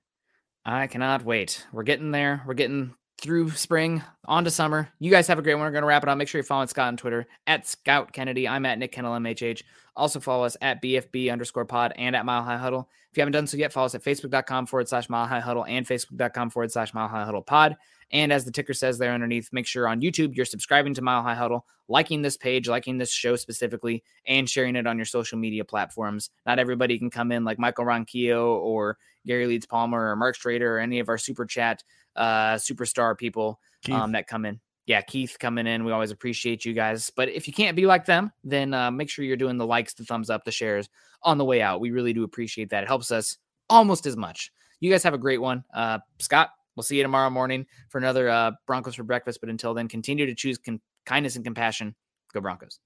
I 0.65 0.87
cannot 0.87 1.25
wait. 1.25 1.67
We're 1.73 1.83
getting 1.83 2.11
there. 2.11 2.43
We're 2.47 2.55
getting 2.55 2.95
through 3.23 3.51
spring, 3.51 4.03
on 4.25 4.45
to 4.45 4.51
summer. 4.51 4.89
You 4.99 5.11
guys 5.11 5.29
have 5.29 5.39
a 5.39 5.43
great 5.43 5.55
one. 5.55 5.63
We're 5.63 5.71
going 5.71 5.83
to 5.83 5.89
wrap 5.89 6.03
it 6.03 6.09
up. 6.09 6.19
Make 6.19 6.29
sure 6.29 6.41
you're 6.41 6.45
following 6.45 6.69
Scott 6.69 6.89
on 6.89 6.97
Twitter 6.97 7.27
at 7.47 7.69
Scout 7.69 8.13
Kennedy. 8.13 8.49
I'm 8.49 8.67
at 8.67 8.79
Nick 8.79 8.93
Kendell 8.93 9.17
MHH. 9.21 9.63
Also 9.95 10.19
follow 10.19 10.45
us 10.45 10.57
at 10.61 10.83
BFB 10.83 11.33
underscore 11.33 11.65
pod 11.65 11.93
and 11.97 12.17
at 12.17 12.25
Mile 12.25 12.43
High 12.43 12.57
Huddle. 12.57 12.89
If 13.11 13.17
you 13.17 13.21
haven't 13.21 13.33
done 13.33 13.47
so 13.47 13.57
yet, 13.57 13.73
follow 13.73 13.87
us 13.87 13.95
at 13.95 14.03
facebook.com 14.03 14.67
forward 14.67 14.89
slash 14.89 15.09
Mile 15.09 15.27
High 15.27 15.41
Huddle 15.41 15.65
and 15.67 15.87
facebook.com 15.87 16.51
forward 16.51 16.73
slash 16.73 16.95
Mile 16.95 17.09
High 17.09 17.25
Huddle 17.25 17.43
pod. 17.43 17.77
And 18.13 18.33
as 18.33 18.45
the 18.45 18.53
ticker 18.53 18.75
says 18.75 18.99
there 18.99 19.13
underneath, 19.13 19.49
make 19.53 19.67
sure 19.67 19.89
on 19.89 20.03
YouTube 20.03 20.37
you're 20.37 20.45
subscribing 20.45 20.95
to 20.95 21.03
Mile 21.03 21.23
High 21.23 21.35
Huddle, 21.35 21.67
liking 21.89 22.23
this 22.23 22.37
page, 22.37 22.69
liking 22.69 22.99
this 22.99 23.11
show 23.11 23.37
specifically, 23.37 24.05
and 24.27 24.49
sharing 24.49 24.77
it 24.77 24.87
on 24.87 24.99
your 24.99 25.07
social 25.07 25.39
media 25.39 25.65
platforms. 25.65 26.31
Not 26.45 26.59
everybody 26.59 26.99
can 26.99 27.11
come 27.11 27.33
in 27.33 27.45
like 27.45 27.59
Michael 27.59 27.87
Ronquillo 27.87 28.59
or 28.59 28.99
Gary 29.27 29.47
Leeds 29.47 29.67
Palmer 29.67 30.11
or 30.11 30.17
Mark 30.17 30.37
Strader 30.37 30.63
or 30.63 30.79
any 30.79 30.99
of 30.99 31.09
our 31.09 31.19
super 31.19 31.47
chat 31.47 31.83
uh, 32.17 32.55
superstar 32.55 33.17
people 33.17 33.61
um, 33.91 34.13
that 34.13 34.27
come 34.27 34.45
in. 34.45 34.61
Yeah, 34.87 35.01
Keith 35.01 35.37
coming 35.39 35.67
in. 35.67 35.85
We 35.85 35.93
always 35.93 36.11
appreciate 36.11 36.65
you 36.65 36.73
guys. 36.75 37.11
But 37.15 37.29
if 37.29 37.47
you 37.47 37.55
can't 37.55 37.77
be 37.77 37.87
like 37.87 38.05
them, 38.05 38.33
then 38.43 38.75
uh, 38.75 38.91
make 38.91 39.09
sure 39.09 39.25
you're 39.25 39.37
doing 39.37 39.57
the 39.57 39.67
likes, 39.67 39.95
the 39.95 40.05
thumbs 40.05 40.29
up, 40.29 40.45
the 40.45 40.51
shares 40.51 40.89
on 41.23 41.39
the 41.39 41.45
way 41.45 41.63
out. 41.63 41.81
We 41.81 41.93
really 41.93 42.13
do 42.13 42.25
appreciate 42.25 42.71
that. 42.71 42.83
It 42.83 42.89
helps 42.89 43.13
us 43.13 43.39
almost 43.71 44.07
as 44.07 44.17
much. 44.17 44.53
You 44.81 44.91
guys 44.91 45.05
have 45.05 45.15
a 45.15 45.19
great 45.19 45.41
one. 45.41 45.65
Uh, 45.73 46.01
Scott, 46.19 46.51
we'll 46.77 46.85
see 46.85 46.97
you 46.97 47.03
tomorrow 47.03 47.31
morning 47.31 47.67
for 47.89 47.99
another 47.99 48.29
uh, 48.29 48.53
Broncos 48.67 48.95
for 48.95 49.05
breakfast. 49.05 49.41
But 49.41 49.51
until 49.51 49.75
then, 49.75 49.89
continue 49.89 50.27
to 50.27 50.35
choose 50.35 50.59
con- 50.59 50.81
kindness 51.07 51.37
and 51.37 51.45
compassion. 51.45 51.95
Go 52.33 52.41
Broncos. 52.41 52.79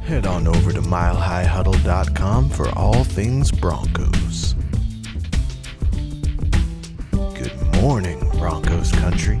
Head 0.00 0.26
on 0.26 0.48
over 0.48 0.72
to 0.72 0.80
milehighhuddle.com 0.80 2.48
for 2.50 2.68
all 2.70 3.04
things 3.04 3.50
Broncos. 3.50 4.54
Good 7.12 7.82
morning, 7.82 8.18
Broncos 8.38 8.90
country. 8.92 9.40